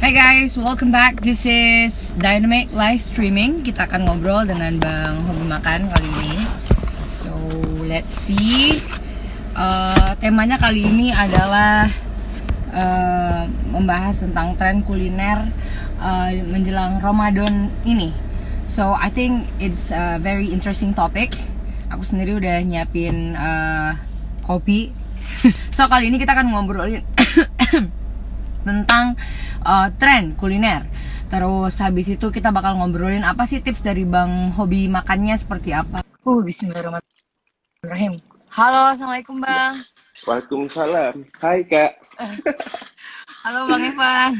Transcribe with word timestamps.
Hi 0.00 0.16
guys, 0.16 0.56
welcome 0.56 0.88
back. 0.88 1.20
This 1.20 1.44
is 1.44 2.16
Dynamic 2.16 2.72
Live 2.72 3.04
Streaming. 3.04 3.60
Kita 3.60 3.84
akan 3.84 4.08
ngobrol 4.08 4.48
dengan 4.48 4.80
Bang 4.80 5.20
Hobi 5.28 5.44
Makan 5.44 5.92
kali 5.92 6.08
ini. 6.08 6.40
So, 7.20 7.36
let's 7.84 8.16
see. 8.24 8.80
Uh, 9.52 10.16
temanya 10.16 10.56
kali 10.56 10.88
ini 10.88 11.12
adalah 11.12 11.84
uh, 12.72 13.44
membahas 13.76 14.24
tentang 14.24 14.56
tren 14.56 14.80
kuliner 14.88 15.44
uh, 16.00 16.32
menjelang 16.48 16.96
Ramadan 17.04 17.68
ini. 17.84 18.16
So, 18.64 18.96
I 18.96 19.12
think 19.12 19.52
it's 19.60 19.92
a 19.92 20.16
very 20.16 20.48
interesting 20.48 20.96
topic. 20.96 21.36
Aku 21.92 22.08
sendiri 22.08 22.40
udah 22.40 22.64
nyiapin 22.64 23.36
uh, 23.36 24.00
kopi. 24.48 24.96
so, 25.76 25.84
kali 25.92 26.08
ini 26.08 26.16
kita 26.16 26.32
akan 26.32 26.56
ngobrolin 26.56 27.04
tentang 28.64 29.16
uh, 29.64 29.88
tren 29.96 30.36
kuliner. 30.36 30.84
Terus 31.30 31.78
habis 31.78 32.10
itu 32.10 32.26
kita 32.34 32.50
bakal 32.50 32.76
ngobrolin 32.80 33.22
apa 33.22 33.46
sih 33.46 33.62
tips 33.62 33.86
dari 33.86 34.02
Bang 34.02 34.50
hobi 34.54 34.90
makannya 34.90 35.38
seperti 35.38 35.70
apa. 35.70 36.02
Uh, 36.26 36.42
bismillahirrahmanirrahim. 36.42 38.18
Halo, 38.50 38.90
Assalamualaikum 38.90 39.38
Bang. 39.38 39.78
Waalaikumsalam. 40.26 41.22
Hai 41.38 41.62
Kak. 41.64 42.02
Halo 43.46 43.70
Bang 43.70 43.86
Evan. 43.86 44.32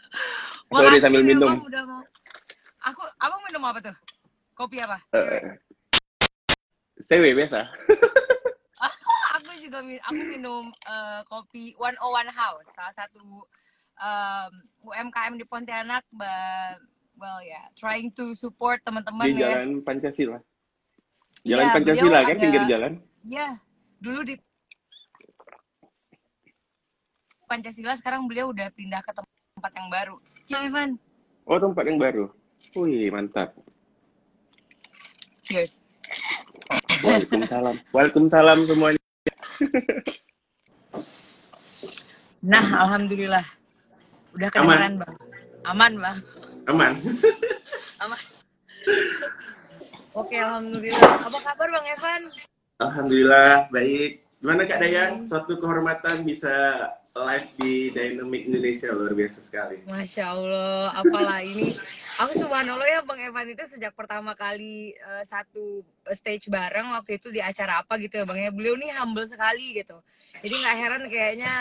Sorry, 0.70 1.02
sambil 1.02 1.26
minum. 1.26 1.50
Bang, 1.50 1.66
udah 1.66 1.82
mau. 1.82 2.02
Aku, 2.88 3.02
abang 3.20 3.42
minum 3.44 3.60
apa 3.66 3.82
tuh? 3.82 3.96
Kopi 4.54 4.78
apa? 4.80 5.02
Eh, 5.12 5.58
CW 7.04 7.36
biasa. 7.36 7.66
juga 9.70 9.78
aku 10.02 10.20
minum 10.26 10.64
eh, 10.66 11.20
kopi 11.24 11.78
101 11.78 11.94
House, 12.28 12.66
salah 12.74 12.90
satu 12.90 13.46
um, 13.96 14.52
UMKM 14.84 15.38
di 15.38 15.46
Pontianak, 15.46 16.02
but 16.10 16.82
well 17.14 17.38
ya, 17.38 17.62
trying 17.78 18.10
to 18.10 18.34
support 18.34 18.82
teman-teman 18.82 19.30
Di 19.30 19.38
ya. 19.38 19.62
Jalan 19.62 19.80
Pancasila. 19.80 20.38
Jalan 21.40 21.64
Iya, 21.64 21.72
Pancasila 21.72 22.18
kan 22.20 22.34
ada- 22.34 22.42
pinggir 22.42 22.62
jalan. 22.66 22.92
Iya, 23.22 23.48
dulu 23.96 24.20
di 24.24 24.34
Pancasila 27.46 27.94
sekarang 27.94 28.26
beliau 28.26 28.50
udah 28.50 28.70
pindah 28.70 29.00
ke 29.00 29.10
tempat 29.14 29.72
yang 29.72 29.88
baru. 29.88 30.14
Ciao 30.44 30.62
Evan. 30.62 30.98
Oh 31.46 31.58
tempat 31.58 31.86
yang 31.86 31.98
baru. 31.98 32.26
Wih 32.74 33.10
mantap. 33.10 33.54
Cheers. 35.42 35.82
Waalaikumsalam. 37.02 37.76
Waalaikumsalam 37.90 38.58
semuanya. 38.64 38.99
Nah, 42.40 42.64
alhamdulillah. 42.88 43.44
Udah 44.32 44.48
kedengeran, 44.48 44.94
Bang. 44.96 45.14
Aman, 45.68 45.92
Bang. 46.00 46.18
Aman. 46.72 46.92
Aman. 48.02 48.20
Oke, 50.16 50.36
alhamdulillah. 50.40 51.12
Apa 51.20 51.38
kabar 51.44 51.68
Bang 51.68 51.86
Evan? 51.86 52.22
Alhamdulillah 52.80 53.68
baik. 53.68 54.24
Gimana 54.40 54.64
Kak 54.64 54.80
Dayang? 54.80 55.12
Suatu 55.20 55.60
kehormatan 55.60 56.24
bisa 56.24 56.88
live 57.12 57.48
di 57.60 57.92
Dynamic 57.92 58.48
Indonesia 58.48 58.88
luar 58.94 59.12
biasa 59.12 59.44
sekali. 59.44 59.84
Masya 59.84 60.24
Allah, 60.32 60.96
apalah 60.96 61.44
ini. 61.44 61.76
Aku 62.20 62.32
subhanallah 62.36 62.84
ya 62.84 63.00
Bang 63.00 63.16
Evan 63.16 63.48
itu 63.48 63.64
sejak 63.64 63.96
pertama 63.96 64.36
kali 64.36 64.92
eh, 64.92 65.24
satu 65.24 65.80
stage 66.12 66.52
bareng 66.52 66.92
waktu 66.92 67.16
itu 67.16 67.32
di 67.32 67.40
acara 67.40 67.80
apa 67.80 67.96
gitu 67.96 68.20
ya 68.20 68.24
Bang 68.28 68.36
ya. 68.36 68.52
Beliau 68.52 68.76
nih 68.76 68.92
humble 68.92 69.24
sekali 69.24 69.80
gitu. 69.80 69.96
Jadi 70.44 70.54
nggak 70.60 70.76
heran 70.76 71.02
kayaknya 71.08 71.54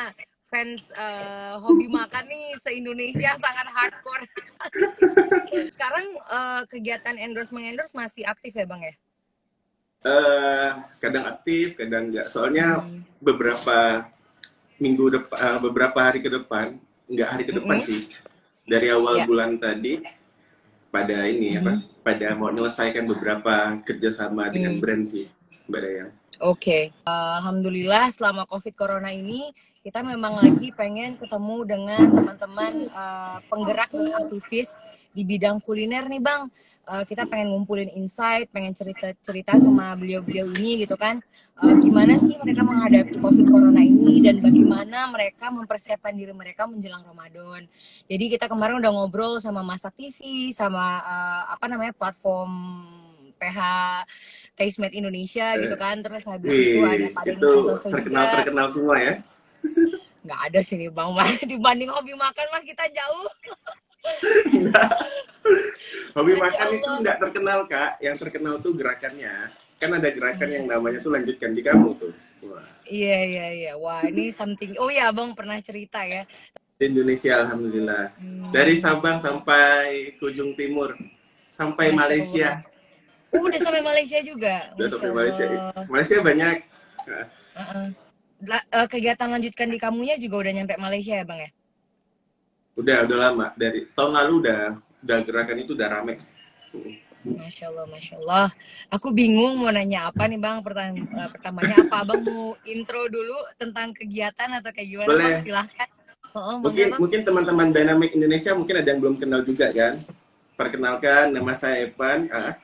fans 0.52 0.92
eh, 0.92 1.54
hobi 1.64 1.88
makan 1.88 2.28
nih 2.28 2.60
se-Indonesia 2.60 3.32
sangat 3.40 3.68
hardcore. 3.72 4.26
Sekarang 5.76 6.06
eh, 6.28 6.62
kegiatan 6.68 7.16
endorse 7.16 7.56
mengendorse 7.56 7.96
masih 7.96 8.28
aktif 8.28 8.52
ya 8.52 8.68
Bang 8.68 8.84
ya? 8.84 8.92
eh 10.00 10.70
kadang 11.00 11.28
aktif, 11.28 11.76
kadang 11.76 12.08
enggak. 12.08 12.28
Soalnya 12.28 12.80
Hmm. 12.80 13.04
beberapa 13.20 14.08
minggu 14.80 15.12
depan, 15.12 15.60
beberapa 15.60 16.00
hari 16.00 16.20
ke 16.20 16.32
depan, 16.32 16.80
enggak 17.08 17.28
hari 17.32 17.44
ke 17.44 17.52
depan 17.56 17.80
Mm-mm. 17.80 17.88
sih. 17.88 18.00
Dari 18.64 18.88
awal 18.96 19.20
Ya. 19.20 19.26
bulan 19.28 19.60
tadi, 19.60 20.00
pada 20.90 21.26
ini 21.30 21.58
apa? 21.58 21.82
Pada 22.02 22.34
mau 22.34 22.50
menyelesaikan 22.50 23.06
beberapa 23.06 23.78
kerjasama 23.86 24.50
dengan 24.50 24.78
Mm. 24.78 24.82
brand 24.82 25.04
sih, 25.06 25.26
Mbak 25.70 25.82
Dayang. 25.82 26.12
Oke, 26.40 26.90
alhamdulillah 27.04 28.10
selama 28.16 28.48
COVID 28.48 28.74
Corona 28.74 29.12
ini 29.12 29.52
kita 29.80 30.04
memang 30.04 30.40
lagi 30.40 30.72
pengen 30.72 31.16
ketemu 31.16 31.58
dengan 31.68 32.04
teman-teman 32.12 32.74
eh, 32.88 33.38
penggerak 33.48 33.92
dan 33.92 34.12
aktivis 34.24 34.80
di 35.12 35.24
bidang 35.28 35.60
kuliner 35.60 36.08
nih 36.08 36.24
Bang. 36.24 36.48
Eh, 36.90 37.06
kita 37.06 37.30
pengen 37.30 37.54
ngumpulin 37.54 37.86
insight, 37.94 38.50
pengen 38.50 38.74
cerita-cerita 38.74 39.62
sama 39.62 39.94
beliau-beliau 39.94 40.50
ini 40.58 40.90
gitu 40.90 40.98
kan. 40.98 41.22
Eh, 41.62 41.76
gimana 41.86 42.18
sih 42.18 42.34
mereka 42.42 42.66
menghadapi 42.66 43.22
COVID 43.22 43.46
Corona 43.46 43.86
ini 43.86 44.26
dan 44.26 44.42
bagaimana 44.42 45.06
mereka 45.14 45.54
mempersiapkan 45.54 46.18
diri 46.18 46.34
mereka 46.34 46.66
menjelang 46.66 47.06
Ramadan. 47.06 47.70
Jadi 48.10 48.26
kita 48.34 48.50
kemarin 48.50 48.82
udah 48.82 48.90
ngobrol 48.90 49.38
sama 49.38 49.62
Masak 49.62 49.94
TV, 50.02 50.50
sama 50.50 50.98
eh, 51.06 51.44
apa 51.54 51.70
namanya 51.70 51.94
platform 51.94 52.50
PH 53.38 53.60
Taste 54.58 54.82
Made 54.82 54.98
Indonesia 54.98 55.62
gitu 55.62 55.78
kan. 55.78 56.02
Terus 56.02 56.26
habis 56.26 56.50
itu 56.50 56.82
ada 56.82 57.06
Wih, 57.06 57.14
Pak 57.14 57.24
Denny 57.30 57.42
Santoso 57.46 57.86
juga. 57.86 57.94
terkenal-terkenal 58.02 58.68
semua 58.74 58.96
ya. 58.98 59.14
Nggak 60.26 60.40
ada 60.42 60.60
sih 60.66 60.76
nih 60.82 60.90
Bang, 60.90 61.14
dibanding 61.54 61.94
hobi 61.94 62.18
makan 62.18 62.46
mah 62.50 62.64
kita 62.66 62.90
jauh. 62.90 63.30
Hobi 66.18 66.34
Masya 66.36 66.42
makan 66.42 66.68
itu 66.74 66.86
Allah. 66.86 67.00
enggak 67.00 67.18
terkenal, 67.22 67.60
Kak. 67.70 67.92
Yang 68.02 68.16
terkenal 68.28 68.54
tuh 68.60 68.74
gerakannya. 68.76 69.34
Kan 69.80 69.96
ada 69.96 70.10
gerakan 70.12 70.50
yang 70.52 70.66
namanya 70.68 71.00
tuh 71.00 71.12
lanjutkan 71.16 71.56
di 71.56 71.62
kamu 71.64 71.96
tuh. 71.96 72.12
Wah. 72.50 72.66
Iya 72.84 73.18
iya 73.24 73.48
iya. 73.56 73.72
Wah 73.80 74.04
ini 74.04 74.34
something. 74.34 74.76
Oh 74.80 74.92
ya 74.92 75.12
Bang 75.16 75.32
pernah 75.38 75.56
cerita 75.64 76.04
ya. 76.04 76.28
Di 76.80 76.92
Indonesia 76.92 77.40
alhamdulillah. 77.44 78.16
Hmm. 78.16 78.52
Dari 78.52 78.76
Sabang 78.80 79.20
sampai 79.20 80.16
ke 80.16 80.24
ujung 80.32 80.56
timur, 80.56 80.96
sampai 81.52 81.92
Masya 81.92 82.00
Malaysia. 82.00 82.50
Oh, 83.30 83.46
udah 83.46 83.60
sampai 83.62 83.84
Malaysia 83.86 84.20
juga. 84.26 84.74
Udah 84.76 84.88
Masya 84.88 84.96
sampai 84.98 85.12
Malaysia. 85.14 85.46
Allah. 85.46 85.86
Malaysia 85.92 86.16
banyak. 86.24 86.58
La- 88.40 88.68
eh, 88.72 88.88
kegiatan 88.88 89.28
lanjutkan 89.28 89.68
di 89.68 89.76
kamunya 89.76 90.16
juga 90.16 90.48
udah 90.48 90.52
nyampe 90.56 90.76
Malaysia 90.80 91.20
ya 91.20 91.26
Bang 91.28 91.44
ya? 91.44 91.52
Udah, 92.80 93.04
udah 93.04 93.18
lama. 93.20 93.46
Dari 93.54 93.84
tahun 93.92 94.12
lalu 94.16 94.34
udah, 94.40 94.60
udah 95.04 95.18
gerakan 95.22 95.58
itu 95.60 95.72
udah 95.76 95.88
rame. 95.92 96.16
Masya 97.20 97.68
Allah, 97.68 97.86
Masya 97.92 98.16
Allah. 98.24 98.48
Aku 98.88 99.12
bingung 99.12 99.60
mau 99.60 99.68
nanya 99.68 100.08
apa 100.08 100.24
nih 100.24 100.40
Bang. 100.40 100.64
Pertanyaan 100.64 101.04
eh, 101.04 101.28
pertamanya 101.28 101.76
apa? 101.84 101.96
Abang 102.00 102.24
mau 102.24 102.56
intro 102.64 103.12
dulu 103.12 103.36
tentang 103.60 103.92
kegiatan 103.92 104.50
atau 104.56 104.72
kayak 104.72 104.88
gimana 104.88 105.10
Boleh. 105.12 105.26
Bang? 105.36 105.44
Silahkan. 105.44 105.88
Oh, 106.32 106.64
Bang 106.64 106.72
Mungkin 106.72 106.86
Evan. 106.88 107.00
mungkin 107.04 107.22
teman-teman 107.28 107.68
Dynamic 107.70 108.10
Indonesia 108.16 108.52
mungkin 108.56 108.76
ada 108.80 108.88
yang 108.88 109.00
belum 109.04 109.16
kenal 109.20 109.42
juga 109.44 109.68
kan. 109.68 110.00
Perkenalkan, 110.56 111.36
nama 111.36 111.52
saya 111.52 111.84
Evan. 111.84 112.32
Ah, 112.32 112.56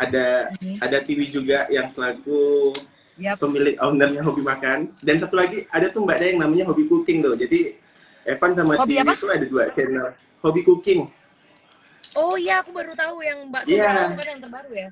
ada 0.00 0.48
Mhm. 0.56 0.80
ada 0.80 0.96
TV 1.04 1.28
juga 1.28 1.68
yang 1.68 1.84
selaku 1.84 2.72
Yap. 3.20 3.36
pemilik 3.36 3.76
ownernya 3.76 4.24
hobi 4.24 4.40
makan. 4.40 4.96
Dan 4.96 5.20
satu 5.20 5.36
lagi 5.36 5.68
ada 5.68 5.92
tuh 5.92 6.00
Mbak 6.00 6.16
Dea 6.16 6.28
yang 6.32 6.40
namanya 6.40 6.64
hobi 6.64 6.88
cooking 6.88 7.20
tuh. 7.20 7.36
Jadi 7.36 7.76
Evan 8.28 8.50
sama 8.52 8.72
Hobi 8.76 9.00
apa? 9.00 9.12
itu 9.16 9.26
ada 9.28 9.46
dua 9.46 9.64
channel. 9.72 10.08
Hobi 10.40 10.60
cooking. 10.64 11.08
Oh 12.18 12.34
iya, 12.34 12.60
aku 12.60 12.74
baru 12.74 12.92
tahu 12.98 13.22
yang 13.22 13.46
Mbak. 13.48 13.62
Sobrang 13.70 14.16
kan 14.18 14.26
yang 14.26 14.40
terbaru 14.42 14.72
ya. 14.74 14.88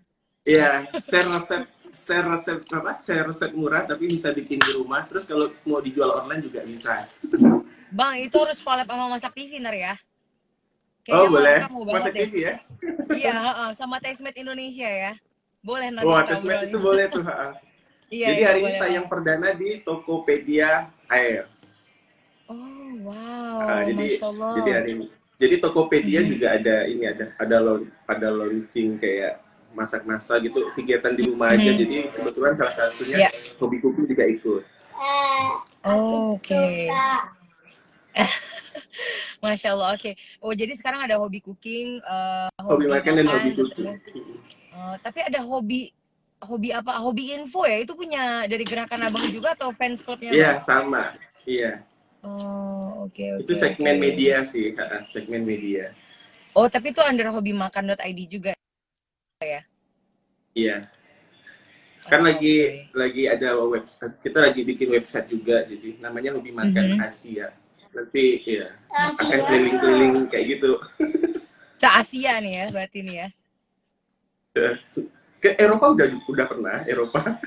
Iya, 0.49 0.71
share 1.03 1.29
resep 1.29 1.63
share 1.93 2.27
resep 2.31 2.59
apa? 2.73 2.93
Share 3.03 3.27
resep 3.27 3.51
murah 3.53 3.83
tapi 3.85 4.07
bisa 4.07 4.31
bikin 4.31 4.63
di 4.63 4.71
rumah. 4.79 5.05
Terus 5.11 5.27
kalau 5.27 5.51
mau 5.67 5.83
dijual 5.83 6.15
online 6.25 6.47
juga 6.47 6.63
bisa. 6.63 7.05
Bang, 7.91 8.21
itu 8.21 8.37
harus 8.37 8.61
collab 8.61 8.87
sama 8.87 9.09
Masak 9.09 9.33
TV 9.35 9.59
ntar 9.65 9.73
ya. 9.75 9.95
oh, 11.13 11.27
Kayaknya 11.27 11.29
boleh. 11.33 11.59
Masak. 11.89 12.13
TV 12.15 12.35
ya. 12.45 12.55
Iya, 13.09 13.35
sama 13.75 13.97
Tastemade 13.99 14.39
Indonesia 14.39 14.89
ya. 14.89 15.13
Boleh 15.65 15.89
nanti 15.91 16.07
Wah, 16.07 16.23
obrolin. 16.23 16.69
itu 16.71 16.79
boleh 16.79 17.05
tuh. 17.11 17.25
Iya, 18.09 18.27
Jadi 18.33 18.41
iya, 18.41 18.49
hari 18.49 18.61
ini 18.65 18.73
tayang 18.81 19.07
perdana 19.11 19.53
di 19.53 19.85
Tokopedia 19.85 20.89
Air. 21.13 21.45
Wow. 23.09 23.59
Ah, 23.59 23.81
jadi 23.83 23.95
Masya 23.97 24.27
Allah. 24.29 24.53
jadi 24.61 24.71
hari 24.73 24.91
ini. 24.95 25.07
Jadi 25.39 25.55
Tokopedia 25.63 26.21
Mhm. 26.21 26.29
juga 26.29 26.47
ada 26.53 26.77
ini 26.85 27.05
ada 27.07 27.25
ada 27.39 27.57
ada 28.05 28.29
launching 28.29 28.99
kayak 28.99 29.39
masak-masak 29.71 30.51
gitu 30.51 30.67
kegiatan 30.75 31.15
di 31.15 31.23
rumah 31.25 31.55
aja. 31.55 31.71
Mhm. 31.71 31.79
Jadi 31.79 31.99
kebetulan 32.11 32.53
salah 32.55 32.75
satunya 32.75 33.17
Iya. 33.23 33.31
hobi 33.57 33.79
cooking 33.79 34.07
juga 34.07 34.25
ikut. 34.27 34.63
Oh, 35.87 36.35
Oke. 36.35 36.91
Masya 39.39 39.71
Allah, 39.71 39.95
oke. 39.95 40.11
Oh, 40.43 40.51
jadi 40.51 40.75
sekarang 40.75 40.99
ada 40.99 41.15
hobi 41.17 41.39
cooking, 41.39 42.03
eh, 42.03 42.49
Hobi 42.59 42.91
makan 42.91 43.13
dan 43.15 43.27
hobi 43.31 43.49
gitu 43.55 43.63
cooking. 43.71 43.95
Eh, 44.75 44.95
tapi 44.99 45.23
ada 45.23 45.39
hobi 45.41 45.95
hobi 46.39 46.75
apa? 46.75 46.99
Hobi 46.99 47.35
info 47.35 47.63
ya? 47.63 47.79
Itu 47.79 47.95
punya 47.95 48.43
dari 48.47 48.67
gerakan 48.67 49.07
abang 49.07 49.23
juga 49.31 49.55
atau 49.55 49.71
fans 49.71 50.03
clubnya? 50.03 50.35
Iya, 50.35 50.51
sama. 50.63 51.15
Iya. 51.47 51.83
Oh, 52.27 53.07
oke 53.07 53.25
oke. 53.39 53.43
Itu 53.47 53.53
segmen 53.55 53.97
oke. 53.97 54.03
media 54.03 54.43
sih, 54.43 54.75
segmen 55.09 55.47
media. 55.47 55.95
Oh, 56.57 56.67
tapi 56.67 56.91
itu 56.91 56.99
under 57.05 57.31
hobimakan.id 57.31 58.21
juga. 58.27 58.53
Iya. 60.57 60.91
Kan 62.09 62.25
Oh, 62.25 62.27
lagi 62.27 62.55
oke. 62.89 62.99
lagi 62.99 63.23
ada 63.29 63.55
website, 63.63 64.15
kita 64.25 64.39
lagi 64.43 64.61
bikin 64.67 64.89
website 64.91 65.29
juga, 65.31 65.63
jadi 65.63 66.01
namanya 66.03 66.35
Hobi 66.35 66.51
Makan 66.51 66.99
Mhm. 66.99 67.05
Asia. 67.05 67.53
Nanti 67.95 68.43
ya 68.43 68.69
akan 68.93 69.39
keliling-keliling 69.49 70.15
kayak 70.29 70.47
gitu 70.59 70.77
Se 71.79 71.87
Asia 71.87 72.37
nih 72.43 72.53
ya, 72.53 72.67
berarti 72.75 72.99
nih 73.07 73.15
ya. 73.23 73.29
Ke 75.39 75.55
Eropa 75.55 75.95
udah 75.95 76.07
udah 76.27 76.47
pernah 76.47 76.77
Eropa. 76.85 77.39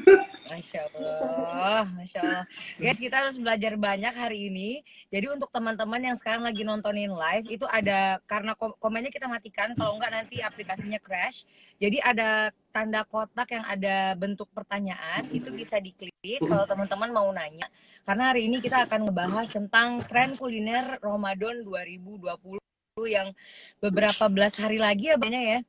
Masya 0.51 0.79
Allah, 0.91 1.83
Masya 1.95 2.19
Allah. 2.19 2.43
Guys, 2.75 2.99
kita 2.99 3.15
harus 3.23 3.39
belajar 3.39 3.79
banyak 3.79 4.11
hari 4.11 4.51
ini. 4.51 4.83
Jadi 5.07 5.31
untuk 5.31 5.47
teman-teman 5.47 6.11
yang 6.11 6.17
sekarang 6.19 6.43
lagi 6.43 6.67
nontonin 6.67 7.07
live, 7.07 7.47
itu 7.47 7.63
ada, 7.71 8.19
karena 8.27 8.51
kom- 8.59 8.75
komennya 8.75 9.15
kita 9.15 9.31
matikan, 9.31 9.71
kalau 9.79 9.95
enggak 9.95 10.11
nanti 10.11 10.43
aplikasinya 10.43 10.99
crash. 10.99 11.47
Jadi 11.79 12.03
ada 12.03 12.51
tanda 12.75 13.07
kotak 13.07 13.47
yang 13.55 13.63
ada 13.63 14.11
bentuk 14.19 14.51
pertanyaan, 14.51 15.23
itu 15.31 15.51
bisa 15.55 15.79
diklik 15.79 16.43
kalau 16.43 16.67
teman-teman 16.67 17.15
mau 17.15 17.31
nanya. 17.31 17.71
Karena 18.03 18.35
hari 18.35 18.51
ini 18.51 18.59
kita 18.59 18.83
akan 18.91 19.07
ngebahas 19.07 19.47
tentang 19.47 20.03
tren 20.03 20.35
kuliner 20.35 20.99
Ramadan 20.99 21.63
2020 21.63 22.59
yang 23.07 23.31
beberapa 23.79 24.27
belas 24.27 24.59
hari 24.59 24.75
lagi 24.75 25.15
ya 25.15 25.15
banyak 25.15 25.43
ya. 25.47 25.59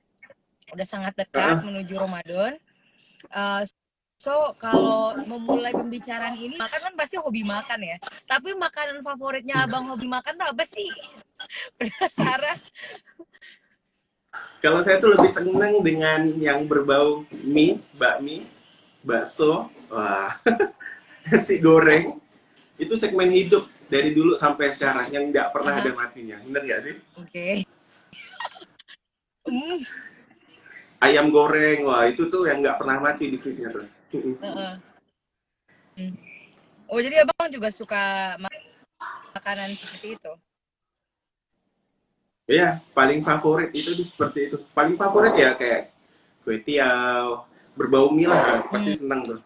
Udah 0.73 0.87
sangat 0.89 1.13
dekat 1.15 1.61
menuju 1.61 1.95
Ramadan. 2.01 2.57
Uh, 3.29 3.63
So, 4.23 4.55
kalau 4.55 5.19
memulai 5.27 5.75
pembicaraan 5.75 6.39
ini, 6.39 6.55
makan 6.55 6.79
kan 6.79 6.95
pasti 6.95 7.19
hobi 7.19 7.43
makan 7.43 7.83
ya. 7.83 7.99
Tapi 8.31 8.55
makanan 8.55 9.03
favoritnya 9.03 9.67
abang 9.67 9.91
hobi 9.91 10.07
makan 10.07 10.39
tuh 10.39 10.47
apa 10.47 10.63
sih? 10.63 10.87
Penasaran? 11.75 12.55
Kalau 14.63 14.79
saya 14.87 15.03
tuh 15.03 15.19
lebih 15.19 15.27
seneng 15.27 15.83
dengan 15.83 16.39
yang 16.39 16.71
berbau 16.71 17.27
mie, 17.43 17.83
bakmi, 17.99 18.47
bakso, 19.03 19.67
wah, 19.91 20.39
nasi 21.27 21.59
goreng. 21.59 22.23
Itu 22.79 22.95
segmen 22.95 23.27
hidup 23.27 23.67
dari 23.91 24.15
dulu 24.15 24.39
sampai 24.39 24.71
sekarang 24.71 25.11
yang 25.11 25.35
nggak 25.35 25.51
pernah 25.51 25.75
Aha. 25.75 25.83
ada 25.83 25.91
matinya. 25.99 26.39
Bener 26.47 26.63
nggak 26.63 26.83
sih? 26.87 26.95
Oke. 27.19 27.47
Hmm, 29.43 29.83
Ayam 31.03 31.35
goreng, 31.35 31.83
wah 31.91 32.07
itu 32.07 32.31
tuh 32.31 32.47
yang 32.47 32.63
nggak 32.63 32.79
pernah 32.79 33.03
mati 33.03 33.27
bisnisnya 33.27 33.75
tuh. 33.75 33.87
Hmm. 34.15 34.79
Oh, 36.87 37.01
jadi 37.03 37.27
abang 37.27 37.51
juga 37.51 37.75
suka 37.75 38.37
ma- 38.39 38.65
makanan 39.35 39.75
seperti 39.75 40.15
itu? 40.15 40.33
Iya, 42.47 42.79
paling 42.95 43.25
favorit 43.27 43.75
itu 43.75 43.99
seperti 43.99 44.53
itu. 44.53 44.57
Paling 44.71 44.95
favorit 44.95 45.35
ya 45.35 45.59
kayak 45.59 45.91
kue 46.47 46.63
tiaw, 46.63 47.47
berbau 47.75 48.11
mie 48.15 48.31
lah, 48.31 48.63
pasti 48.71 48.95
seneng 48.95 49.27
tuh. 49.27 49.39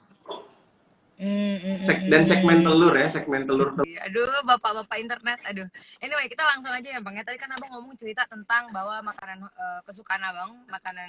Sek- 1.81 2.13
dan 2.13 2.29
segmen 2.29 2.61
telur 2.61 2.93
ya, 2.93 3.09
segmen 3.09 3.49
telur. 3.49 3.73
Aduh, 3.81 4.29
bapak-bapak 4.45 5.01
internet, 5.01 5.41
aduh. 5.49 5.65
Anyway, 6.05 6.29
kita 6.29 6.45
langsung 6.45 6.69
aja 6.69 6.89
ya 6.93 7.01
bang. 7.01 7.17
Ya 7.17 7.25
tadi 7.25 7.41
kan 7.41 7.49
abang 7.57 7.73
ngomong 7.73 7.97
cerita 7.97 8.29
tentang 8.29 8.69
bahwa 8.69 9.01
makanan 9.01 9.49
eh, 9.49 9.81
kesukaan 9.89 10.21
abang, 10.21 10.61
makanan 10.69 11.09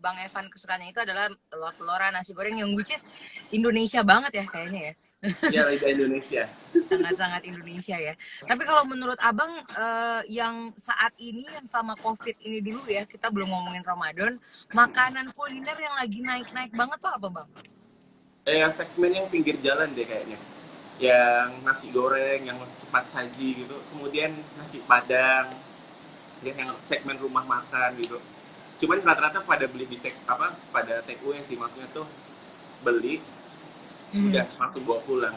bang 0.00 0.16
Evan 0.24 0.48
kesukaannya 0.48 0.96
itu 0.96 1.00
adalah 1.04 1.28
telur-teloran, 1.52 2.16
nasi 2.16 2.32
goreng 2.32 2.56
yang 2.56 2.72
which 2.72 2.96
is 2.96 3.04
Indonesia 3.52 4.00
banget 4.00 4.40
ya 4.40 4.44
kayaknya 4.48 4.80
ya. 4.88 4.94
Ya, 5.54 5.62
lidah 5.70 5.86
Indonesia. 5.86 6.50
Sangat-sangat 6.90 7.46
Indonesia 7.46 7.94
ya. 7.94 8.18
Tapi 8.42 8.62
kalau 8.66 8.82
menurut 8.88 9.20
abang 9.20 9.52
eh, 9.68 10.20
yang 10.32 10.72
saat 10.80 11.12
ini 11.20 11.44
yang 11.44 11.68
sama 11.68 11.92
COVID 12.00 12.40
ini 12.42 12.58
dulu 12.64 12.88
ya, 12.88 13.04
kita 13.04 13.28
belum 13.28 13.52
ngomongin 13.52 13.84
Ramadan, 13.84 14.40
makanan 14.72 15.30
kuliner 15.36 15.76
yang 15.76 15.94
lagi 15.94 16.24
naik-naik 16.24 16.72
banget 16.72 16.98
tuh 16.98 17.12
apa 17.12 17.28
bang? 17.28 17.48
Eh, 18.42 18.66
segmen 18.74 19.14
yang 19.14 19.26
pinggir 19.30 19.54
jalan 19.62 19.94
deh 19.94 20.02
kayaknya. 20.02 20.38
Yang 20.98 21.48
nasi 21.62 21.86
goreng, 21.94 22.42
yang 22.42 22.58
cepat 22.82 23.06
saji 23.06 23.62
gitu. 23.62 23.76
Kemudian 23.94 24.34
nasi 24.58 24.82
padang, 24.82 25.54
dan 26.42 26.54
yang 26.58 26.70
segmen 26.82 27.16
rumah 27.22 27.46
makan 27.46 27.94
gitu. 28.02 28.18
Cuman 28.82 28.98
rata-rata 29.06 29.46
pada 29.46 29.70
beli 29.70 29.86
di 29.86 29.98
take 30.02 30.18
apa 30.26 30.58
pada 30.74 31.06
take 31.06 31.22
away 31.22 31.38
sih 31.46 31.54
maksudnya 31.54 31.86
tuh 31.94 32.06
beli 32.82 33.22
Hmm. 34.12 34.28
udah 34.28 34.44
langsung 34.60 34.84
bawa 34.84 35.00
pulang. 35.08 35.36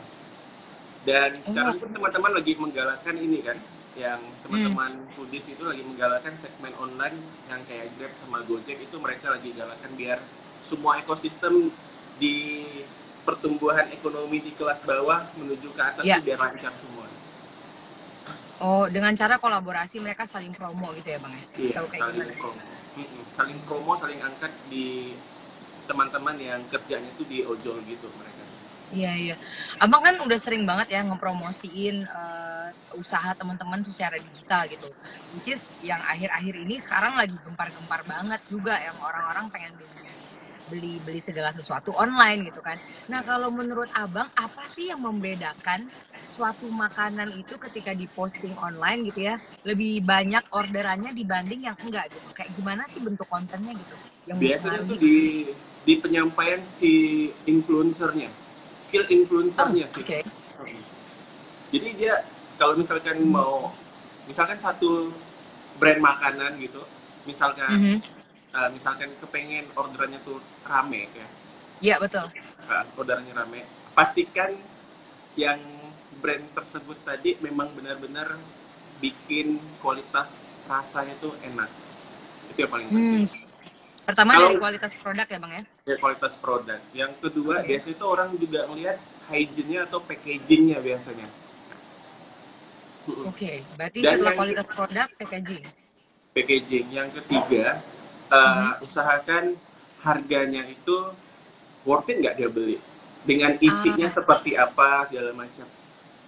Dan 1.07 1.39
sekarang 1.47 1.79
pun 1.79 1.95
teman-teman 1.95 2.31
lagi 2.35 2.59
menggalakkan 2.59 3.15
ini 3.15 3.39
kan, 3.39 3.55
yang 3.95 4.19
teman-teman 4.43 5.07
foodies 5.15 5.47
itu 5.47 5.63
lagi 5.63 5.79
menggalakkan 5.79 6.35
segmen 6.35 6.75
online 6.75 7.15
yang 7.47 7.63
kayak 7.63 7.95
Grab 7.95 8.11
sama 8.19 8.43
Gojek 8.43 8.83
itu 8.83 8.99
mereka 8.99 9.31
lagi 9.31 9.55
galakkan 9.55 9.95
biar 9.95 10.19
semua 10.59 10.99
ekosistem 10.99 11.71
di 12.15 12.63
pertumbuhan 13.25 13.89
ekonomi 13.89 14.37
di 14.39 14.51
kelas 14.53 14.85
bawah 14.85 15.25
menuju 15.35 15.73
ke 15.73 15.81
atas 15.81 16.03
Ya. 16.05 16.21
biar 16.21 16.37
lancar 16.37 16.71
semua. 16.77 17.09
Oh, 18.55 18.87
dengan 18.87 19.11
cara 19.19 19.35
kolaborasi 19.35 19.99
mereka 19.99 20.23
saling 20.23 20.55
promo 20.55 20.95
gitu 20.95 21.11
ya 21.11 21.19
bang 21.19 21.33
ya? 21.35 21.45
Iya, 21.59 21.79
kayak 21.91 22.01
saling 22.01 22.15
gimana? 22.15 22.33
promo. 22.39 22.61
Saling 23.35 23.59
promo, 23.67 23.91
saling 23.99 24.19
angkat 24.23 24.51
di 24.71 25.11
teman-teman 25.85 26.35
yang 26.39 26.61
kerjanya 26.71 27.11
itu 27.11 27.27
di 27.27 27.43
ojol 27.43 27.83
gitu 27.83 28.07
mereka. 28.15 28.43
Iya 28.95 29.11
iya. 29.17 29.35
Abang 29.81 29.99
kan 30.05 30.15
udah 30.23 30.39
sering 30.39 30.63
banget 30.63 30.93
ya 30.95 31.03
ngepromosiin 31.03 32.07
eh, 32.07 32.69
usaha 32.95 33.35
teman-teman 33.35 33.83
secara 33.83 34.15
digital 34.15 34.63
gitu. 34.71 34.87
Which 35.35 35.51
is 35.51 35.67
yang 35.83 35.99
akhir-akhir 35.99 36.55
ini 36.55 36.79
sekarang 36.79 37.19
lagi 37.19 37.35
gempar-gempar 37.43 38.07
banget 38.07 38.39
juga 38.47 38.79
yang 38.79 38.95
orang-orang 39.03 39.51
pengen 39.51 39.75
beli 39.75 39.89
beli 40.65 40.97
beli 40.99 41.21
segala 41.21 41.53
sesuatu 41.53 41.93
online 41.93 42.49
gitu 42.49 42.59
kan. 42.59 42.77
Nah 43.05 43.21
kalau 43.21 43.53
menurut 43.53 43.89
abang 43.93 44.29
apa 44.33 44.65
sih 44.65 44.89
yang 44.89 45.01
membedakan 45.01 45.85
suatu 46.25 46.65
makanan 46.67 47.29
itu 47.31 47.53
ketika 47.69 47.93
diposting 47.93 48.57
online 48.57 49.05
gitu 49.05 49.29
ya 49.29 49.37
lebih 49.61 50.01
banyak 50.01 50.41
orderannya 50.49 51.13
dibanding 51.13 51.69
yang 51.69 51.77
enggak 51.77 52.09
gitu. 52.09 52.27
Kayak 52.33 52.51
gimana 52.57 52.83
sih 52.89 52.99
bentuk 52.99 53.29
kontennya 53.29 53.73
gitu? 53.77 53.95
Yang 54.25 54.37
Biasanya 54.41 54.79
tuh 54.81 54.97
mempengaruhi? 54.97 55.05
di 55.05 55.15
di 55.85 55.93
penyampaian 56.01 56.61
si 56.65 56.93
influencernya, 57.45 58.29
skill 58.73 59.05
influencernya 59.05 59.85
Oh, 59.85 59.93
sih. 59.93 60.01
Oke. 60.01 60.19
Jadi 61.69 61.89
dia 61.93 62.25
kalau 62.57 62.73
misalkan 62.73 63.21
mau 63.21 63.69
misalkan 64.25 64.57
satu 64.57 65.13
brand 65.77 66.01
makanan 66.01 66.57
gitu, 66.57 66.81
misalkan 67.23 67.69
Mhm. 67.69 67.97
Eh, 68.55 68.69
misalkan 68.71 69.11
kepengen 69.19 69.67
orderannya 69.75 70.19
tuh 70.23 70.39
rame 70.63 71.11
ya, 71.11 71.27
Iya 71.83 71.95
betul. 71.99 72.25
eh, 72.65 72.83
orderannya 72.95 73.35
rame, 73.35 73.61
pastikan 73.91 74.55
yang 75.35 75.59
brand 76.17 76.47
tersebut 76.55 76.95
tadi 77.03 77.35
memang 77.37 77.75
benar-benar 77.75 78.39
bikin 78.97 79.59
kualitas 79.77 80.47
rasanya 80.65 81.13
tuh 81.19 81.35
enak. 81.43 81.67
Itu 82.49 82.63
yang 82.63 82.71
paling 82.71 82.87
penting. 82.87 83.27
Hmm. 83.27 83.43
Pertama 84.05 84.31
Kalau- 84.33 84.47
dari 84.47 84.57
kualitas 84.57 84.91
produk 84.95 85.27
ya 85.27 85.37
bang 85.37 85.51
ya. 85.51 85.63
Ya 85.83 85.95
kualitas 85.97 86.33
produk. 86.37 86.79
Yang 86.93 87.11
kedua 87.19 87.55
Oke. 87.59 87.67
biasanya 87.67 87.95
itu 87.97 88.05
orang 88.05 88.29
juga 88.37 88.59
ngelihat 88.69 88.97
hygiene-nya 89.27 89.79
atau 89.89 89.99
packaging-nya 89.99 90.77
biasanya. 90.79 91.27
Oke, 93.25 93.61
berarti 93.77 93.99
Dan 94.01 94.17
setelah 94.17 94.33
kualitas 94.33 94.65
produk 94.65 95.07
packaging. 95.19 95.63
packaging. 96.33 96.85
Yang 96.89 97.09
ketiga, 97.21 97.65
uh, 98.27 98.79
usahakan 98.81 99.57
harganya 100.01 100.65
itu 100.65 101.11
worth 101.81 102.09
it 102.09 102.21
nggak 102.21 102.35
dia 102.35 102.49
beli 102.49 102.77
dengan 103.25 103.57
isinya 103.57 104.05
Ah. 104.05 104.13
seperti 104.13 104.53
apa 104.53 105.09
segala 105.09 105.33
macam. 105.33 105.65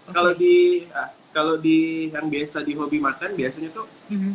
Kalau 0.08 0.34
di 0.34 0.88
ah, 0.90 1.14
kalau 1.30 1.56
di 1.56 2.10
yang 2.10 2.26
biasa 2.26 2.62
di 2.62 2.74
hobi 2.74 2.98
makan 2.98 3.38
biasanya 3.38 3.70
tuh 3.70 3.86
Mhm. 4.10 4.34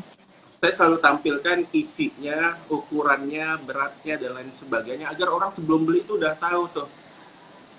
saya 0.55 0.73
selalu 0.73 1.03
tampilkan 1.03 1.59
isinya, 1.75 2.55
ukurannya, 2.71 3.59
beratnya 3.61 4.15
dan 4.15 4.31
lain 4.39 4.55
sebagainya 4.55 5.11
agar 5.11 5.27
orang 5.29 5.51
sebelum 5.51 5.83
beli 5.83 6.07
itu 6.07 6.15
udah 6.15 6.39
tahu 6.39 6.71
tuh. 6.71 6.89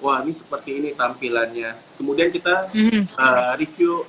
Wah, 0.03 0.19
ini 0.19 0.35
seperti 0.35 0.83
ini 0.83 0.89
tampilannya. 0.91 1.79
Kemudian 1.95 2.27
kita 2.27 2.67
Mhm. 2.75 3.15
uh, 3.15 3.55
review 3.55 4.03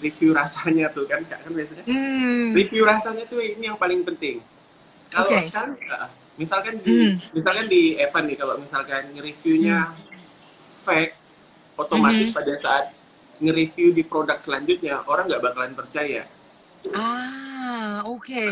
review 0.00 0.32
rasanya 0.32 0.88
tuh 0.92 1.04
kan 1.04 1.24
Kak, 1.24 1.44
kan 1.44 1.52
biasanya. 1.52 1.84
Hmm. 1.84 2.52
Review 2.52 2.84
rasanya 2.84 3.24
tuh 3.24 3.40
ini 3.40 3.68
yang 3.68 3.76
paling 3.76 4.00
penting. 4.00 4.40
Kalau 5.06 5.28
Oke. 5.28 5.38
sekarang 5.44 5.72
uh, 5.86 6.08
misalkan 6.36 6.74
di 6.80 6.92
Mhm. 6.92 7.14
misalkan 7.32 7.66
di 7.66 7.82
Evan 7.96 8.24
nih 8.26 8.36
kalau 8.36 8.54
misalkan 8.56 9.02
nge-reviewnya 9.12 9.94
fake 10.82 11.14
otomatis 11.74 12.28
Mhm. 12.30 12.36
pada 12.36 12.52
saat 12.56 12.84
nge-review 13.36 13.92
di 13.92 14.02
produk 14.02 14.38
selanjutnya 14.38 15.04
orang 15.04 15.28
nggak 15.28 15.42
bakalan 15.42 15.74
percaya. 15.74 16.24
Ah, 16.92 18.00
oke. 18.04 18.44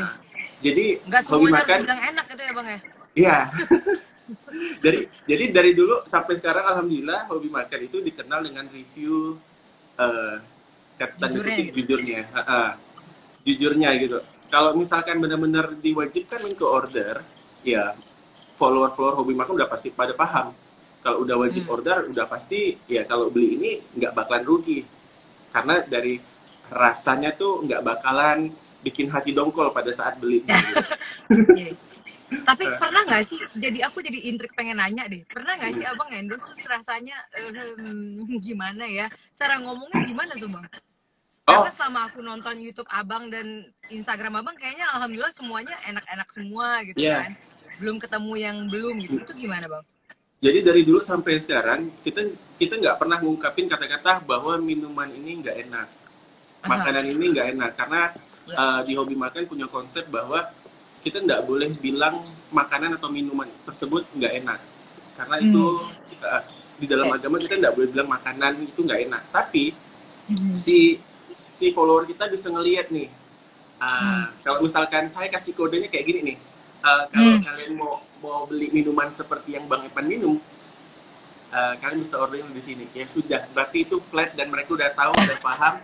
Jadi 0.60 0.98
Nggak 1.04 1.22
semuanya 1.22 1.44
harus 1.54 1.56
makan 1.60 1.78
bilang 1.82 2.02
enak 2.04 2.24
gitu 2.26 2.42
ya 2.42 2.52
bang 2.52 2.66
ya? 2.66 2.78
Iya. 3.14 3.36
dari 4.84 4.98
jadi 5.26 5.44
dari 5.52 5.70
dulu 5.72 6.00
sampai 6.06 6.40
sekarang 6.40 6.64
alhamdulillah 6.64 7.28
hobi 7.28 7.52
makan 7.52 7.80
itu 7.82 8.00
dikenal 8.00 8.40
dengan 8.40 8.64
review 8.68 9.36
eh 9.94 10.36
kata 10.94 11.26
Jujurnya 11.28 11.56
gitu. 11.60 11.74
jujurnya, 11.76 12.20
Ha-ha. 12.32 12.62
jujurnya 13.42 13.88
gitu. 13.98 14.18
Kalau 14.52 14.76
misalkan 14.76 15.18
benar-benar 15.18 15.74
diwajibkan 15.78 16.44
ke 16.54 16.64
order, 16.64 17.24
ya 17.66 17.96
follower-follower 18.54 19.18
hobi 19.18 19.34
makan 19.34 19.58
udah 19.58 19.68
pasti 19.70 19.90
pada 19.90 20.14
paham. 20.14 20.54
Kalau 21.04 21.20
udah 21.26 21.36
wajib 21.36 21.68
Hmm. 21.68 21.74
order, 21.74 21.98
udah 22.08 22.24
pasti 22.24 22.80
ya 22.88 23.04
kalau 23.04 23.28
beli 23.28 23.48
ini 23.60 23.70
nggak 23.98 24.12
bakalan 24.16 24.44
rugi. 24.46 24.80
Karena 25.52 25.84
dari 25.84 26.16
rasanya 26.72 27.36
tuh 27.36 27.60
nggak 27.66 27.84
bakalan 27.84 28.48
bikin 28.80 29.12
hati 29.12 29.32
dongkol 29.36 29.68
pada 29.72 29.92
saat 29.92 30.16
beli. 30.20 30.44
Iya. 31.54 31.72
Tapi 32.44 32.64
pernah 32.80 33.04
nggak 33.04 33.22
sih? 33.22 33.38
Jadi 33.54 33.78
aku 33.84 34.00
jadi 34.00 34.16
intrik 34.32 34.56
pengen 34.56 34.80
nanya 34.80 35.06
deh. 35.06 35.22
Pernah 35.28 35.54
nggak 35.60 35.72
sih 35.76 35.86
abang 35.86 36.08
endorse 36.10 36.50
rasanya 36.66 37.14
ehm, 37.36 38.26
gimana 38.40 38.88
ya? 38.88 39.06
Cara 39.36 39.60
ngomongnya 39.60 40.02
gimana 40.08 40.32
tuh 40.34 40.48
bang? 40.50 40.64
Karena 41.42 41.70
selama 41.74 42.00
aku 42.06 42.22
nonton 42.22 42.54
YouTube 42.56 42.86
abang 42.88 43.26
dan 43.26 43.66
Instagram 43.90 44.38
abang, 44.38 44.54
kayaknya 44.54 44.86
alhamdulillah 44.94 45.34
semuanya 45.34 45.74
enak-enak 45.82 46.28
semua 46.30 46.66
gitu 46.86 47.02
Iya. 47.02 47.26
kan. 47.26 47.32
Belum 47.82 47.96
ketemu 47.98 48.32
yang 48.38 48.56
belum 48.70 48.94
gitu. 49.02 49.16
Itu 49.18 49.32
gimana 49.34 49.66
bang? 49.66 49.84
Jadi 50.38 50.58
dari 50.60 50.82
dulu 50.84 51.00
sampai 51.00 51.40
sekarang 51.40 51.88
kita 52.04 52.20
kita 52.54 52.76
nggak 52.76 52.96
pernah 53.00 53.18
ngungkapin 53.18 53.66
kata-kata 53.66 54.20
bahwa 54.22 54.60
minuman 54.60 55.08
ini 55.08 55.40
nggak 55.40 55.56
enak, 55.66 55.88
makanan 56.62 57.04
ini 57.08 57.24
nggak 57.32 57.46
enak 57.56 57.70
karena 57.74 58.00
uh, 58.52 58.80
di 58.84 58.92
hobi 58.92 59.16
makan 59.16 59.48
punya 59.48 59.66
konsep 59.66 60.04
bahwa 60.06 60.44
kita 61.00 61.20
nggak 61.20 61.44
boleh 61.44 61.72
bilang 61.76 62.24
makanan 62.48 62.96
atau 62.96 63.08
minuman 63.08 63.48
tersebut 63.64 64.04
nggak 64.12 64.32
enak 64.40 64.60
karena 65.16 65.36
Hmm. 65.40 65.46
itu 65.48 65.64
uh, 66.20 66.42
di 66.74 66.86
dalam 66.88 67.06
Oke. 67.08 67.16
agama 67.16 67.36
kita 67.40 67.54
nggak 67.56 67.74
boleh 67.74 67.88
bilang 67.88 68.08
makanan 68.10 68.52
itu 68.64 68.80
nggak 68.84 69.00
enak. 69.08 69.22
Tapi 69.32 69.64
Mhm. 70.24 70.56
si 70.56 70.96
si 71.34 71.74
follower 71.74 72.06
kita 72.06 72.30
bisa 72.30 72.48
ngelihat 72.48 72.88
nih. 72.88 73.10
Uh, 73.76 73.84
Hmm. 73.84 74.24
Kalau 74.40 74.58
misalkan 74.62 75.10
saya 75.10 75.28
kasih 75.28 75.52
kodenya 75.52 75.90
kayak 75.90 76.06
gini 76.06 76.20
nih, 76.32 76.36
uh, 76.80 77.04
kalau 77.10 77.30
Hmm. 77.36 77.42
kalian 77.42 77.72
mau 77.76 77.94
mau 78.22 78.40
beli 78.48 78.70
minuman 78.70 79.12
seperti 79.12 79.58
yang 79.58 79.68
Bang 79.68 79.84
Epan 79.84 80.06
minum, 80.06 80.40
uh, 81.52 81.74
kalian 81.76 82.00
bisa 82.00 82.16
order 82.16 82.40
di 82.40 82.62
sini. 82.64 82.88
Ya 82.94 83.04
sudah, 83.04 83.44
berarti 83.52 83.84
itu 83.84 84.00
flat 84.08 84.32
dan 84.32 84.48
mereka 84.48 84.72
udah 84.72 84.90
tahu, 84.94 85.12
udah 85.12 85.38
paham. 85.42 85.74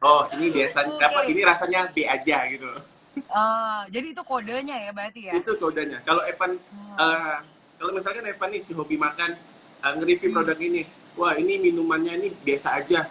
Oh, 0.00 0.28
ini 0.36 0.48
biasanya 0.48 0.94
Oke. 0.94 1.04
apa? 1.04 1.20
Ini 1.26 1.40
rasanya 1.42 1.80
B 1.88 2.04
aja 2.04 2.38
gitu. 2.48 2.68
Ah, 3.30 3.86
jadi 3.88 4.10
itu 4.12 4.22
kodenya 4.26 4.76
ya 4.76 4.90
berarti 4.90 5.20
ya? 5.30 5.32
Itu 5.38 5.54
kodenya. 5.56 6.02
Kalau 6.04 6.22
Epan, 6.24 6.60
uh, 6.98 7.36
kalau 7.76 7.92
misalkan 7.92 8.24
Epan 8.26 8.52
nih 8.52 8.60
si 8.60 8.74
hobi 8.74 8.96
makan 8.96 9.32
uh, 9.80 9.92
nge-review 9.96 10.28
Hmm. 10.28 10.36
produk 10.40 10.58
ini, 10.60 10.82
wah 11.14 11.32
ini 11.34 11.56
minumannya 11.58 12.12
ini 12.20 12.28
biasa 12.40 12.78
aja. 12.78 13.08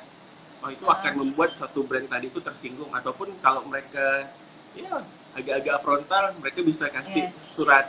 Oh 0.63 0.71
itu 0.71 0.85
akan 0.87 1.13
membuat 1.19 1.59
satu 1.59 1.83
brand 1.83 2.07
tadi 2.07 2.31
itu 2.31 2.39
tersinggung 2.39 2.87
ataupun 2.89 3.35
kalau 3.43 3.67
mereka 3.67 4.31
ya 4.73 5.03
agak-agak 5.35 5.75
frontal, 5.83 6.31
mereka 6.39 6.63
bisa 6.63 6.87
kasih 6.87 7.27
Iya. 7.27 7.35
surat 7.43 7.85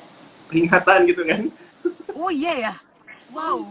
peringatan 0.50 1.06
gitu 1.06 1.22
kan. 1.22 1.42
Oh 2.10 2.34
iya 2.34 2.52
ya? 2.58 2.74
Wow. 3.30 3.70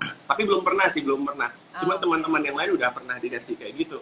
Tapi 0.00 0.42
belum 0.48 0.64
pernah 0.64 0.88
sih, 0.88 1.04
belum 1.04 1.20
pernah. 1.22 1.52
Cuma 1.76 1.94
Oh. 1.94 2.00
teman-teman 2.00 2.40
yang 2.40 2.56
lain 2.56 2.70
udah 2.74 2.88
pernah 2.90 3.20
dikasih 3.20 3.60
kayak 3.60 3.76
gitu. 3.76 3.98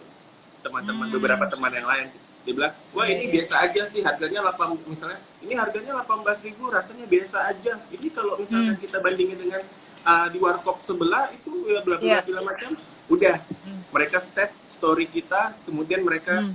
Teman-teman 0.61 1.11
Hmm. 1.11 1.15
beberapa 1.19 1.43
teman 1.45 1.71
yang 1.71 1.83
lain 1.83 2.07
dia 2.39 2.53
bilang, 2.55 2.73
wah 2.95 3.03
Iya, 3.03 3.11
ini 3.11 3.23
iya. 3.27 3.31
biasa 3.35 3.53
aja 3.59 3.81
sih 3.83 3.99
harganya 3.99 4.39
8 4.41 4.79
misalnya 4.87 5.19
ini 5.43 5.53
harganya 5.53 5.99
18.000 5.99 6.39
ribu 6.39 6.71
rasanya 6.71 7.03
biasa 7.05 7.37
aja. 7.45 7.73
Ini 7.91 8.07
kalau 8.15 8.39
misalnya 8.39 8.73
Hmm. 8.73 8.81
kita 8.81 8.97
bandingin 8.99 9.35
dengan 9.37 9.61
uh, 10.01 10.27
di 10.31 10.39
warkop 10.39 10.79
sebelah 10.79 11.27
itu 11.29 11.51
ya 11.67 11.83
bla 11.83 11.99
bla 11.99 12.07
Iya. 12.07 12.23
segala 12.23 12.47
macam, 12.47 12.71
udah 13.09 13.41
Hmm. 13.65 13.81
mereka 13.89 14.17
save 14.17 14.53
story 14.65 15.05
kita, 15.05 15.57
kemudian 15.65 15.99
mereka 15.99 16.39
Hmm. 16.39 16.53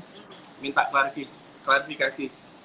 minta 0.59 0.87
klarifikasi. 0.87 1.39
klarifikasi. 1.65 2.25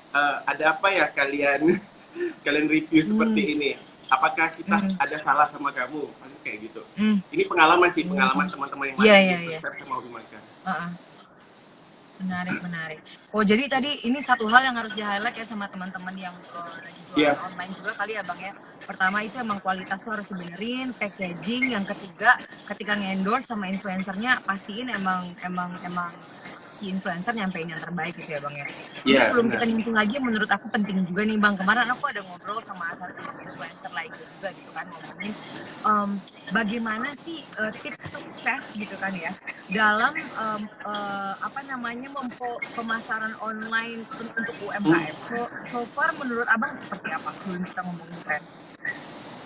Uh, 0.10 0.36
ada 0.43 0.74
apa 0.74 0.88
ya 0.89 1.05
kalian 1.08 1.62
kalian 2.46 2.67
review 2.67 3.01
seperti 3.01 3.41
Hmm. 3.43 3.53
ini? 3.55 3.69
Apakah 4.08 4.50
kita 4.51 4.75
Hmm. 4.75 4.98
ada 4.98 5.17
salah 5.17 5.46
sama 5.46 5.69
kamu? 5.69 6.10
Kayak 6.39 6.72
gitu 6.72 6.81
Hmm. 6.96 7.19
ini 7.29 7.43
pengalaman 7.43 7.91
sih 7.91 8.01
Hmm. 8.01 8.15
pengalaman 8.15 8.48
teman-teman 8.48 8.86
yang 8.88 8.98
Iya, 8.98 9.12
lain 9.12 9.27
yang 9.29 9.41
iya. 9.43 9.60
sukses 9.60 9.74
sama 9.77 9.93
hobi 9.96 10.10
makan 10.10 10.41
Heeh. 10.65 10.89
Menarik, 12.20 12.60
menarik. 12.60 13.00
Oh, 13.32 13.44
jadi 13.48 13.72
tadi 13.72 14.04
ini 14.04 14.20
satu 14.20 14.44
hal 14.52 14.68
yang 14.68 14.76
harus 14.76 14.92
di-highlight 14.92 15.40
ya 15.40 15.46
sama 15.48 15.72
teman-teman 15.72 16.12
yang 16.20 16.36
uh, 16.52 16.68
lagi 16.68 17.00
jualan 17.08 17.20
Iya. 17.24 17.32
online 17.40 17.74
juga 17.80 17.92
kali 17.96 18.12
ya, 18.20 18.24
Bang 18.28 18.40
ya. 18.44 18.52
Pertama 18.84 19.18
itu 19.24 19.36
emang 19.40 19.60
kualitas 19.64 20.04
lo 20.04 20.20
harus 20.20 20.28
dibenerin, 20.28 20.92
packaging. 20.98 21.72
Yang 21.72 21.86
ketiga, 21.96 22.36
ketika 22.68 22.98
nge-endorse 23.00 23.48
sama 23.48 23.72
influencernya, 23.72 24.44
pastiin 24.44 24.92
emang 24.92 25.32
emang 25.46 25.72
emang 25.86 26.12
si 26.70 26.94
influencer 26.94 27.34
nyampein 27.34 27.66
yang 27.66 27.82
terbaik 27.82 28.14
gitu 28.14 28.30
ya, 28.30 28.40
Bang 28.40 28.54
ya. 28.54 28.66
Ini 29.02 29.10
Iya, 29.10 29.20
sebelum 29.26 29.48
kita 29.50 29.66
nyinggung 29.66 29.98
lagi, 29.98 30.16
menurut 30.22 30.46
aku 30.48 30.70
penting 30.70 31.02
juga 31.04 31.26
nih, 31.26 31.38
Bang. 31.42 31.58
Kemarin 31.58 31.90
aku 31.90 32.06
ada 32.06 32.22
ngobrol 32.22 32.62
sama 32.62 32.94
satu 32.94 33.18
influencer 33.42 33.90
lainnya 33.90 34.26
juga 34.30 34.48
gitu 34.54 34.70
kan 34.70 34.86
ngomongin 34.88 35.32
em, 35.82 36.10
bagaimana 36.50 37.12
sih 37.16 37.42
eh, 37.42 37.72
tips 37.82 38.06
sukses 38.14 38.64
gitu 38.78 38.96
kan 38.96 39.12
ya 39.12 39.34
dalam 39.68 40.14
em, 40.16 40.62
eh, 40.64 41.34
apa 41.40 41.60
namanya 41.66 42.08
mempo 42.08 42.48
pemasaran 42.72 43.34
online 43.40 44.06
untuk, 44.16 44.30
untuk 44.32 44.56
UMKM. 44.64 45.16
So, 45.26 45.38
so 45.66 45.80
far 45.90 46.14
menurut 46.16 46.46
abang 46.48 46.78
seperti 46.78 47.10
apa 47.10 47.34
sebelum 47.42 47.66
kita 47.66 47.82
ngomongin 47.82 48.20
tren? 48.22 48.44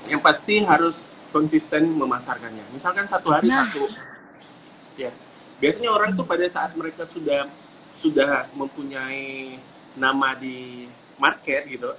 yang 0.04 0.20
pasti 0.20 0.60
harus 0.60 1.08
konsisten 1.32 1.88
memasarkannya 1.96 2.68
misalkan 2.70 3.08
satu 3.08 3.32
hari 3.32 3.48
Nah. 3.48 3.64
satu 3.64 3.88
ya 4.94 5.10
biasanya 5.64 5.90
orang 5.90 6.12
tuh 6.12 6.28
pada 6.28 6.44
saat 6.46 6.76
mereka 6.76 7.08
sudah 7.08 7.48
sudah 7.96 8.52
mempunyai 8.52 9.56
nama 9.96 10.36
di 10.36 10.90
market 11.16 11.64
gitu 11.66 11.96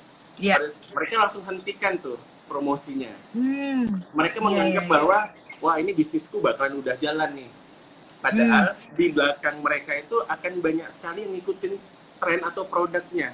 pada- 0.52 0.76
mereka 0.92 1.14
langsung 1.16 1.40
hentikan 1.42 1.96
tuh 1.96 2.20
promosinya 2.44 3.08
Hmm. 3.32 4.04
mereka 4.12 4.36
Iya, 4.36 4.44
menganggap 4.44 4.68
iya, 4.76 4.84
iya. 4.84 4.92
bahwa 4.92 5.18
wah 5.58 5.76
ini 5.80 5.96
bisnisku 5.96 6.44
bakalan 6.44 6.84
udah 6.84 6.92
jalan 7.00 7.30
nih 7.32 7.50
padahal 8.20 8.64
Hmm. 8.68 8.92
di 8.92 9.06
belakang 9.08 9.56
mereka 9.58 9.96
itu 9.96 10.16
akan 10.20 10.52
banyak 10.60 10.88
sekali 10.92 11.24
yang 11.24 11.32
ngikutin 11.32 11.72
tren 12.20 12.40
atau 12.44 12.68
produknya 12.68 13.32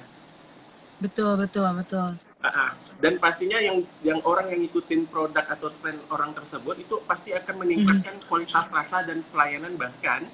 Betul 1.01 1.33
betul 1.35 1.65
betul. 1.73 2.13
Ah, 2.41 2.49
ah. 2.49 2.71
dan 2.97 3.21
pastinya 3.21 3.61
yang 3.61 3.85
yang 4.01 4.17
orang 4.25 4.49
yang 4.49 4.65
ngikutin 4.65 5.05
produk 5.05 5.45
atau 5.45 5.69
tren 5.77 6.01
orang 6.09 6.33
tersebut 6.33 6.73
itu 6.75 6.97
pasti 7.05 7.29
akan 7.31 7.61
meningkatkan 7.61 8.17
kualitas 8.25 8.65
rasa 8.67 9.05
dan 9.05 9.21
pelayanan 9.29 9.77
bahkan 9.77 10.25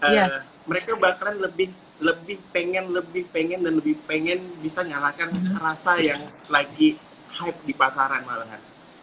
eh, 0.00 0.16
Iya. 0.16 0.40
mereka 0.64 0.96
bakalan 0.96 1.44
lebih 1.44 1.68
lebih 2.00 2.40
pengen 2.48 2.88
lebih 2.90 3.28
pengen 3.28 3.60
dan 3.60 3.76
lebih 3.76 4.00
pengen 4.08 4.40
bisa 4.64 4.80
nyalakan 4.80 5.28
Mhm. 5.28 5.60
rasa 5.60 6.00
yang 6.00 6.24
lagi 6.48 6.96
hype 7.30 7.60
di 7.68 7.76
pasaran 7.76 8.24
malahan 8.24 8.56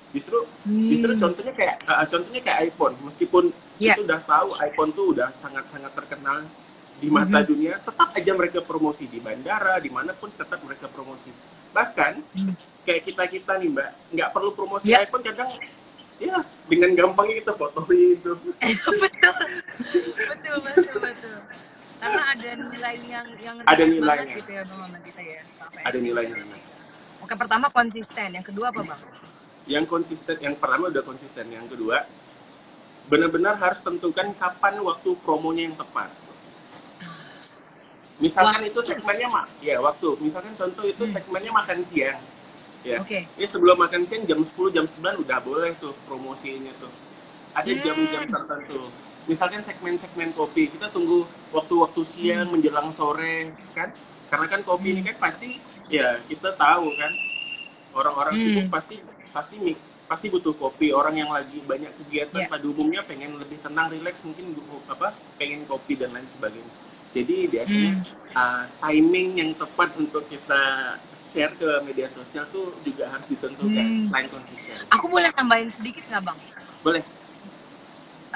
justru 0.10 0.42
justru 0.66 1.14
Hmm. 1.14 1.22
contohnya 1.22 1.54
kayak 1.54 1.76
ah, 1.86 2.02
contohnya 2.02 2.42
kayak 2.42 2.60
iPhone 2.66 2.98
meskipun 3.00 3.54
Iya. 3.78 3.94
itu 3.94 4.10
udah 4.10 4.22
tahu 4.26 4.58
iPhone 4.58 4.90
tuh 4.92 5.14
udah 5.14 5.30
sangat 5.38 5.70
sangat 5.70 5.94
terkenal 5.94 6.50
di 6.98 7.14
mata 7.14 7.46
Mhm. 7.46 7.48
dunia 7.48 7.78
tetap 7.78 8.10
aja 8.10 8.32
mereka 8.34 8.66
promosi 8.66 9.06
di 9.06 9.22
bandara 9.22 9.78
di 9.78 9.94
mana 9.94 10.18
pun 10.18 10.34
tetap 10.34 10.58
mereka 10.66 10.90
promosi 10.90 11.30
bahkan 11.78 12.14
Hmm. 12.34 12.58
kayak 12.82 13.06
kita 13.06 13.24
kita 13.30 13.52
nih 13.56 13.70
mbak 13.70 13.90
nggak 14.10 14.30
perlu 14.34 14.50
promosi 14.52 14.90
Ya. 14.90 15.06
iPhone 15.06 15.22
kadang 15.22 15.46
ya 16.18 16.42
dengan 16.66 16.90
gampangnya 16.98 17.36
kita 17.38 17.54
fotoin 17.54 18.18
itu 18.18 18.32
betul 19.04 19.34
betul 20.18 20.58
betul 20.66 20.98
betul. 20.98 21.38
Karena 21.98 22.24
ada 22.30 22.50
nilai 22.56 22.96
yang 23.04 23.28
yang 23.38 23.56
Ada 23.62 23.84
nilainya. 23.84 24.34
gitu 24.38 24.52
ya 24.54 24.62
bang 24.64 24.80
sama 24.80 24.98
kita 25.02 25.22
ya. 25.24 25.42
Self 25.50 25.74
Ada 25.82 25.98
nilainya. 25.98 26.46
Oke, 27.18 27.34
pertama 27.34 27.74
konsisten. 27.74 28.30
Yang 28.38 28.46
kedua 28.54 28.70
apa, 28.70 28.82
Bang? 28.86 29.02
Yang 29.66 29.86
konsisten, 29.90 30.38
yang 30.38 30.54
pertama 30.56 30.94
udah 30.94 31.02
konsisten. 31.02 31.50
Yang 31.50 31.74
kedua, 31.74 32.06
benar-benar 33.10 33.58
harus 33.58 33.82
tentukan 33.82 34.30
kapan 34.38 34.78
waktu 34.80 35.10
promonya 35.26 35.64
yang 35.66 35.76
tepat. 35.76 36.14
Misalkan 38.18 38.66
Waktu. 38.66 38.72
itu 38.72 38.80
segmennya 38.84 39.28
mak, 39.30 39.46
ya 39.62 39.78
waktu. 39.78 40.10
Misalkan 40.18 40.54
contoh 40.54 40.84
itu 40.84 41.04
Hmm. 41.06 41.14
segmennya 41.14 41.52
makan 41.54 41.80
siang. 41.86 42.20
Ya. 42.82 42.98
Oke. 42.98 43.30
Ya 43.30 43.46
sebelum 43.46 43.78
makan 43.78 44.10
siang 44.10 44.26
jam 44.26 44.42
10 44.42 44.70
jam 44.72 44.86
9 44.86 45.22
udah 45.22 45.38
boleh 45.38 45.78
tuh 45.78 45.94
promosinya 46.04 46.74
tuh. 46.78 46.90
Ada 47.54 47.70
Hmm. 47.70 47.84
jam-jam 47.84 48.22
tertentu. 48.26 48.90
Misalkan 49.28 49.62
segmen-segmen 49.62 50.32
kopi, 50.32 50.72
kita 50.72 50.88
tunggu 50.88 51.24
waktu-waktu 51.52 52.02
siang 52.04 52.48
menjelang 52.48 52.90
sore 52.90 53.54
kan. 53.72 53.94
Karena 54.28 54.46
kan 54.48 54.62
kopi 54.62 54.92
ini 54.92 55.02
Hmm. 55.02 55.10
kan 55.14 55.30
pasti 55.30 55.62
ya 55.88 56.18
kita 56.26 56.52
tahu 56.54 56.90
kan 56.92 57.12
orang-orang 57.94 58.34
Hmm. 58.34 58.44
sibuk 58.44 58.66
pasti 58.70 58.96
pasti 59.30 59.56
pasti 60.08 60.26
butuh 60.28 60.56
kopi. 60.56 60.90
Orang 60.90 61.16
yang 61.16 61.30
lagi 61.30 61.60
banyak 61.62 61.92
kegiatan 61.98 62.42
Ya. 62.42 62.48
pada 62.48 62.64
umumnya 62.64 63.04
pengen 63.04 63.36
lebih 63.36 63.60
tenang, 63.60 63.92
rileks 63.92 64.24
mungkin 64.24 64.56
apa 64.88 65.12
pengen 65.36 65.68
kopi 65.68 65.94
dan 65.94 66.16
lain 66.16 66.26
sebagainya. 66.32 66.87
Jadi 67.18 67.50
biasanya 67.50 67.92
Hmm. 67.98 68.38
uh, 68.38 68.64
timing 68.80 69.30
yang 69.34 69.52
tepat 69.58 69.90
untuk 69.98 70.30
kita 70.30 70.62
share 71.10 71.50
ke 71.58 71.82
media 71.82 72.06
sosial 72.06 72.46
tuh 72.48 72.78
juga 72.86 73.10
harus 73.10 73.26
ditentukan 73.26 73.74
Hmm. 73.74 74.06
selain 74.06 74.30
konsisten. 74.30 74.78
Aku 74.94 75.10
boleh 75.10 75.34
tambahin 75.34 75.74
sedikit 75.74 76.06
nggak, 76.06 76.22
Bang? 76.22 76.38
Boleh. 76.86 77.02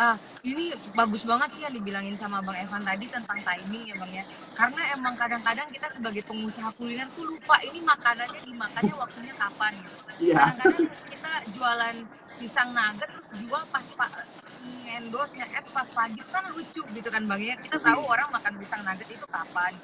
Ah, 0.02 0.18
ini 0.42 0.74
bagus 0.98 1.22
banget 1.22 1.54
sih 1.54 1.62
yang 1.62 1.78
dibilangin 1.78 2.18
sama 2.18 2.42
Bang 2.42 2.58
Evan 2.58 2.82
tadi 2.82 3.06
tentang 3.06 3.38
timing 3.38 3.86
ya 3.86 3.96
Bang 4.02 4.10
ya. 4.10 4.26
Karena 4.58 4.82
emang 4.98 5.14
kadang-kadang 5.14 5.70
kita 5.70 5.94
sebagai 5.94 6.26
pengusaha 6.26 6.74
kuliner 6.74 7.06
tuh 7.14 7.30
lupa 7.30 7.62
ini 7.62 7.86
makanannya 7.86 8.42
dimakannya 8.42 8.98
waktunya 8.98 9.30
kapan 9.38 9.78
gitu. 9.78 9.94
Iya. 10.34 10.58
Kadang-kadang 10.58 10.90
kita 11.06 11.32
jualan 11.54 11.96
pisang 12.42 12.74
nugget 12.74 13.10
terus 13.14 13.30
jual 13.46 13.62
pas 13.70 13.86
pak 13.94 14.26
endorse 14.90 15.38
nge 15.38 15.70
pas 15.70 15.86
pagi 15.94 16.22
kan 16.34 16.50
lucu 16.50 16.82
gitu 16.82 17.10
kan 17.14 17.22
Bang 17.30 17.38
ya. 17.38 17.54
Kita 17.62 17.78
tahu 17.78 18.02
orang 18.02 18.34
makan 18.34 18.58
pisang 18.58 18.82
nugget 18.82 19.06
itu 19.06 19.26
kapan. 19.30 19.78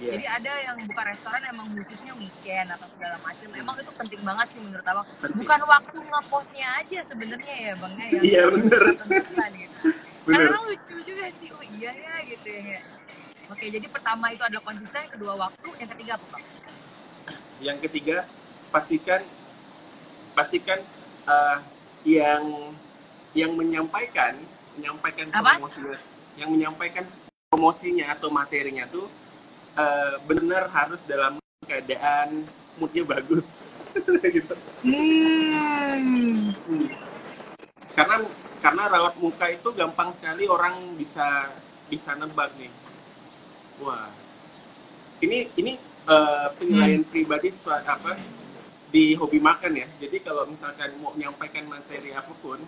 Iya. 0.00 0.10
Jadi 0.16 0.24
ada 0.26 0.52
yang 0.66 0.76
buka 0.88 1.02
restoran 1.04 1.42
emang 1.46 1.66
khususnya 1.76 2.12
weekend 2.16 2.68
atau 2.72 2.88
segala 2.90 3.16
macam. 3.20 3.48
Emang 3.54 3.76
itu 3.78 3.92
penting 3.94 4.20
banget 4.24 4.46
sih 4.56 4.60
menurut 4.64 4.86
abang. 4.86 5.06
Penting. 5.20 5.38
Bukan 5.44 5.60
waktu 5.68 5.96
ngepostnya 6.00 6.68
aja 6.80 6.98
sebenarnya 7.06 7.54
ya 7.54 7.72
bang 7.76 7.92
ya 7.94 8.06
Iya, 8.22 8.42
bener. 8.50 8.82
tentukan 8.98 9.50
gitu. 9.56 9.76
Bener. 10.22 10.38
Karena 10.54 10.58
lucu 10.70 10.96
juga 11.02 11.26
sih. 11.34 11.50
Oh 11.50 11.64
iya 11.66 11.90
ya 11.90 12.14
gitu 12.22 12.46
ya. 12.46 12.78
Oke 13.50 13.66
jadi 13.68 13.86
pertama 13.90 14.30
itu 14.30 14.42
adalah 14.46 14.62
konsisten, 14.62 15.02
kedua 15.10 15.34
waktu, 15.34 15.68
yang 15.82 15.90
ketiga 15.98 16.12
apa 16.14 16.26
bang? 16.30 16.44
Yang 17.58 17.78
ketiga, 17.90 18.16
pastikan 18.70 19.20
pastikan 20.32 20.78
uh, 21.26 21.58
yang 22.06 22.72
yang 23.34 23.52
menyampaikan 23.52 24.38
menyampaikan 24.78 25.28
Apa? 25.34 25.60
promosinya, 25.60 25.98
yang 26.38 26.48
menyampaikan 26.54 27.04
promosinya 27.52 28.06
atau 28.16 28.32
materinya 28.32 28.88
tuh 28.88 29.10
uh, 29.74 30.14
benar 30.24 30.68
harus 30.70 31.02
dalam 31.04 31.38
keadaan 31.64 32.44
moodnya 32.76 33.04
bagus 33.04 33.52
gitu. 34.36 34.54
Hmm. 34.82 36.50
Hmm. 36.66 36.88
Karena 37.92 38.16
karena 38.64 38.82
rawat 38.88 39.14
muka 39.20 39.46
itu 39.52 39.68
gampang 39.74 40.10
sekali 40.16 40.48
orang 40.48 40.96
bisa 40.96 41.52
bisa 41.92 42.16
nebak 42.16 42.48
nih. 42.56 42.72
Wah, 43.82 44.08
ini 45.20 45.52
ini 45.54 45.76
eh, 46.02 46.48
penilaian 46.56 47.04
pribadi 47.04 47.52
sua- 47.52 47.84
apa 47.84 48.16
di 48.88 49.12
hobi 49.14 49.38
makan 49.38 49.76
ya. 49.76 49.86
Jadi 50.00 50.24
kalau 50.24 50.48
misalkan 50.48 50.96
mau 50.98 51.12
menyampaikan 51.12 51.68
materi 51.68 52.16
apa 52.16 52.32
pun, 52.40 52.58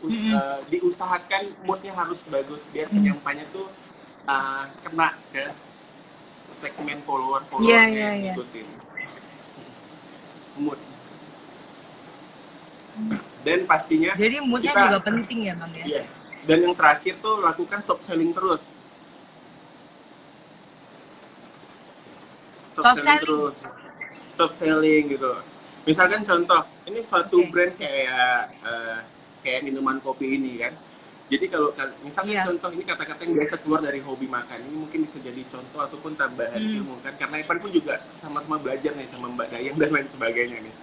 us- 0.00 0.14
Mm-mm. 0.14 0.30
eh, 0.36 0.58
diusahakan 0.70 1.66
moodnya 1.66 1.90
harus 1.92 2.22
bagus 2.28 2.62
biar 2.70 2.86
Mm. 2.88 2.94
penyampainya 3.02 3.44
tuh 3.50 3.66
eh, 4.30 4.64
kena 4.86 5.16
ke 5.34 5.44
segmen 6.58 6.98
follower 7.06 7.46
follower 7.46 7.62
Iya, 7.64 7.78
yang 7.78 7.90
iya, 7.94 8.10
iya. 8.12 8.32
ngikutin. 8.34 8.66
Mood. 10.58 10.80
Dan 13.40 13.62
pastinya 13.64 14.10
Jadi 14.18 14.36
moodnya 14.42 14.74
Kita- 14.74 14.84
juga 14.84 14.98
penting 15.00 15.38
ya 15.46 15.54
bang 15.54 15.72
ya. 15.72 15.84
Iya. 15.86 16.02
Dan 16.42 16.58
yang 16.66 16.74
terakhir 16.74 17.14
tuh 17.22 17.38
lakukan 17.38 17.78
soft 17.78 18.02
selling 18.02 18.34
terus. 18.34 18.74
Soft 22.74 22.98
selling? 22.98 23.22
terus. 23.22 23.54
Soft 24.30 24.54
selling 24.56 25.04
gitu. 25.08 25.30
Misalkan 25.82 26.20
contoh, 26.22 26.62
ini 26.84 27.00
suatu 27.00 27.38
Oke. 27.38 27.48
brand 27.48 27.74
kayak 27.74 28.34
eh, 28.60 28.98
kayak 29.40 29.60
minuman 29.62 29.98
kopi 29.98 30.36
ini 30.36 30.58
kan. 30.58 30.74
Jadi 31.28 31.44
kalau 31.46 31.68
kal- 31.70 31.92
misalkan 32.00 32.32
Iya. 32.32 32.44
contoh 32.44 32.70
ini 32.72 32.82
kata-kata 32.82 33.20
yang 33.20 33.36
biasa 33.36 33.54
keluar 33.58 33.80
dari 33.80 34.00
hobi 34.00 34.24
makan, 34.26 34.58
ini 34.62 34.76
mungkin 34.78 35.04
bisa 35.04 35.20
jadi 35.20 35.44
contoh 35.44 35.76
ataupun 35.78 36.16
tambahan 36.16 36.56
Hmm. 36.56 36.76
ilmu 36.78 36.94
kan. 37.00 37.12
Karena 37.14 37.36
Evan 37.38 37.58
pun 37.58 37.70
juga 37.70 38.00
sama-sama 38.08 38.56
belajar 38.56 38.92
nih 38.92 39.04
sama 39.06 39.28
Mbak 39.28 39.48
Dayang 39.50 39.76
dan 39.76 39.90
lain 39.90 40.08
sebagainya 40.08 40.58
nih. 40.58 40.74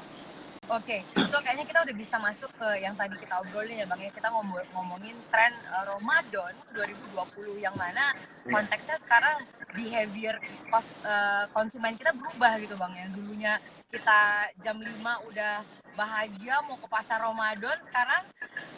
Oke, 0.67 0.97
so 1.29 1.37
kayaknya 1.39 1.61
kita 1.63 1.77
udah 1.79 1.93
bisa 1.95 2.17
masuk 2.17 2.49
ke 2.51 2.81
yang 2.81 2.93
tadi 2.95 3.13
kita 3.15 3.37
obrolin 3.37 3.77
ya 3.77 3.85
Bang 3.85 4.01
ya. 4.01 4.09
Kita 4.09 4.33
ngomong 4.33 4.65
ngomongin 4.71 5.13
tren 5.29 5.53
uh, 5.67 5.85
Ramadan 5.87 6.57
2020 6.73 7.13
yang 7.59 7.73
mana 7.75 8.17
Iya. 8.41 8.49
konteksnya 8.51 8.97
sekarang 8.97 9.45
behavior 9.71 10.41
kos, 10.67 10.89
uh, 11.01 11.45
konsumen 11.51 11.93
kita 11.93 12.09
berubah 12.11 12.57
gitu 12.57 12.73
Bang. 12.75 12.93
Yang 12.93 13.13
dulunya 13.13 13.61
kita 13.87 14.19
jam 14.59 14.77
5 14.77 14.89
udah 15.23 15.61
bahagia 15.95 16.55
mau 16.61 16.75
ke 16.75 16.87
pasar 16.87 17.19
Ramadan, 17.19 17.77
sekarang 17.81 18.23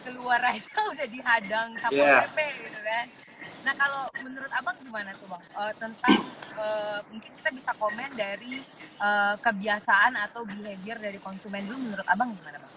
keluar 0.01 0.39
aja 0.39 0.69
udah 0.93 1.07
dihadang 1.07 1.67
Satpol 1.75 1.99
Iya. 1.99 2.25
PP 2.25 2.37
gitu 2.63 2.79
kan. 2.79 3.05
Nah 3.59 3.73
kalau 3.75 4.03
menurut 4.17 4.47
abang 4.49 4.77
gimana 4.79 5.11
tuh 5.13 5.27
bang 5.27 5.43
Eh, 5.57 5.73
tentang 5.75 6.17
eh, 6.55 6.99
mungkin 7.09 7.31
kita 7.33 7.49
bisa 7.51 7.71
komen 7.75 8.09
dari 8.13 8.61
eh, 8.97 9.35
kebiasaan 9.37 10.13
atau 10.15 10.45
behavior 10.45 10.97
dari 10.97 11.17
konsumen 11.17 11.65
dulu 11.65 11.77
menurut 11.83 12.07
abang 12.07 12.31
gimana 12.31 12.57
bang? 12.57 12.73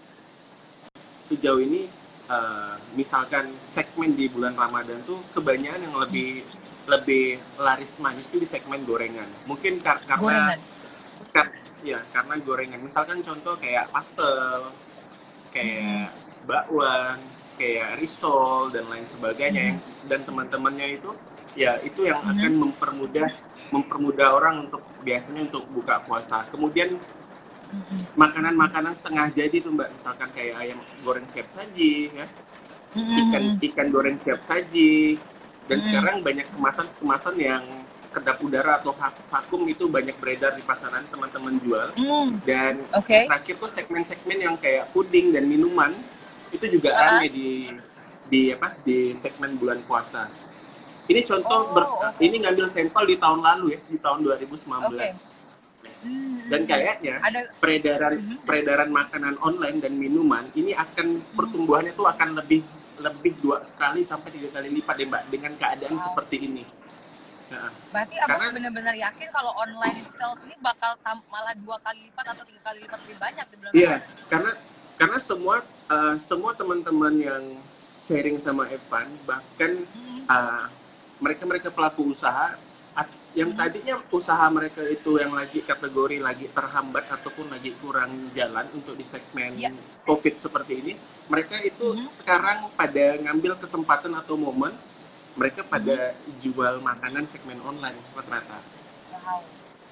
sejauh 1.22 1.62
ini 1.62 1.86
eh, 2.26 2.74
misalkan 2.92 3.54
segmen 3.64 4.12
di 4.12 4.26
bulan 4.26 4.52
Ramadan 4.52 4.98
tuh 5.04 5.22
kebanyakan 5.30 5.80
yang 5.82 5.96
lebih 5.96 6.42
lebih 6.88 7.24
laris 7.54 7.94
manis 7.96 8.26
tuh 8.26 8.40
di 8.40 8.48
segmen 8.48 8.82
gorengan. 8.82 9.28
Mungkin 9.44 9.78
kar- 9.78 10.02
karena 10.02 10.18
Gorengan. 10.18 10.58
kar- 11.30 11.54
ya 11.82 12.00
karena 12.12 12.34
gorengan. 12.40 12.80
Misalkan 12.80 13.20
contoh 13.20 13.56
kayak 13.56 13.88
pastel, 13.90 14.72
kayak 15.50 16.12
bakwan, 16.44 17.18
kayak 17.58 18.00
risol 18.00 18.72
dan 18.72 18.88
lain 18.88 19.04
sebagainya 19.04 19.74
yang 19.74 19.78
dan 20.08 20.20
teman-temannya 20.24 20.96
itu 20.96 21.10
ya 21.52 21.76
itu 21.82 22.06
yang 22.06 22.22
Mhm. 22.24 22.30
akan 22.36 22.52
mempermudah 22.56 23.28
mempermudah 23.70 24.28
orang 24.34 24.66
untuk 24.66 24.82
biasanya 25.02 25.46
untuk 25.46 25.62
buka 25.70 26.02
puasa. 26.02 26.42
Kemudian 26.50 26.98
makanan-makanan 28.18 28.98
setengah 28.98 29.30
jadi 29.30 29.62
tuh 29.62 29.70
mbak 29.70 29.94
misalkan 29.94 30.26
kayak 30.34 30.58
ayam 30.58 30.78
goreng 31.06 31.22
siap 31.30 31.46
saji 31.54 32.10
ya 32.10 32.26
ikan 32.98 33.54
ikan 33.62 33.86
goreng 33.94 34.18
siap 34.18 34.42
saji 34.42 35.14
dan 35.70 35.78
Mm. 35.78 35.86
sekarang 35.86 36.16
banyak 36.26 36.46
kemasan-kemasan 36.50 37.34
yang 37.38 37.62
kedap 38.10 38.38
udara 38.40 38.76
atau 38.76 38.90
vak- 38.90 39.22
vakum 39.24 39.62
itu 39.64 39.86
banyak 39.86 40.14
beredar 40.14 40.52
di 40.52 40.62
pasaran 40.62 41.06
teman-teman 41.06 41.54
jual 41.56 41.88
Hmm, 41.94 42.42
dan 42.42 42.82
Oke. 42.92 43.24
terakhir 43.24 43.54
tuh 43.56 43.70
segmen-segmen 43.70 44.36
yang 44.36 44.54
kayak 44.56 44.90
puding 44.90 45.30
dan 45.30 45.46
minuman 45.46 45.94
itu 46.50 46.66
juga 46.68 46.90
Ah. 46.92 47.00
rame 47.16 47.30
di 47.30 47.70
di 48.26 48.50
apa 48.50 48.78
di 48.80 49.14
segmen 49.14 49.54
bulan 49.54 49.82
puasa 49.82 50.26
ini 51.04 51.20
contoh 51.20 51.60
Oh, 51.60 51.72
ber- 51.72 51.90
oke. 51.90 52.18
ini 52.20 52.36
ngambil 52.40 52.66
sampel 52.66 53.04
di 53.04 53.16
tahun 53.16 53.40
lalu 53.40 53.66
ya 53.70 53.80
di 53.84 53.96
tahun 53.96 54.18
2019 54.20 54.90
Oke. 54.92 55.08
Hmm, 56.00 56.46
dan 56.46 56.60
hmm. 56.60 56.68
kayaknya 56.68 57.14
ada 57.20 57.40
peredaran 57.56 58.12
Mhm. 58.16 58.36
peredaran 58.42 58.90
makanan 58.90 59.34
online 59.38 59.78
dan 59.78 59.92
minuman 59.94 60.48
ini 60.52 60.72
akan 60.72 61.06
pertumbuhannya 61.30 61.92
tuh 61.92 62.06
akan 62.06 62.36
lebih 62.36 62.60
lebih 62.98 63.32
dua 63.38 63.64
kali 63.74 64.02
sampai 64.02 64.28
tiga 64.30 64.48
kali 64.50 64.68
lipat 64.70 64.94
deh 64.94 65.06
mbak 65.06 65.22
dengan 65.28 65.52
keadaan 65.56 65.94
Wow. 65.94 66.04
seperti 66.06 66.36
ini. 66.42 66.64
Nah, 67.50 67.66
berarti 67.90 68.14
abang 68.16 68.54
benar-benar 68.54 68.94
yakin 68.94 69.28
kalau 69.28 69.50
online 69.58 70.06
sales 70.14 70.38
ini 70.46 70.54
bakal 70.58 70.94
tam- 71.02 71.26
malah 71.26 71.50
dua 71.58 71.82
kali 71.82 72.06
lipat 72.06 72.26
atau 72.30 72.46
tiga 72.46 72.62
kali 72.62 72.78
lipat 72.86 72.98
lebih 73.02 73.18
banyak 73.18 73.44
di 73.44 73.56
bulan 73.58 73.72
iya 73.74 73.94
karena 74.30 74.50
karena 74.94 75.18
semua 75.18 75.56
uh, 75.88 76.14
semua 76.22 76.54
teman-teman 76.54 77.14
yang 77.18 77.44
sharing 77.76 78.38
sama 78.38 78.70
Evan 78.70 79.10
bahkan 79.26 79.82
Hmm, 79.82 80.22
uh, 80.26 80.64
mereka-mereka 81.18 81.68
pelaku 81.68 82.14
usaha 82.14 82.54
yang 83.30 83.54
Mhm. 83.54 83.58
tadinya 83.58 83.94
usaha 84.10 84.42
mereka 84.50 84.82
itu 84.82 85.14
yang 85.14 85.30
lagi 85.30 85.62
kategori 85.62 86.18
lagi 86.18 86.50
terhambat 86.50 87.06
ataupun 87.08 87.46
lagi 87.46 87.70
kurang 87.78 88.30
jalan 88.30 88.66
untuk 88.74 88.98
di 88.98 89.06
segmen 89.06 89.54
Iya. 89.54 89.70
COVID 90.02 90.34
seperti 90.34 90.72
ini, 90.76 90.92
mereka 91.26 91.62
itu 91.62 91.94
Mhm. 91.94 92.10
sekarang 92.10 92.74
pada 92.74 93.22
ngambil 93.22 93.54
kesempatan 93.56 94.10
atau 94.18 94.34
momen 94.34 94.74
mereka 95.38 95.60
pada 95.62 96.14
jual 96.42 96.82
makanan 96.82 97.26
segmen 97.30 97.58
online 97.62 97.98
rata-rata. 98.16 98.58
Wow. 99.14 99.42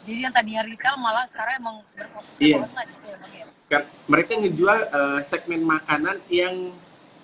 Jadi 0.08 0.18
yang 0.24 0.32
tadinya 0.32 0.62
retail 0.64 0.96
malah 0.96 1.24
sekarang 1.28 1.54
emang 1.60 1.76
berfokus 1.92 2.34
ke 2.38 2.56
online 2.56 2.90
gitu 2.96 3.06
ya 3.06 3.16
bang 3.20 3.32
ya. 3.36 3.46
Mereka 4.08 4.30
ngejual 4.40 4.78
eh, 4.88 5.20
segmen 5.22 5.60
makanan 5.62 6.16
yang 6.32 6.72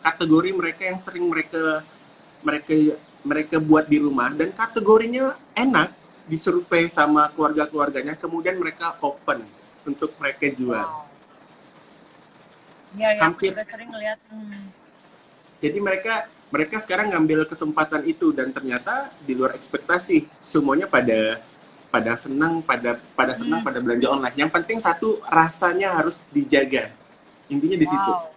kategori 0.04 0.50
mereka 0.52 0.82
yang 0.84 1.00
sering 1.00 1.24
mereka 1.24 1.80
mereka 2.44 2.74
mereka 3.24 3.56
buat 3.56 3.88
di 3.88 3.96
rumah 3.96 4.28
dan 4.36 4.52
kategorinya 4.52 5.32
enak 5.56 5.96
disurvei 6.28 6.92
sama 6.92 7.32
keluarga-keluarganya 7.32 8.20
kemudian 8.20 8.60
mereka 8.60 9.00
open 9.00 9.48
untuk 9.88 10.12
mereka 10.20 10.52
jual. 10.52 10.84
Wow. 10.84 11.04
Iya, 12.94 13.10
ya, 13.10 13.20
aku 13.26 13.42
Hampir. 13.42 13.48
juga 13.50 13.64
sering 13.66 13.88
ngeliat. 13.90 14.18
Hmm. 14.30 14.70
Jadi 15.58 15.78
mereka 15.80 16.28
mereka 16.54 16.78
sekarang 16.78 17.10
ngambil 17.10 17.50
kesempatan 17.50 18.06
itu 18.06 18.30
dan 18.30 18.54
ternyata 18.54 19.10
di 19.26 19.34
luar 19.34 19.58
ekspektasi 19.58 20.30
semuanya 20.38 20.86
pada 20.86 21.42
pada 21.90 22.14
senang 22.14 22.62
pada 22.62 23.02
pada 23.18 23.34
senang 23.34 23.58
Hmm. 23.58 23.66
pada 23.66 23.78
belanja 23.82 24.06
online. 24.06 24.36
Yang 24.38 24.50
penting 24.54 24.78
satu 24.78 25.18
rasanya 25.26 25.98
harus 25.98 26.22
dijaga. 26.30 26.94
Intinya 27.50 27.74
di 27.74 27.86
situ. 27.90 28.10
Wow. 28.14 28.30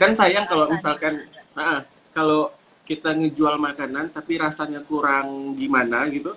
Kan 0.00 0.16
sayang 0.16 0.48
kalau 0.48 0.72
misalkan 0.72 1.28
nah, 1.52 1.84
kalau 2.16 2.56
kita 2.88 3.12
ngejual 3.12 3.60
makanan 3.60 4.08
tapi 4.08 4.40
rasanya 4.40 4.80
kurang 4.80 5.52
gimana 5.60 6.08
gitu, 6.08 6.32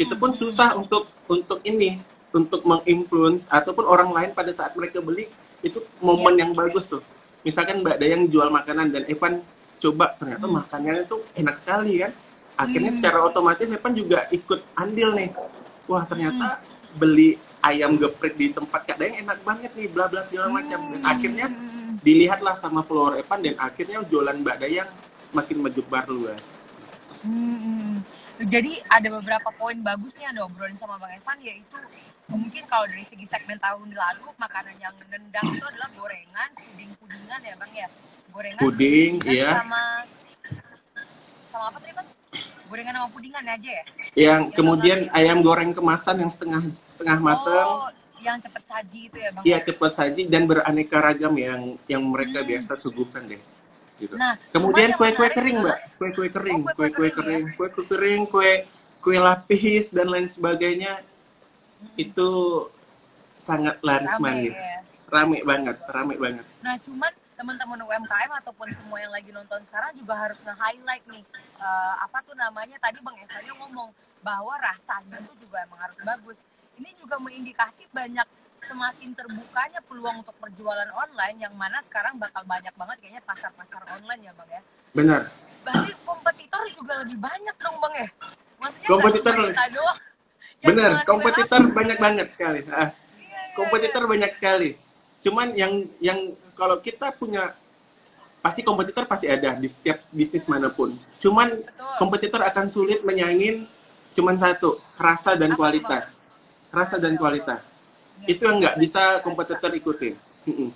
kita 0.00 0.16
pun 0.16 0.32
susah 0.32 0.72
untuk 0.80 1.12
untuk 1.28 1.60
ini 1.60 2.00
untuk 2.32 2.64
menginfluence 2.64 3.52
ataupun 3.52 3.84
orang 3.84 4.10
lain 4.16 4.30
pada 4.32 4.52
saat 4.52 4.72
mereka 4.72 5.04
beli 5.04 5.28
itu 5.60 5.80
momen 6.00 6.40
yang 6.40 6.52
bagus 6.56 6.88
tuh. 6.88 7.04
Misalkan 7.44 7.84
Mbak 7.84 7.96
Dayang 8.00 8.22
jual 8.32 8.48
makanan 8.48 8.92
dan 8.92 9.04
Evan 9.08 9.44
coba 9.76 10.16
ternyata 10.16 10.44
Hmm. 10.48 10.56
makanannya 10.60 11.04
tuh 11.04 11.20
enak 11.36 11.56
sekali 11.56 12.00
kan. 12.00 12.12
Akhirnya 12.56 12.88
Hmm. 12.88 12.98
secara 13.00 13.18
otomatis 13.20 13.68
Evan 13.68 13.92
juga 13.92 14.24
ikut 14.32 14.60
andil 14.72 15.12
nih. 15.12 15.30
Wah 15.86 16.04
ternyata 16.08 16.46
Hmm. 16.56 16.96
beli 16.96 17.36
ayam 17.60 17.98
geprek 17.98 18.38
di 18.38 18.54
tempat 18.54 18.86
Kak 18.86 18.96
Dayang 18.96 19.26
enak 19.26 19.38
banget 19.44 19.70
nih 19.76 19.88
bla 19.92 20.08
bla 20.08 20.24
segala 20.24 20.48
macam. 20.48 20.80
Dan 20.96 21.00
Hmm. 21.02 21.12
akhirnya 21.12 21.46
Hmm. 21.52 22.00
dilihatlah 22.00 22.56
sama 22.56 22.80
follower 22.80 23.20
Evan 23.20 23.44
dan 23.44 23.56
akhirnya 23.60 24.00
jualan 24.06 24.36
Mbak 24.40 24.56
Dayang 24.62 24.88
makin 25.34 25.58
menyebar 25.60 26.08
luas. 26.08 26.56
Hmm. 27.20 28.00
Jadi 28.36 28.78
ada 28.86 29.08
beberapa 29.08 29.48
poin 29.56 29.80
bagus 29.80 30.16
nih 30.20 30.28
yang 30.28 30.44
diobrolin 30.44 30.76
sama 30.76 31.00
Bang 31.00 31.12
Evan 31.12 31.40
yaitu 31.40 31.76
mungkin 32.28 32.68
kalau 32.68 32.84
dari 32.84 33.00
segi 33.00 33.24
segmen 33.24 33.56
tahun 33.56 33.88
lalu 33.88 34.28
makanan 34.36 34.76
yang 34.76 34.92
nendang 35.08 35.46
itu 35.56 35.64
adalah 35.64 35.88
gorengan, 35.96 36.50
puding-pudingan 36.52 37.40
ya 37.40 37.54
Bang 37.56 37.72
ya. 37.72 37.88
Gorengan, 38.36 38.60
Puding, 38.60 39.12
iya. 39.24 39.50
sama 39.56 39.82
sama 41.48 41.64
apa 41.72 41.78
tadi? 41.80 41.92
Gorengan 42.68 42.94
sama 42.94 43.08
pudingan 43.08 43.44
aja 43.48 43.70
ya? 43.72 43.84
Yang 44.12 44.12
Yang 44.12 44.40
kemudian 44.52 44.98
terakhir. 45.06 45.16
ayam 45.24 45.38
goreng 45.40 45.72
kemasan 45.72 46.16
yang 46.20 46.28
setengah 46.28 46.60
setengah 46.84 47.16
matang. 47.16 47.68
Oh, 47.80 47.88
yang 48.20 48.36
cepet 48.36 48.62
saji 48.62 49.00
itu 49.08 49.16
ya 49.16 49.30
Bang? 49.32 49.42
Iya 49.42 49.56
ya? 49.56 49.64
cepat 49.64 49.92
saji 49.94 50.22
dan 50.28 50.42
beraneka 50.44 50.96
ragam 51.00 51.32
yang 51.32 51.60
yang 51.86 52.02
mereka 52.04 52.44
Hmm. 52.44 52.48
biasa 52.52 52.72
suguhkan 52.76 53.24
deh. 53.24 53.40
Gitu. 53.96 54.12
Nah, 54.12 54.36
Kemudian 54.52 54.92
kue-kue 54.92 55.28
kering, 55.32 55.56
Mbak. 55.56 55.78
Kue-kue 55.96 56.28
kering, 56.28 56.60
Oh, 56.60 56.68
kue-kue 56.68 57.08
kering, 57.08 57.16
kering, 57.16 57.44
kue-kue 57.56 57.84
kering, 57.88 58.22
kue 58.28 58.52
kue 59.00 59.16
lapis 59.16 59.88
dan 59.88 60.12
lain 60.12 60.28
sebagainya 60.28 61.00
itu 61.96 62.28
sangat 63.36 63.80
laris 63.80 64.12
Rame 64.12 64.20
manis. 64.22 64.52
ya. 64.52 64.84
Rame 65.06 65.38
banget, 65.40 65.76
rame 65.88 66.14
banget. 66.18 66.44
Nah, 66.60 66.76
cuman 66.76 67.12
teman-teman 67.36 67.78
UMKM 67.84 68.32
ataupun 68.42 68.68
semua 68.72 68.98
yang 68.98 69.12
lagi 69.12 69.28
nonton 69.30 69.60
sekarang 69.68 69.92
juga 69.92 70.16
harus 70.16 70.40
nge-highlight 70.40 71.04
nih 71.12 71.24
eh, 71.60 71.94
apa 72.00 72.18
tuh 72.24 72.32
namanya 72.32 72.80
tadi 72.80 72.98
Bang 73.04 73.16
Evanya 73.20 73.52
ngomong 73.60 73.92
bahwa 74.24 74.56
rasanya 74.58 75.20
tuh 75.28 75.36
juga 75.38 75.62
emang 75.62 75.78
harus 75.78 75.98
bagus. 76.02 76.38
Ini 76.76 76.90
juga 76.98 77.20
mengindikasi 77.20 77.86
banyak 77.92 78.26
semakin 78.66 79.12
terbukanya 79.14 79.80
peluang 79.84 80.24
untuk 80.24 80.34
perjualan 80.40 80.88
online 80.90 81.36
yang 81.46 81.54
mana 81.54 81.78
sekarang 81.84 82.16
bakal 82.16 82.42
banyak 82.48 82.72
banget 82.74 82.96
kayaknya 83.04 83.22
pasar-pasar 83.22 83.84
online 83.86 84.26
ya 84.26 84.32
Bang 84.34 84.50
ya. 84.50 84.62
Benar. 84.96 85.20
Berarti 85.62 85.92
kompetitor 86.02 86.62
juga 86.72 86.92
lebih 87.04 87.18
banyak 87.20 87.56
dong 87.60 87.76
Bang 87.78 87.94
ya. 87.94 88.08
Maksudnya 88.56 88.88
Kompetitor 88.88 89.34
kita 89.36 89.64
doang. 89.76 89.98
Benar, 90.56 90.92
kompetitor 91.04 91.62
banyak 91.68 91.98
banget 92.00 92.26
sekali. 92.32 92.60
Ah, 92.72 92.88
Iya, 92.88 92.88
iya, 93.20 93.40
kompetitor 93.54 94.02
banyak 94.08 94.32
sekali. 94.32 94.68
Cuman 95.20 95.52
yang 95.52 95.84
yang 96.00 96.32
kalau 96.56 96.80
kita 96.80 97.12
punya 97.12 97.52
pasti 98.40 98.64
kompetitor 98.64 99.04
pasti 99.04 99.28
ada 99.28 99.54
di 99.54 99.68
setiap 99.68 100.02
bisnis 100.10 100.48
mana 100.48 100.72
pun. 100.72 100.96
Cuman. 101.20 101.60
Betul. 101.60 101.84
kompetitor 101.96 102.40
akan 102.44 102.66
sulit 102.68 103.00
menyaingin 103.04 103.64
cuman 104.12 104.36
satu, 104.36 104.80
rasa 104.96 105.36
dan 105.36 105.52
Apa, 105.52 105.58
kualitas. 105.60 106.12
Rasa 106.72 106.96
dan 106.96 107.16
kualitas. 107.20 107.60
Itu 108.24 108.48
yang 108.48 108.60
nggak 108.60 108.76
bisa 108.80 109.20
kompetitor 109.20 109.72
ikutin. 109.76 110.16
Mm-mm. 110.48 110.70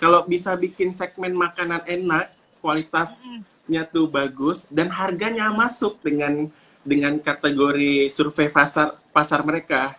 Kalau 0.00 0.24
bisa 0.24 0.56
bikin 0.56 0.92
segmen 0.92 1.36
makanan 1.36 1.84
enak, 1.84 2.32
kualitasnya 2.64 3.84
tuh 3.92 4.08
bagus 4.08 4.64
dan 4.72 4.88
harganya 4.88 5.52
masuk 5.52 6.00
dengan 6.00 6.48
dengan 6.80 7.20
kategori 7.20 8.08
survei 8.08 8.48
pasar 8.48 8.96
pasar 9.12 9.44
mereka, 9.44 9.96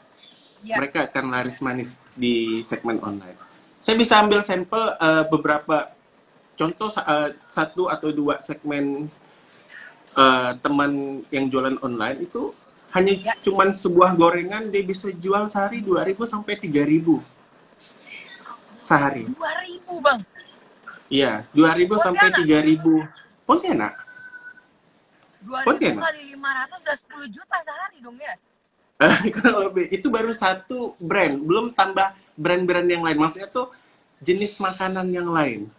Iya. 0.60 0.76
mereka 0.76 1.08
akan 1.08 1.26
laris 1.32 1.64
manis 1.64 1.96
di 2.20 2.60
segmen 2.68 3.00
online. 3.00 3.49
Saya 3.80 3.96
bisa 3.96 4.20
ambil 4.20 4.44
sampel 4.44 4.84
eh, 4.94 5.24
beberapa 5.28 5.92
contoh 6.54 6.92
eh, 6.92 7.30
satu 7.48 7.88
atau 7.88 8.12
dua 8.12 8.44
segmen 8.44 9.08
eh, 10.14 10.52
teman 10.60 10.92
yang 11.32 11.48
jualan 11.48 11.80
online 11.80 12.28
itu 12.28 12.52
hanya 12.90 13.14
Ya. 13.16 13.34
cuman 13.46 13.70
sebuah 13.72 14.18
gorengan 14.18 14.68
dia 14.68 14.82
bisa 14.82 15.14
jual 15.14 15.46
sehari 15.46 15.80
2000 15.80 16.26
sampai 16.26 16.58
3000 16.58 17.22
sehari. 18.76 19.30
2000 19.30 19.38
Bang. 20.02 20.20
Iya, 21.08 21.46
2000 21.54 22.00
sampai 22.00 22.28
Pontianak. 22.32 23.06
3000. 23.46 23.46
Pontianak. 23.46 23.94
2000 25.46 25.68
Pontianak. 25.70 26.02
kali 26.02 26.22
500 26.34 26.82
udah 26.82 26.96
10 26.98 27.30
juta 27.30 27.58
sehari 27.62 27.98
dong 28.02 28.18
ya. 28.18 28.34
Kurang 29.36 29.58
lebih. 29.72 29.86
Itu 29.90 30.12
baru 30.12 30.36
satu 30.36 30.94
brand, 31.00 31.40
belum 31.40 31.72
tambah 31.72 32.12
brand-brand 32.36 32.88
yang 32.88 33.04
lain. 33.04 33.18
Maksudnya 33.18 33.48
tuh 33.48 33.72
jenis 34.20 34.60
makanan 34.60 35.08
yang 35.08 35.32
lain. 35.32 35.72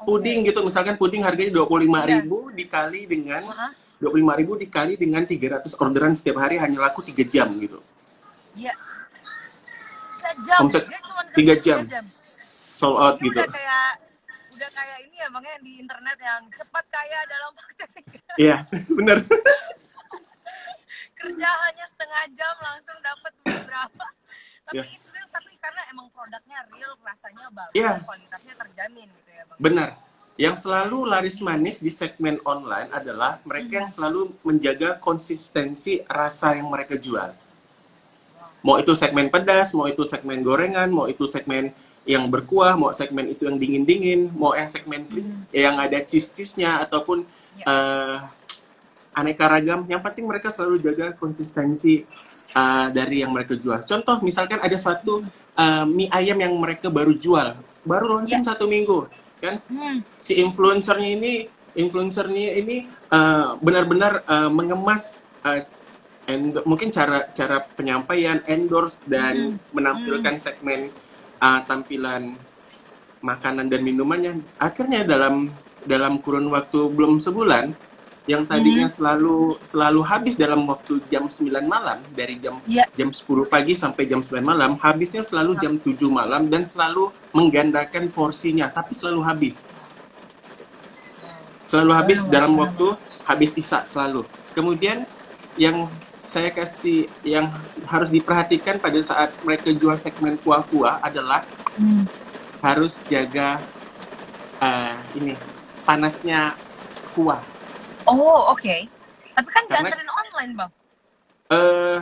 Puding 0.00 0.48
gitu, 0.48 0.64
misalkan 0.64 0.96
puding 0.96 1.20
harganya 1.20 1.52
25.000 1.60 2.24
dikali 2.56 3.04
dengan 3.04 3.44
Wah, 3.44 3.68
25.000 4.00 4.62
dikali 4.64 4.94
dengan 4.96 5.22
300 5.28 5.68
orderan 5.76 6.16
setiap 6.16 6.40
hari 6.40 6.56
hanya 6.56 6.88
laku 6.88 7.04
3 7.04 7.20
jam 7.28 7.52
gitu. 7.60 7.84
iya. 8.56 8.72
3 10.24 10.40
jam. 10.40 10.60
Omset 10.64 10.88
tiga 11.34 11.54
kerja 11.58 11.84
jam. 11.86 12.04
Sold 12.06 12.96
out 12.98 13.16
Ini 13.20 13.28
gitu. 13.28 13.38
udah 13.38 13.48
kayak 13.52 13.86
udah 14.50 14.70
kayak 14.74 14.98
ini 15.06 15.16
ya 15.20 15.28
Bang 15.30 15.44
ya 15.46 15.56
di 15.62 15.72
internet 15.78 16.18
yang 16.18 16.42
cepat 16.52 16.84
kaya 16.90 17.18
dalam 17.28 17.50
waktu. 17.58 17.84
Iya, 18.40 18.56
bener. 18.98 19.18
Kerja 21.20 21.50
hanya 21.68 21.84
setengah 21.84 22.22
jam 22.32 22.54
langsung 22.58 22.96
dapat 22.98 23.32
duit 23.38 23.60
berapa. 23.64 24.04
Tapi 24.66 24.76
Iya. 24.76 24.84
it's 24.86 25.10
real 25.10 25.26
tapi 25.28 25.50
karena 25.58 25.82
emang 25.90 26.06
produknya 26.14 26.62
real, 26.70 26.94
rasanya 27.02 27.48
bagus, 27.50 27.74
Iya. 27.74 27.92
kualitasnya 28.00 28.54
terjamin 28.54 29.08
gitu 29.10 29.30
ya 29.30 29.42
Bang. 29.44 29.58
Benar. 29.58 29.88
Yang 30.38 30.56
selalu 30.64 30.98
laris 31.04 31.36
manis 31.42 31.76
di 31.78 31.90
segmen 31.90 32.38
online 32.46 32.88
adalah 32.90 33.42
mereka 33.42 33.82
yang 33.82 33.90
selalu 33.90 34.32
menjaga 34.40 34.96
konsistensi 34.96 36.00
rasa 36.06 36.54
yang 36.54 36.70
mereka 36.70 36.96
jual. 36.96 37.34
Mau 38.60 38.76
itu 38.76 38.92
segmen 38.92 39.28
pedas, 39.28 39.72
mau 39.72 39.84
itu 39.84 40.04
segmen 40.04 40.40
gorengan, 40.40 40.88
mau 40.88 41.08
itu 41.08 41.24
segmen 41.24 41.72
yang 42.04 42.28
berkuah, 42.28 42.76
mau 42.76 42.92
segmen 42.92 43.28
itu 43.28 43.44
yang 43.44 43.56
dingin-dingin, 43.56 44.32
mau 44.32 44.52
yang 44.56 44.68
segmen 44.68 45.04
krim, 45.04 45.44
yang 45.52 45.76
ada 45.76 46.00
cheese-cheese-nya 46.00 46.84
ataupun 46.84 47.24
Ya. 47.56 47.64
eh, 47.66 48.16
aneka 49.14 49.46
ragam. 49.50 49.86
Yang 49.86 50.02
penting 50.06 50.24
mereka 50.26 50.48
selalu 50.52 50.82
jaga 50.82 51.14
konsistensi 51.16 52.02
eh, 52.54 52.86
dari 52.92 53.22
yang 53.22 53.30
mereka 53.34 53.54
jual. 53.56 53.82
Contoh, 53.86 54.18
misalkan 54.22 54.58
ada 54.62 54.76
suatu 54.78 55.24
eh, 55.56 55.84
mie 55.86 56.10
ayam 56.10 56.38
yang 56.38 56.54
mereka 56.56 56.90
baru 56.90 57.14
jual, 57.14 57.56
baru 57.82 58.18
launching 58.18 58.44
satu 58.44 58.68
minggu, 58.68 59.08
kan? 59.40 59.56
Hmm. 59.66 60.04
si 60.20 60.36
influencernya 60.36 61.10
ini 61.16 61.32
influencernya 61.74 62.58
ini 62.58 62.86
uh, 63.10 63.54
benar-benar 63.62 64.26
uh, 64.26 64.50
mengemas 64.50 65.22
uh, 65.46 65.62
end- 66.26 66.62
mungkin 66.66 66.90
cara 66.90 67.30
cara 67.30 67.62
penyampaian 67.74 68.42
endorse 68.46 68.98
dan 69.06 69.58
menampilkan 69.70 70.38
segmen 70.38 70.90
uh, 71.38 71.60
tampilan 71.64 72.34
makanan 73.20 73.68
dan 73.68 73.80
minumannya 73.84 74.40
akhirnya 74.56 75.04
dalam 75.04 75.52
dalam 75.84 76.20
kurun 76.20 76.48
waktu 76.52 76.90
belum 76.92 77.20
sebulan 77.20 77.72
yang 78.28 78.44
tadinya 78.44 78.84
selalu 78.86 79.56
selalu 79.64 80.00
habis 80.04 80.36
dalam 80.36 80.62
waktu 80.64 81.00
jam 81.08 81.24
9 81.26 81.40
malam 81.64 81.98
dari 82.12 82.36
jam 82.36 82.60
Iya. 82.64 82.84
jam 82.92 83.08
10 83.08 83.44
pagi 83.44 83.72
sampai 83.72 84.04
jam 84.04 84.20
9 84.20 84.44
malam 84.44 84.76
habisnya 84.76 85.24
selalu 85.24 85.56
jam 85.56 85.72
7 85.74 85.88
malam 86.06 86.46
dan 86.46 86.62
selalu 86.62 87.08
menggandakan 87.32 88.12
porsinya 88.12 88.68
tapi 88.68 88.92
selalu 88.92 89.24
habis 89.24 89.64
selalu 91.64 91.92
habis 91.94 92.20
dalam 92.26 92.54
waktu 92.56 92.92
habis 93.24 93.54
isak 93.54 93.86
selalu 93.86 94.26
kemudian 94.52 95.06
yang 95.54 95.86
saya 96.20 96.50
kasih 96.50 97.10
yang 97.26 97.50
harus 97.86 98.06
diperhatikan 98.06 98.78
pada 98.78 98.98
saat 99.02 99.34
mereka 99.42 99.70
jual 99.72 99.96
segmen 99.96 100.38
kuah-kuah 100.38 101.00
adalah 101.00 101.42
Hmm. 101.70 102.02
harus 102.60 102.98
jaga 103.06 103.56
eh, 104.60 104.92
ini 105.16 105.32
panasnya 105.80 106.52
kuah. 107.14 107.40
Oh, 108.04 108.50
oke. 108.50 108.76
Tapi 109.30 109.48
kan 109.48 109.64
Karena- 109.64 109.88
dianterin 109.88 110.10
online, 110.10 110.52
Bang. 110.54 110.70
eh 111.50 111.98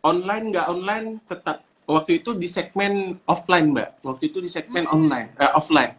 online 0.00 0.44
nggak 0.48 0.66
online 0.66 1.06
tetap 1.22 1.60
waktu 1.84 2.20
itu 2.20 2.32
di 2.32 2.48
segmen 2.48 3.20
offline 3.24 3.68
mbak 3.68 4.00
waktu 4.00 4.32
itu 4.32 4.40
di 4.40 4.48
segmen 4.48 4.88
Hmm. 4.88 4.96
online 4.96 5.28
eh, 5.36 5.52
offline 5.52 5.92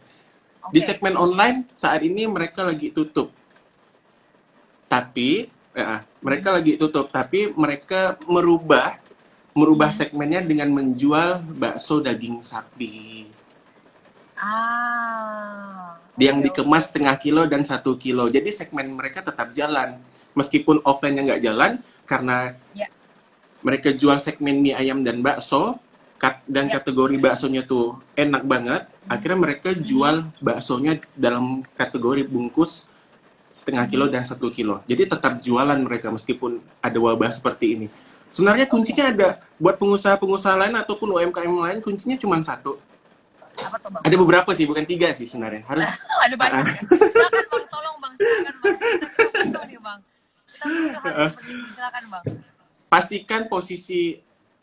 Oke. 0.60 0.74
di 0.74 0.80
segmen 0.82 1.14
online 1.14 1.70
saat 1.70 2.02
ini 2.02 2.26
mereka 2.26 2.66
lagi 2.66 2.90
tutup 2.90 3.30
tapi 4.86 5.46
ya, 5.70 6.02
mereka 6.18 6.50
lagi 6.50 6.74
tutup 6.74 7.10
tapi 7.10 7.54
mereka 7.54 8.18
merubah 8.26 8.98
merubah 9.54 9.94
Hmm. 9.94 10.00
segmennya 10.02 10.42
dengan 10.42 10.74
menjual 10.74 11.38
bakso 11.54 12.02
daging 12.02 12.42
sapi 12.42 13.30
Ah. 14.40 15.96
yang 16.20 16.44
dikemas 16.44 16.92
setengah 16.92 17.16
kilo 17.16 17.48
dan 17.48 17.64
satu 17.64 17.96
kilo. 17.96 18.28
Jadi 18.28 18.52
segmen 18.52 18.92
mereka 18.92 19.24
tetap 19.24 19.56
jalan. 19.56 19.96
Meskipun 20.36 20.84
offline-nya 20.84 21.32
nggak 21.32 21.42
jalan 21.42 21.72
karena 22.04 22.52
Ya. 22.76 22.92
mereka 23.64 23.88
jual 23.88 24.20
segmen 24.20 24.60
mie 24.60 24.76
ayam 24.76 25.00
dan 25.00 25.24
bakso 25.24 25.80
kat- 26.20 26.44
dan 26.44 26.68
Ya. 26.68 26.76
kategori 26.76 27.16
baksonya 27.16 27.64
tuh 27.64 27.96
enak 28.12 28.44
banget. 28.44 28.84
Akhirnya 29.08 29.38
mereka 29.40 29.72
jual 29.72 30.28
baksonya 30.44 31.00
dalam 31.16 31.64
kategori 31.72 32.28
bungkus 32.28 32.84
setengah 33.48 33.88
kilo 33.88 34.06
dan 34.12 34.28
satu 34.28 34.52
kilo. 34.52 34.84
Jadi 34.84 35.08
tetap 35.08 35.40
jualan 35.40 35.80
mereka 35.80 36.12
meskipun 36.12 36.60
ada 36.84 36.98
wabah 37.00 37.32
seperti 37.32 37.80
ini. 37.80 37.86
Sebenarnya 38.28 38.68
kuncinya 38.68 39.08
ada 39.08 39.28
buat 39.56 39.74
pengusaha-pengusaha 39.74 40.68
lain 40.68 40.76
ataupun 40.76 41.16
UMKM 41.16 41.50
lain 41.50 41.78
kuncinya 41.80 42.14
cuma 42.14 42.36
satu 42.44 42.78
Apa 43.58 43.76
tuh, 43.82 43.90
Bang? 43.92 44.02
ada 44.06 44.16
beberapa 44.16 44.50
sih 44.54 44.64
bukan 44.64 44.84
tiga 44.86 45.10
sih 45.12 45.26
sebenarnya 45.26 45.62
harus 45.66 45.84
ada 46.26 46.34
banyak. 46.38 46.64
ya. 46.64 46.74
Silakan, 47.10 47.44
Bang. 47.50 47.64
Tolong, 47.68 47.96
Bang. 47.98 48.12
Silakan, 48.16 48.54
Bang. 48.60 48.74
Kita 49.40 49.60
nih, 49.66 49.78
Bang. 49.80 50.00
Kita. 50.46 51.24
Silakan, 51.72 52.04
Bang. 52.08 52.24
pastikan 52.90 53.42
posisi 53.46 54.18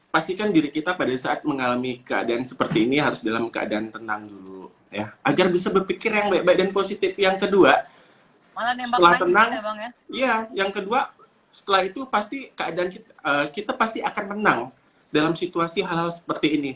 pastikan 0.08 0.52
diri 0.52 0.67
kita 0.67 0.95
pada 0.95 1.13
saat 1.15 1.43
mengalami 1.47 2.04
keadaan 2.04 2.43
seperti 2.43 2.84
ini 2.84 3.00
harus 3.00 3.23
dalam 3.23 3.47
keadaan 3.47 3.88
tenang 3.91 4.28
dulu 4.28 4.67
ya 4.91 5.15
agar 5.23 5.47
bisa 5.47 5.71
berpikir 5.71 6.12
yang 6.12 6.28
baik-baik 6.32 6.58
dan 6.60 6.69
positif 6.76 7.12
yang 7.15 7.39
kedua 7.39 7.88
Malah 8.58 8.73
nembak 8.73 8.97
Setelah 8.97 9.13
tenang, 9.21 9.50
ya, 9.54 9.62
Bang 9.62 9.78
ya. 9.78 9.89
Iya, 10.10 10.34
yang 10.65 10.71
kedua 10.73 11.13
setelah 11.54 11.82
itu 11.86 12.02
pasti 12.10 12.50
keadaan 12.58 12.89
kita 12.89 13.10
eh, 13.13 13.45
kita 13.54 13.71
pasti 13.78 14.00
akan 14.02 14.26
menang 14.34 14.60
dalam 15.13 15.38
situasi 15.38 15.86
hal-hal 15.86 16.10
seperti 16.10 16.58
ini. 16.58 16.71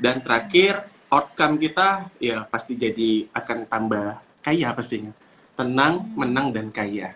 Dan 0.00 0.24
terakhir 0.24 0.88
outcome 1.12 1.60
kita 1.60 2.08
ya 2.16 2.48
pasti 2.48 2.72
jadi 2.72 3.28
akan 3.36 3.68
tambah 3.68 4.16
kaya 4.40 4.72
pastinya. 4.72 5.12
Tenang, 5.52 6.08
menang 6.16 6.48
dan 6.48 6.72
kaya. 6.72 7.12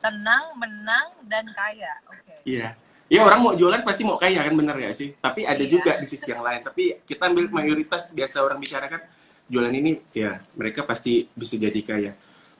Tenang, 0.00 0.54
menang, 0.54 1.06
dan 1.26 1.44
kaya. 1.50 1.98
Oke. 2.06 2.34
Iya. 2.46 2.78
Ya 3.10 3.26
orang 3.26 3.42
mau 3.42 3.52
jualan 3.58 3.82
pasti 3.82 4.06
mau 4.06 4.14
kaya 4.14 4.38
kan 4.46 4.54
bener 4.54 4.78
ya 4.78 4.94
sih. 4.94 5.12
Tapi 5.18 5.42
ada 5.42 5.58
Iya. 5.58 5.68
juga 5.68 5.98
di 5.98 6.06
sisi 6.06 6.30
yang 6.30 6.46
lain. 6.46 6.62
Tapi 6.62 7.02
kita 7.02 7.26
ambil 7.26 7.50
mayoritas 7.50 8.14
biasa 8.14 8.40
orang 8.40 8.62
bicarakan 8.62 9.02
jualan 9.50 9.74
ini 9.74 9.98
ya 10.14 10.38
mereka 10.54 10.86
pasti 10.86 11.26
bisa 11.34 11.58
jadi 11.58 11.80
kaya. 11.82 12.12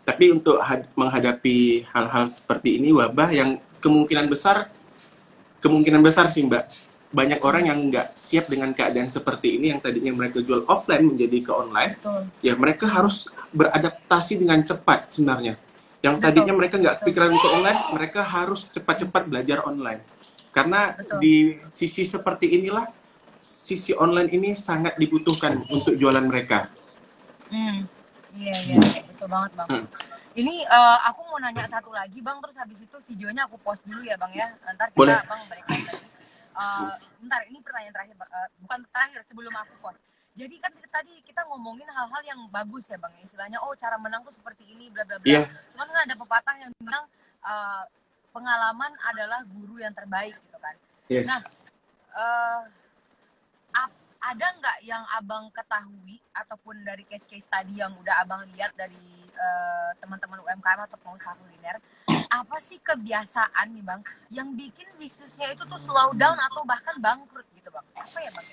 Tapi 0.02 0.34
untuk 0.34 0.58
had- 0.58 0.90
menghadapi 0.98 1.86
hal-hal 1.94 2.26
seperti 2.26 2.82
ini 2.82 2.90
wabah 2.90 3.30
yang 3.30 3.62
kemungkinan 3.78 4.26
besar 4.26 4.66
kemungkinan 5.62 6.02
besar 6.02 6.26
sih 6.34 6.42
Mbak 6.42 6.89
banyak 7.10 7.42
orang 7.42 7.66
yang 7.66 7.78
nggak 7.90 8.14
siap 8.14 8.46
dengan 8.46 8.70
keadaan 8.70 9.10
seperti 9.10 9.58
ini 9.58 9.74
yang 9.74 9.82
tadinya 9.82 10.14
mereka 10.14 10.38
jual 10.38 10.62
offline 10.70 11.10
menjadi 11.10 11.42
ke 11.42 11.52
online 11.52 11.92
Betul. 11.98 12.22
ya 12.38 12.54
mereka 12.54 12.86
harus 12.86 13.26
beradaptasi 13.50 14.38
dengan 14.38 14.62
cepat 14.62 15.10
sebenarnya. 15.10 15.58
Yang 16.00 16.16
Betul. 16.16 16.26
tadinya 16.30 16.52
mereka 16.56 16.74
nggak 16.80 16.96
kepikiran 17.02 17.30
untuk 17.34 17.50
online, 17.50 17.80
mereka 17.92 18.20
harus 18.24 18.60
cepat-cepat 18.70 19.22
belajar 19.26 19.58
online. 19.66 20.00
Karena 20.54 20.96
Betul. 20.96 21.18
di 21.20 21.36
sisi 21.74 22.02
seperti 22.06 22.56
inilah, 22.56 22.88
sisi 23.42 23.92
online 23.92 24.30
ini 24.32 24.50
sangat 24.56 24.96
dibutuhkan 24.96 25.60
untuk 25.68 25.98
jualan 25.98 26.24
mereka. 26.24 26.72
Hmm. 27.50 27.84
Iya, 28.38 28.54
iya. 28.70 28.78
Betul 29.10 29.28
banget, 29.28 29.52
Bang. 29.58 29.68
Hmm. 29.68 29.86
Ini 30.30 30.62
eh, 30.62 30.98
aku 31.10 31.20
mau 31.26 31.38
nanya 31.42 31.66
satu 31.66 31.90
lagi, 31.90 32.22
Bang. 32.22 32.38
Terus 32.38 32.56
habis 32.56 32.78
itu 32.80 32.96
videonya 33.10 33.50
aku 33.50 33.58
post 33.60 33.82
dulu 33.84 34.00
ya, 34.00 34.14
Bang 34.14 34.30
ya. 34.30 34.54
Ntar 34.72 34.94
kita, 34.94 34.98
Boleh. 34.98 35.18
Bang, 35.26 35.42
berikan 35.50 35.74
lagi. 35.74 36.09
Eh, 36.60 36.94
bentar, 37.24 37.40
ini 37.48 37.58
pertanyaan 37.64 37.94
terakhir. 37.96 38.14
Eh, 38.20 38.48
bukan 38.60 38.78
terakhir, 38.92 39.20
sebelum 39.24 39.54
aku 39.56 39.74
post. 39.80 40.00
Jadi 40.36 40.56
kan 40.62 40.70
tadi 40.72 41.18
kita 41.26 41.42
ngomongin 41.50 41.88
hal-hal 41.90 42.22
yang 42.22 42.40
bagus 42.52 42.86
ya, 42.92 42.96
Bang. 43.00 43.12
Istilahnya, 43.18 43.58
oh 43.64 43.74
cara 43.74 43.96
menang 43.98 44.22
tuh 44.22 44.34
seperti 44.36 44.68
ini, 44.70 44.92
bla 44.92 45.02
bla 45.08 45.18
bla. 45.18 45.26
Iya. 45.26 45.42
Cuman 45.74 45.86
kan 45.90 46.00
ada 46.06 46.14
pepatah 46.16 46.56
yang 46.60 46.70
bilang 46.78 47.04
eh, 47.40 47.84
pengalaman 48.30 48.92
adalah 49.10 49.40
guru 49.42 49.82
yang 49.82 49.90
terbaik 49.90 50.36
gitu 50.38 50.58
kan. 50.62 50.74
Yes. 51.10 51.26
Nah, 51.26 51.42
ap- 51.42 52.70
ada 54.20 54.46
nggak 54.60 54.78
yang 54.84 55.00
abang 55.16 55.48
ketahui 55.48 56.20
ataupun 56.36 56.84
dari 56.84 57.08
case-case 57.08 57.48
tadi 57.48 57.80
yang 57.80 57.96
udah 57.96 58.20
abang 58.20 58.44
lihat 58.52 58.76
dari 58.76 59.00
eh, 59.32 59.90
teman-teman 59.96 60.44
UMKM 60.44 60.80
atau 60.84 60.98
pengusaha 61.00 61.32
kuliner, 61.40 61.80
apa 62.28 62.56
sih 62.60 62.76
kebiasaan 62.84 63.72
nih 63.72 63.84
bang 63.84 64.00
yang 64.28 64.52
bikin 64.52 64.86
bisnisnya 65.00 65.56
itu 65.56 65.64
tuh 65.64 65.80
slow 65.80 66.12
down 66.12 66.36
atau 66.36 66.60
bahkan 66.68 67.00
bangkrut 67.00 67.48
gitu 67.56 67.72
bang? 67.72 67.86
Apa 67.96 68.18
ya 68.20 68.30
bang? 68.36 68.48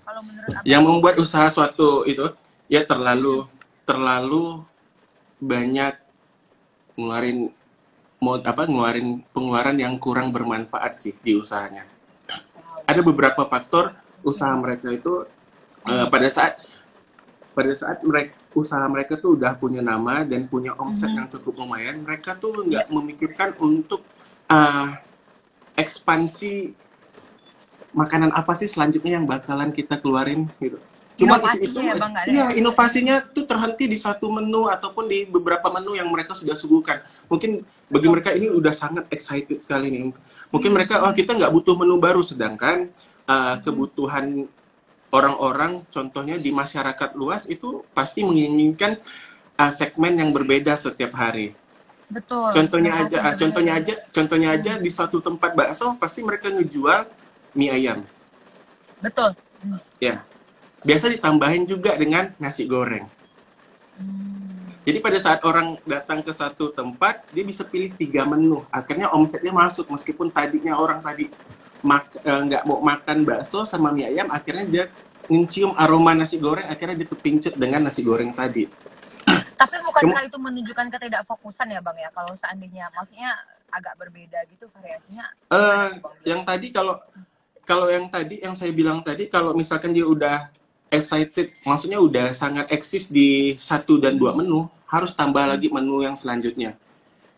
Kalau 0.00 0.20
menurut 0.24 0.50
abang? 0.56 0.64
yang 0.64 0.82
membuat 0.82 1.20
usaha 1.20 1.46
suatu 1.52 2.08
itu 2.08 2.32
ya 2.72 2.80
terlalu 2.88 3.44
terlalu 3.84 4.64
banyak 5.36 5.92
ngeluarin 6.96 7.52
mau 8.16 8.40
apa 8.40 8.64
ngeluarin 8.64 9.20
pengeluaran 9.28 9.76
yang 9.76 10.00
kurang 10.00 10.32
bermanfaat 10.32 11.04
sih 11.04 11.12
di 11.20 11.36
usahanya. 11.36 11.84
Ada 12.88 13.04
beberapa 13.04 13.44
faktor 13.44 14.05
usaha 14.26 14.50
mereka 14.52 14.90
itu 14.90 15.22
eh, 15.86 16.06
pada 16.10 16.26
saat 16.28 16.58
pada 17.54 17.72
saat 17.72 18.02
mereka 18.02 18.34
usaha 18.52 18.84
mereka 18.84 19.14
tuh 19.16 19.38
udah 19.38 19.54
punya 19.54 19.80
nama 19.80 20.26
dan 20.26 20.44
punya 20.44 20.74
omset 20.76 21.08
Mhm. 21.08 21.16
yang 21.16 21.28
cukup 21.30 21.54
lumayan, 21.56 22.02
mereka 22.02 22.34
tuh 22.34 22.66
nggak 22.66 22.90
memikirkan 22.90 23.54
untuk 23.56 24.02
ah, 24.46 24.98
ekspansi 25.74 26.74
makanan 27.92 28.28
apa 28.30 28.52
sih 28.52 28.68
selanjutnya 28.68 29.16
yang 29.16 29.24
bakalan 29.24 29.72
kita 29.72 29.96
keluarin 29.96 30.50
gitu. 30.60 30.76
Inovasinya 31.16 31.80
ya, 31.80 31.94
Bang, 31.96 32.12
ada 32.12 32.28
Iya, 32.28 32.44
ya? 32.52 32.60
inovasinya 32.60 33.16
tuh 33.32 33.48
terhenti 33.48 33.88
di 33.88 33.96
satu 33.96 34.28
menu 34.28 34.68
ataupun 34.68 35.08
di 35.08 35.24
beberapa 35.24 35.72
menu 35.72 35.96
yang 35.96 36.12
mereka 36.12 36.36
sudah 36.36 36.52
suguhkan. 36.52 37.00
Mungkin 37.32 37.64
bagi 37.88 38.08
mereka 38.12 38.36
ini 38.36 38.52
udah 38.52 38.76
sangat 38.76 39.08
excited 39.08 39.64
sekali 39.64 39.88
nih. 39.88 40.12
Mungkin 40.52 40.68
Hmm. 40.68 40.76
mereka, 40.76 41.00
oh 41.00 41.12
kita 41.16 41.32
nggak 41.32 41.48
butuh 41.48 41.72
menu 41.72 41.96
baru, 41.96 42.20
sedangkan 42.20 42.92
uh, 43.26 43.34
Hmm. 43.34 43.56
kebutuhan 43.62 44.24
orang-orang, 45.10 45.82
contohnya 45.90 46.36
di 46.38 46.50
masyarakat 46.50 47.14
luas 47.14 47.46
itu 47.46 47.82
pasti 47.94 48.22
menginginkan 48.26 48.98
uh, 49.58 49.72
segmen 49.72 50.18
yang 50.18 50.30
berbeda 50.34 50.74
setiap 50.78 51.14
hari. 51.14 51.54
Betul. 52.06 52.54
Contohnya 52.54 53.02
aja, 53.02 53.18
bener-bener. 53.18 53.38
contohnya 53.38 53.72
aja, 53.74 53.94
contohnya 54.14 54.48
aja 54.54 54.72
di 54.78 54.90
suatu 54.90 55.18
tempat 55.18 55.58
bakso 55.58 55.98
pasti 55.98 56.22
mereka 56.22 56.54
ngejual 56.54 57.10
mie 57.58 57.70
ayam. 57.74 57.98
Betul. 59.02 59.34
Hmm. 59.62 59.82
Ya, 59.98 60.22
biasa 60.86 61.10
ditambahin 61.10 61.66
juga 61.66 61.98
dengan 61.98 62.30
nasi 62.38 62.62
goreng. 62.62 63.10
Hmm. 63.98 64.46
Jadi 64.86 65.02
pada 65.02 65.18
saat 65.18 65.42
orang 65.42 65.82
datang 65.82 66.22
ke 66.22 66.30
satu 66.30 66.70
tempat, 66.70 67.26
dia 67.34 67.42
bisa 67.42 67.66
pilih 67.66 67.90
tiga 67.98 68.22
menu. 68.22 68.62
Akhirnya 68.70 69.10
omsetnya 69.10 69.50
masuk, 69.50 69.90
meskipun 69.90 70.30
tadinya 70.30 70.78
orang 70.78 71.02
tadi 71.02 71.26
mak- 71.82 72.20
eh, 72.22 72.40
nggak 72.52 72.62
mau 72.64 72.78
makan 72.80 73.26
bakso 73.26 73.64
sama 73.68 73.92
mie 73.92 74.08
ayam, 74.08 74.28
akhirnya 74.32 74.64
dia 74.64 74.84
mencium 75.26 75.74
aroma 75.74 76.14
nasi 76.14 76.38
goreng, 76.38 76.70
akhirnya 76.70 77.02
dia 77.02 77.08
kepincut 77.10 77.54
dengan 77.58 77.84
nasi 77.90 78.00
goreng 78.00 78.30
tadi. 78.30 78.70
Tapi 79.60 79.76
bukankah 79.82 80.22
itu 80.28 80.38
menunjukkan 80.38 80.86
ketidakfokusan 80.92 81.74
ya 81.74 81.80
bang 81.82 81.96
ya? 82.06 82.10
Kalau 82.14 82.32
seandainya, 82.38 82.86
maksudnya 82.94 83.34
agak 83.72 83.98
berbeda 83.98 84.38
gitu 84.46 84.70
variasinya. 84.70 85.26
Eh, 85.50 85.88
Bang? 85.98 86.14
yang 86.22 86.40
tadi 86.46 86.70
kalau 86.70 87.02
kalau 87.66 87.90
yang 87.90 88.06
tadi 88.06 88.38
yang 88.38 88.54
saya 88.54 88.70
bilang 88.70 89.02
tadi, 89.02 89.26
kalau 89.26 89.50
misalkan 89.50 89.90
dia 89.90 90.06
udah 90.06 90.54
excited, 90.86 91.50
maksudnya 91.66 91.98
udah 91.98 92.30
sangat 92.30 92.70
eksis 92.70 93.10
di 93.10 93.58
satu 93.58 93.98
dan 93.98 94.14
dua 94.14 94.30
menu, 94.32 94.70
harus 94.86 95.10
tambah 95.10 95.42
lagi 95.42 95.66
menu 95.66 96.06
yang 96.06 96.14
selanjutnya. 96.14 96.78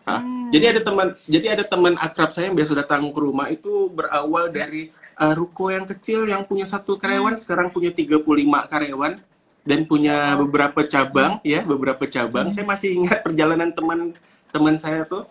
Hmm. 0.09 0.49
Jadi 0.49 0.64
ada 0.64 0.81
teman, 0.81 1.09
jadi 1.29 1.47
ada 1.53 1.64
teman 1.68 1.94
akrab 2.01 2.33
saya 2.33 2.49
yang 2.49 2.57
biasa 2.57 2.73
datang 2.73 3.12
ke 3.12 3.21
rumah 3.21 3.53
itu 3.53 3.92
berawal 3.92 4.49
dari 4.49 4.88
uh, 5.21 5.37
ruko 5.37 5.68
yang 5.68 5.85
kecil 5.85 6.25
yang 6.25 6.49
punya 6.49 6.64
satu 6.64 6.97
karyawan, 6.97 7.37
sekarang 7.37 7.68
punya 7.68 7.92
35 7.92 8.25
karyawan 8.73 9.21
dan 9.68 9.81
punya 9.85 10.33
Wow. 10.40 10.49
beberapa 10.49 10.81
cabang, 10.88 11.33
ya 11.44 11.61
beberapa 11.61 12.09
cabang. 12.09 12.49
Hmm. 12.49 12.55
Saya 12.57 12.64
masih 12.64 12.97
ingat 12.97 13.21
perjalanan 13.21 13.68
teman 13.77 14.16
teman 14.49 14.75
saya 14.81 15.05
tuh. 15.05 15.29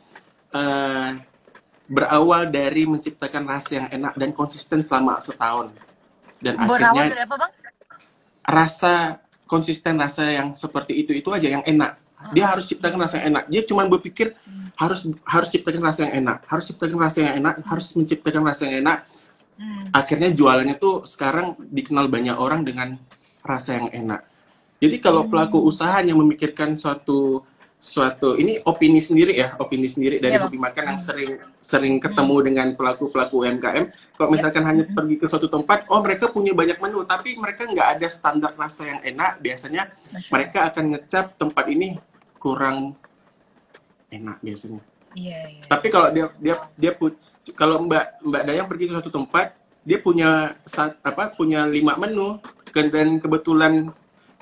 uh, 0.55 1.11
berawal 1.87 2.51
dari 2.51 2.83
menciptakan 2.83 3.47
rasa 3.47 3.71
yang 3.83 3.87
enak 3.87 4.13
dan 4.19 4.29
konsisten 4.35 4.83
selama 4.83 5.19
setahun. 5.23 5.71
Dan 6.43 6.59
Berawal 6.59 7.07
akhirnya 7.07 7.11
dari 7.15 7.23
apa 7.23 7.35
bang? 7.39 7.51
rasa 8.47 8.93
konsisten 9.47 9.95
rasa 9.99 10.23
yang 10.27 10.51
seperti 10.55 10.93
itu 11.03 11.11
itu 11.15 11.31
aja 11.31 11.47
yang 11.47 11.63
enak. 11.63 11.95
Dia 12.35 12.51
harus 12.51 12.67
ciptakan 12.67 12.99
rasa 12.99 13.23
yang 13.23 13.35
enak. 13.35 13.43
Dia 13.47 13.61
cuma 13.63 13.87
berpikir 13.87 14.35
harus 14.77 15.09
harus 15.25 15.49
ciptakan 15.49 15.81
rasa 15.81 15.99
yang 16.07 16.23
enak, 16.23 16.45
harus 16.45 16.65
ciptakan 16.69 16.97
rasa 17.01 17.17
yang 17.25 17.33
enak, 17.41 17.55
harus 17.65 17.85
menciptakan 17.97 18.41
rasa 18.45 18.61
yang 18.69 18.85
enak. 18.85 18.97
Hmm. 19.57 19.89
Akhirnya 19.89 20.29
jualannya 20.29 20.77
tuh 20.77 21.01
sekarang 21.09 21.57
dikenal 21.57 22.05
banyak 22.05 22.37
orang 22.37 22.61
dengan 22.61 22.93
rasa 23.41 23.81
yang 23.81 23.89
enak. 23.89 24.21
Jadi 24.77 25.01
kalau 25.01 25.25
pelaku 25.25 25.57
usaha 25.57 25.97
yang 26.05 26.21
memikirkan 26.21 26.77
suatu 26.77 27.41
suatu 27.77 28.37
ini 28.37 28.61
opini 28.65 29.01
sendiri 29.01 29.33
ya, 29.37 29.57
opini 29.57 29.89
sendiri 29.89 30.21
dari 30.21 30.37
Iya, 30.37 30.45
hobi 30.45 30.57
makan 30.61 30.97
yang 30.97 30.99
sering 31.01 31.41
sering 31.61 31.95
ketemu 31.97 32.35
dengan 32.45 32.67
pelaku-pelaku 32.77 33.45
UMKM. 33.45 33.85
Kalau 34.17 34.29
misalkan 34.33 34.65
hanya 34.65 34.85
pergi 34.89 35.17
ke 35.17 35.25
suatu 35.29 35.45
tempat, 35.45 35.85
oh 35.89 36.01
mereka 36.01 36.29
punya 36.29 36.53
banyak 36.57 36.77
menu, 36.81 37.05
tapi 37.05 37.37
mereka 37.37 37.69
nggak 37.69 37.97
ada 37.97 38.07
standar 38.09 38.53
rasa 38.57 38.85
yang 38.85 39.01
enak. 39.01 39.41
Biasanya 39.41 39.93
mereka 40.33 40.69
akan 40.73 40.85
ngecap 40.97 41.37
tempat 41.37 41.65
ini 41.69 41.97
kurang 42.41 42.97
enak 44.11 44.37
biasanya. 44.39 44.81
Iya, 45.15 45.39
iya. 45.49 45.63
Tapi 45.65 45.87
kalau 45.89 46.09
dia 46.11 46.25
dia 46.37 46.55
dia 46.77 46.91
kalau 47.55 47.83
Mbak 47.87 48.27
Mbak 48.27 48.43
Dayang 48.43 48.67
pergi 48.67 48.85
ke 48.87 48.93
suatu 48.93 49.11
tempat, 49.11 49.55
dia 49.87 49.97
punya 50.03 50.53
apa 51.01 51.31
punya 51.31 51.63
lima 51.65 51.95
menu 51.95 52.37
dan 52.75 53.17
kebetulan 53.17 53.89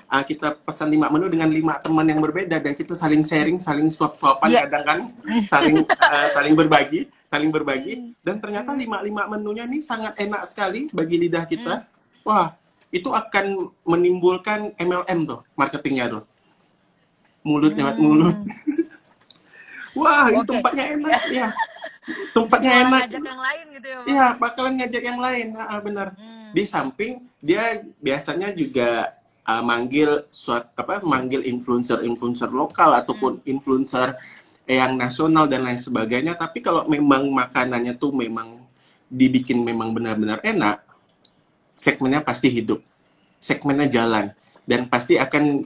ah, 0.09 0.25
kita 0.25 0.57
pesan 0.65 0.91
lima 0.91 1.07
menu 1.07 1.31
dengan 1.31 1.47
lima 1.47 1.79
teman 1.79 2.03
yang 2.03 2.19
berbeda 2.19 2.59
dan 2.59 2.73
kita 2.75 2.97
saling 2.97 3.23
sharing, 3.23 3.61
saling 3.61 3.87
suap-suapan 3.87 4.47
Iya. 4.51 4.61
kadang 4.67 4.83
kan, 4.83 4.99
saling 5.45 5.75
ah, 6.01 6.27
saling 6.35 6.53
berbagi, 6.57 7.07
saling 7.29 7.49
berbagi 7.53 8.17
dan 8.25 8.41
ternyata 8.41 8.73
lima 8.75 8.99
lima 8.99 9.29
menunya 9.29 9.63
nih 9.63 9.81
sangat 9.85 10.17
enak 10.19 10.43
sekali 10.49 10.89
bagi 10.91 11.15
lidah 11.21 11.45
kita. 11.47 11.85
Wah, 12.25 12.57
itu 12.89 13.07
akan 13.13 13.69
menimbulkan 13.85 14.73
MLM 14.81 15.19
tuh 15.29 15.39
marketingnya 15.53 16.09
tuh. 16.19 16.23
Mulut 17.45 17.77
lewat 17.77 17.95
mulut. 18.01 18.33
Wah, 19.95 20.27
ini 20.27 20.43
tempatnya 20.43 20.85
enak 20.99 21.23
ya. 21.31 21.49
Tempatnya 22.35 22.71
enak. 22.85 23.01
ngajak 23.09 23.23
yang 23.25 23.41
lain 23.41 23.65
gitu 23.73 23.87
ya? 23.87 23.99
Iya, 24.05 24.27
bakalan 24.37 24.73
ngajak 24.77 25.03
yang 25.03 25.19
lain. 25.19 25.47
Ah, 25.57 25.79
benar. 25.81 26.07
Hmm. 26.13 26.51
Di 26.53 26.63
samping 26.67 27.25
dia 27.41 27.81
biasanya 27.97 28.53
juga 28.53 29.15
ah, 29.41 29.63
manggil 29.65 30.27
suat 30.29 30.69
apa 30.77 31.01
manggil 31.01 31.41
influencer-influencer 31.47 32.51
lokal 32.53 32.93
ataupun 33.01 33.41
influencer 33.47 34.13
yang 34.69 34.93
nasional 34.99 35.49
dan 35.49 35.65
lain 35.65 35.81
sebagainya. 35.81 36.37
Tapi 36.37 36.61
kalau 36.61 36.85
memang 36.85 37.25
makanannya 37.31 37.97
tuh 37.97 38.13
memang 38.13 38.61
dibikin 39.09 39.61
memang 39.61 39.93
benar-benar 39.95 40.41
enak, 40.45 40.85
segmennya 41.73 42.21
pasti 42.21 42.51
hidup. 42.53 42.83
Segmennya 43.41 43.89
jalan 43.89 44.33
dan 44.69 44.85
pasti 44.89 45.17
akan 45.17 45.65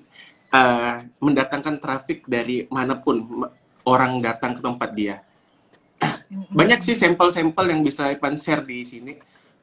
ah, 0.55 1.03
mendatangkan 1.19 1.79
traffic 1.83 2.23
dari 2.27 2.63
mana 2.71 2.95
pun 2.95 3.27
ma- 3.27 3.58
orang 3.85 4.19
datang 4.19 4.55
ke 4.57 4.61
tempat 4.61 4.89
dia. 4.95 5.15
Banyak 6.29 6.79
sih 6.79 6.95
sampel-sampel 6.95 7.73
yang 7.73 7.81
bisa 7.83 8.07
Ipan 8.13 8.37
share 8.37 8.63
di 8.63 8.85
sini 8.85 9.13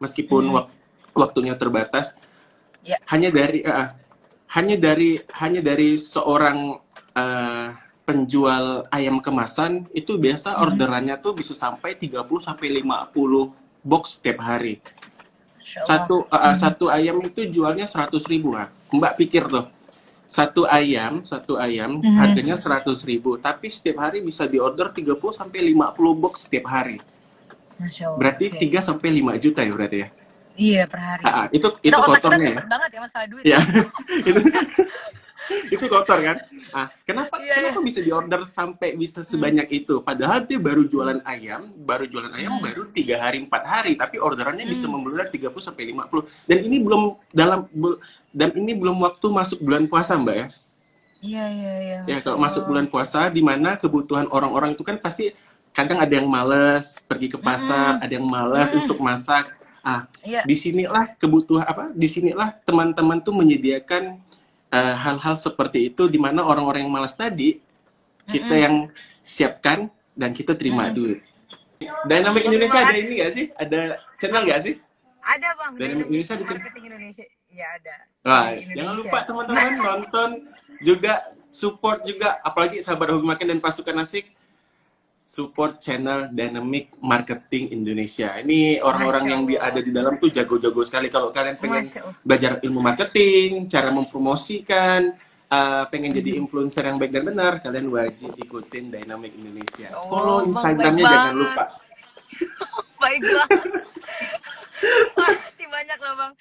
meskipun 0.03 0.53
wak- 0.53 0.71
waktunya 1.17 1.57
terbatas. 1.57 2.13
Ya. 2.87 3.03
hanya 3.11 3.35
dari 3.35 3.67
eh, 3.67 3.89
hanya 4.55 4.79
dari 4.79 5.19
hanya 5.43 5.59
dari 5.59 5.99
seorang 5.99 6.79
eh, 7.19 7.69
penjual 8.07 8.87
ayam 8.95 9.19
kemasan 9.19 9.91
itu 9.91 10.15
biasa 10.15 10.63
orderannya 10.63 11.19
tuh 11.19 11.35
bisa 11.35 11.59
sampai 11.59 11.99
30 11.99 12.23
sampai 12.39 12.71
50 12.79 13.11
box 13.83 14.23
setiap 14.23 14.39
hari. 14.47 14.79
Satu 15.83 16.31
eh, 16.31 16.57
satu 16.63 16.87
ayam 16.87 17.19
itu 17.27 17.43
jualnya 17.51 17.91
100.000 17.91 18.23
ribu. 18.31 18.55
Mbak 18.95 19.13
pikir 19.19 19.51
tuh 19.51 19.67
satu 20.27 20.67
ayam 20.67 21.23
satu 21.23 21.55
ayam 21.57 21.99
Mhm. 21.99 22.17
harganya 22.17 22.55
100.000 22.55 22.83
ribu 23.05 23.31
tapi 23.37 23.67
setiap 23.69 24.03
hari 24.03 24.21
bisa 24.21 24.45
diorder 24.45 24.91
30 24.91 25.31
sampai 25.31 25.63
50 25.65 25.87
box 26.13 26.45
setiap 26.45 26.67
hari 26.69 26.99
Masya 27.77 28.05
Allah. 28.07 28.19
berarti 28.19 28.45
Oke. 28.49 28.59
3 28.61 28.81
sampai 28.81 29.09
5 29.13 29.35
juta 29.37 29.61
ya 29.61 29.73
berarti 29.73 29.99
ya 29.99 30.09
Iya 30.57 30.83
per 30.85 30.99
hari. 30.99 31.23
Ah, 31.23 31.47
itu 31.49 31.69
itu 31.79 31.93
kita 31.93 32.01
kotornya 32.01 32.49
ya 32.51 32.65
banget 32.65 32.91
ya 32.91 33.01
masalah 33.03 33.27
duit. 33.29 33.45
ya 33.45 33.59
itu 34.29 34.41
itu 35.69 35.85
kotor 35.87 36.19
kan 36.19 36.37
ah 36.73 36.91
kenapa 37.05 37.39
Iya, 37.39 37.55
kenapa 37.71 37.79
bisa 37.81 38.01
diorder 38.01 38.43
sampai 38.43 38.97
bisa 38.97 39.23
sebanyak 39.23 39.69
itu 39.71 40.01
padahal 40.01 40.43
dia 40.43 40.59
baru 40.59 40.83
jualan 40.83 41.23
ayam 41.23 41.71
baru 41.77 42.03
jualan 42.05 42.33
ayam 42.33 42.51
Hmm. 42.53 42.65
baru 42.65 42.83
tiga 42.89 43.21
hari 43.21 43.39
empat 43.39 43.63
hari 43.63 43.95
tapi 43.95 44.19
orderannya 44.19 44.65
bisa 44.65 44.89
Hmm. 44.89 44.97
membludak 44.97 45.31
30 45.31 45.63
sampai 45.63 45.87
50 45.87 46.27
dan 46.43 46.59
ini 46.59 46.81
belum 46.81 47.03
dalam 47.31 47.69
dan 48.37 48.53
ini 48.53 48.77
belum 48.77 49.01
waktu 49.01 49.27
masuk 49.27 49.59
bulan 49.59 49.89
puasa 49.89 50.13
mbak 50.15 50.37
ya 50.37 50.49
Iya 51.19 51.45
iya 51.49 51.73
iya. 51.81 51.99
ya 52.07 52.17
kalau 52.21 52.37
masuk 52.37 52.69
bulan 52.69 52.87
puasa 52.87 53.27
di 53.27 53.41
mana 53.41 53.75
kebutuhan 53.75 54.29
orang-orang 54.29 54.77
itu 54.77 54.85
kan 54.85 54.95
pasti 54.97 55.33
kadang 55.73 55.97
ada 55.97 56.13
yang 56.13 56.29
males 56.29 57.01
pergi 57.03 57.27
ke 57.27 57.39
pasar 57.39 57.97
Mm-mm. 57.97 58.05
ada 58.05 58.13
yang 58.13 58.27
males 58.27 58.69
Mm. 58.71 58.79
untuk 58.79 58.99
masak 59.01 59.49
ah 59.81 60.05
Iya. 60.21 60.45
di 60.45 60.53
sinilah 60.55 61.17
kebutuhan 61.17 61.65
apa 61.65 61.89
di 61.91 62.05
sinilah 62.07 62.53
teman-teman 62.61 63.17
tuh 63.19 63.33
menyediakan 63.33 64.21
eh, 64.69 64.95
hal-hal 64.95 65.35
seperti 65.35 65.89
itu 65.89 66.05
di 66.05 66.17
mana 66.17 66.43
orang-orang 66.43 66.85
yang 66.85 66.93
malas 66.93 67.15
tadi 67.15 67.65
kita 68.27 68.53
yang 68.55 68.93
siapkan 69.21 69.89
dan 70.13 70.31
kita 70.31 70.53
terima 70.53 70.85
Mm-mm. 70.85 70.95
duit 70.95 71.19
Dynamic 72.05 72.45
Indonesia 72.45 72.79
ada 72.79 72.93
ini 72.95 73.13
gak 73.17 73.33
sih 73.33 73.45
ada 73.53 73.81
channel 74.17 74.45
gak 74.45 74.61
sih 74.63 74.77
Ada 75.19 75.49
bang. 75.55 75.73
Dari 75.73 75.81
Dynamic 75.83 76.07
Indonesia 76.07 76.35
di- 76.35 76.47
Indonesia. 76.83 77.25
Iya 77.57 77.67
ada. 77.81 77.97
Di 78.61 78.77
jangan 78.77 78.95
lupa 79.01 79.19
teman-teman 79.25 79.73
nonton 79.81 80.29
juga 80.85 81.33
support 81.49 82.05
juga 82.05 82.37
apalagi 82.45 82.85
sahabat 82.85 83.17
hobi 83.17 83.25
makan 83.33 83.57
dan 83.57 83.61
pasukan 83.65 83.97
asik 84.05 84.29
support 85.27 85.81
channel 85.83 86.31
Dynamic 86.31 86.95
Marketing 87.01 87.73
Indonesia. 87.73 88.37
Ini 88.39 88.79
orang-orang 88.79 89.25
yang 89.27 89.43
di, 89.43 89.59
ada 89.59 89.81
di 89.83 89.91
dalam 89.91 90.23
tuh 90.23 90.31
jago-jago 90.31 90.87
sekali. 90.87 91.11
Kalau 91.11 91.35
kalian 91.35 91.59
pengen 91.59 91.83
belajar 92.23 92.63
ilmu 92.63 92.79
marketing, 92.79 93.67
cara 93.67 93.91
mempromosikan, 93.91 95.19
uh, 95.51 95.85
pengen 95.91 96.15
jadi 96.15 96.39
influencer 96.39 96.87
yang 96.87 96.95
baik 96.95 97.11
dan 97.11 97.27
benar, 97.27 97.59
kalian 97.59 97.91
wajib 97.91 98.39
ikutin 98.39 98.95
Dynamic 98.95 99.35
Indonesia. 99.35 99.99
Oh, 99.99 100.15
Follow 100.15 100.39
Instagramnya 100.47 101.05
jangan 101.11 101.35
lupa. 101.35 101.65
Baik 103.03 103.21
banget. 103.27 103.61
Pasti 105.19 105.65
banyak 105.67 105.99
loh 106.01 106.15
bang. 106.17 106.33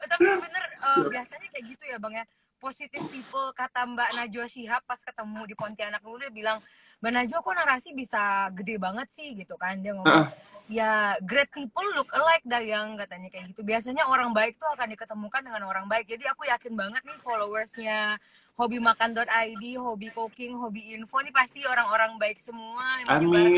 Oh, 0.00 0.08
tapi 0.08 0.24
bener 0.26 0.64
eh, 0.64 1.04
biasanya 1.12 1.46
kayak 1.52 1.64
gitu 1.76 1.84
ya 1.84 1.98
bang 2.00 2.14
ya. 2.22 2.26
Positif 2.60 3.00
people 3.08 3.56
kata 3.56 3.88
Mbak 3.88 4.10
Najwa 4.20 4.44
Shihab 4.44 4.84
pas 4.84 5.00
ketemu 5.00 5.48
di 5.48 5.56
Pontianak 5.56 6.04
dulu 6.04 6.20
dia 6.20 6.28
bilang 6.28 6.58
Mbak 7.00 7.12
Najwa 7.12 7.38
kok 7.40 7.54
narasi 7.56 7.90
bisa 7.96 8.52
gede 8.52 8.76
banget 8.76 9.08
sih 9.12 9.32
gitu 9.32 9.56
kan 9.56 9.80
dia 9.80 9.96
ngomong 9.96 10.28
Heeh. 10.28 10.28
ya 10.68 11.16
great 11.24 11.48
people 11.48 11.88
look 11.96 12.12
alike 12.12 12.44
dah 12.44 12.60
yang 12.60 13.00
katanya 13.00 13.32
kayak 13.32 13.56
gitu 13.56 13.64
biasanya 13.64 14.04
orang 14.12 14.36
baik 14.36 14.60
tuh 14.60 14.68
akan 14.76 14.92
diketemukan 14.92 15.40
dengan 15.40 15.64
orang 15.64 15.88
baik 15.88 16.04
jadi 16.04 16.36
aku 16.36 16.44
yakin 16.52 16.76
banget 16.76 17.00
nih 17.08 17.16
followersnya 17.16 18.20
hobimakan.id, 18.60 19.64
hobi 19.80 20.08
cooking, 20.12 20.52
hobi 20.60 20.92
info 20.92 21.16
nih 21.24 21.32
pasti 21.32 21.64
orang-orang 21.64 22.20
baik 22.20 22.36
semua 22.36 23.00
yang 23.00 23.08
Amin, 23.08 23.56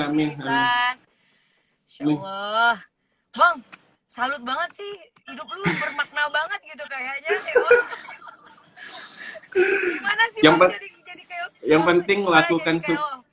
amin, 0.00 0.32
positivitas. 0.32 0.98
Insya 1.84 2.02
Amin. 2.08 2.16
Allah. 2.16 2.76
Bang, 3.36 3.56
salut 4.08 4.40
banget 4.40 4.70
sih. 4.72 4.94
Hidup 5.28 5.48
lu 5.48 5.62
bermakna 5.64 6.22
banget 6.32 6.60
gitu 6.64 6.84
kayaknya. 6.88 7.30
Gimana 9.48 10.22
sih 10.32 10.40
Yang 10.44 10.54
Bang 10.56 10.70
pen- 10.70 10.74
jadi, 10.76 10.88
jadi 11.04 11.22
kayak 11.24 11.46
yang 11.64 11.82
Bang, 11.82 11.88
penting 12.00 12.18
lakukan 12.24 12.76
su- 12.80 12.92
kayak- 12.96 13.26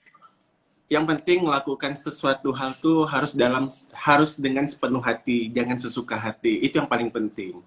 yang 0.86 1.06
penting 1.10 1.40
melakukan 1.42 1.92
sesuatu 1.98 2.50
hal 2.54 2.72
tuh 2.78 3.10
harus 3.10 3.34
dalam 3.34 3.74
harus 3.92 4.38
dengan 4.38 4.70
sepenuh 4.70 5.02
hati, 5.02 5.50
jangan 5.50 5.78
sesuka 5.82 6.14
hati. 6.14 6.62
Itu 6.62 6.78
yang 6.78 6.86
paling 6.86 7.10
penting. 7.10 7.58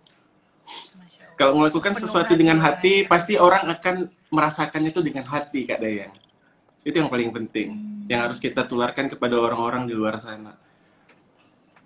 Kalau 1.34 1.54
melakukan 1.54 1.94
Sepenuh 1.94 2.02
sesuatu 2.10 2.34
hati, 2.34 2.40
dengan 2.42 2.58
ya. 2.58 2.64
hati, 2.66 2.94
pasti 3.06 3.34
orang 3.38 3.70
akan 3.70 4.10
merasakannya 4.26 4.90
itu 4.90 5.02
dengan 5.06 5.22
hati, 5.26 5.66
Kak 5.66 5.78
Dayang. 5.78 6.10
Itu 6.82 6.98
yang 6.98 7.10
paling 7.10 7.30
penting. 7.30 7.68
Hmm. 7.74 8.06
Yang 8.10 8.20
harus 8.26 8.38
kita 8.42 8.66
tularkan 8.66 9.06
kepada 9.06 9.38
orang-orang 9.38 9.86
di 9.86 9.94
luar 9.94 10.18
sana. 10.18 10.58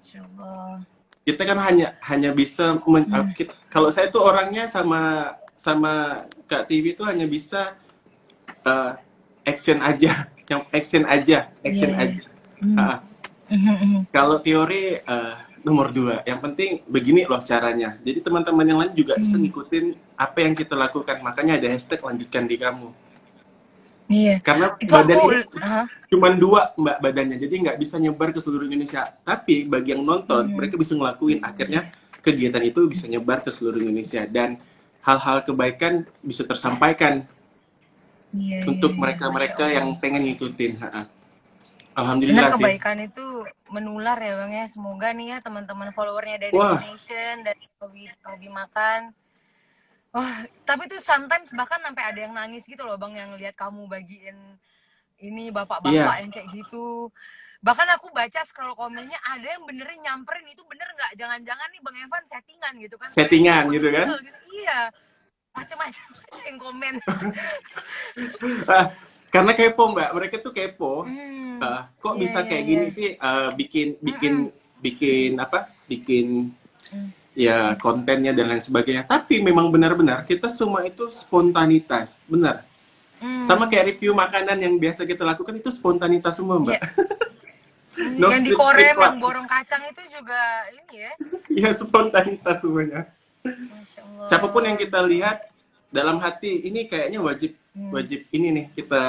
Masya 0.00 0.24
Allah. 0.24 0.84
Kita 1.22 1.42
kan 1.46 1.58
hanya 1.62 1.94
hanya 2.02 2.34
bisa 2.34 2.82
men- 2.82 3.06
Hmm. 3.06 3.30
kita- 3.30 3.54
kalau 3.70 3.88
saya 3.88 4.10
tuh 4.10 4.20
orangnya 4.20 4.66
sama 4.66 5.32
sama 5.54 6.24
Kak 6.50 6.66
TV 6.66 6.92
itu 6.92 7.06
hanya 7.06 7.22
bisa 7.24 7.78
uh, 8.66 8.98
action 9.46 9.78
aja, 9.78 10.26
yang 10.50 10.62
action 10.70 11.06
aja, 11.06 11.46
action 11.62 11.90
Iya, 11.90 11.98
iya. 11.98 12.04
aja. 12.10 12.22
Hmm. 12.58 12.98
Mhm. 13.52 14.08
Kalau 14.08 14.40
teori 14.40 14.96
eh, 14.98 15.34
nomor 15.62 15.92
dua, 15.92 16.24
yang 16.24 16.40
penting 16.40 16.82
begini 16.88 17.22
loh 17.28 17.38
caranya. 17.38 17.94
Jadi 18.00 18.18
teman-teman 18.18 18.64
yang 18.64 18.78
lain 18.82 18.94
juga 18.96 19.14
bisa 19.14 19.38
Hmm. 19.38 19.44
ngikutin 19.46 19.84
apa 20.16 20.38
yang 20.40 20.54
kita 20.56 20.74
lakukan. 20.74 21.22
Makanya 21.22 21.60
ada 21.60 21.68
hashtag 21.68 22.00
lanjutkan 22.00 22.48
di 22.48 22.56
kamu. 22.56 22.90
Iya. 24.12 24.36
Karena 24.38 24.66
Itu 24.76 24.92
badan 24.92 25.16
aku, 25.16 25.28
Hah? 25.56 25.86
cuma 26.06 26.28
dua 26.30 26.76
mbak 26.76 26.96
badannya, 27.00 27.36
jadi 27.36 27.54
nggak 27.64 27.76
bisa 27.76 27.96
nyebar 27.96 28.28
ke 28.30 28.38
seluruh 28.38 28.68
Indonesia. 28.68 29.08
Tapi 29.24 29.64
bagi 29.64 29.96
yang 29.96 30.04
nonton, 30.04 30.44
Hmm. 30.46 30.54
mereka 30.54 30.76
bisa 30.76 30.92
ngelakuin 30.92 31.40
akhirnya 31.40 31.88
kegiatan 32.20 32.60
itu 32.60 32.84
bisa 32.86 33.08
nyebar 33.08 33.40
ke 33.40 33.48
seluruh 33.48 33.80
Indonesia 33.80 34.22
dan 34.26 34.60
hal-hal 35.00 35.42
kebaikan 35.42 36.04
bisa 36.20 36.44
tersampaikan 36.44 37.24
Iya, 38.30 38.64
untuk 38.64 38.92
iya, 38.92 38.96
iya. 38.96 39.02
mereka-mereka 39.02 39.64
Masya 39.64 39.74
yang 39.74 39.86
Allah. 39.90 40.00
pengen 40.00 40.22
ngikutin. 40.24 40.72
Ha-ha. 40.78 41.02
Alhamdulillah 41.92 42.48
sih. 42.48 42.54
kebaikan 42.56 42.96
itu 43.00 43.26
menular 43.68 44.16
ya 44.16 44.32
bang 44.38 44.52
ya. 44.54 44.64
Semoga 44.64 45.12
nih 45.12 45.26
ya 45.28 45.38
teman-teman 45.40 45.92
followernya 45.92 46.36
dari 46.40 46.54
Wah. 46.56 46.80
Nation 46.80 47.44
dari 47.44 47.64
hobi 47.76 48.08
hobi 48.24 48.48
makan. 48.48 49.12
Wah, 50.12 50.44
tapi 50.68 50.92
tuh 50.92 51.00
sometimes 51.00 51.48
bahkan 51.56 51.80
sampai 51.80 52.04
ada 52.12 52.20
yang 52.20 52.36
nangis 52.36 52.68
gitu 52.68 52.84
loh 52.84 53.00
bang 53.00 53.16
yang 53.16 53.30
lihat 53.40 53.56
kamu 53.56 53.88
bagiin 53.88 54.36
ini 55.24 55.48
bapak-bapak 55.48 55.88
Iya. 55.94 56.20
yang 56.20 56.32
kayak 56.32 56.48
gitu. 56.52 57.08
Bahkan 57.62 57.88
aku 57.96 58.12
baca 58.12 58.40
scroll 58.44 58.76
komennya 58.76 59.16
ada 59.24 59.56
yang 59.56 59.64
benerin 59.64 60.02
nyamperin 60.04 60.44
itu 60.52 60.60
bener 60.68 60.84
nggak? 60.92 61.16
Jangan-jangan 61.16 61.68
nih 61.72 61.80
bang 61.80 61.96
Evan 62.04 62.22
settingan 62.28 62.72
gitu 62.76 62.96
kan? 63.00 63.08
Settingan 63.08 63.62
gitu 63.72 63.88
kan? 63.88 64.06
gitu. 64.20 64.36
Iya, 64.60 64.80
macam-macam 65.56 66.06
aja 66.12 66.40
yang 66.50 66.58
komen. 66.60 66.94
Ah, 68.68 68.86
karena 69.32 69.52
kepo 69.56 69.82
mbak, 69.96 70.10
mereka 70.12 70.36
tuh 70.44 70.52
kepo. 70.52 71.08
Hmm, 71.08 71.56
Ah, 71.62 71.88
kok 72.02 72.18
iya, 72.18 72.20
bisa 72.20 72.38
iya, 72.42 72.48
kayak 72.52 72.62
iya. 72.66 72.68
gini 72.68 72.86
sih? 72.92 73.08
Ah, 73.16 73.48
bikin 73.54 73.96
bikin 74.02 74.34
bikin 74.82 75.30
apa? 75.40 75.70
Bikin. 75.88 76.50
Ya 77.32 77.74
kontennya 77.80 78.32
dan 78.36 78.52
lain 78.52 78.62
sebagainya. 78.62 79.04
Tapi 79.04 79.40
memang 79.40 79.68
benar-benar 79.72 80.24
kita 80.24 80.48
semua 80.48 80.84
itu 80.84 81.08
spontanitas, 81.08 82.12
benar. 82.28 82.64
Hmm. 83.22 83.46
Sama 83.46 83.70
kayak 83.70 83.96
review 83.96 84.12
makanan 84.12 84.58
yang 84.58 84.74
biasa 84.76 85.06
kita 85.06 85.22
lakukan 85.22 85.54
itu 85.56 85.70
spontanitas 85.70 86.34
semua 86.36 86.58
mbak. 86.58 86.78
Iya. 86.78 86.86
No 88.16 88.32
yang 88.32 88.40
di 88.40 88.56
Pak. 88.56 88.72
yang 88.80 89.20
borong 89.20 89.44
kacang 89.44 89.84
itu 89.84 90.00
juga 90.08 90.64
ini 90.72 90.96
ya 90.96 91.12
Iya 91.52 91.70
spontanitas 91.84 92.64
semuanya. 92.64 93.04
Siapa 94.24 94.48
pun 94.48 94.64
yang 94.64 94.80
kita 94.80 95.04
lihat 95.04 95.44
dalam 95.92 96.16
hati 96.16 96.64
ini 96.72 96.88
kayaknya 96.88 97.20
wajib 97.20 97.52
Hmm. 97.72 97.88
wajib 97.88 98.28
ini 98.28 98.48
nih 98.52 98.66
kita 98.76 99.02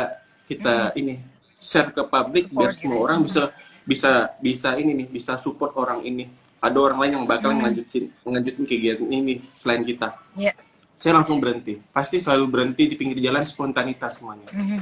kita 0.48 0.76
ini 0.96 1.20
share 1.60 1.92
ke 1.92 2.00
publik 2.08 2.48
biar 2.48 2.72
semua 2.72 2.96
ya. 2.96 3.04
orang 3.04 3.20
bisa 3.28 3.52
bisa 3.84 4.32
bisa 4.40 4.70
ini 4.80 5.04
nih 5.04 5.08
bisa 5.12 5.36
support 5.36 5.76
orang 5.76 6.00
ini. 6.08 6.32
Ada 6.64 6.78
orang 6.80 6.96
lain 6.98 7.12
yang 7.14 7.26
bakal 7.28 7.52
Hmm. 7.52 7.60
ngelanjutin 7.60 8.08
ngelanjutin 8.24 8.64
kegiatan 8.64 9.04
ini 9.06 9.44
selain 9.52 9.84
kita. 9.84 10.16
ya 10.34 10.56
Saya 10.96 11.20
langsung 11.20 11.38
berhenti. 11.38 11.84
Pasti 11.92 12.18
selalu 12.18 12.46
berhenti 12.48 12.88
di 12.88 12.96
pinggir 12.96 13.20
jalan 13.20 13.44
spontanitas 13.44 14.18
semuanya. 14.18 14.48
mhm. 14.50 14.80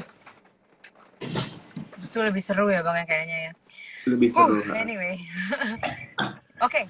itu 2.02 2.18
lebih 2.20 2.44
seru 2.44 2.68
ya 2.68 2.82
bang 2.82 2.98
ya 2.98 3.06
kayaknya 3.06 3.38
ya 3.40 3.52
Lebih 4.04 4.28
seru. 4.28 4.58
uh, 4.60 4.76
anyway 4.76 5.16
oke 6.66 6.82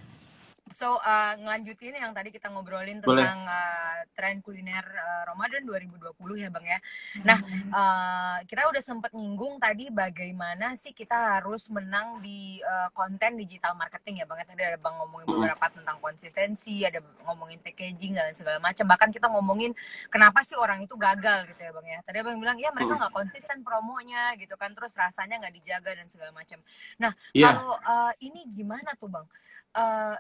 So, 0.82 0.98
uh, 0.98 1.38
ngelanjutin 1.38 1.94
yang 1.94 2.10
tadi 2.10 2.34
kita 2.34 2.50
ngobrolin 2.50 3.06
Boleh. 3.06 3.22
tentang 3.22 3.46
uh, 3.46 4.02
tren 4.18 4.42
kuliner 4.42 4.82
uh, 4.82 5.30
Ramadan 5.30 5.62
2020 5.62 6.18
ya 6.42 6.50
Bang 6.50 6.66
ya. 6.66 6.82
Nah, 7.22 7.38
uh, 7.70 8.38
kita 8.50 8.66
udah 8.66 8.82
sempat 8.82 9.14
nyinggung 9.14 9.62
tadi 9.62 9.94
bagaimana 9.94 10.74
sih 10.74 10.90
kita 10.90 11.38
harus 11.38 11.70
menang 11.70 12.18
di 12.26 12.58
uh, 12.66 12.90
konten 12.98 13.38
digital 13.38 13.78
marketing 13.78 14.22
ya 14.22 14.26
Bang 14.26 14.42
ya. 14.42 14.46
Tadi 14.50 14.62
ada 14.74 14.80
Bang 14.82 14.98
ngomongin 14.98 15.30
beberapa 15.30 15.70
tentang 15.70 16.02
konsistensi, 16.02 16.82
ada 16.82 16.98
ngomongin 17.30 17.62
packaging 17.62 18.18
dan 18.18 18.34
segala 18.34 18.58
macam. 18.58 18.90
Bahkan 18.90 19.14
kita 19.14 19.30
ngomongin 19.30 19.78
kenapa 20.10 20.42
sih 20.42 20.58
orang 20.58 20.82
itu 20.82 20.98
gagal 20.98 21.46
gitu 21.54 21.62
ya 21.62 21.72
Bang 21.78 21.86
ya. 21.86 22.02
Tadi 22.02 22.26
Bang 22.26 22.42
bilang, 22.42 22.58
ya 22.58 22.74
mereka 22.74 22.98
nggak 22.98 23.14
konsisten 23.14 23.62
promonya 23.62 24.34
gitu 24.34 24.58
kan, 24.58 24.74
terus 24.74 24.98
rasanya 24.98 25.46
nggak 25.46 25.62
dijaga 25.62 25.94
dan 25.94 26.10
segala 26.10 26.34
macam. 26.34 26.58
Nah, 26.98 27.14
Iya. 27.38 27.54
kalau 27.54 27.78
uh, 27.86 28.14
ini 28.18 28.50
gimana 28.50 28.98
tuh 28.98 29.14
Bang? 29.14 29.30
Uh, 29.72 30.18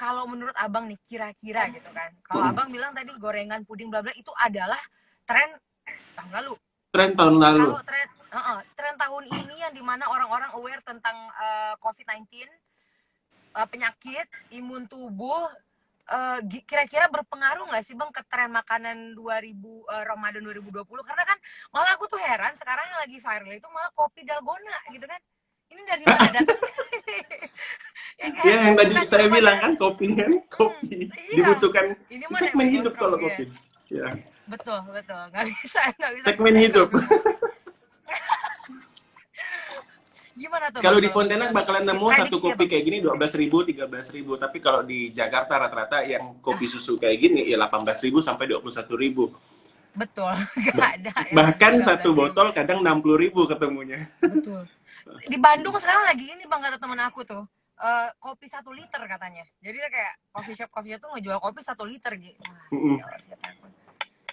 kalau 0.00 0.24
menurut 0.24 0.56
abang 0.56 0.88
nih 0.88 0.96
kira-kira 1.04 1.68
gitu 1.68 1.92
kan 1.92 2.08
kalau 2.24 2.48
Hmm. 2.48 2.52
abang 2.56 2.68
bilang 2.72 2.96
tadi 2.96 3.12
gorengan 3.20 3.60
puding 3.68 3.92
bla 3.92 4.00
bla 4.00 4.16
itu 4.16 4.32
adalah 4.40 4.80
tren 5.28 5.52
tahun 6.16 6.32
lalu 6.40 6.54
Tren 6.90 7.12
tahun 7.14 7.36
lalu. 7.36 7.60
kalau 7.68 7.82
tren 7.84 8.08
uh-uh, 8.32 8.58
tren 8.72 8.94
tahun 8.96 9.24
ini 9.28 9.54
yang 9.60 9.72
di 9.76 9.82
mana 9.84 10.08
orang-orang 10.08 10.50
aware 10.56 10.80
tentang 10.82 11.14
uh, 11.36 11.76
covid-19 11.78 12.48
uh, 13.54 13.66
penyakit 13.68 14.26
imun 14.50 14.88
tubuh 14.88 15.44
uh, 16.10 16.38
gi- 16.48 16.64
kira-kira 16.64 17.06
berpengaruh 17.06 17.68
nggak 17.70 17.84
sih 17.84 17.94
bang 17.94 18.10
ke 18.10 18.22
tren 18.26 18.50
makanan 18.50 19.14
2000 19.14 19.54
uh, 19.54 20.02
Ramadan 20.08 20.42
2020 20.42 20.82
karena 21.04 21.24
kan 21.28 21.38
malah 21.70 21.94
aku 21.94 22.08
tuh 22.08 22.18
heran 22.18 22.56
sekarang 22.56 22.86
yang 22.90 23.00
lagi 23.04 23.18
viral 23.20 23.52
itu 23.52 23.68
malah 23.70 23.92
kopi 23.94 24.24
dalgona 24.26 24.78
gitu 24.90 25.06
kan 25.06 25.20
ini 25.70 25.82
dari 25.86 26.04
mana 26.04 26.28
datangnya 26.28 26.70
ya, 28.20 28.28
kan? 28.30 28.44
Ya 28.44 28.56
yang 28.68 28.74
tadi 28.76 28.92
saya 29.02 29.26
bilang 29.26 29.56
ya. 29.56 29.62
kan 29.64 29.72
kopi 29.74 30.06
kan 30.12 30.32
kopi 30.52 30.96
iya. 31.08 31.34
dibutuhkan 31.34 31.86
Ini 32.06 32.24
segmen 32.36 32.68
hidup 32.68 32.94
kalau 32.94 33.16
iya. 33.16 33.24
kopi. 33.24 33.44
Ya. 33.90 34.06
betul 34.46 34.78
betul 34.90 35.18
nggak 35.30 35.44
bisa 35.50 35.80
nggak 35.94 36.10
bisa 36.14 36.26
Segmen 36.30 36.54
hidup. 36.58 36.88
gimana 40.30 40.72
tuh 40.72 40.80
Kalau 40.80 40.96
di 40.96 41.10
Pontianak 41.12 41.52
bakalan 41.52 41.84
nemu 41.84 42.00
Prediksi 42.00 42.20
satu 42.24 42.36
ya, 42.38 42.42
kopi 42.48 42.64
Bang? 42.64 42.70
kayak 42.72 42.84
gini 42.86 42.98
12.000 43.04 43.42
ribu, 43.44 43.56
13.000 43.60 44.16
ribu. 44.16 44.32
Tapi 44.40 44.56
kalau 44.56 44.80
di 44.80 45.12
Jakarta 45.12 45.60
rata-rata 45.60 46.00
yang 46.00 46.40
kopi 46.40 46.64
susu 46.64 46.96
kayak 46.96 47.18
gini 47.20 47.44
ya 47.44 47.60
18.000 47.60 48.08
ribu 48.08 48.18
sampai 48.24 48.48
21.000 48.48 48.88
ribu. 48.96 49.24
betul 49.90 50.30
nggak 50.70 50.92
ada 51.02 51.10
Bahkan 51.34 51.72
13.000. 51.82 51.84
satu 51.84 52.14
botol 52.14 52.54
kadang 52.54 52.78
60.000 52.80 53.22
ribu 53.26 53.40
ketemunya. 53.44 54.06
betul 54.22 54.62
di 55.26 55.38
Bandung 55.40 55.74
sekarang 55.76 56.06
lagi 56.06 56.26
ini 56.30 56.44
bang 56.46 56.60
kata 56.62 56.78
temen 56.78 57.00
aku 57.02 57.26
tuh 57.26 57.44
eh, 57.80 58.08
kopi 58.20 58.46
satu 58.46 58.70
liter 58.70 59.02
katanya 59.04 59.44
jadi 59.58 59.78
kayak 59.90 60.14
coffee 60.30 60.56
shop 60.56 60.70
coffee 60.70 60.94
shop 60.94 61.00
tuh 61.06 61.10
ngejual 61.16 61.38
kopi 61.40 61.60
satu 61.62 61.84
liter 61.84 62.12
gitu 62.18 62.42
Wah, 62.70 63.18
siapa 63.18 63.42
takut. 63.44 63.72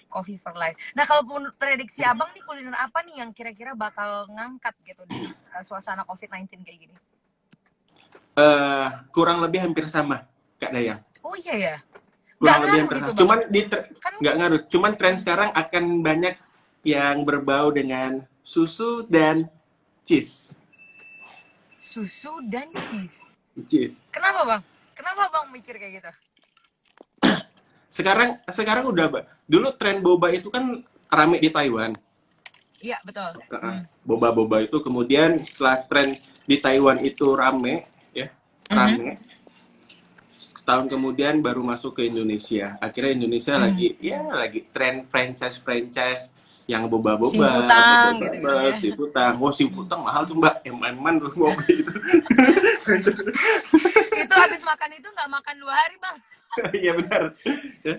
Coffee 0.08 0.40
for 0.40 0.56
life. 0.56 0.72
Nah, 0.96 1.04
kalau 1.04 1.20
prediksi 1.60 2.00
abang 2.00 2.32
nih 2.32 2.40
kuliner 2.40 2.72
apa 2.72 3.04
nih 3.04 3.20
yang 3.20 3.28
kira-kira 3.28 3.76
bakal 3.76 4.24
ngangkat 4.32 4.72
gitu 4.80 5.04
di 5.04 5.28
uh, 5.52 5.60
suasana 5.60 6.00
COVID-19 6.08 6.64
kayak 6.64 6.80
gini? 6.80 6.96
Eh, 8.38 8.88
kurang 9.10 9.42
lebih 9.42 9.66
hampir 9.66 9.90
sama 9.90 10.22
Kak 10.62 10.70
Dayang. 10.70 11.02
Oh 11.26 11.34
iya 11.34 11.54
ya. 11.58 11.76
Kurang 12.38 12.70
lebih 12.70 12.78
hampir 12.86 12.96
gitu, 13.02 13.10
sama. 13.10 13.18
Cuman 13.18 13.38
di 13.50 13.60
Kan 13.98 14.12
nggak 14.22 14.34
ngaruh. 14.38 14.60
Cuman 14.70 14.92
tren 14.94 15.16
sekarang 15.18 15.50
akan 15.50 15.84
banyak 16.06 16.34
yang 16.86 17.26
berbau 17.26 17.74
dengan 17.74 18.22
susu 18.40 19.02
dan 19.10 19.50
cheese. 20.06 20.54
Susu 21.88 22.44
dan 22.44 22.68
cheese. 22.76 23.32
Cheese. 23.64 23.96
Kenapa 24.12 24.44
bang? 24.44 24.62
Kenapa 24.92 25.22
bang 25.32 25.46
mikir 25.48 25.74
kayak 25.74 25.92
gitu? 25.98 26.10
Sekarang 27.88 28.36
sekarang 28.46 28.84
udah 28.84 29.08
Mbak. 29.08 29.24
dulu 29.48 29.68
tren 29.74 30.04
boba 30.04 30.28
itu 30.28 30.52
kan 30.52 30.84
rame 31.08 31.40
di 31.40 31.48
Taiwan. 31.48 31.96
Iya 32.78 33.00
betul. 33.02 33.40
Uh-uh. 33.48 33.82
Boba-boba 34.04 34.62
itu 34.62 34.78
kemudian 34.78 35.40
setelah 35.40 35.82
tren 35.82 36.14
di 36.44 36.60
Taiwan 36.60 37.00
itu 37.00 37.32
rame 37.32 37.88
ya, 38.12 38.28
rame. 38.68 39.16
Setahun 40.38 40.86
kemudian 40.86 41.40
baru 41.40 41.64
masuk 41.64 41.96
ke 41.96 42.06
Indonesia. 42.06 42.76
Akhirnya 42.78 43.18
Indonesia 43.18 43.56
Hmm. 43.56 43.64
lagi 43.66 43.96
ya 43.98 44.20
lagi 44.22 44.68
tren 44.70 45.02
franchise-franchise 45.02 46.28
yang 46.68 46.84
boba-boba, 46.84 47.32
Sifutang, 47.32 47.64
boba-boba, 47.64 48.12
gitu-gitu 48.20 48.52
ya. 48.52 48.76
sifutang. 48.76 49.32
Oh, 49.40 49.48
sifutang 49.50 50.00
mahal 50.04 50.22
tuh 50.22 50.36
Mbak. 50.36 50.54
Eman-eman 50.62 51.14
tuh 51.16 51.32
ngopi 51.32 51.72
itu. 51.80 51.92
itu 54.14 54.34
habis 54.36 54.62
makan 54.62 54.90
itu 54.92 55.08
nggak 55.08 55.30
makan 55.32 55.54
dua 55.58 55.72
hari 55.74 55.96
bang. 55.96 56.16
Iya 56.80 56.92
benar. 56.94 57.22
Ya. 57.82 57.94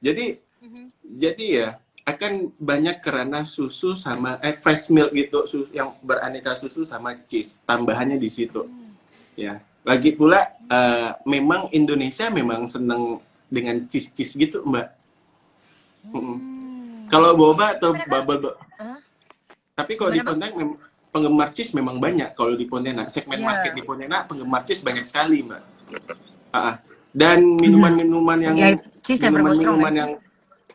Jadi 0.00 0.26
Mhm. 0.60 0.84
jadi 1.20 1.44
ya 1.52 1.68
akan 2.04 2.32
banyak 2.56 2.96
karena 3.00 3.44
susu 3.44 3.92
sama 3.92 4.40
eh 4.40 4.56
fresh 4.56 4.88
milk 4.88 5.12
gitu 5.12 5.44
susu 5.44 5.68
yang 5.70 5.92
beraneka 6.00 6.56
susu 6.56 6.84
sama 6.84 7.20
cheese 7.22 7.60
tambahannya 7.64 8.16
di 8.16 8.28
situ 8.28 8.64
ya 9.34 9.60
lagi 9.84 10.12
pula 10.12 10.40
eh, 10.64 11.10
memang 11.24 11.68
Indonesia 11.68 12.32
memang 12.32 12.64
seneng 12.64 13.20
dengan 13.46 13.76
cheese 13.84 14.08
cheese 14.10 14.32
gitu 14.34 14.64
mbak. 14.64 14.88
Hmm. 16.06 16.73
Kalau 17.14 17.30
boba 17.32 17.78
atau 17.78 17.94
Mereka- 17.94 18.10
bubble 18.26 18.58
Hah? 18.74 18.98
tapi 19.74 19.92
kalau 19.94 20.10
di 20.10 20.18
Pontianak 20.18 20.50
penggemar 21.10 21.48
cheese 21.54 21.70
memang 21.70 21.96
banyak 21.96 22.34
kalau 22.34 22.58
di 22.58 22.66
Pontianak 22.66 23.06
segmen 23.06 23.38
Iya. 23.38 23.46
market 23.46 23.72
di 23.72 23.82
Pontianak 23.82 24.26
penggemar 24.26 24.66
cheese 24.66 24.82
banyak 24.82 25.06
sekali 25.06 25.46
mbak 25.46 25.62
ah. 26.50 26.82
dan 27.14 27.38
minuman-minuman 27.38 28.38
yang 28.42 28.54
Ya, 28.58 28.74
never 28.74 29.46
goes 29.46 29.62
wrong, 29.62 29.78
minuman-minuman 29.78 29.92
ya. 29.92 29.98
yang 30.00 30.10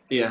iya 0.08 0.30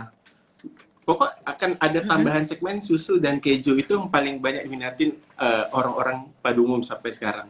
pokok 1.06 1.30
akan 1.44 1.72
ada 1.78 2.00
Mm-mm. 2.00 2.10
tambahan 2.10 2.44
segmen 2.46 2.82
susu 2.82 3.18
dan 3.18 3.38
keju 3.38 3.74
itu 3.74 3.94
yang 3.94 4.10
paling 4.10 4.38
banyak 4.38 4.66
diminatin 4.66 5.14
eh, 5.38 5.66
orang-orang 5.70 6.30
pada 6.38 6.58
umum 6.58 6.82
sampai 6.82 7.14
sekarang 7.14 7.50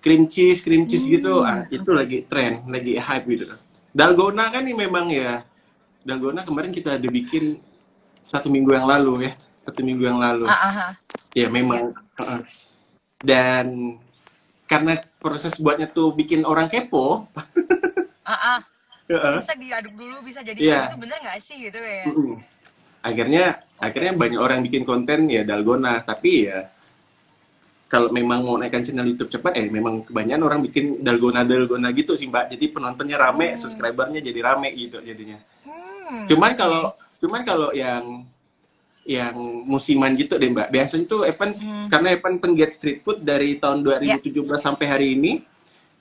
cream 0.00 0.24
cheese 0.26 0.60
cream 0.60 0.84
cheese 0.84 1.04
gitu 1.04 1.40
ah, 1.40 1.64
itu 1.68 1.84
oke. 1.86 1.96
lagi 1.96 2.18
tren 2.24 2.64
lagi 2.66 2.96
hype 2.96 3.26
gitu 3.26 3.44
dalgona 3.92 4.48
kan 4.48 4.64
ini 4.64 4.74
memang 4.74 5.08
ya 5.08 5.44
dalgona 6.02 6.42
kemarin 6.42 6.74
kita 6.74 6.98
ada 6.98 7.08
bikin 7.08 7.58
satu 8.22 8.50
minggu 8.50 8.74
yang 8.74 8.86
lalu 8.86 9.30
ya 9.30 9.32
satu 9.62 9.80
minggu 9.86 10.02
yang 10.02 10.18
lalu. 10.18 10.44
Ah. 10.50 10.94
Ya 11.32 11.46
memang. 11.48 11.94
uh-uh. 12.18 12.42
Dan 13.22 13.96
karena 14.66 14.98
proses 15.22 15.54
buatnya 15.58 15.86
tuh 15.86 16.10
bikin 16.12 16.42
orang 16.42 16.66
kepo. 16.66 17.06
Ah. 18.22 18.62
uh-uh. 19.10 19.42
Bisa 19.42 19.54
diaduk 19.58 19.94
dulu, 19.98 20.22
bisa 20.22 20.40
jadi 20.46 20.54
kayak 20.54 20.94
gitu 20.94 20.98
bener 21.02 21.16
nggak 21.26 21.38
sih 21.42 21.56
gitu 21.58 21.74
ya? 21.78 22.06
Mm-mm. 22.06 22.38
Akhirnya 23.02 23.44
akhirnya 23.82 24.12
banyak 24.14 24.38
orang 24.38 24.62
bikin 24.62 24.86
konten 24.86 25.26
ya 25.26 25.42
dalgona, 25.42 26.06
tapi 26.06 26.46
ya 26.46 26.70
kalau 27.90 28.14
memang 28.14 28.46
mau 28.46 28.54
naikkan 28.56 28.80
channel 28.86 29.04
YouTube 29.10 29.28
cepat, 29.28 29.58
eh 29.58 29.66
memang 29.68 30.06
kebanyakan 30.06 30.42
orang 30.46 30.60
bikin 30.64 31.02
dalgona 31.02 31.42
dalgona 31.42 31.90
gitu 31.92 32.14
sih 32.14 32.30
mbak. 32.30 32.54
Jadi 32.54 32.64
penontonnya 32.72 33.18
rame, 33.18 33.52
Hmm. 33.52 33.58
subscribernya 33.58 34.22
jadi 34.22 34.40
rame 34.40 34.70
gitu 34.78 35.02
jadinya. 35.02 35.36
Hmm. 35.66 35.91
Cuman 36.28 36.52
kalau 36.54 36.82
cuman 37.18 37.40
kalau 37.42 37.68
yang 37.70 38.26
yang 39.02 39.34
musiman 39.66 40.14
gitu 40.14 40.38
deh 40.38 40.46
mbak. 40.46 40.70
Biasanya 40.70 41.04
tuh 41.06 41.26
Evan 41.26 41.50
Hmm. 41.52 41.86
karena 41.90 42.08
Evan 42.14 42.38
penggiat 42.38 42.70
street 42.70 43.02
food 43.02 43.18
dari 43.20 43.58
tahun 43.58 43.82
2017 43.82 44.22
sampai 44.56 44.86
hari 44.86 45.18
ini. 45.18 45.42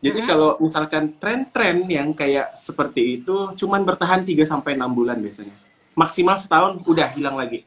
Jadi 0.02 0.18
Mm-mm. 0.18 0.30
kalau 0.30 0.50
misalkan 0.58 1.14
tren-tren 1.18 1.86
yang 1.86 2.10
kayak 2.12 2.58
seperti 2.58 3.22
itu 3.22 3.54
cuman 3.54 3.86
bertahan 3.86 4.26
3 4.26 4.46
sampai 4.46 4.74
6 4.74 4.90
bulan 4.90 5.18
biasanya. 5.18 5.54
Maksimal 5.94 6.38
setahun 6.38 6.82
udah 6.86 7.14
hilang 7.14 7.38
lagi. 7.38 7.66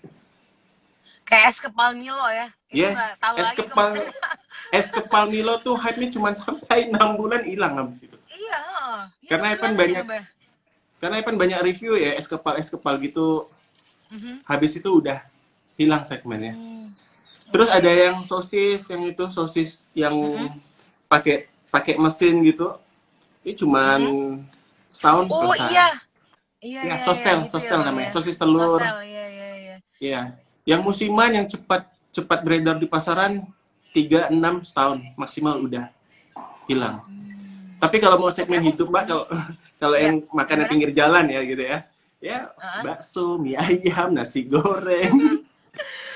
Kayak 1.24 1.44
es 1.50 1.58
kepal 1.62 1.94
Milo 1.94 2.26
ya? 2.26 2.50
Itu 2.68 2.84
Yes, 2.84 2.98
tahu 3.16 3.34
es 3.38 3.46
lagi 3.48 3.58
kepal 3.62 3.88
es 4.70 4.86
kepal 4.90 5.24
Milo 5.30 5.54
tuh 5.58 5.78
hype-nya 5.78 6.10
cuma 6.10 6.34
sampai 6.42 6.90
6 6.90 6.94
bulan 7.14 7.42
hilang 7.46 7.74
habis 7.78 8.02
itu. 8.02 8.16
Iya. 8.28 8.60
iya, 9.22 9.28
Karena 9.30 9.46
Evan 9.54 9.72
banyak-. 9.72 10.06
Karena 11.04 11.20
Evan 11.20 11.36
banyak 11.36 11.60
review 11.60 12.00
ya 12.00 12.16
es 12.16 12.24
kepal 12.24 12.56
es 12.56 12.72
kepal 12.72 12.96
gitu. 12.96 13.44
Mhm. 14.08 14.40
Habis 14.42 14.80
itu 14.80 14.88
udah 14.88 15.20
hilang 15.76 16.00
segmennya. 16.00 16.56
Hmm. 16.56 16.88
Terus 17.52 17.68
ada 17.68 17.86
yang 17.86 18.24
sosis, 18.24 18.88
yang 18.88 19.04
itu 19.04 19.28
sosis 19.28 19.84
yang 19.92 20.16
Mm-hmm. 20.16 20.50
pakai 21.06 21.36
pakai 21.68 21.94
mesin 21.94 22.40
gitu. 22.40 22.72
Ini 23.44 23.52
cuman 23.52 24.00
setahun 24.88 25.28
Oh 25.28 25.52
selesai. 25.52 25.68
iya. 25.68 25.88
Iya, 26.58 26.80
Ya, 26.80 26.94
iya, 26.96 27.04
sostel, 27.04 27.38
iya, 27.44 27.50
sostel 27.52 27.76
ya, 27.76 27.84
Bang, 27.84 27.88
namanya. 27.92 28.08
ya. 28.08 28.14
Sosis 28.16 28.36
telur. 28.40 28.80
Sostel, 28.80 28.96
iya, 29.04 29.24
iya, 29.28 29.48
iya. 29.54 29.74
Iya. 30.00 30.20
Yang 30.64 30.80
musiman 30.80 31.30
yang 31.30 31.44
cepat 31.44 31.84
cepat 32.08 32.38
beredar 32.40 32.80
di 32.80 32.88
pasaran 32.88 33.44
3 33.92 34.32
6 34.32 34.64
setahun 34.64 35.04
maksimal 35.14 35.60
udah 35.60 35.92
hilang. 36.64 37.04
Tapi 37.76 37.96
kalau 38.00 38.16
mau 38.16 38.32
segmen 38.32 38.64
hidup 38.64 38.88
Mbak 38.88 39.04
kalau 39.04 39.24
kalau 39.76 39.96
Iya. 39.96 40.04
yang 40.06 40.16
makanan 40.30 40.66
pinggir 40.66 40.90
jalan 40.90 41.24
ya 41.26 41.40
gitu 41.42 41.62
ya. 41.62 41.78
Ya, 42.18 42.38
Ah. 42.56 42.80
bakso, 42.80 43.36
mie 43.36 43.52
ayam, 43.54 44.10
nasi 44.10 44.44
goreng. 44.44 45.44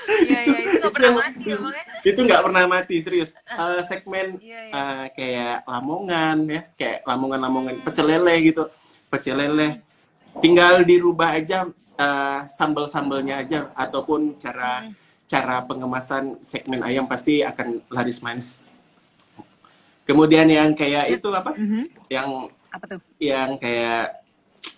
Iya, 0.09 0.39
iya, 0.41 0.57
itu 0.65 0.77
nggak 0.81 0.93
pernah 0.95 1.11
mati 1.13 1.45
ya, 1.45 1.57
Bang 1.59 1.75
ya? 1.75 1.83
itu 2.01 2.19
nggak 2.25 2.41
pernah 2.41 2.63
mati 2.65 2.95
serius 2.97 3.29
Eh, 3.45 3.81
segmen 3.85 4.27
eh, 4.41 5.05
kayak 5.13 5.69
lamongan 5.69 6.37
ya 6.49 6.61
kayak 6.73 6.99
lamongan-lamongan 7.05 7.75
pecel 7.85 8.09
lele 8.09 8.33
gitu 8.41 8.63
pecel 9.05 9.37
lele 9.37 9.85
tinggal 10.41 10.81
dirubah 10.81 11.37
aja 11.37 11.69
eh, 11.75 12.39
sambal-sambalnya 12.49 13.45
aja 13.45 13.59
ataupun 13.77 14.33
cara 14.41 14.89
cara 15.29 15.61
pengemasan 15.61 16.41
segmen 16.41 16.81
ayam 16.81 17.05
pasti 17.05 17.45
akan 17.45 17.77
laris 17.93 18.17
manis 18.17 18.57
kemudian 20.09 20.49
yang 20.49 20.73
kayak 20.73 21.05
itu 21.11 21.29
apa 21.29 21.53
Mhm. 21.53 21.83
yang 22.09 22.49
Apa 22.69 22.85
tuh? 22.85 22.99
yang 23.17 23.57
kayak 23.57 24.21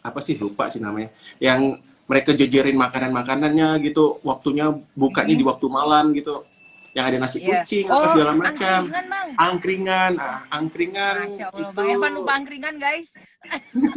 apa 0.02 0.20
sih 0.22 0.38
lupa 0.38 0.68
sih 0.68 0.80
namanya. 0.80 1.10
Yang 1.38 1.82
mereka 2.06 2.30
jejerin 2.34 2.76
makanan-makanannya 2.76 3.80
gitu 3.82 4.20
waktunya 4.22 4.68
bukanya 4.94 5.32
di 5.32 5.44
waktu 5.44 5.66
malam 5.68 6.12
gitu. 6.12 6.44
Yang 6.92 7.06
ada 7.08 7.18
nasi 7.24 7.38
Iya. 7.40 7.64
kucing 7.64 7.86
Oh, 7.88 7.98
apa 7.98 8.08
segala 8.12 8.32
macam. 8.36 8.80
angkringan, 8.84 9.28
angkringan. 9.40 10.12
Ah, 10.20 10.40
angkringan 10.52 11.16
Masya 11.24 11.46
Allah, 11.48 11.62
itu 11.62 11.72
Bang 11.72 11.88
Evan 11.88 12.12
lupa 12.20 12.32
angkringan, 12.36 12.74
guys. 12.78 13.10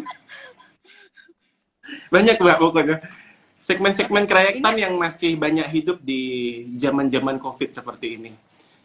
banyak 2.15 2.37
mbak 2.39 2.59
pokoknya. 2.59 2.97
Segmen-segmen 3.59 4.29
kerakyatan 4.29 4.77
yang 4.77 4.95
masih 4.95 5.35
banyak 5.35 5.67
hidup 5.73 5.99
di 5.99 6.23
zaman-zaman 6.77 7.41
covid 7.41 7.73
seperti 7.73 8.07
ini. 8.15 8.31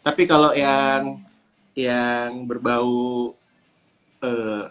Tapi 0.00 0.24
kalau 0.24 0.56
yang 0.56 1.20
yang 1.76 2.48
berbau 2.48 3.36
eh, 4.20 4.64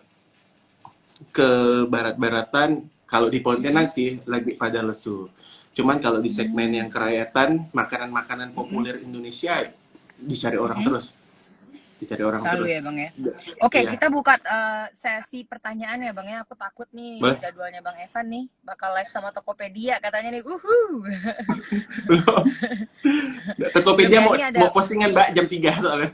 ke 1.30 1.50
barat-baratan 1.86 2.70
kalau 3.06 3.28
di 3.28 3.40
Pontianak 3.40 3.88
sih 3.88 4.22
lagi 4.24 4.54
pada 4.54 4.82
lesu 4.82 5.30
cuman 5.72 5.98
kalau 5.98 6.20
di 6.20 6.28
segmen 6.28 6.70
yang 6.70 6.88
kerakyatan 6.88 7.70
makanan-makanan 7.72 8.52
populer 8.52 9.00
Indonesia 9.00 9.64
dicari 10.18 10.58
orang 10.58 10.82
terus 10.82 11.14
dicari 11.96 12.24
orang 12.24 12.40
Selalu 12.40 12.56
terus 12.58 12.72
ya, 12.72 12.80
Bang 12.80 12.96
ya. 12.96 13.10
Oke, 13.60 13.80
Iya. 13.84 13.92
kita 13.92 14.08
buka 14.08 14.40
eh, 14.40 14.88
sesi 14.90 15.44
pertanyaan 15.44 16.00
ya, 16.00 16.16
Bang 16.16 16.32
ya. 16.32 16.48
Aku 16.48 16.56
takut 16.56 16.88
nih 16.96 17.20
Boleh. 17.20 17.36
jadwalnya 17.36 17.84
Bang 17.84 18.00
Evan 18.00 18.24
nih 18.26 18.48
bakal 18.64 18.96
live 18.96 19.12
sama 19.12 19.36
Tokopedia 19.36 20.00
katanya 20.00 20.32
nih. 20.32 20.44
Uhu. 20.48 21.04
Tokopedia 23.76 24.20
mau, 24.22 24.32
ada- 24.32 24.60
mau 24.60 24.72
postingan 24.72 25.12
mbak 25.12 25.28
jam 25.36 25.46
3 25.46 25.84
soalnya 25.84 26.10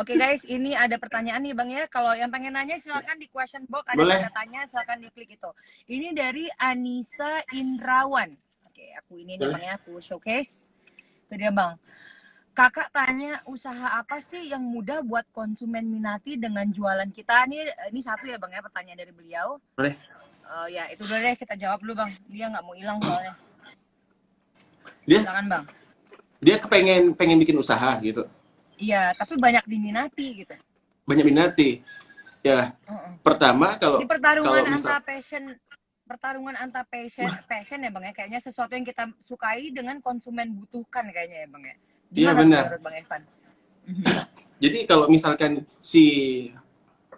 Oke 0.00 0.16
guys, 0.16 0.48
ini 0.48 0.72
ada 0.72 0.96
pertanyaan 0.96 1.44
nih 1.44 1.52
Bang 1.52 1.68
ya. 1.68 1.84
Kalau 1.84 2.16
yang 2.16 2.32
pengen 2.32 2.56
nanya 2.56 2.80
silakan 2.80 3.20
di 3.20 3.28
question 3.28 3.68
box 3.68 3.84
ada 3.84 4.00
Boleh. 4.00 4.16
tanda 4.16 4.32
tanya, 4.32 4.60
silakan 4.64 4.96
diklik 5.04 5.36
itu. 5.36 5.50
Ini 5.92 6.16
dari 6.16 6.48
Anissa 6.56 7.44
Indrawan. 7.52 8.32
Oke, 8.64 8.96
aku 8.96 9.20
ini 9.20 9.36
nih. 9.36 9.52
Bang 9.52 9.60
ya, 9.60 9.76
aku 9.76 10.00
showcase. 10.00 10.72
Itu 11.28 11.36
dia 11.36 11.52
Bang. 11.52 11.76
Kakak 12.56 12.88
tanya 12.96 13.44
usaha 13.44 14.00
apa 14.00 14.24
sih 14.24 14.48
yang 14.48 14.64
mudah 14.64 15.04
buat 15.04 15.28
konsumen 15.36 15.84
minati 15.84 16.40
dengan 16.40 16.64
jualan 16.72 17.12
kita? 17.12 17.44
Ini 17.44 17.92
ini 17.92 18.00
satu 18.00 18.24
ya 18.24 18.40
Bang 18.40 18.56
ya 18.56 18.64
pertanyaan 18.64 19.04
dari 19.04 19.12
beliau. 19.12 19.60
Boleh. 19.76 20.00
Eh, 20.48 20.80
ya 20.80 20.88
itu 20.88 21.04
dulu 21.04 21.20
deh 21.20 21.36
kita 21.36 21.60
jawab 21.60 21.84
dulu 21.84 22.00
Bang. 22.00 22.16
Dia 22.24 22.48
nggak 22.48 22.64
mau 22.64 22.72
hilang 22.72 22.96
soalnya. 23.04 23.36
dia 25.04 25.20
Silakan 25.20 25.44
Bang. 25.44 25.64
dia 26.40 26.56
kepengen 26.56 27.12
pengen 27.12 27.36
bikin 27.36 27.60
usaha 27.60 28.00
gitu 28.00 28.24
Iya, 28.80 29.12
tapi 29.12 29.36
banyak 29.36 29.64
diminati 29.68 30.26
gitu. 30.42 30.56
banyak 31.04 31.26
minati 31.26 31.82
ya 32.40 32.70
Heeh. 32.86 33.12
pertama 33.20 33.74
kalau 33.76 33.98
Ini 33.98 34.06
pertarungan 34.06 34.46
kalau 34.46 34.70
misal- 34.70 34.94
antara 34.94 35.00
passion 35.02 35.42
pertarungan 36.06 36.54
antara 36.54 36.86
passion 36.86 37.30
passion 37.44 37.78
ya 37.82 37.90
bang 37.90 38.04
ya. 38.08 38.12
Kayaknya 38.14 38.40
sesuatu 38.40 38.72
yang 38.74 38.86
kita 38.86 39.10
sukai 39.18 39.70
dengan 39.70 39.98
konsumen 39.98 40.54
butuhkan 40.54 41.10
kayaknya 41.10 41.44
ya 41.44 41.48
bang 41.50 41.62
ya. 41.62 41.76
Iya, 42.10 42.30
benar. 42.34 42.64
menurut 42.70 42.82
bang 42.82 42.96
Evan? 42.98 43.22
Jadi 44.62 44.78
kalau 44.86 45.06
misalkan 45.06 45.52
si 45.80 46.04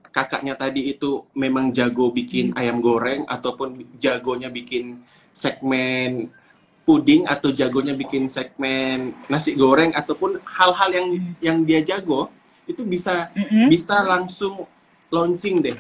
kakaknya 0.09 0.55
tadi 0.55 0.93
itu 0.93 1.25
memang 1.33 1.69
jago 1.71 2.09
bikin 2.09 2.53
ayam 2.53 2.81
goreng 2.81 3.25
ataupun 3.25 3.97
jagonya 3.97 4.49
bikin 4.49 5.01
segmen 5.33 6.29
puding 6.83 7.31
atau 7.31 7.55
jagonya 7.55 7.95
bikin 7.95 8.27
segmen 8.27 9.15
nasi 9.31 9.55
goreng 9.55 9.95
ataupun 9.95 10.43
hal-hal 10.43 10.91
yang 10.91 11.07
yang 11.39 11.59
dia 11.63 11.79
jago 11.83 12.27
itu 12.67 12.83
bisa 12.83 13.31
Mm-mm. 13.35 13.71
bisa 13.71 14.03
langsung 14.03 14.67
launching 15.11 15.63
deh. 15.63 15.77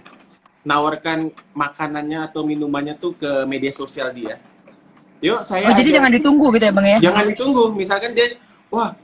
Nawarkan 0.62 1.34
makanannya 1.58 2.30
atau 2.30 2.46
minumannya 2.46 2.94
tuh 2.94 3.18
ke 3.18 3.42
media 3.50 3.74
sosial 3.74 4.14
dia. 4.14 4.38
Yuk 5.22 5.42
saya 5.42 5.70
oh 5.70 5.74
jadi 5.74 5.98
jangan 5.98 6.10
ditunggu 6.14 6.46
gitu 6.54 6.64
ya 6.70 6.72
bang 6.74 6.86
ya? 6.86 6.98
Jangan 7.10 7.24
ditunggu. 7.34 7.64
Misalkan 7.74 8.10
dia 8.14 8.38
wah 8.70 8.94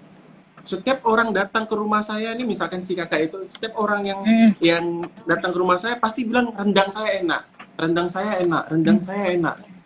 setiap 0.63 1.03
orang 1.07 1.35
datang 1.35 1.67
ke 1.67 1.75
rumah 1.75 2.03
saya 2.03 2.31
nih 2.35 2.47
misalkan 2.47 2.79
si 2.79 2.95
kakak 2.95 3.31
itu 3.31 3.39
setiap 3.51 3.75
orang 3.75 4.07
yang 4.07 4.21
Mm. 4.23 4.51
yang 4.63 4.85
datang 5.27 5.51
ke 5.51 5.59
rumah 5.59 5.79
saya 5.79 5.99
pasti 5.99 6.23
bilang 6.23 6.55
rendang 6.55 6.91
saya 6.95 7.19
enak. 7.19 7.43
Rendang 7.75 8.07
saya 8.07 8.39
enak. 8.39 8.63
Rendang 8.71 8.99
saya 9.03 9.35
enak 9.35 9.78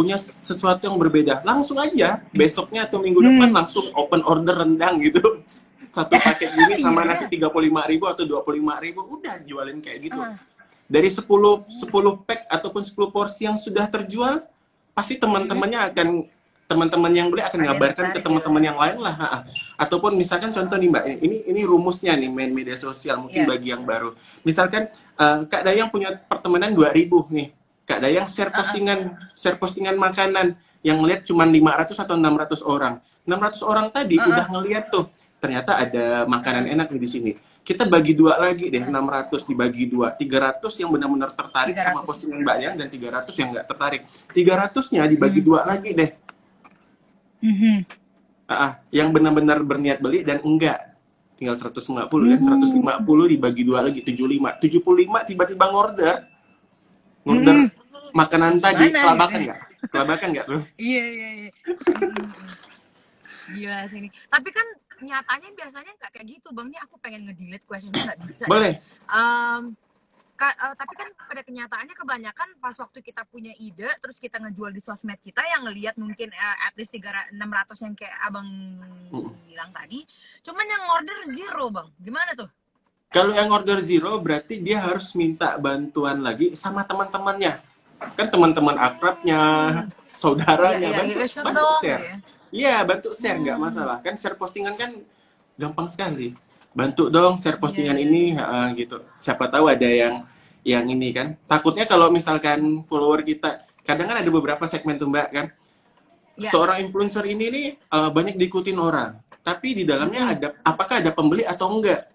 punya 0.00 0.16
ses- 0.16 0.40
sesuatu 0.40 0.80
yang 0.80 0.96
berbeda 0.96 1.44
langsung 1.44 1.76
aja 1.76 2.24
besoknya 2.32 2.88
atau 2.88 2.96
minggu 2.98 3.20
Hmm. 3.20 3.28
depan 3.36 3.48
langsung 3.54 3.84
open 3.92 4.24
order 4.24 4.56
rendang 4.58 4.96
gitu 4.98 5.20
satu 5.90 6.16
paket 6.16 6.48
gini 6.50 6.80
sama 6.80 7.04
Iya. 7.04 7.20
nasi 7.20 7.24
35.000 7.28 7.52
ribu 7.86 8.04
atau 8.06 8.24
25.000 8.24 8.56
ribu 8.80 9.00
udah 9.10 9.36
jualin 9.42 9.78
kayak 9.78 9.98
gitu 10.02 10.16
Ah. 10.16 10.40
dari 10.86 11.06
10 11.06 11.28
10 11.68 11.92
pack 12.18 12.48
ataupun 12.48 12.80
10 12.80 12.96
porsi 13.10 13.44
yang 13.44 13.54
sudah 13.56 13.84
terjual 13.86 14.40
pasti 14.90 15.14
teman-temannya 15.14 15.92
akan 15.92 16.08
teman-teman 16.64 17.10
yang 17.10 17.26
beli 17.28 17.42
akan 17.42 17.60
ngabarkan 17.60 18.06
ke 18.10 18.18
teman-teman 18.20 18.62
yang 18.62 18.78
lain 18.78 18.96
lah 18.96 19.42
ataupun 19.76 20.14
misalkan 20.14 20.48
contoh 20.48 20.78
nih 20.78 20.86
mbak 20.88 21.04
ini 21.18 21.36
ini 21.44 21.60
rumusnya 21.62 22.14
nih 22.14 22.30
main 22.30 22.48
media 22.48 22.78
sosial 22.78 23.18
mungkin 23.20 23.42
Iya. 23.42 23.50
bagi 23.50 23.68
yang 23.68 23.82
baru 23.82 24.14
misalkan 24.40 24.86
eh, 25.16 25.38
kak 25.44 25.62
Dayang 25.62 25.90
punya 25.90 26.14
pertemanan 26.22 26.70
2000 26.70 27.26
nih 27.28 27.50
kak 27.90 27.98
Dayang 27.98 28.30
share 28.30 28.54
postingan 28.54 28.98
share 29.34 29.58
postingan 29.58 29.98
makanan. 29.98 30.54
Yang 30.80 30.96
ngeliat 31.02 31.20
cuma 31.28 31.44
500 31.44 31.92
atau 32.06 32.14
600 32.16 32.62
orang. 32.64 32.94
600 33.26 33.60
orang 33.66 33.86
tadi 33.90 34.16
Ah, 34.16 34.22
ah. 34.22 34.28
udah 34.30 34.46
ngeliat 34.48 34.84
tuh 34.88 35.04
ternyata 35.40 35.76
ada 35.76 36.24
makanan 36.24 36.70
enak 36.70 36.86
nih 36.94 37.02
di 37.02 37.08
sini. 37.10 37.32
Kita 37.60 37.84
bagi 37.84 38.16
dua 38.16 38.40
lagi 38.40 38.72
deh 38.72 38.80
600 38.80 39.44
dibagi 39.44 39.84
dua. 39.84 40.16
300 40.16 40.80
yang 40.80 40.88
benar-benar 40.88 41.28
tertarik 41.34 41.76
sama 41.76 42.00
300. 42.00 42.08
postingan 42.08 42.38
Mbak 42.40 42.56
Yang 42.56 42.74
dan 42.80 42.88
300 42.88 43.34
yang 43.36 43.48
nggak 43.52 43.66
tertarik. 43.68 44.02
300 44.32 44.84
nya 44.96 45.02
dibagi 45.04 45.40
Hmm. 45.44 45.48
dua 45.50 45.60
lagi 45.68 45.90
deh. 45.92 46.10
Mhm. 47.40 47.76
Ah, 48.48 48.54
ah, 48.54 48.72
yang 48.90 49.12
benar-benar 49.12 49.60
berniat 49.62 50.00
beli 50.00 50.24
dan 50.24 50.40
enggak. 50.40 50.96
Tinggal 51.36 51.56
150 51.56 52.36
kan 52.36 52.40
150 52.40 53.24
dibagi 53.28 53.62
dua 53.64 53.80
lagi 53.80 54.00
75 54.04 54.56
75 54.60 55.24
tiba-tiba 55.24 55.64
ngorder. 55.68 56.16
Ngorder 57.24 57.54
Hmm. 57.54 57.68
Makanan 58.12 58.52
tadi 58.58 58.84
kelabakan 58.90 59.30
gitu? 59.34 59.46
nggak 59.46 59.60
kelabakan 59.88 60.28
nggak 60.30 60.46
tuh 60.46 60.62
Iya 60.76 61.04
iya 61.06 61.28
iya. 61.38 61.50
Gila 63.50 63.78
sini. 63.86 64.08
Tapi 64.24 64.48
kan 64.48 64.66
nyatanya 65.00 65.48
biasanya 65.50 65.92
nggak 65.92 66.10
kayak 66.12 66.26
gitu 66.28 66.48
bang. 66.50 66.66
Ini 66.68 66.78
aku 66.80 66.94
pengen 66.98 67.20
nge-delete 67.24 67.64
questionnya 67.64 68.02
nggak 68.04 68.20
bisa. 68.22 68.44
boleh 68.46 68.78
Em, 69.06 69.62
ka- 70.34 70.56
eh, 70.56 70.74
tapi 70.74 70.94
kan 70.94 71.08
pada 71.20 71.42
kenyataannya 71.42 71.94
kebanyakan 71.94 72.48
pas 72.56 72.72
waktu 72.74 72.98
kita 73.00 73.22
punya 73.24 73.52
ide 73.54 73.90
terus 73.98 74.16
kita 74.16 74.38
ngejual 74.38 74.70
di 74.70 74.78
sosmed 74.78 75.18
kita 75.18 75.42
yang 75.44 75.66
ngelihat 75.66 75.96
mungkin 75.96 76.30
eh, 76.30 76.56
at 76.62 76.72
least 76.74 76.92
300 76.92 77.34
600 77.34 77.84
yang 77.84 77.94
kayak 77.94 78.16
abang 78.22 78.48
Mm. 79.10 79.26
bilang 79.44 79.70
tadi 79.70 80.06
cuman 80.40 80.64
yang 80.64 80.84
order 80.88 81.18
zero 81.28 81.66
bang 81.68 81.88
gimana 81.98 82.30
tuh 82.32 82.46
Kalau 83.10 83.34
yang 83.34 83.50
order 83.50 83.82
zero 83.82 84.16
berarti 84.16 84.62
dia 84.62 84.78
harus 84.80 85.12
minta 85.12 85.58
bantuan 85.58 86.22
lagi 86.22 86.54
sama 86.54 86.86
teman-temannya. 86.86 87.58
Kan 88.00 88.26
teman-teman 88.26 88.76
akrabnya, 88.76 89.42
saudaranya, 90.10 90.78
Iya, 90.78 90.88
iya, 90.88 90.98
bantu, 90.98 91.14
iya, 91.14 91.26
share 91.26 91.44
bantu 91.44 91.60
dong, 91.60 91.80
share. 91.80 92.00
ya. 92.00 92.14
Iya, 92.50 92.74
bantu 92.82 93.08
share 93.12 93.38
nggak 93.38 93.56
Hmm. 93.56 93.64
masalah. 93.66 93.96
Kan 94.00 94.14
share 94.16 94.34
postingan 94.34 94.74
kan 94.74 94.90
gampang 95.54 95.86
sekali. 95.86 96.32
Bantu 96.70 97.08
dong 97.08 97.34
share 97.34 97.56
postingan 97.56 97.94
Iya, 97.94 98.02
iya, 98.02 98.10
ini 98.10 98.22
ha, 98.34 98.70
gitu. 98.72 98.96
Siapa 99.16 99.46
tahu 99.46 99.66
ada 99.66 99.84
yang 99.84 100.24
yang 100.62 100.84
ini 100.86 101.08
kan. 101.10 101.36
Takutnya 101.44 101.84
kalau 101.84 102.08
misalkan 102.08 102.60
follower 102.84 103.20
kita, 103.22 103.58
kadang 103.80 104.06
kan 104.06 104.18
ada 104.18 104.28
beberapa 104.28 104.64
segmen 104.64 104.94
tuh 104.94 105.08
Mbak 105.08 105.28
kan. 105.30 105.46
Iya. 106.36 106.48
Seorang 106.48 106.80
influencer 106.80 107.24
ini 107.26 107.44
nih 107.46 107.66
eh, 107.76 108.10
banyak 108.10 108.34
diikutin 108.34 108.76
orang, 108.76 109.12
tapi 109.40 109.72
di 109.74 109.84
dalamnya 109.84 110.22
Mm. 110.22 110.32
ada 110.32 110.46
apakah 110.62 111.00
ada 111.00 111.10
pembeli 111.10 111.44
atau 111.44 111.68
enggak? 111.70 112.08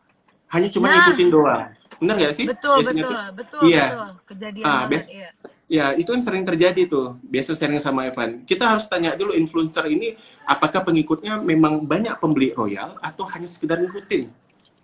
Hanya 0.47 0.69
cuma 0.69 0.87
Nah. 0.87 0.93
ngikutin 1.03 1.29
doang. 1.29 1.63
Benar 1.95 2.15
nggak 2.17 2.33
sih? 2.33 2.45
betul 2.45 2.75
Biasanya 2.79 3.01
betul 3.01 3.13
tuh. 3.13 3.31
betul 3.33 3.61
Iya. 3.65 3.85
betul 3.87 4.09
kejadian 4.25 4.65
Ah, 4.65 4.77
banget 4.83 5.03
iya 5.09 5.29
Ya, 5.65 5.97
itu 5.97 6.13
kan 6.13 6.21
sering 6.21 6.45
terjadi 6.45 6.85
tuh. 6.85 7.17
Biasa 7.25 7.57
sering 7.57 7.81
sama 7.81 8.05
Evan. 8.05 8.45
Kita 8.45 8.69
harus 8.69 8.85
tanya 8.85 9.17
dulu 9.17 9.33
influencer 9.33 9.89
ini 9.89 10.13
apakah 10.45 10.85
pengikutnya 10.85 11.41
memang 11.41 11.81
banyak 11.81 12.13
pembeli 12.21 12.53
royal 12.53 12.93
atau 13.01 13.25
hanya 13.33 13.49
sekedar 13.49 13.81
ngikutin 13.81 14.29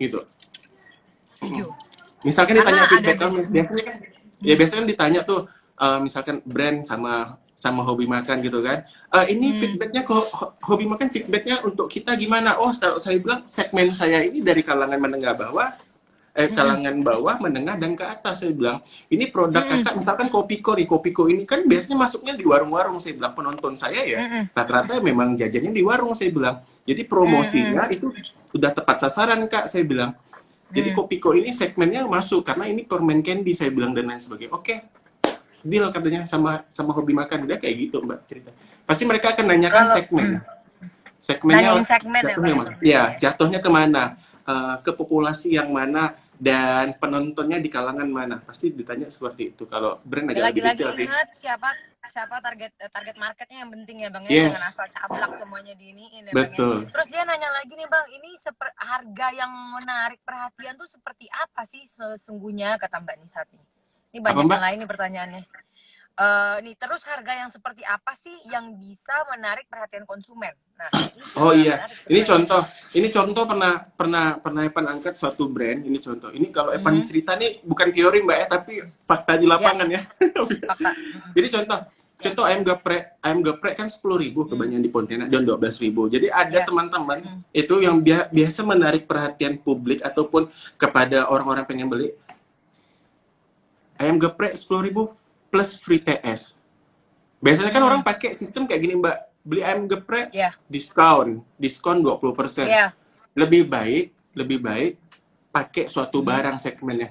gitu. 0.02 0.18
setuju 1.30 1.70
Misalkan 2.22 2.54
Karena 2.58 2.70
ditanya 2.70 2.84
feedback 2.90 3.18
kamu, 3.18 3.38
biasanya 3.50 3.82
kan 3.86 3.96
ya 4.42 4.54
biasanya 4.54 4.78
kan 4.82 4.88
ditanya 4.90 5.20
tuh 5.22 5.40
eh, 5.78 5.98
misalkan 6.02 6.36
brand 6.42 6.82
sama 6.82 7.38
sama 7.54 7.86
hobi 7.86 8.10
makan 8.10 8.42
gitu 8.42 8.58
kan. 8.62 8.82
Eh, 9.22 9.26
ini 9.38 9.54
Hmm. 9.54 9.58
feedbacknya 9.62 10.02
ho- 10.06 10.54
hobi 10.66 10.86
makan 10.86 11.10
feedbacknya 11.10 11.62
untuk 11.62 11.86
kita 11.86 12.14
gimana? 12.18 12.58
Oh, 12.58 12.74
kalau 12.74 12.98
saya 12.98 13.22
bilang 13.22 13.46
segmen 13.46 13.86
saya 13.90 14.22
ini 14.22 14.42
dari 14.42 14.66
kalangan 14.66 14.98
menengah 14.98 15.34
bawah 15.34 15.70
eh 16.32 16.48
kalangan 16.48 16.96
bawah, 17.04 17.36
menengah 17.44 17.76
dan 17.76 17.92
ke 17.92 18.04
atas 18.08 18.40
saya 18.40 18.56
bilang. 18.56 18.80
Ini 19.12 19.28
produk 19.28 19.60
kakak 19.60 19.94
misalkan 20.00 20.32
Kopiko 20.32 20.72
nih, 20.72 20.88
Kopiko 20.88 21.28
ini 21.28 21.44
kan 21.44 21.60
biasanya 21.68 22.00
masuknya 22.00 22.32
di 22.32 22.44
warung-warung 22.48 22.96
saya 22.98 23.20
bilang 23.20 23.36
penonton 23.36 23.76
saya 23.76 24.00
ya. 24.00 24.48
Rata-rata 24.56 24.96
memang 25.04 25.36
jajannya 25.36 25.76
di 25.76 25.84
warung 25.84 26.16
saya 26.16 26.32
bilang. 26.32 26.64
Jadi 26.88 27.04
promosinya 27.04 27.84
itu 27.92 28.08
udah 28.56 28.70
tepat 28.72 29.04
sasaran 29.04 29.44
Kak 29.44 29.68
saya 29.68 29.84
bilang. 29.84 30.16
Jadi 30.72 30.88
Hmm. 30.88 31.04
Kopiko 31.04 31.36
ini 31.36 31.52
segmennya 31.52 32.08
masuk 32.08 32.48
karena 32.48 32.64
ini 32.64 32.88
permen 32.88 33.20
candy 33.20 33.52
saya 33.52 33.68
bilang 33.68 33.92
dan 33.92 34.08
lain 34.08 34.16
sebagainya. 34.16 34.56
Oke. 34.56 34.80
Deal 35.62 35.84
katanya 35.92 36.24
sama 36.24 36.64
sama 36.72 36.96
hobi 36.96 37.12
makan 37.12 37.44
dia 37.44 37.60
kayak 37.60 37.76
gitu 37.86 38.00
Mbak 38.00 38.18
cerita. 38.24 38.50
Pasti 38.88 39.04
mereka 39.04 39.36
akan 39.36 39.46
nanyakan 39.52 39.84
Kalau- 39.84 39.96
segmen. 40.00 40.28
Segmennya 41.22 41.70
Nanyain 41.78 41.86
segmen 41.86 42.18
ya, 42.18 42.34
jatuhnya? 42.34 42.74
Ya, 42.82 43.02
jatuhnya 43.14 43.58
ke 43.62 43.70
mana? 43.70 44.18
Eh, 44.42 44.76
ke 44.82 44.90
populasi 44.90 45.54
yang 45.54 45.70
mana 45.70 46.18
dan 46.34 46.98
penontonnya 46.98 47.62
di 47.62 47.70
kalangan 47.70 48.10
mana? 48.10 48.42
Pasti 48.42 48.74
ditanya 48.74 49.06
seperti 49.06 49.54
itu. 49.54 49.70
Kalau 49.70 50.02
brand 50.02 50.34
agak 50.34 50.50
lebih 50.50 50.62
detail 50.66 50.90
sih. 50.98 51.06
ingat 51.06 51.28
siapa 51.38 51.70
siapa 52.10 52.42
target 52.42 52.74
eh, 52.82 52.90
target 52.90 53.14
marketnya 53.14 53.62
yang 53.62 53.70
penting 53.70 54.02
ya 54.02 54.10
bang 54.10 54.26
ya 54.26 54.30
Yes. 54.34 54.42
jangan 54.58 54.64
asal 54.66 54.86
caplak 54.90 55.30
semuanya 55.38 55.74
di 55.78 55.94
ini 55.94 56.10
ya, 56.10 56.34
Bang, 56.34 56.50
ya. 56.50 56.58
Betul. 56.58 56.76
terus 56.90 57.08
dia 57.14 57.22
nanya 57.22 57.48
lagi 57.54 57.72
nih 57.78 57.86
bang 57.86 58.06
ini 58.18 58.30
seper- 58.42 58.74
harga 58.74 59.26
yang 59.30 59.52
menarik 59.78 60.18
perhatian 60.26 60.74
tuh 60.74 60.90
seperti 60.90 61.30
apa 61.30 61.62
sih 61.62 61.86
sesungguhnya 61.86 62.74
kata 62.82 62.98
mbak 62.98 63.22
Nisa 63.22 63.46
nih 63.46 63.62
ini 64.12 64.18
banyak 64.18 64.50
yang 64.50 64.64
lain 64.66 64.76
nih 64.82 64.90
pertanyaannya 64.90 65.42
Eh 66.12 66.56
nih 66.60 66.74
terus 66.76 67.06
harga 67.08 67.32
yang 67.32 67.48
seperti 67.48 67.80
apa 67.88 68.12
sih 68.20 68.36
yang 68.52 68.76
bisa 68.76 69.16
menarik 69.32 69.64
perhatian 69.64 70.04
konsumen 70.04 70.52
nah 70.82 71.06
Oh 71.42 71.52
iya, 71.52 71.88
ini 72.06 72.20
contoh. 72.22 72.60
Ini 72.92 73.08
contoh 73.08 73.48
pernah 73.48 73.88
pernah 73.88 74.36
pernah 74.36 74.62
Evan 74.62 74.84
angkat 74.86 75.16
suatu 75.16 75.48
brand. 75.48 75.80
Ini 75.80 75.96
contoh. 75.96 76.28
Ini 76.28 76.52
kalau 76.52 76.70
Evan 76.70 77.00
Mhm. 77.00 77.06
cerita 77.08 77.32
nih 77.32 77.62
bukan 77.62 77.88
teori 77.88 78.20
mbak 78.20 78.36
ya, 78.36 78.46
tapi 78.50 78.72
fakta 79.02 79.40
di 79.40 79.48
lapangan 79.48 79.88
ya. 79.88 80.04
Fakta. 80.68 80.92
Mm-mm. 80.92 81.32
Jadi 81.40 81.46
contoh, 81.48 81.78
contoh 82.20 82.44
ayam 82.44 82.60
geprek, 82.62 83.16
ayam 83.18 83.40
geprek 83.40 83.74
kan 83.74 83.88
sepuluh 83.88 84.20
ribu 84.20 84.44
kebanyakan 84.44 84.82
di 84.82 84.90
Pontianak 84.92 85.28
dan 85.28 85.40
dua 85.40 85.56
belas 85.56 85.80
ribu. 85.80 86.04
Jadi 86.06 86.28
ada 86.28 86.52
Ya. 86.52 86.68
teman-teman 86.68 87.18
Hmm. 87.24 87.40
itu 87.50 87.74
yang 87.80 87.96
bia- 87.96 88.28
biasa 88.28 88.60
menarik 88.62 89.08
perhatian 89.08 89.56
publik 89.56 90.04
ataupun 90.04 90.52
kepada 90.76 91.24
orang-orang 91.26 91.64
pengen 91.64 91.88
beli 91.88 92.12
ayam 93.96 94.18
geprek 94.18 94.52
sepuluh 94.52 94.82
ribu 94.82 95.02
plus 95.48 95.78
free 95.78 95.96
TS. 95.96 96.60
Biasanya 97.38 97.70
kan 97.70 97.80
Hmm. 97.80 97.88
orang 97.88 98.00
pakai 98.02 98.32
sistem 98.32 98.66
kayak 98.66 98.80
gini 98.80 98.94
mbak, 98.94 99.31
beli 99.42 99.60
ayam 99.62 99.90
geprek 99.90 100.30
ya 100.30 100.54
diskon, 100.70 101.42
diskon 101.58 102.02
20%. 102.02 102.66
ya 102.66 102.94
Lebih 103.32 103.64
baik, 103.66 104.12
lebih 104.36 104.58
baik 104.62 104.92
pakai 105.52 105.88
suatu 105.88 106.20
Hmm. 106.20 106.28
barang 106.30 106.56
segmennya 106.62 107.10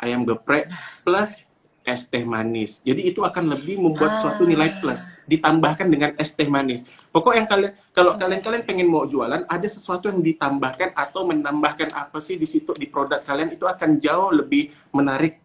ayam 0.00 0.24
geprek 0.26 0.70
plus 1.06 1.44
es 1.82 2.06
teh 2.06 2.22
manis. 2.22 2.78
Jadi 2.86 3.10
itu 3.10 3.26
akan 3.26 3.58
lebih 3.58 3.74
membuat 3.82 4.14
Ah. 4.14 4.20
suatu 4.22 4.46
nilai 4.46 4.78
plus 4.78 5.18
ditambahkan 5.26 5.86
dengan 5.90 6.10
es 6.14 6.30
teh 6.30 6.46
manis. 6.46 6.86
Pokok 7.10 7.34
yang 7.34 7.46
kalian 7.50 7.74
kalau 7.90 8.14
Oke. 8.14 8.22
kalian-kalian 8.22 8.62
pengen 8.62 8.86
mau 8.86 9.02
jualan 9.04 9.42
ada 9.50 9.68
sesuatu 9.68 10.06
yang 10.06 10.22
ditambahkan 10.22 10.94
atau 10.94 11.26
menambahkan 11.26 11.90
apa 11.92 12.22
sih 12.22 12.38
di 12.38 12.46
situ 12.46 12.70
di 12.78 12.86
produk 12.86 13.18
kalian 13.20 13.50
itu 13.52 13.66
akan 13.66 13.98
jauh 13.98 14.30
lebih 14.30 14.70
menarik 14.94 15.42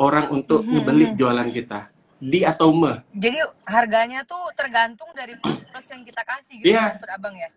orang 0.00 0.32
untuk 0.32 0.64
ngebeli 0.64 1.12
mhm. 1.12 1.16
jualan 1.16 1.48
kita. 1.52 1.80
Di 2.16 2.40
atau 2.42 2.72
me. 2.72 3.04
Jadi 3.12 3.36
harganya 3.62 4.24
tuh 4.24 4.40
tergantung 4.52 5.08
dari 5.12 5.36
plus-plus 5.36 5.86
yang 5.86 6.02
kita 6.02 6.22
kasih 6.22 6.54
gitu 6.58 6.72
Iya. 6.72 6.84
maksud 6.90 7.08
abang 7.08 7.34
ya. 7.34 7.48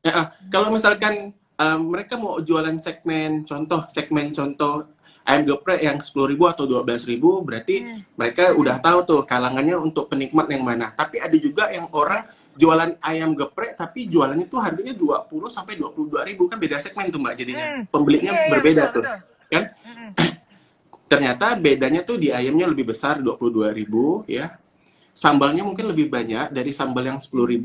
Ya, 0.00 0.12
ah, 0.12 0.26
kalau 0.48 0.68
misalkan 0.68 1.32
um, 1.54 1.80
mereka 1.88 2.14
mau 2.14 2.38
jualan 2.38 2.76
segmen 2.76 3.42
contoh 3.42 3.82
segmen 3.88 4.30
contoh 4.30 4.84
ayam 5.24 5.42
geprek 5.42 5.80
yang 5.80 5.96
10.000 5.96 6.12
atau 6.46 6.64
12.000 6.64 7.16
berarti 7.40 7.80
Hmm. 7.80 8.00
mereka 8.14 8.52
udah 8.52 8.76
tahu 8.76 8.98
tuh 9.02 9.20
kalangannya 9.24 9.74
untuk 9.74 10.06
penikmat 10.06 10.44
yang 10.46 10.60
mana. 10.60 10.92
Tapi 10.92 11.16
ada 11.16 11.32
juga 11.34 11.72
yang 11.72 11.88
orang 11.90 12.28
jualan 12.54 12.94
ayam 13.00 13.32
geprek 13.32 13.74
tapi 13.74 14.04
jualannya 14.04 14.44
tuh 14.44 14.60
harganya 14.60 14.92
20 14.92 15.24
sampai 15.48 15.74
22.000 15.74 16.20
kan 16.44 16.60
beda 16.60 16.76
segmen 16.76 17.08
tuh 17.08 17.18
Mbak 17.18 17.34
jadinya. 17.34 17.64
Hmm. 17.66 17.82
Pembelinya 17.88 18.30
Iya, 18.30 18.38
iya, 18.38 18.50
berbeda 18.52 18.82
betul, 18.84 18.94
tuh. 18.94 19.02
betul. 19.02 19.18
Kan? 19.50 19.64
Mm-mm. 19.82 20.10
Ternyata 21.04 21.54
bedanya 21.54 22.00
tuh 22.02 22.16
di 22.16 22.32
ayamnya 22.32 22.66
lebih 22.66 22.90
besar 22.90 23.20
22.000 23.20 24.24
ya. 24.26 24.56
Sambalnya 25.14 25.62
mungkin 25.62 25.86
lebih 25.94 26.10
banyak 26.10 26.50
dari 26.50 26.74
sambal 26.74 27.06
yang 27.06 27.20
10.000 27.22 27.60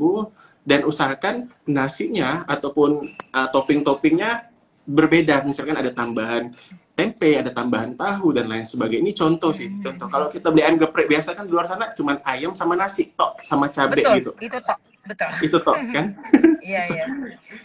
dan 0.62 0.86
usahakan 0.86 1.50
nasinya 1.66 2.46
ataupun 2.46 3.02
uh, 3.34 3.48
topping-toppingnya 3.50 4.46
berbeda. 4.86 5.42
Misalkan 5.42 5.74
ada 5.74 5.90
tambahan 5.90 6.54
tempe, 6.94 7.32
ada 7.40 7.48
tambahan 7.50 7.96
tahu 7.96 8.36
dan 8.36 8.44
lain 8.46 8.62
sebagainya. 8.62 9.02
Ini 9.08 9.14
contoh 9.16 9.50
sih, 9.56 9.66
Hmm. 9.66 9.82
contoh. 9.82 10.06
Kalau 10.12 10.26
kita 10.28 10.52
beli 10.52 10.62
ayam 10.62 10.76
geprek 10.76 11.08
biasa 11.08 11.32
kan 11.32 11.48
di 11.48 11.52
luar 11.56 11.64
sana 11.64 11.90
cuman 11.96 12.20
ayam 12.22 12.52
sama 12.52 12.76
nasi 12.76 13.08
tok 13.16 13.40
sama 13.40 13.72
cabai 13.72 14.04
Betul, 14.04 14.14
gitu. 14.20 14.30
itu 14.36 14.58
tok, 14.60 14.78
betul. 15.08 15.30
Itu 15.40 15.58
tok 15.64 15.76
kan. 15.90 16.06
Iya, 16.60 16.82
iya. 16.92 17.04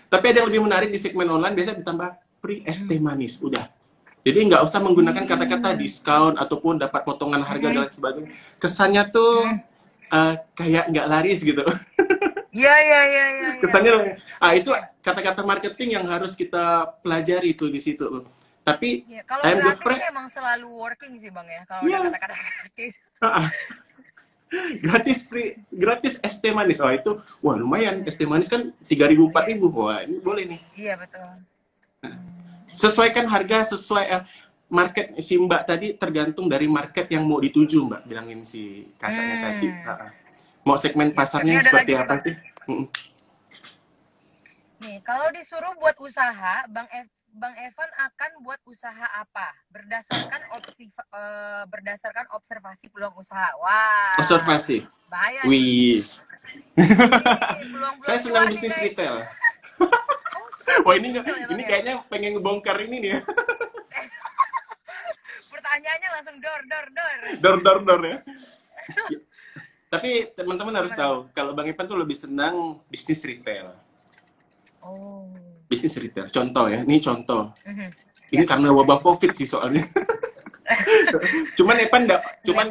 Tapi 0.07 0.25
ada 0.31 0.39
yang 0.39 0.47
lebih 0.47 0.63
menarik 0.63 0.87
di 0.87 0.95
segmen 0.95 1.27
online 1.27 1.51
biasa 1.51 1.75
ditambah 1.75 2.09
free 2.39 2.63
es 2.63 2.79
teh 2.79 2.95
manis, 2.95 3.35
udah. 3.43 3.74
Jadi 4.25 4.39
nggak 4.49 4.65
usah 4.65 4.81
menggunakan 4.81 5.23
kata-kata 5.29 5.77
diskon 5.77 6.33
ataupun 6.33 6.81
dapat 6.81 7.05
potongan 7.05 7.45
harga 7.45 7.69
dan 7.69 7.85
lain 7.85 7.93
sebagainya. 7.93 8.29
Kesannya 8.57 9.03
tuh 9.13 9.45
eh, 10.09 10.33
kayak 10.57 10.89
nggak 10.89 11.07
laris 11.07 11.45
gitu. 11.45 11.61
Iya, 12.55 12.71
iya, 12.71 13.01
iya, 13.03 13.25
iya. 13.35 13.49
iya. 13.51 13.61
Kesannya, 13.61 13.93
ah 14.39 14.55
itu 14.55 14.71
kata-kata 15.03 15.43
marketing 15.43 15.99
yang 15.99 16.07
harus 16.07 16.39
kita 16.39 16.87
pelajari 17.03 17.51
tuh 17.51 17.67
di 17.67 17.83
situ. 17.83 18.07
Tapi 18.65 19.05
Iya, 19.05 19.21
kalau 19.27 19.43
ayam 19.45 19.61
gratis 19.61 19.77
geprek 19.77 20.01
emang 20.09 20.27
selalu 20.31 20.69
working 20.73 21.13
sih 21.21 21.29
bang 21.29 21.47
ya. 21.51 21.61
Kalau 21.69 21.83
ada 21.85 22.17
kata-kata 22.17 22.49
gratis. 22.63 22.93
ah, 23.21 23.47
gratis 24.81 25.19
free, 25.27 25.59
gratis 25.67 26.15
es 26.23 26.39
teh 26.41 26.55
manis. 26.55 26.81
Wah 26.81 26.95
itu, 26.95 27.19
wah 27.43 27.59
lumayan 27.59 28.01
es 28.07 28.15
teh 28.17 28.25
manis 28.25 28.49
kan 28.49 28.73
3.000 28.89 29.35
4.000. 29.35 29.69
Wah 29.69 29.99
ini 30.01 30.17
boleh 30.17 30.43
nih. 30.49 30.61
Iya 30.73 30.93
betul. 30.97 31.27
Sesuaikan 32.67 33.25
harga 33.25 33.75
sesuai 33.75 34.05
eh, 34.09 34.23
market 34.67 35.13
si 35.21 35.37
Mbak 35.37 35.61
tadi 35.65 35.87
tergantung 35.93 36.49
dari 36.49 36.65
market 36.65 37.05
yang 37.07 37.23
mau 37.23 37.37
dituju 37.37 37.85
Mbak 37.85 38.01
bilangin 38.05 38.41
si 38.41 38.89
kakaknya 38.97 39.35
Hmm. 39.35 39.45
tadi. 39.45 39.67
Ha-ha. 39.69 40.07
Mau 40.65 40.77
segmen 40.77 41.13
pasarnya. 41.13 41.57
Ini 41.57 41.61
seperti 41.61 41.93
apa 41.93 42.13
sih? 42.25 42.33
Nih, 44.81 44.97
kalau 45.01 45.29
disuruh 45.31 45.73
buat 45.77 45.93
usaha, 46.01 46.65
Bang 46.67 46.89
Ev 46.89 47.05
Bang 47.35 47.51
Evan 47.59 47.91
akan 47.99 48.31
buat 48.47 48.63
usaha 48.63 49.05
apa? 49.11 49.51
Berdasarkan 49.67 50.55
opsi 50.55 50.87
uh, 51.11 51.67
berdasarkan 51.67 52.31
observasi 52.31 52.87
peluang 52.87 53.11
usaha. 53.19 53.51
Wah. 53.59 54.15
Observasi. 54.15 54.87
Bahaya. 55.11 55.43
Wih. 55.43 55.99
Peluang 56.79 57.99
-peluang 57.99 58.07
Saya 58.07 58.19
senang 58.23 58.47
bisnis 58.47 58.71
guys. 58.71 58.83
retail. 58.87 59.15
Wah 60.85 60.93
ini 60.97 61.07
nggak, 61.17 61.25
ini 61.55 61.63
ya? 61.63 61.67
kayaknya 61.67 61.93
pengen 62.11 62.31
ngebongkar 62.37 62.77
ini 62.85 62.95
nih 63.01 63.09
ya. 63.17 63.19
Pertanyaannya 65.53 66.09
langsung 66.13 66.37
dor 66.37 66.61
dor 66.69 66.87
dor. 66.93 67.19
Dor 67.41 67.57
dor 67.63 67.79
dor 67.85 68.01
ya. 68.05 68.17
Tapi 69.93 70.29
teman-teman 70.35 70.75
harus 70.75 70.93
tahu 70.93 71.31
kalau 71.31 71.55
Bang 71.55 71.69
Evan 71.69 71.87
tuh 71.87 71.97
lebih 71.97 72.17
senang 72.17 72.83
bisnis 72.91 73.23
retail. 73.23 73.73
Oh 74.83 75.25
bisnis 75.69 75.97
retail. 75.97 76.29
Contoh 76.29 76.65
ya, 76.69 76.85
ini 76.85 77.01
contoh. 77.01 77.51
Mm-hmm. 77.65 77.89
Ini 78.33 78.43
ya. 78.45 78.49
karena 78.49 78.69
wabah 78.73 78.99
covid 79.01 79.31
sih 79.37 79.47
soalnya. 79.49 79.85
cuman 81.57 81.77
Evan 81.77 82.09
enggak, 82.09 82.21
cuman 82.41 82.67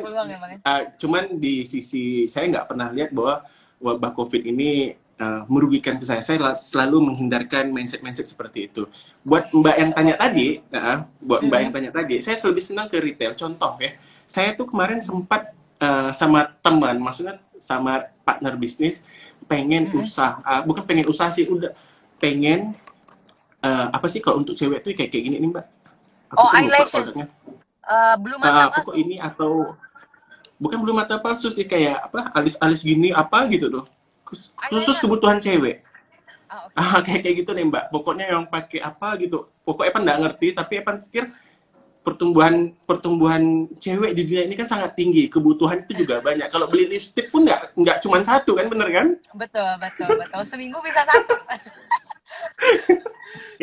uh, 0.66 0.82
cuman 0.98 1.38
di 1.38 1.62
sisi 1.62 2.26
saya 2.26 2.50
nggak 2.50 2.66
pernah 2.66 2.90
lihat 2.90 3.14
bahwa 3.14 3.46
wabah 3.78 4.10
covid 4.18 4.42
ini 4.42 4.98
uh, 5.20 5.42
merugikan 5.46 5.98
ke 5.98 6.04
saya. 6.06 6.22
Saya 6.24 6.54
selalu 6.56 7.12
menghindarkan 7.12 7.70
mindset-mindset 7.70 8.26
seperti 8.26 8.70
itu. 8.70 8.88
Buat 9.22 9.50
Mbak 9.54 9.76
yang 9.78 9.90
tanya 9.94 10.14
tadi, 10.18 10.60
uh, 10.72 11.06
buat 11.22 11.40
Mbak 11.44 11.60
yang 11.60 11.72
tanya 11.72 11.90
tadi, 11.94 12.22
saya 12.24 12.38
lebih 12.40 12.64
senang 12.64 12.86
ke 12.90 12.98
retail. 12.98 13.34
Contoh 13.38 13.78
ya, 13.78 13.94
saya 14.26 14.56
tuh 14.56 14.66
kemarin 14.70 14.98
sempat 15.02 15.54
uh, 15.78 16.10
sama 16.10 16.54
teman, 16.62 16.98
maksudnya 16.98 17.38
sama 17.60 18.10
partner 18.24 18.56
bisnis, 18.58 19.04
pengen 19.46 19.90
mm-hmm. 19.90 20.04
usaha, 20.04 20.40
uh, 20.42 20.62
bukan 20.64 20.82
pengen 20.84 21.06
usaha 21.06 21.30
sih, 21.30 21.46
udah 21.46 21.72
pengen 22.18 22.74
uh, 23.64 23.86
apa 23.92 24.06
sih 24.08 24.20
kalau 24.20 24.40
untuk 24.40 24.56
cewek 24.56 24.84
tuh 24.84 24.92
kayak 24.92 25.10
kayak 25.12 25.24
gini 25.28 25.36
nih 25.40 25.50
mbak? 25.50 25.66
Aku 26.36 26.40
oh 26.44 26.50
eyelashes. 26.52 27.12
Uh, 27.84 28.16
belum 28.16 28.40
mata 28.40 28.64
uh, 28.64 28.68
palsu. 28.72 28.92
ini 28.96 29.20
atau 29.20 29.76
bukan 30.56 30.78
belum 30.80 30.96
mata 30.96 31.20
palsu 31.20 31.52
sih 31.52 31.68
kayak 31.68 32.08
apa 32.08 32.32
alis-alis 32.32 32.80
gini 32.80 33.12
apa 33.12 33.44
gitu 33.52 33.68
tuh 33.68 33.84
khusus 34.70 34.96
kebutuhan 35.00 35.40
cewek. 35.40 35.82
Oh, 36.50 36.68
okay. 36.68 36.78
Ah 36.78 36.98
kayak 37.04 37.20
kayak 37.24 37.36
gitu 37.42 37.50
nih 37.56 37.64
mbak. 37.66 37.84
Pokoknya 37.90 38.30
yang 38.30 38.44
pakai 38.46 38.84
apa 38.84 39.16
gitu. 39.18 39.48
Pokoknya 39.64 39.90
Epan 39.90 40.02
nggak 40.04 40.20
ngerti 40.20 40.46
tapi 40.54 40.72
Epan 40.82 40.96
pikir 41.02 41.24
pertumbuhan 42.04 42.76
pertumbuhan 42.84 43.64
cewek 43.80 44.12
di 44.12 44.28
dunia 44.28 44.44
ini 44.44 44.54
kan 44.60 44.68
sangat 44.68 44.92
tinggi 44.92 45.24
kebutuhan 45.32 45.88
itu 45.88 46.04
juga 46.04 46.20
banyak 46.28 46.52
kalau 46.52 46.68
beli 46.68 46.92
lipstick 46.92 47.32
pun 47.32 47.48
nggak 47.48 47.72
nggak 47.80 47.96
cuma 48.04 48.20
satu 48.20 48.52
kan 48.52 48.68
bener 48.68 48.92
kan 48.92 49.06
betul 49.32 49.70
betul 49.80 50.12
betul 50.20 50.42
seminggu 50.44 50.76
bisa 50.84 51.00
satu 51.08 51.34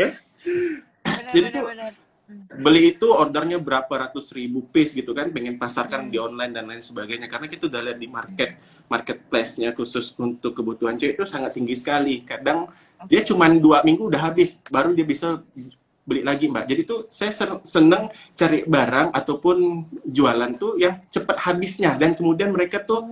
ya 0.02 0.10
benar, 1.06 1.34
jadi 1.38 1.48
benar, 1.48 1.54
tuh 1.54 1.64
benar. 1.70 1.92
Beli 2.52 2.96
itu 2.96 3.08
ordernya 3.08 3.58
berapa 3.58 3.90
ratus 3.90 4.36
ribu 4.36 4.68
piece 4.68 4.92
gitu 4.92 5.16
kan 5.16 5.32
pengen 5.32 5.56
pasarkan 5.56 6.08
hmm. 6.08 6.12
di 6.12 6.18
online 6.20 6.52
dan 6.52 6.66
lain 6.68 6.84
sebagainya. 6.84 7.32
Karena 7.32 7.48
kita 7.48 7.72
udah 7.72 7.82
lihat 7.88 8.00
di 8.00 8.08
market 8.12 8.50
marketplace-nya 8.92 9.72
khusus 9.72 10.12
untuk 10.20 10.52
kebutuhan 10.52 11.00
cewek 11.00 11.16
itu 11.16 11.26
sangat 11.28 11.56
tinggi 11.56 11.80
sekali. 11.80 12.28
Kadang 12.28 12.68
okay. 13.00 13.08
dia 13.08 13.22
cuma 13.24 13.48
dua 13.48 13.82
minggu 13.88 14.12
udah 14.12 14.32
habis 14.32 14.60
baru 14.68 14.92
dia 14.92 15.08
bisa 15.08 15.40
beli 16.04 16.28
lagi 16.28 16.52
mbak. 16.52 16.68
Jadi 16.68 16.82
tuh 16.84 17.00
saya 17.08 17.32
seneng 17.64 18.12
cari 18.36 18.68
barang 18.68 19.16
ataupun 19.16 19.88
jualan 20.04 20.52
tuh 20.60 20.76
yang 20.76 21.00
cepat 21.08 21.40
habisnya. 21.48 21.96
Dan 21.96 22.18
kemudian 22.18 22.52
mereka 22.52 22.84
tuh 22.84 23.06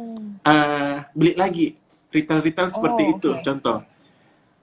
uh, 0.44 0.98
beli 1.16 1.34
lagi. 1.40 1.80
Retail 2.10 2.42
retail 2.42 2.68
seperti 2.74 3.02
oh, 3.06 3.14
itu 3.16 3.30
contoh. 3.46 3.78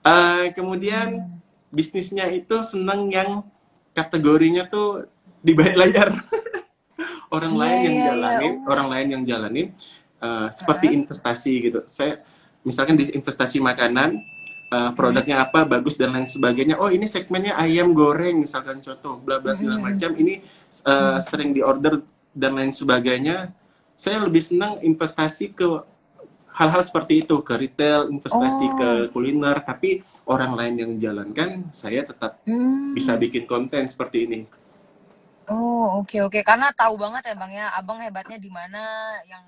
Uh, 0.03 0.51
kemudian 0.53 1.07
hmm. 1.17 1.73
bisnisnya 1.73 2.29
itu 2.29 2.61
seneng 2.61 3.09
yang 3.09 3.41
kategorinya 3.97 4.69
tuh 4.69 5.09
di 5.41 5.57
balik 5.57 5.73
layar. 5.73 6.09
orang 7.33 7.53
yeah, 7.53 7.61
lain 7.61 7.77
yang 7.77 7.83
yeah, 7.83 7.91
iya. 7.91 8.07
jalanin, 8.07 8.53
yeah. 8.53 8.71
orang 8.71 8.87
lain 8.87 9.07
yang 9.11 9.23
jalanin 9.27 9.67
uh, 10.23 10.47
seperti 10.51 10.85
uh. 10.91 10.97
investasi 11.03 11.53
gitu. 11.59 11.79
Saya 11.89 12.23
misalkan 12.63 12.95
di 12.95 13.11
investasi 13.11 13.57
makanan, 13.59 14.19
uh, 14.71 14.91
produknya 14.95 15.43
hmm. 15.43 15.45
apa, 15.49 15.59
bagus 15.67 15.99
dan 15.99 16.15
lain 16.15 16.27
sebagainya. 16.27 16.79
Oh 16.79 16.91
ini 16.91 17.05
segmennya 17.07 17.55
ayam 17.59 17.91
goreng 17.91 18.43
misalkan 18.43 18.79
contoh, 18.79 19.19
bla 19.19 19.39
bla 19.43 19.55
segala 19.55 19.79
hmm. 19.81 19.85
macam. 19.93 20.11
Ini 20.15 20.33
uh, 20.87 21.19
sering 21.23 21.51
diorder 21.51 22.03
dan 22.31 22.55
lain 22.55 22.71
sebagainya. 22.71 23.51
Saya 23.97 24.21
lebih 24.21 24.45
senang 24.45 24.77
investasi 24.79 25.57
ke 25.57 25.65
hal-hal 26.57 26.81
seperti 26.81 27.21
itu 27.21 27.37
ke 27.45 27.53
retail, 27.53 28.09
investasi 28.09 28.65
oh. 28.65 28.73
ke 28.73 28.89
kuliner, 29.13 29.61
tapi 29.61 30.01
orang 30.25 30.57
lain 30.57 30.73
yang 30.81 30.91
jalankan, 30.97 31.69
saya 31.69 32.01
tetap 32.01 32.41
hmm. 32.49 32.97
bisa 32.97 33.13
bikin 33.13 33.45
konten 33.45 33.85
seperti 33.85 34.25
ini. 34.25 34.39
Oh 35.47 36.01
oke 36.01 36.09
okay, 36.11 36.19
oke, 36.25 36.33
okay. 36.33 36.43
karena 36.43 36.73
tahu 36.73 36.97
banget 36.97 37.31
ya 37.31 37.35
bang 37.37 37.53
ya, 37.53 37.65
abang 37.77 38.01
hebatnya 38.01 38.41
di 38.41 38.49
mana, 38.49 38.83
yang 39.29 39.45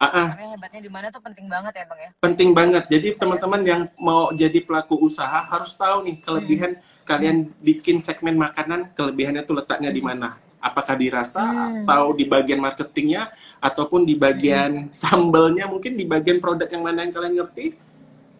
uh-uh. 0.00 0.26
karena 0.32 0.46
hebatnya 0.54 0.80
di 0.80 0.90
mana 0.90 1.06
tuh 1.10 1.20
penting 1.20 1.50
banget 1.50 1.72
ya 1.76 1.84
bang 1.90 2.00
ya. 2.00 2.10
Penting 2.22 2.50
banget. 2.54 2.84
Jadi 2.88 3.08
teman-teman 3.18 3.60
yang 3.66 3.82
mau 3.98 4.30
jadi 4.32 4.62
pelaku 4.62 5.02
usaha 5.02 5.44
harus 5.44 5.74
tahu 5.74 6.06
nih 6.06 6.16
kelebihan 6.22 6.72
hmm. 6.78 7.04
kalian 7.04 7.36
bikin 7.58 7.98
segmen 7.98 8.38
makanan, 8.38 8.94
kelebihannya 8.94 9.42
tuh 9.42 9.58
letaknya 9.58 9.90
hmm. 9.90 9.98
di 9.98 10.02
mana 10.06 10.28
apakah 10.62 10.94
dirasa 10.94 11.42
hmm. 11.42 11.90
atau 11.90 12.14
di 12.14 12.24
bagian 12.24 12.62
marketingnya 12.62 13.34
ataupun 13.58 14.06
di 14.06 14.14
bagian 14.14 14.86
hmm. 14.86 14.94
sambelnya 14.94 15.66
mungkin 15.66 15.98
di 15.98 16.06
bagian 16.06 16.38
produk 16.38 16.70
yang 16.70 16.86
mana 16.86 17.02
yang 17.02 17.12
kalian 17.12 17.34
ngerti 17.42 17.74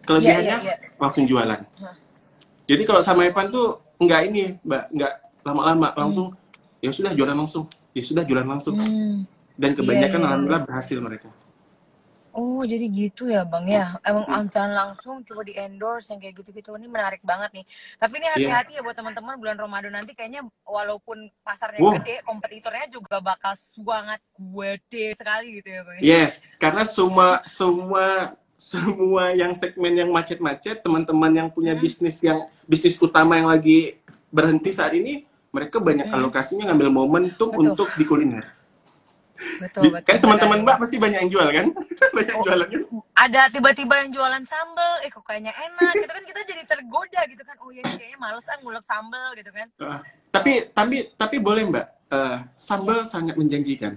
kelebihannya 0.07 0.57
yeah, 0.57 0.59
yeah, 0.63 0.79
yeah. 0.79 0.95
langsung 0.95 1.27
jualan 1.27 1.59
huh. 1.83 1.95
jadi 2.63 2.81
kalau 2.87 3.03
sama 3.03 3.27
Evan 3.27 3.51
tuh 3.51 3.83
nggak 3.99 4.21
ini 4.31 4.55
mbak 4.63 4.83
nggak 4.95 5.13
lama-lama 5.43 5.87
hmm. 5.91 5.99
langsung 5.99 6.27
ya 6.79 6.91
sudah 6.95 7.11
jualan 7.11 7.35
langsung 7.35 7.67
ya 7.91 8.03
sudah 8.03 8.23
jualan 8.23 8.47
langsung 8.47 8.79
hmm. 8.79 9.27
dan 9.59 9.75
kebanyakan 9.75 10.07
yeah, 10.07 10.19
yeah, 10.23 10.27
alhamdulillah 10.31 10.63
berhasil 10.63 10.97
mereka 11.03 11.27
Oh, 12.33 12.65
jadi 12.65 12.89
gitu 12.89 13.29
ya, 13.29 13.45
Bang 13.45 13.69
ya. 13.69 14.01
Emang 14.01 14.49
jalan 14.49 14.73
langsung 14.73 15.21
coba 15.21 15.45
di 15.45 15.53
endorse 15.53 16.09
yang 16.09 16.17
kayak 16.17 16.41
gitu-gitu 16.41 16.73
ini 16.81 16.89
menarik 16.89 17.21
banget 17.21 17.61
nih. 17.61 17.65
Tapi 18.01 18.13
ini 18.17 18.25
iya. 18.25 18.33
hati-hati 18.33 18.71
yeah. 18.73 18.81
ya 18.81 18.85
buat 18.89 18.97
teman-teman 18.97 19.37
bulan 19.37 19.57
Ramadan 19.61 19.93
nanti 19.93 20.17
kayaknya 20.17 20.41
walaupun 20.65 21.29
pasarnya 21.45 21.77
wow. 21.77 21.93
gede, 22.01 22.25
kompetitornya 22.25 22.89
juga 22.89 23.21
bakal 23.21 23.53
sangat 23.53 24.17
gede 24.33 25.13
sekali 25.13 25.61
gitu 25.61 25.69
ya, 25.69 25.81
Bang. 25.85 25.95
Ya? 26.01 26.01
Yes, 26.01 26.41
karena 26.57 26.83
semua 26.89 27.45
semua 27.45 28.33
semua 28.57 29.35
yang 29.35 29.53
segmen 29.53 29.93
yang 29.93 30.09
macet-macet, 30.09 30.81
teman-teman 30.81 31.31
yang 31.35 31.47
punya 31.53 31.77
hmm. 31.77 31.83
bisnis 31.85 32.17
yang 32.25 32.49
bisnis 32.65 32.97
utama 32.97 33.37
yang 33.37 33.51
lagi 33.51 34.01
berhenti 34.33 34.73
saat 34.73 34.97
ini, 34.97 35.29
mereka 35.53 35.77
banyak 35.77 36.09
hmm. 36.09 36.17
alokasinya 36.17 36.73
ngambil 36.73 36.89
momentum 36.89 37.53
Betul. 37.53 37.61
untuk 37.61 37.87
di 37.93 38.03
kuliner. 38.09 38.62
Betul, 39.61 39.83
betul. 39.93 40.07
Kan 40.07 40.17
teman-teman 40.19 40.59
Mbak 40.65 40.77
pasti 40.83 40.95
banyak 40.99 41.19
yang 41.25 41.31
jual 41.31 41.47
kan? 41.47 41.67
banyak 42.17 42.35
oh, 42.35 42.43
jualan 42.45 42.67
kan? 42.67 42.81
Ada 43.15 43.41
tiba-tiba 43.53 43.93
yang 44.03 44.09
jualan 44.11 44.43
sambel, 44.43 44.93
eh 45.05 45.09
kok 45.09 45.23
kayaknya 45.25 45.53
enak 45.53 45.93
gitu 45.97 46.11
kan 46.11 46.23
kita 46.25 46.41
jadi 46.47 46.63
tergoda 46.67 47.21
gitu 47.29 47.43
kan. 47.45 47.55
Oh 47.61 47.69
ya 47.71 47.83
kayaknya 47.85 48.17
males 48.19 48.47
ah 48.49 48.57
ngulek 48.59 48.85
sambel 48.85 49.27
gitu 49.37 49.51
kan. 49.51 49.67
Uh, 49.79 49.99
tapi 50.33 50.67
tapi 50.71 50.97
tapi 51.15 51.35
boleh 51.39 51.63
Mbak, 51.69 51.85
uh, 52.11 52.37
sambel 52.57 52.99
ya. 53.03 53.09
sangat 53.09 53.35
menjanjikan. 53.37 53.93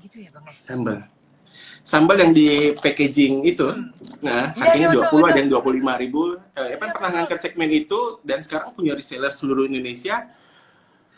Gitu 0.00 0.26
ya 0.26 0.30
Bang. 0.32 0.44
Sambel. 0.58 0.98
Sambal 1.80 2.16
yang 2.20 2.32
di 2.36 2.76
packaging 2.76 3.42
itu, 3.48 3.64
hmm. 3.64 4.20
nah 4.20 4.52
ya, 4.52 4.76
harganya 4.76 4.88
ya, 4.92 4.96
20 5.00 5.16
betul. 5.16 5.24
ada 5.26 5.38
yang 5.40 5.50
25 5.50 6.02
ribu. 6.04 6.22
Eh, 6.54 6.76
kan 6.76 6.88
ya, 6.88 6.94
pernah 6.94 7.10
ngangkat 7.16 7.38
segmen 7.40 7.70
itu 7.72 8.00
dan 8.20 8.38
sekarang 8.44 8.76
punya 8.76 8.92
reseller 8.92 9.32
seluruh 9.32 9.64
Indonesia. 9.64 10.28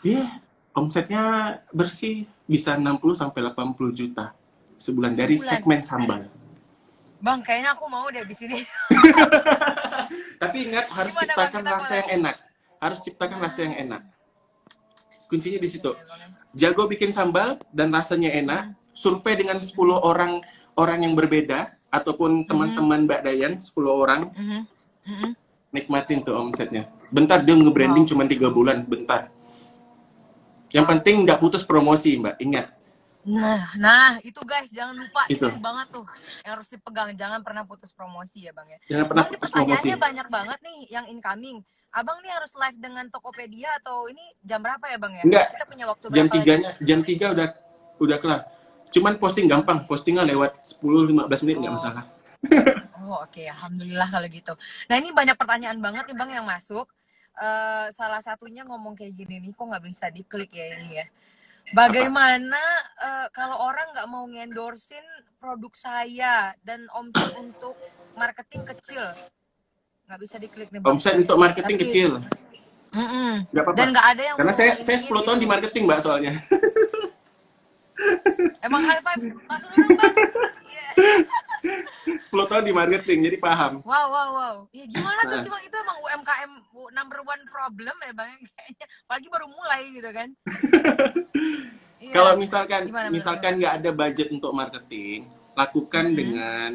Iya, 0.03 0.23
yeah, 0.23 0.29
omsetnya 0.73 1.23
bersih 1.69 2.25
bisa 2.43 2.75
60 2.75 2.99
sampai 3.15 3.39
80 3.47 3.95
juta 3.95 4.35
sebulan, 4.75 5.11
sebulan. 5.11 5.11
dari 5.15 5.35
segmen 5.39 5.79
sambal. 5.79 6.21
Bang, 7.23 7.39
kayaknya 7.39 7.71
aku 7.71 7.87
mau 7.87 8.11
deh 8.11 8.27
di 8.27 8.35
sini. 8.35 8.59
Tapi 10.43 10.57
ingat 10.67 10.91
harus 10.91 11.15
Gimana 11.15 11.31
ciptakan 11.31 11.61
bang, 11.63 11.73
rasa 11.79 11.93
yang 11.95 12.09
enak. 12.19 12.35
Harus 12.83 12.99
ciptakan 12.99 13.37
rasa 13.39 13.59
yang 13.63 13.75
enak. 13.79 14.01
Kuncinya 15.31 15.59
di 15.63 15.69
situ. 15.71 15.91
Jago 16.51 16.83
bikin 16.91 17.15
sambal 17.15 17.63
dan 17.71 17.95
rasanya 17.95 18.27
enak. 18.35 18.75
Survei 18.91 19.39
dengan 19.39 19.57
10 19.57 19.71
orang 20.03 20.43
orang 20.75 20.99
yang 21.07 21.15
berbeda 21.15 21.79
ataupun 21.87 22.43
mhm. 22.43 22.47
teman-teman 22.51 22.99
Mbak 23.07 23.21
Dayan 23.23 23.53
10 23.63 23.71
orang. 23.87 24.21
Mhm. 24.35 25.31
Nikmatin 25.71 26.27
tuh 26.27 26.35
omsetnya. 26.35 26.91
Bentar 27.07 27.39
dia 27.39 27.55
nge-branding 27.55 28.03
wow. 28.03 28.11
cuma 28.11 28.23
3 28.27 28.51
bulan, 28.51 28.77
bentar 28.83 29.32
yang 30.73 30.85
penting 30.89 31.23
nggak 31.23 31.37
putus 31.37 31.61
promosi, 31.61 32.17
Mbak. 32.17 32.35
Ingat. 32.41 32.67
Nah, 33.23 33.71
nah 33.79 34.19
itu 34.19 34.43
guys 34.43 34.67
jangan 34.67 34.99
lupa 34.99 35.23
itu 35.31 35.47
banget 35.63 35.95
tuh 35.95 36.03
yang 36.43 36.59
harus 36.59 36.67
dipegang 36.67 37.15
jangan 37.15 37.39
pernah 37.39 37.63
putus 37.63 37.95
promosi 37.95 38.43
ya 38.43 38.51
bang 38.51 38.75
ya. 38.75 38.79
Jangan 38.91 39.05
pernah 39.07 39.25
putus 39.31 39.47
promosi. 39.47 39.87
banyak 39.95 40.27
banget 40.27 40.59
nih 40.59 40.79
yang 40.91 41.05
incoming. 41.07 41.63
Abang 41.93 42.19
nih 42.19 42.33
harus 42.35 42.51
live 42.57 42.77
dengan 42.83 43.07
Tokopedia 43.07 43.69
atau 43.79 44.11
ini 44.11 44.19
jam 44.43 44.59
berapa 44.59 44.83
ya 44.91 44.97
bang 44.99 45.13
ya? 45.15 45.23
Enggak. 45.23 45.45
Kita 45.55 45.65
punya 45.71 45.85
waktu 45.87 46.05
jam 46.11 46.27
tiganya 46.27 46.71
jam 46.83 46.99
tiga 46.99 47.25
udah 47.31 47.47
udah 48.03 48.17
kelar. 48.19 48.41
Cuman 48.91 49.13
posting 49.17 49.47
gampang, 49.47 49.87
postingnya 49.87 50.27
lewat 50.27 50.59
10-15 50.83 51.47
menit 51.47 51.57
nggak 51.63 51.73
oh. 51.73 51.77
masalah. 51.79 52.03
Oh 53.03 53.19
oke, 53.19 53.35
okay. 53.35 53.51
alhamdulillah 53.51 54.07
kalau 54.07 54.27
gitu. 54.31 54.53
Nah 54.87 54.95
ini 54.95 55.11
banyak 55.11 55.35
pertanyaan 55.35 55.79
banget 55.83 56.07
nih 56.07 56.15
bang 56.15 56.29
yang 56.39 56.47
masuk. 56.47 56.87
Uh, 57.33 57.89
salah 57.93 58.21
satunya 58.21 58.61
ngomong 58.61 58.93
kayak 58.93 59.17
gini 59.17 59.41
nih, 59.41 59.51
kok 59.57 59.65
nggak 59.65 59.83
bisa 59.83 60.09
diklik 60.13 60.53
ya 60.53 60.65
ini 60.77 61.01
ya. 61.01 61.05
Bagaimana 61.73 62.61
uh, 63.01 63.27
kalau 63.33 63.57
orang 63.57 63.89
nggak 63.95 64.07
mau 64.11 64.27
ngendorsin 64.29 65.01
produk 65.41 65.73
saya 65.73 66.53
dan 66.61 66.85
omset 66.93 67.33
untuk 67.39 67.73
marketing 68.13 68.67
kecil? 68.69 69.01
Nggak 70.05 70.19
bisa 70.19 70.35
diklik 70.37 70.69
nih. 70.69 70.83
Omset 70.83 71.15
untuk 71.23 71.39
marketing 71.39 71.77
Tapi, 71.79 71.85
kecil. 71.87 72.09
Mm 72.93 73.07
-mm. 73.09 73.31
Gak 73.49 73.63
apa 73.65 73.71
-apa. 73.73 73.79
Dan 73.79 73.87
nggak 73.89 74.07
ada 74.13 74.21
yang 74.21 74.35
karena 74.37 74.53
saya 74.53 74.71
saya 74.85 74.97
10 75.01 75.25
tahun 75.25 75.39
di 75.41 75.47
marketing 75.49 75.83
mbak 75.89 75.99
soalnya. 76.05 76.33
Emang 78.65 78.81
high 78.85 79.01
five 79.03 79.21
langsung 79.21 79.71
dulu 79.73 79.89
bang. 79.97 80.13
Yeah. 80.67 80.93
10 82.03 82.49
tahun 82.49 82.63
di 82.67 82.73
marketing, 82.75 83.19
jadi 83.31 83.37
paham. 83.39 83.79
Wow, 83.87 84.07
wow, 84.11 84.29
wow. 84.35 84.55
Ya 84.75 84.83
gimana 84.87 85.23
tuh 85.27 85.39
sih 85.43 85.49
Bang? 85.51 85.63
Itu 85.63 85.75
emang 85.79 85.97
UMKM 86.03 86.51
number 86.91 87.19
one 87.23 87.43
problem 87.47 87.95
ya 88.03 88.13
Bang? 88.15 88.35
Kayaknya. 88.51 88.85
Apalagi 89.07 89.27
baru 89.31 89.47
mulai 89.47 89.81
gitu 89.91 90.09
kan. 90.11 90.29
iya. 92.03 92.11
Kalau 92.11 92.33
misalkan 92.35 92.81
gimana, 92.91 93.07
misalkan 93.07 93.51
nggak 93.63 93.73
ada 93.79 93.89
budget 93.95 94.27
untuk 94.31 94.51
marketing, 94.51 95.27
lakukan 95.55 96.05
hmm. 96.11 96.17
dengan 96.17 96.69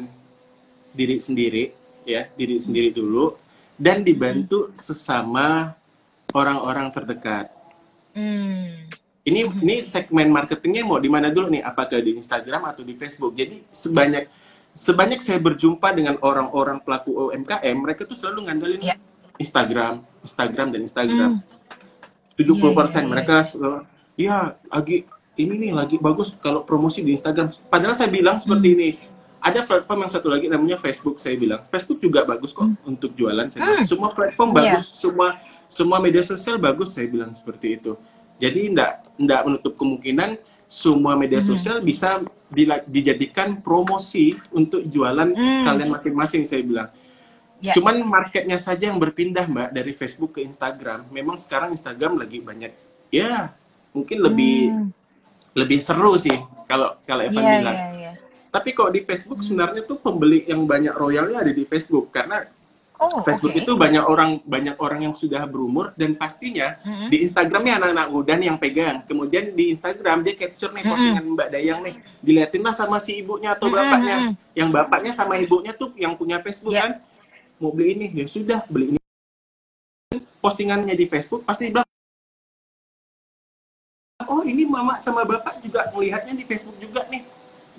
diri 0.93 1.17
sendiri, 1.21 1.63
ya, 2.05 2.25
diri 2.33 2.57
hmm. 2.57 2.65
sendiri 2.65 2.89
dulu, 2.89 3.37
dan 3.77 4.01
dibantu 4.01 4.69
hmm. 4.69 4.75
sesama 4.77 5.77
orang-orang 6.33 6.89
terdekat. 6.89 7.45
Hmm. 8.17 8.89
Ini 9.29 9.41
hmm. 9.45 9.61
ini 9.61 9.75
segmen 9.85 10.33
marketingnya 10.33 10.81
mau 10.81 10.97
di 10.97 11.07
mana 11.07 11.29
dulu 11.29 11.53
nih? 11.53 11.61
Apakah 11.61 12.01
di 12.01 12.17
Instagram 12.17 12.73
atau 12.73 12.81
di 12.81 12.97
Facebook? 12.97 13.37
Jadi 13.37 13.61
sebanyak 13.69 14.25
sebanyak 14.73 15.19
saya 15.21 15.37
berjumpa 15.37 15.93
dengan 15.93 16.17
orang-orang 16.25 16.81
pelaku 16.81 17.29
UMKM, 17.29 17.75
mereka 17.77 18.09
tuh 18.09 18.17
selalu 18.17 18.49
ngandelin 18.49 18.81
yeah. 18.81 18.97
Instagram, 19.37 20.01
Instagram 20.25 20.67
dan 20.73 20.81
Instagram. 20.81 21.31
Mm. 21.37 22.37
70% 22.39 22.39
yeah, 22.39 22.63
yeah, 22.63 22.81
yeah. 22.81 23.03
mereka 23.05 23.35
selalu, 23.45 23.77
ya 24.15 24.37
lagi 24.71 24.97
ini 25.39 25.53
nih 25.67 25.71
lagi 25.71 25.95
bagus 25.99 26.35
kalau 26.39 26.63
promosi 26.67 27.03
di 27.03 27.15
Instagram. 27.15 27.51
Padahal 27.71 27.95
saya 27.95 28.11
bilang 28.11 28.39
seperti 28.41 28.67
mm. 28.71 28.75
ini. 28.75 28.89
Ada 29.39 29.63
platform 29.63 30.03
yang 30.03 30.11
satu 30.11 30.27
lagi 30.27 30.51
namanya 30.51 30.75
Facebook. 30.75 31.15
Saya 31.15 31.39
bilang 31.39 31.63
Facebook 31.63 32.03
juga 32.03 32.27
bagus 32.27 32.51
kok 32.51 32.67
mm. 32.67 32.83
untuk 32.83 33.15
jualan. 33.15 33.47
Saya 33.47 33.79
mm. 33.79 33.87
Semua 33.87 34.11
platform 34.11 34.51
yeah. 34.51 34.75
bagus, 34.75 34.83
semua 34.95 35.39
semua 35.71 35.97
media 36.03 36.23
sosial 36.27 36.59
bagus. 36.59 36.91
Saya 36.91 37.07
bilang 37.07 37.31
seperti 37.31 37.79
itu. 37.79 37.95
Jadi 38.39 38.71
tidak 38.71 39.03
tidak 39.19 39.41
menutup 39.43 39.73
kemungkinan 39.75 40.39
semua 40.65 41.19
media 41.19 41.43
mm-hmm. 41.43 41.51
sosial 41.51 41.77
bisa 41.83 42.23
dijadikan 42.87 43.59
promosi 43.61 44.33
untuk 44.49 44.81
jualan 44.87 45.35
mm. 45.35 45.63
kalian 45.67 45.89
masing-masing 45.91 46.47
saya 46.47 46.63
bilang. 46.65 46.89
Yeah. 47.59 47.75
Cuman 47.75 47.99
marketnya 48.07 48.55
saja 48.55 48.87
yang 48.87 48.97
berpindah 48.97 49.43
mbak 49.45 49.69
dari 49.75 49.91
Facebook 49.91 50.39
ke 50.39 50.41
Instagram. 50.47 51.11
Memang 51.11 51.35
sekarang 51.35 51.75
Instagram 51.75 52.15
lagi 52.15 52.39
banyak 52.39 52.71
ya 53.11 53.51
mungkin 53.91 54.17
lebih 54.23 54.57
mm. 54.71 54.87
lebih 55.57 55.79
seru 55.83 56.15
sih 56.15 56.37
kalau 56.65 56.95
kalau 57.03 57.21
Evan 57.27 57.43
yeah, 57.43 57.53
bilang. 57.59 57.77
Yeah, 57.77 57.91
yeah. 57.99 58.15
Tapi 58.49 58.73
kok 58.73 58.89
di 58.95 59.03
Facebook 59.03 59.43
mm. 59.43 59.45
sebenarnya 59.45 59.81
tuh 59.85 59.99
pembeli 59.99 60.47
yang 60.47 60.63
banyak 60.63 60.95
royalnya 60.95 61.43
ada 61.43 61.51
di 61.53 61.67
Facebook 61.67 62.09
karena 62.09 62.47
Oh, 62.99 63.23
Facebook 63.23 63.55
okay. 63.55 63.63
itu 63.63 63.79
banyak 63.79 64.03
orang 64.03 64.43
banyak 64.43 64.75
orang 64.75 65.07
yang 65.07 65.15
sudah 65.15 65.47
berumur 65.47 65.95
dan 65.95 66.19
pastinya 66.19 66.75
mm-hmm. 66.83 67.07
di 67.07 67.17
Instagramnya 67.23 67.79
anak-anak 67.79 68.07
muda 68.11 68.33
nih 68.35 68.47
yang 68.51 68.59
pegang. 68.59 69.07
Kemudian 69.07 69.55
di 69.55 69.71
Instagram 69.71 70.19
dia 70.19 70.35
capture 70.35 70.75
nih 70.75 70.83
postingan 70.83 71.23
mm-hmm. 71.23 71.35
Mbak 71.39 71.47
Dayang 71.47 71.79
nih, 71.79 71.95
diliatin 72.19 72.59
lah 72.59 72.75
sama 72.75 72.99
si 72.99 73.23
ibunya 73.23 73.55
atau 73.55 73.71
mm-hmm. 73.71 73.79
bapaknya. 73.87 74.15
Yang 74.51 74.69
bapaknya 74.75 75.11
sama 75.15 75.39
ibunya 75.39 75.71
tuh 75.71 75.95
yang 75.95 76.19
punya 76.19 76.43
Facebook 76.43 76.75
yeah. 76.75 76.91
kan 76.91 76.91
mau 77.55 77.71
beli 77.71 77.95
ini 77.95 78.07
ya 78.19 78.27
sudah 78.27 78.67
beli 78.67 78.91
ini. 78.91 78.99
Postingannya 80.43 80.91
di 80.91 81.07
Facebook 81.07 81.47
pasti 81.47 81.71
bilang 81.71 81.87
oh 84.27 84.43
ini 84.43 84.67
mama 84.67 84.99
sama 84.99 85.23
bapak 85.23 85.63
juga 85.63 85.87
melihatnya 85.95 86.35
di 86.35 86.43
Facebook 86.43 86.75
juga 86.83 87.07
nih 87.07 87.23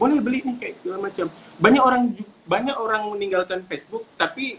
boleh 0.00 0.16
beli 0.24 0.40
nih 0.48 0.56
kayak 0.56 0.74
segala 0.80 0.98
macam 1.04 1.26
banyak 1.60 1.82
orang 1.84 2.02
banyak 2.48 2.76
orang 2.80 3.02
meninggalkan 3.12 3.60
Facebook 3.68 4.08
tapi 4.16 4.56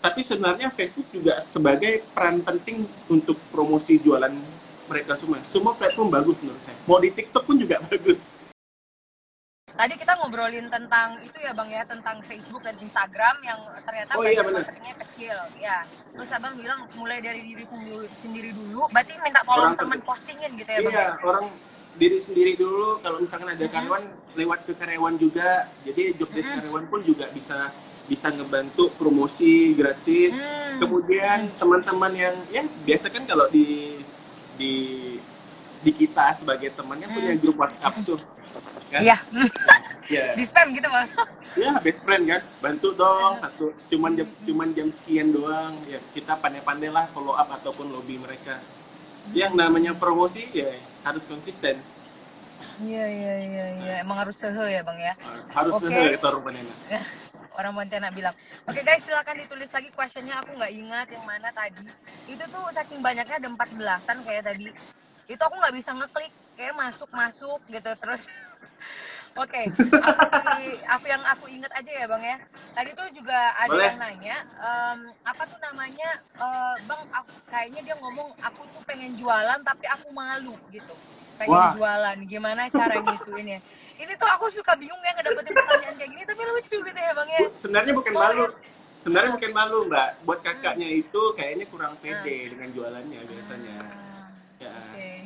tapi 0.00 0.24
sebenarnya 0.24 0.72
Facebook 0.72 1.12
juga 1.12 1.36
sebagai 1.44 2.00
peran 2.16 2.40
penting 2.40 2.88
untuk 3.12 3.36
promosi 3.52 4.00
jualan 4.00 4.32
mereka 4.88 5.12
semua. 5.14 5.44
Semua 5.44 5.76
platform 5.76 6.08
bagus 6.08 6.36
menurut 6.40 6.62
saya. 6.64 6.76
Mau 6.88 6.98
di 6.98 7.12
TikTok 7.12 7.44
pun 7.44 7.60
juga 7.60 7.78
bagus. 7.92 8.26
Tadi 9.70 9.94
kita 9.96 10.12
ngobrolin 10.18 10.66
tentang 10.68 11.20
itu 11.24 11.38
ya 11.40 11.56
Bang 11.56 11.70
ya, 11.70 11.86
tentang 11.86 12.20
Facebook 12.26 12.60
dan 12.60 12.76
Instagram 12.80 13.38
yang 13.40 13.60
ternyata 13.86 14.12
oh, 14.18 14.26
iya, 14.26 14.42
marketingnya 14.42 14.96
kecil. 15.06 15.36
Ya. 15.56 15.86
Terus 16.10 16.28
Abang 16.36 16.58
bilang 16.58 16.84
mulai 16.98 17.22
dari 17.22 17.46
diri 17.46 17.64
sendiri, 17.64 18.10
sendiri 18.18 18.50
dulu, 18.50 18.90
berarti 18.90 19.14
minta 19.22 19.40
tolong 19.46 19.78
teman 19.78 20.00
postingin 20.04 20.58
gitu 20.58 20.68
ya 20.68 20.80
Bang? 20.84 20.92
Iya, 20.92 21.06
orang 21.22 21.46
diri 21.96 22.18
sendiri 22.18 22.52
dulu. 22.58 22.98
Kalau 23.00 23.18
misalkan 23.22 23.48
ada 23.52 23.64
karyawan, 23.68 24.02
mm 24.04 24.10
-hmm. 24.10 24.36
lewat 24.36 24.58
ke 24.68 24.72
karyawan 24.74 25.14
juga. 25.16 25.70
Jadi 25.86 26.02
job 26.18 26.28
desk 26.34 26.44
mm 26.44 26.50
-hmm. 26.50 26.56
karyawan 26.60 26.84
pun 26.90 27.00
juga 27.06 27.24
bisa 27.32 27.72
bisa 28.10 28.26
ngebantu 28.34 28.90
promosi 28.98 29.70
gratis. 29.78 30.34
Hmm. 30.34 30.82
Kemudian 30.82 31.54
teman-teman 31.54 32.10
yang 32.18 32.34
ya 32.50 32.66
biasa 32.82 33.06
kan 33.06 33.22
kalau 33.22 33.46
di 33.46 34.02
di 34.58 34.74
di 35.80 35.90
kita 35.94 36.34
sebagai 36.34 36.74
temannya 36.74 37.06
hmm. 37.06 37.14
punya 37.14 37.32
grup 37.38 37.56
WhatsApp 37.62 37.94
tuh. 38.02 38.18
Kan? 38.90 39.06
Iya. 39.06 39.16
ya. 40.14 40.34
Di 40.34 40.42
spam 40.42 40.74
gitu, 40.74 40.90
Bang. 40.90 41.06
Ya, 41.54 41.78
best 41.78 42.02
friend 42.02 42.26
kan. 42.26 42.42
Bantu 42.58 42.98
dong 42.98 43.38
satu 43.38 43.70
cuman 43.86 44.18
jam 44.18 44.28
cuman 44.42 44.68
jam 44.74 44.90
sekian 44.90 45.30
doang. 45.30 45.78
Ya, 45.86 46.02
kita 46.10 46.34
pandai-pandai 46.34 46.90
lah 46.90 47.06
follow 47.14 47.38
up 47.38 47.46
ataupun 47.62 47.94
lobby 47.94 48.18
mereka. 48.18 48.58
Yang 49.30 49.54
namanya 49.54 49.94
promosi 49.94 50.50
ya 50.50 50.74
harus 51.06 51.30
konsisten. 51.30 51.78
Iya, 52.82 53.06
iya, 53.06 53.34
iya, 53.40 53.64
iya. 53.78 53.94
Emang 54.02 54.18
harus 54.18 54.34
sehe 54.34 54.66
ya, 54.74 54.82
Bang 54.82 54.98
ya. 54.98 55.14
Harus 55.54 55.78
okay. 55.78 55.86
sehe 55.86 56.18
itu 56.18 56.26
rupanya. 56.26 56.66
orang 57.56 57.72
Montana 57.74 58.08
bilang 58.14 58.34
oke 58.66 58.74
okay, 58.74 58.82
guys 58.86 59.02
silakan 59.02 59.40
ditulis 59.42 59.70
lagi 59.70 59.90
questionnya 59.90 60.38
aku 60.38 60.54
nggak 60.54 60.72
ingat 60.74 61.06
yang 61.10 61.24
mana 61.26 61.48
tadi 61.50 61.86
itu 62.30 62.44
tuh 62.50 62.64
saking 62.70 63.00
banyaknya 63.02 63.36
ada 63.40 63.48
empat 63.50 63.70
belasan 63.74 64.22
kayak 64.22 64.46
tadi 64.46 64.68
itu 65.30 65.42
aku 65.42 65.56
nggak 65.58 65.74
bisa 65.74 65.90
ngeklik 65.94 66.32
kayak 66.58 66.74
masuk 66.74 67.10
masuk 67.14 67.60
gitu 67.70 67.90
terus 67.98 68.26
Oke, 69.38 69.62
okay. 69.62 70.74
apa 70.90 71.06
yang 71.06 71.22
aku 71.22 71.46
ingat 71.46 71.70
aja 71.70 71.86
ya 71.86 72.10
bang 72.10 72.34
ya. 72.34 72.36
Tadi 72.74 72.90
tuh 72.98 73.06
juga 73.14 73.54
ada 73.62 73.70
Boleh. 73.70 73.86
yang 73.86 73.98
nanya, 74.02 74.36
um, 74.58 74.98
apa 75.22 75.46
tuh 75.46 75.58
namanya, 75.62 76.18
uh, 76.34 76.74
bang? 76.82 77.02
Aku, 77.14 77.30
kayaknya 77.46 77.80
dia 77.86 77.96
ngomong 78.02 78.34
aku 78.42 78.66
tuh 78.74 78.82
pengen 78.82 79.14
jualan 79.14 79.62
tapi 79.62 79.86
aku 79.86 80.10
malu 80.10 80.58
gitu, 80.74 80.98
pengen 81.38 81.54
Wah. 81.54 81.70
jualan. 81.78 82.18
Gimana 82.26 82.66
cara 82.74 82.98
ya? 82.98 83.60
Ini 84.00 84.12
tuh 84.16 84.28
aku 84.32 84.48
suka 84.48 84.72
bingung 84.80 84.98
ya 85.04 85.12
ngedapetin 85.12 85.52
pertanyaan 85.52 85.94
kayak 86.00 86.10
gini 86.16 86.22
tapi 86.24 86.42
lucu 86.48 86.76
gitu 86.80 87.00
ya 87.00 87.12
bang 87.12 87.28
ya 87.28 87.40
sebenarnya 87.60 87.92
bukan 87.92 88.14
oh, 88.16 88.20
malu 88.20 88.44
sebenarnya 89.00 89.30
bukan 89.36 89.52
malu 89.52 89.78
mbak 89.88 90.08
buat 90.24 90.40
kakaknya 90.40 90.88
hmm. 90.88 91.00
itu 91.04 91.22
kayaknya 91.36 91.64
kurang 91.68 91.94
pede 92.00 92.36
hmm. 92.36 92.48
dengan 92.56 92.68
jualannya 92.72 93.20
biasanya 93.28 93.76
ah, 93.80 94.26
ya 94.60 94.72
okay. 94.72 95.16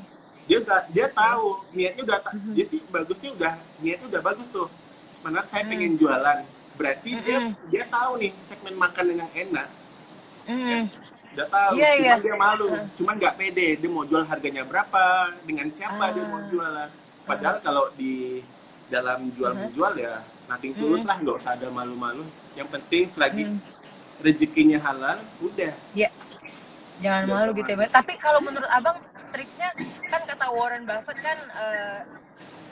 dia 0.50 0.56
udah 0.62 0.80
dia 0.90 1.06
tahu 1.10 1.46
niatnya 1.70 2.02
udah 2.02 2.18
hmm. 2.34 2.52
dia 2.58 2.64
sih 2.66 2.80
bagusnya 2.90 3.30
udah 3.34 3.52
niatnya 3.78 4.06
udah 4.10 4.22
bagus 4.22 4.46
tuh 4.50 4.68
sebenarnya 5.14 5.46
saya 5.46 5.62
hmm. 5.62 5.70
pengen 5.70 5.92
jualan 5.94 6.38
berarti 6.74 7.10
hmm. 7.14 7.22
dia 7.22 7.38
dia 7.70 7.84
tahu 7.86 8.12
nih 8.18 8.30
segmen 8.50 8.74
makanan 8.74 9.16
yang 9.22 9.32
enak 9.34 9.68
hmm. 10.50 10.66
ya, 10.66 10.78
udah 11.34 11.46
tahu 11.50 11.70
yeah, 11.78 11.92
cuma 11.94 12.06
yeah. 12.06 12.18
dia 12.22 12.34
malu 12.38 12.66
uh. 12.70 12.82
cuman 12.98 13.14
nggak 13.18 13.34
pede 13.38 13.68
dia 13.78 13.90
mau 13.90 14.04
jual 14.06 14.22
harganya 14.26 14.62
berapa 14.66 15.34
dengan 15.46 15.66
siapa 15.70 16.04
uh. 16.06 16.10
dia 16.10 16.24
mau 16.26 16.42
jualan 16.50 16.90
padahal 17.26 17.56
uh. 17.58 17.62
kalau 17.62 17.84
di 17.94 18.42
dalam 18.94 19.26
jual 19.34 19.50
menjual 19.50 19.98
ya 19.98 20.22
nanti 20.46 20.70
tulus 20.76 21.02
lah 21.02 21.18
nggak 21.18 21.36
usah 21.42 21.58
ada 21.58 21.66
malu-malu. 21.74 22.22
Yang 22.54 22.68
penting 22.78 23.02
selagi 23.10 23.42
rezekinya 24.22 24.78
halal 24.78 25.18
udah. 25.42 25.74
Ya. 25.98 26.10
Jangan 27.02 27.26
malu 27.26 27.50
gitu 27.58 27.74
ya 27.74 27.90
tapi 27.90 28.14
kalau 28.22 28.38
menurut 28.38 28.70
abang 28.70 29.02
triksnya 29.34 29.74
kan 30.06 30.22
kata 30.30 30.46
Warren 30.54 30.86
Buffett 30.86 31.18
kan 31.18 31.38
uh, 31.58 31.98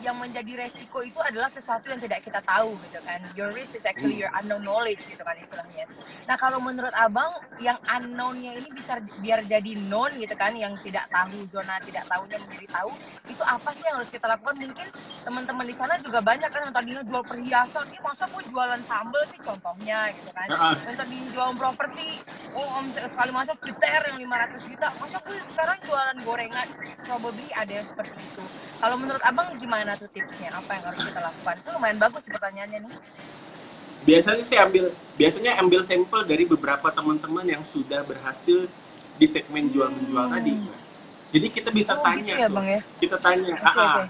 yang 0.03 0.18
menjadi 0.18 0.66
resiko 0.66 1.00
itu 1.00 1.16
adalah 1.22 1.46
sesuatu 1.46 1.86
yang 1.86 2.03
tidak 2.03 2.26
kita 2.26 2.42
tahu 2.42 2.74
gitu 2.90 2.98
kan. 3.07 3.22
Your 3.38 3.55
risk 3.55 3.78
is 3.78 3.86
actually 3.86 4.18
your 4.18 4.34
unknown 4.34 4.66
knowledge 4.66 5.07
gitu 5.07 5.22
kan 5.22 5.38
istilahnya. 5.38 5.86
Nah 6.26 6.34
kalau 6.34 6.59
menurut 6.59 6.90
abang 6.92 7.30
yang 7.62 7.78
unknownnya 7.86 8.59
ini 8.59 8.68
bisa 8.74 8.98
biar 9.22 9.46
jadi 9.46 9.78
known 9.78 10.18
gitu 10.18 10.34
kan 10.34 10.53
yang 10.59 10.74
tidak 10.82 11.07
tahu 11.09 11.46
zona 11.48 11.78
tidak 11.86 12.05
tahunya 12.11 12.38
menjadi 12.42 12.66
tahu 12.74 12.90
itu 13.30 13.42
apa 13.46 13.70
sih 13.72 13.84
yang 13.86 13.96
harus 14.03 14.11
kita 14.11 14.26
lakukan? 14.26 14.55
Mungkin 14.59 14.88
teman-teman 15.22 15.64
di 15.64 15.74
sana 15.78 15.94
juga 16.03 16.18
banyak 16.18 16.50
kan 16.50 16.61
yang 16.66 16.74
tadinya 16.74 17.03
jual 17.07 17.22
perhiasan. 17.22 17.86
Ini 17.88 17.98
masa 18.03 18.26
gue 18.26 18.42
jualan 18.50 18.82
sambel 18.82 19.22
sih 19.30 19.38
contohnya 19.38 20.11
gitu 20.18 20.30
kan. 20.34 20.48
Yang 20.82 20.96
tadi 20.98 21.16
jual 21.30 21.50
properti 21.55 22.09
oh 22.53 22.82
om 22.82 22.90
sekali 22.90 23.30
masuk 23.30 23.57
ceter 23.62 24.03
yang 24.11 24.18
500 24.26 24.66
juta. 24.66 24.86
Masa 24.98 25.16
gue 25.22 25.38
sekarang 25.55 25.78
jualan 25.86 26.16
gorengan? 26.26 26.68
Probably 27.07 27.46
ada 27.55 27.72
yang 27.72 27.86
seperti 27.86 28.18
itu. 28.18 28.44
Kalau 28.82 28.96
menurut 28.98 29.22
abang 29.22 29.55
gimana 29.62 29.91
tuh 29.97 30.09
tipsnya? 30.11 30.51
Apa 30.53 30.70
yang 30.78 30.84
harus 30.90 31.01
kita 31.03 31.20
lakukan? 31.20 31.55
Itu 31.61 31.68
lumayan 31.72 31.99
bagus 32.01 32.24
pertanyaannya 32.26 32.78
nih. 32.84 32.95
biasanya 34.03 34.43
sih 34.43 34.59
ambil 34.59 34.90
biasanya 35.14 35.53
ambil 35.62 35.80
sampel 35.86 36.26
dari 36.26 36.43
beberapa 36.43 36.90
teman-teman 36.90 37.47
yang 37.47 37.62
sudah 37.62 38.03
berhasil 38.03 38.66
di 39.14 39.26
segmen 39.30 39.70
jual 39.70 39.88
menjual 39.90 40.26
tadi. 40.26 40.55
Jadi 41.32 41.47
kita 41.49 41.70
bisa 41.70 41.97
Oh, 41.97 42.03
tanya 42.03 42.34
gitu 42.34 42.43
ya, 42.43 42.49
tuh. 42.49 42.55
Bang, 42.57 42.66
ya? 42.66 42.80
Kita 42.99 43.16
tanya. 43.22 43.55
Oke, 43.55 43.62
"Ah, 43.62 43.74
ah, 43.78 43.95
oke. 44.03 44.05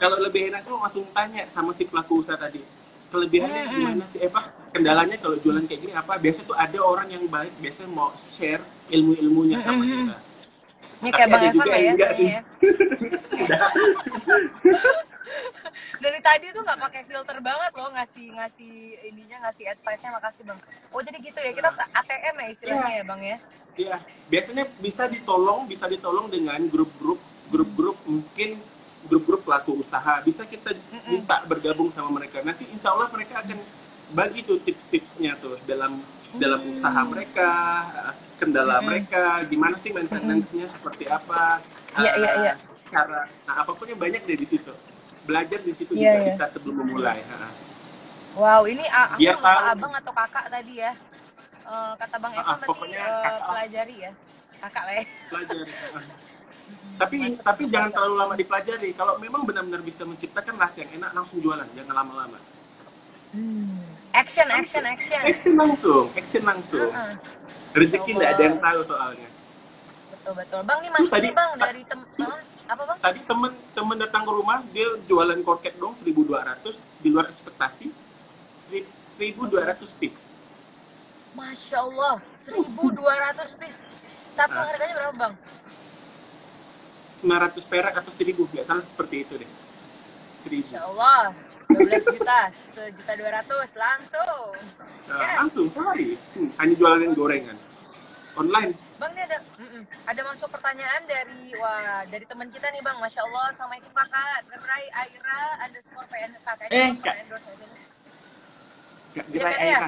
Kalau 0.00 0.16
lebih 0.18 0.48
enak 0.50 0.60
tuh 0.64 0.74
langsung 0.80 1.04
tanya 1.12 1.44
sama 1.52 1.70
si 1.76 1.84
pelaku 1.84 2.24
usaha 2.24 2.38
tadi. 2.40 2.64
Kelebihannya 3.12 3.62
Mm-mm. 3.66 3.74
gimana 3.76 4.04
sih? 4.08 4.18
Eh, 4.22 4.30
Pak, 4.30 4.72
kendalanya 4.72 5.18
kalau 5.20 5.36
jualan 5.36 5.66
kayak 5.68 5.80
gini 5.82 5.92
apa? 5.92 6.16
Biasanya 6.16 6.46
tuh 6.48 6.56
ada 6.56 6.78
orang 6.80 7.08
yang 7.10 7.24
baik, 7.28 7.52
biasanya 7.58 7.90
mau 7.90 8.10
share 8.16 8.62
ilmu-ilmunya 8.88 9.58
sama 9.60 9.82
Mm-mm. 9.84 9.92
kita. 10.08 10.16
Ini 11.00 11.10
kayak 11.16 11.28
Bang 11.32 11.48
Evan 11.48 11.64
lah 11.64 11.80
ya, 11.80 11.96
enggak 11.96 12.12
kayaknya 12.12 12.36
ya. 12.36 12.40
Dari 16.00 16.20
tadi 16.20 16.46
tuh 16.52 16.62
nggak 16.64 16.80
pakai 16.80 17.02
filter 17.08 17.38
banget 17.40 17.72
loh 17.76 17.90
ngasih 17.92 18.26
ngasih 18.36 18.74
ininya 19.12 19.48
ngasih 19.48 19.64
advice-nya 19.68 20.10
makasih 20.16 20.42
bang. 20.48 20.60
Oh 20.92 21.00
jadi 21.00 21.18
gitu 21.20 21.38
ya 21.40 21.52
kita 21.52 21.68
ATM 21.72 22.34
ya 22.40 22.46
istilahnya 22.52 22.90
ya 23.00 23.04
bang 23.04 23.20
ya. 23.20 23.36
Iya, 23.80 23.96
biasanya 24.28 24.64
bisa 24.82 25.06
ditolong, 25.06 25.64
bisa 25.64 25.86
ditolong 25.86 26.28
dengan 26.28 26.60
grup-grup, 26.68 27.20
grup-grup 27.48 27.96
mungkin 28.04 28.60
grup-grup 29.08 29.46
pelaku 29.46 29.80
usaha. 29.80 30.20
Bisa 30.20 30.44
kita 30.44 30.74
Mm-mm. 30.74 31.20
minta 31.20 31.40
bergabung 31.46 31.88
sama 31.88 32.12
mereka. 32.12 32.44
Nanti 32.44 32.68
insya 32.68 32.92
Allah 32.92 33.08
mereka 33.08 33.40
akan 33.40 33.58
bagi 34.10 34.42
tuh 34.42 34.58
tips-tipsnya 34.60 35.38
tuh 35.38 35.56
dalam 35.64 36.02
dalam 36.36 36.60
Hmm. 36.60 36.70
usaha 36.70 37.00
mereka, 37.02 37.50
kendala 38.36 38.78
Mm-mm. 38.78 38.86
mereka, 38.86 39.22
gimana 39.46 39.74
sih 39.74 39.90
maintenance-nya 39.90 40.66
seperti 40.66 41.04
apa. 41.06 41.58
Iya, 41.96 42.10
eh, 42.10 42.18
iya, 42.18 42.30
iya. 42.38 42.52
Cara, 42.86 43.22
nah 43.44 43.54
apa 43.56 43.72
pun 43.72 43.86
yang 43.86 43.98
banyak 43.98 44.22
deh 44.22 44.36
di 44.36 44.46
situ. 44.46 44.72
Belajar 45.22 45.58
di 45.60 45.72
situ 45.72 45.92
Iya, 45.94 46.12
juga 46.12 46.18
iya. 46.20 46.28
bisa 46.34 46.44
sebelum 46.48 46.76
memulai. 46.80 47.22
Wow 48.32 48.62
ini 48.64 48.86
aku 48.86 49.18
Biar 49.18 49.34
lupa 49.34 49.50
tahu. 49.50 49.70
abang 49.74 49.92
atau 49.94 50.12
kakak 50.12 50.46
tadi 50.48 50.74
ya. 50.78 50.92
Eh, 51.60 51.92
kata 51.96 52.16
bang 52.18 52.32
Ah, 52.32 52.38
Evan 52.40 52.50
ah, 52.50 52.56
tadi 52.56 52.68
pokoknya 52.70 52.98
eh, 52.98 53.06
kakak. 53.06 53.46
pelajari 53.46 53.96
ya. 54.00 54.12
Kakak 54.60 54.82
lah 54.86 54.94
ya. 54.94 55.04
Pelajari. 55.28 55.72
Tapi 57.00 57.16
Masa 57.16 57.42
tapi 57.42 57.62
jangan 57.66 57.90
terlalu 57.90 58.14
lama 58.14 58.34
dipelajari 58.36 58.90
kalau 58.92 59.16
memang 59.16 59.42
benar-benar 59.42 59.80
bisa 59.80 60.04
menciptakan 60.04 60.54
rasa 60.54 60.84
yang 60.84 61.00
enak 61.00 61.10
langsung 61.16 61.40
jualan 61.40 61.66
jangan 61.72 61.94
lama-lama 61.96 62.38
Hmm. 63.30 63.89
Action 64.12 64.46
action 64.48 64.82
action. 64.84 65.20
action 65.22 65.54
langsung 65.54 66.04
action 66.12 66.42
langsung 66.42 66.90
Ah, 66.90 67.08
ah. 67.08 67.14
rezeki 67.72 68.10
nggak 68.12 68.30
ada 68.32 68.42
yang 68.44 68.58
tahu 68.58 68.80
soalnya 68.84 69.28
Betul 70.12 70.32
betul. 70.36 70.60
Bang 70.62 70.78
nih 70.80 70.90
masih 70.90 71.08
tadi- 71.08 71.22
nih 71.22 71.32
bang 71.32 71.50
dari 71.56 71.80
tem 71.82 72.00
Hah? 72.18 72.38
apa 72.68 72.82
bang? 72.84 72.98
tadi 73.00 73.20
temen 73.24 73.50
temen 73.72 73.96
datang 73.96 74.22
ke 74.22 74.32
rumah 74.32 74.58
dia 74.68 74.88
jualan 75.04 75.40
korket 75.40 75.74
dong 75.76 75.94
1200 75.94 76.74
di 76.98 77.08
luar 77.08 77.26
ekspektasi 77.26 77.88
Seri- 78.60 78.86
1200 79.08 79.90
piece 79.94 80.20
Masya 81.30 81.78
Allah 81.80 82.18
1200 82.42 83.54
piece. 83.54 83.80
Satu 84.30 84.50
Ah. 84.52 84.66
harganya 84.66 84.94
berapa 84.96 85.14
bang? 85.16 85.34
900 87.16 87.62
perak 87.64 87.94
atau 87.94 88.10
1000 88.10 88.42
nggak 88.44 88.64
salah 88.64 88.82
seperti 88.82 89.22
itu 89.22 89.34
deh 89.36 89.50
1000 90.42 90.66
Masya 90.66 90.82
Allah 90.84 91.30
12 91.70 92.04
juta, 92.10 92.40
sejuta 92.52 93.12
dua 93.14 93.30
ratus 93.32 93.68
langsung. 93.74 94.54
Nah, 95.06 95.18
Yes. 95.18 95.36
langsung 95.42 95.66
sehari 95.66 96.14
hmm, 96.34 96.50
hanya 96.56 96.74
jualan 96.76 97.10
gorengan 97.14 97.58
online 98.34 98.72
Bang 98.94 99.10
ini 99.10 99.22
ada 99.24 99.38
mm-mm, 99.56 99.82
ada 100.06 100.20
masuk 100.22 100.52
pertanyaan 100.52 101.02
dari 101.08 101.56
wah 101.56 102.04
dari 102.04 102.22
teman 102.28 102.46
kita 102.46 102.68
nih 102.68 102.84
Bang, 102.84 103.00
Masya 103.00 103.24
Allah. 103.24 103.48
Assalamualaikum 103.48 103.90
kakak, 103.90 104.38
Gerai 104.46 104.86
Aira 104.92 105.40
underscore 105.64 106.06
PN 106.06 106.30
kakak 106.38 106.68
Eh, 106.68 106.90
Kak. 107.00 107.14
endorse 107.16 107.48
nggak 107.48 107.58
sih? 107.58 107.68
nggak 109.10 109.26
Iya, 109.26 109.40
gerai 109.40 109.66
ya? 109.66 109.80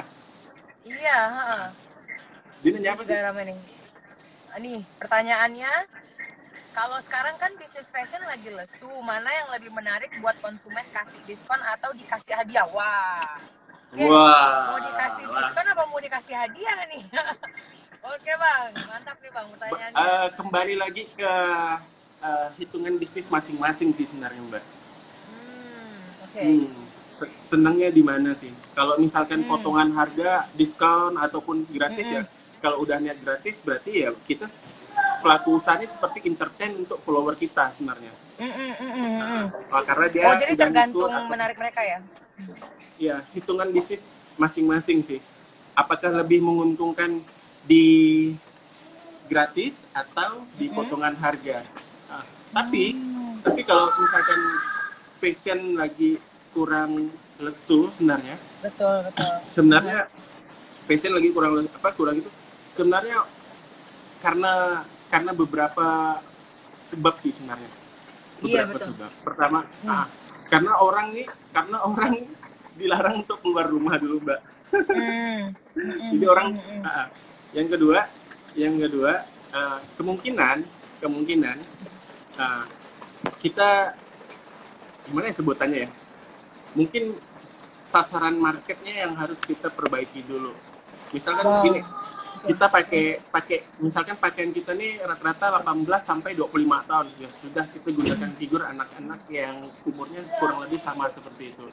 Iya, 0.82 1.18
heeh. 1.28 1.64
dia 2.58 2.70
nanya 2.72 2.88
Ini 2.88 2.94
apa 2.96 3.02
sih 3.04 3.16
ramai 3.20 3.44
nih. 3.46 3.58
Ah, 4.48 4.58
Nih 4.58 4.80
pertanyaannya, 4.96 5.72
kalau 6.72 6.98
sekarang 7.04 7.36
kan 7.36 7.52
bisnis 7.60 7.88
fashion 7.92 8.20
lagi 8.24 8.48
lesu, 8.48 8.88
mana 9.04 9.28
yang 9.28 9.48
lebih 9.52 9.68
menarik 9.68 10.08
buat 10.20 10.36
konsumen 10.40 10.84
kasih 10.92 11.20
diskon 11.28 11.60
atau 11.60 11.92
dikasih 11.92 12.32
hadiah? 12.32 12.64
Wah, 12.72 13.38
Oke, 13.92 14.08
Wah, 14.08 14.72
mau 14.72 14.78
dikasih 14.80 15.26
diskon 15.28 15.66
apa 15.68 15.84
mau 15.84 16.00
dikasih 16.00 16.32
hadiah 16.32 16.78
nih? 16.88 17.04
Oke 18.12 18.32
bang, 18.34 18.72
mantap 18.88 19.16
nih 19.20 19.30
bang 19.30 19.46
pertanyaannya. 19.52 20.00
Eh, 20.00 20.28
kembali 20.34 20.74
lagi 20.80 21.02
ke 21.12 21.32
eh, 22.24 22.48
hitungan 22.56 22.94
bisnis 22.96 23.28
masing-masing 23.28 23.92
sih 23.92 24.08
sebenarnya 24.08 24.40
mbak. 24.42 24.64
Hmm, 25.28 26.24
oke. 26.24 26.40
Hmm, 26.40 26.72
se- 27.12 27.32
senangnya 27.44 27.92
di 27.92 28.00
mana 28.02 28.32
sih? 28.32 28.50
Kalau 28.72 28.96
misalkan 28.96 29.44
Hmm. 29.44 29.50
potongan 29.52 29.92
harga, 29.92 30.48
diskon 30.56 31.20
ataupun 31.20 31.68
gratis 31.68 32.08
ya. 32.08 32.24
Kalau 32.62 32.78
udah 32.78 32.96
niat 32.96 33.18
gratis 33.18 33.58
berarti 33.58 34.06
ya 34.06 34.14
kita 34.22 34.46
pelaku 35.18 35.58
usahanya 35.58 35.84
seperti 35.84 36.22
entertain 36.24 36.78
untuk 36.78 37.02
follower 37.02 37.34
kita 37.34 37.74
sebenarnya. 37.74 38.14
Mm, 38.38 38.46
mm, 38.46 38.72
mm, 38.72 38.92
mm, 38.94 39.10
mm. 39.18 39.44
Oh, 39.68 39.82
karena 39.82 40.06
dia 40.08 40.22
Oh 40.24 40.36
jadi 40.38 40.54
tergantung 40.54 41.10
atau- 41.10 41.26
menarik 41.26 41.58
mereka 41.58 41.82
ya? 41.82 41.98
ya 42.96 43.16
hitungan 43.34 43.66
bisnis 43.68 44.06
masing-masing 44.34 45.02
sih. 45.02 45.18
Apakah 45.74 46.14
lebih 46.14 46.38
menguntungkan 46.38 47.18
di 47.62 47.86
gratis 49.26 49.74
atau 49.90 50.46
di 50.54 50.70
Mm-mm. 50.70 50.76
potongan 50.76 51.14
harga? 51.16 51.66
Ah, 52.06 52.22
tapi 52.52 52.94
Hmm. 52.94 53.42
tapi 53.42 53.66
kalau 53.66 53.90
misalkan 53.96 54.38
fashion 55.18 55.74
lagi 55.74 56.22
kurang 56.52 57.10
lesu 57.36 57.90
sebenarnya, 57.92 58.38
Betul 58.62 59.02
betul. 59.02 59.34
sebenarnya 59.48 60.06
fashion 60.84 61.10
lagi 61.10 61.28
kurang 61.30 61.66
apa 61.66 61.90
kurang 61.90 62.22
itu 62.22 62.30
sebenarnya 62.72 63.28
karena 64.24 64.82
karena 65.12 65.32
beberapa 65.36 66.18
sebab 66.80 67.20
sih 67.20 67.36
sebenarnya. 67.36 67.68
Iya, 68.42 68.64
Beberapa 68.66 68.74
betul. 68.80 68.88
sebab. 68.96 69.10
Pertama, 69.22 69.58
Hmm. 69.84 69.90
ah, 69.92 70.06
karena 70.48 70.72
orang 70.80 71.06
nih 71.14 71.28
karena 71.52 71.76
orang 71.84 72.12
dilarang 72.74 73.14
untuk 73.22 73.38
keluar 73.44 73.68
rumah 73.68 74.00
dulu, 74.00 74.18
Mbak. 74.24 74.40
Hmm, 74.72 75.52
mm, 75.52 75.52
mm, 75.76 76.10
Jadi 76.16 76.24
orang 76.26 76.48
mm, 76.56 76.64
mm. 76.64 76.82
ah, 76.82 76.90
ah. 77.04 77.06
yang 77.52 77.68
kedua, 77.68 77.98
yang 78.56 78.74
kedua 78.80 79.12
eh, 79.52 79.78
kemungkinan 80.00 80.56
kemungkinan 80.98 81.56
ah, 82.40 82.64
kita 83.36 83.92
gimana 85.04 85.28
ya 85.28 85.34
sebutannya 85.36 85.78
ya? 85.86 85.90
Mungkin 86.72 87.20
sasaran 87.84 88.40
marketnya 88.40 89.04
yang 89.04 89.12
harus 89.20 89.36
kita 89.44 89.68
perbaiki 89.68 90.24
dulu. 90.24 90.56
Misalkan 91.12 91.44
Wow. 91.44 91.60
gini, 91.60 91.80
kita 92.42 92.66
pakai 92.66 93.04
pakai 93.24 93.58
misalkan 93.78 94.16
pakaian 94.16 94.50
kita 94.50 94.72
nih 94.72 94.98
rata-rata 95.00 95.62
18 95.62 95.86
sampai 95.96 96.34
25 96.34 96.50
tahun 96.82 97.06
ya 97.16 97.30
sudah 97.32 97.64
kita 97.68 97.88
gunakan 97.88 98.30
figur 98.34 98.62
anak-anak 98.64 99.20
yang 99.28 99.56
umurnya 99.82 100.20
kurang 100.36 100.58
lebih 100.60 100.78
sama 100.78 101.06
seperti 101.06 101.50
itu. 101.50 101.66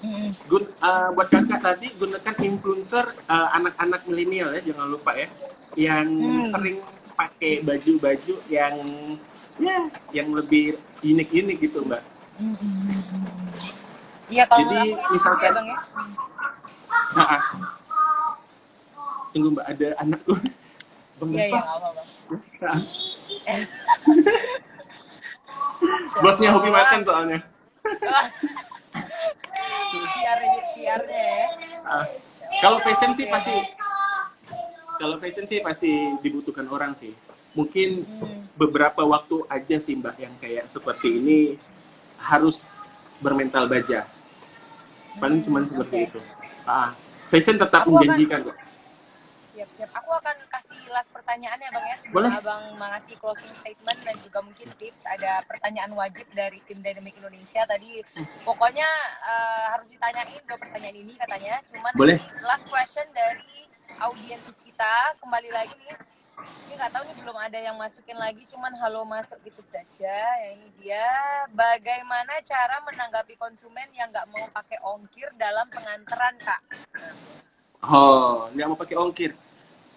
Mm, 0.00 0.30
Gun, 0.44 0.64
uh, 0.78 1.08
buat 1.12 1.28
kakak 1.28 1.60
tadi 1.60 1.88
gunakan 1.94 2.34
influencer 2.40 3.04
uh, 3.24 3.48
anak-anak 3.52 4.04
milenial 4.04 4.50
ya 4.52 4.60
jangan 4.64 4.86
lupa 4.86 5.14
ya 5.14 5.28
yang 5.74 6.06
Hmm. 6.08 6.46
sering 6.48 6.76
pakai 7.14 7.62
baju-baju 7.62 8.34
yang 8.46 8.74
ya 9.58 9.78
yang 10.12 10.28
lebih 10.30 10.74
unik-unik 11.00 11.56
gitu 11.60 11.82
mbak. 11.82 12.02
mm, 12.36 12.46
mm, 12.46 12.58
mm, 12.60 12.94
mm. 12.94 13.26
Iya 14.28 14.44
kalau 14.44 14.60
Jadi, 14.68 14.78
isi 14.92 15.08
misalkan- 15.10 15.42
ya 15.42 15.50
bang 15.50 15.66
ya. 15.66 15.78
Nah, 17.10 17.40
tunggu 19.38 19.54
mbak 19.54 19.70
ada 19.70 19.88
anak 20.02 20.20
tuh. 20.26 20.34
Bang 21.18 21.30
apa? 21.30 21.58
Ah, 22.60 22.78
Eh. 23.46 23.62
Bosnya 26.18 26.50
hobi 26.50 26.70
makan 26.70 27.06
soalnya. 27.06 27.38
PR 29.86 30.38
PR-nya 30.74 31.22
ya. 31.22 31.46
Ah, 31.86 32.04
Kalau 32.58 32.82
fashion 32.82 33.14
sih 33.14 33.30
pasti 33.30 33.54
kalau 34.98 35.14
fashion 35.22 35.46
sih 35.46 35.62
pasti 35.62 35.90
dibutuhkan 36.18 36.66
orang 36.66 36.98
sih. 36.98 37.14
Mungkin 37.54 38.02
Hmm. 38.02 38.42
beberapa 38.54 39.02
waktu 39.04 39.46
aja 39.48 39.78
sih 39.78 39.94
mbak 39.94 40.18
yang 40.18 40.34
kayak 40.36 40.66
seperti 40.66 41.14
ini 41.14 41.38
harus 42.18 42.66
bermental 43.18 43.66
baja. 43.66 44.02
Paling 45.16 45.42
cuman 45.42 45.62
Hmm, 45.62 45.70
seperti 45.70 45.94
oke. 45.96 46.06
itu. 46.08 46.20
Ah, 46.64 46.90
fashion 47.28 47.54
tetap 47.54 47.86
Aku 47.86 47.94
akan- 47.94 48.02
menjanjikan 48.02 48.40
kok. 48.50 48.56
Siap 49.58 49.74
siap. 49.74 49.90
Aku 49.90 50.14
akan 50.14 50.38
kasih 50.54 50.78
last 50.94 51.10
pertanyaannya 51.10 51.66
bang 51.74 51.86
ya 51.90 51.96
sebelum 51.98 52.30
Boleh. 52.30 52.38
abang 52.38 52.62
mengasih 52.78 53.18
closing 53.18 53.50
statement 53.58 53.98
dan 54.06 54.14
juga 54.22 54.38
mungkin 54.38 54.70
tips. 54.78 55.02
Ada 55.02 55.42
pertanyaan 55.50 55.98
wajib 55.98 56.30
dari 56.30 56.62
tim 56.62 56.78
Dynamic 56.78 57.18
Indonesia 57.18 57.66
tadi. 57.66 57.98
Pokoknya 58.46 58.86
eh, 59.26 59.66
harus 59.74 59.90
ditanyain 59.90 60.46
dua 60.46 60.62
pertanyaan 60.62 61.02
ini 61.02 61.18
katanya. 61.18 61.58
Cuman 61.74 61.90
Boleh. 61.98 62.22
last 62.46 62.70
question 62.70 63.02
dari 63.10 63.66
audiens 63.98 64.62
kita 64.62 65.18
kembali 65.18 65.50
lagi 65.50 65.74
nih 65.74 65.96
ini 66.38 66.78
nggak 66.78 66.92
tahu 66.94 67.02
nih 67.02 67.16
belum 67.18 67.38
ada 67.40 67.58
yang 67.58 67.74
masukin 67.74 68.14
lagi 68.14 68.46
cuman 68.46 68.70
halo 68.78 69.02
masuk 69.02 69.42
gitu 69.42 69.58
aja 69.74 70.22
ya 70.38 70.48
ini 70.54 70.70
dia 70.78 71.02
bagaimana 71.50 72.38
cara 72.46 72.78
menanggapi 72.86 73.34
konsumen 73.34 73.90
yang 73.90 74.06
nggak 74.14 74.28
mau 74.30 74.46
pakai 74.54 74.78
ongkir 74.86 75.34
dalam 75.34 75.66
pengantaran 75.66 76.38
kak 76.38 76.62
Oh, 77.78 78.50
nggak 78.50 78.66
mau 78.66 78.78
pakai 78.78 78.98
ongkir. 78.98 79.32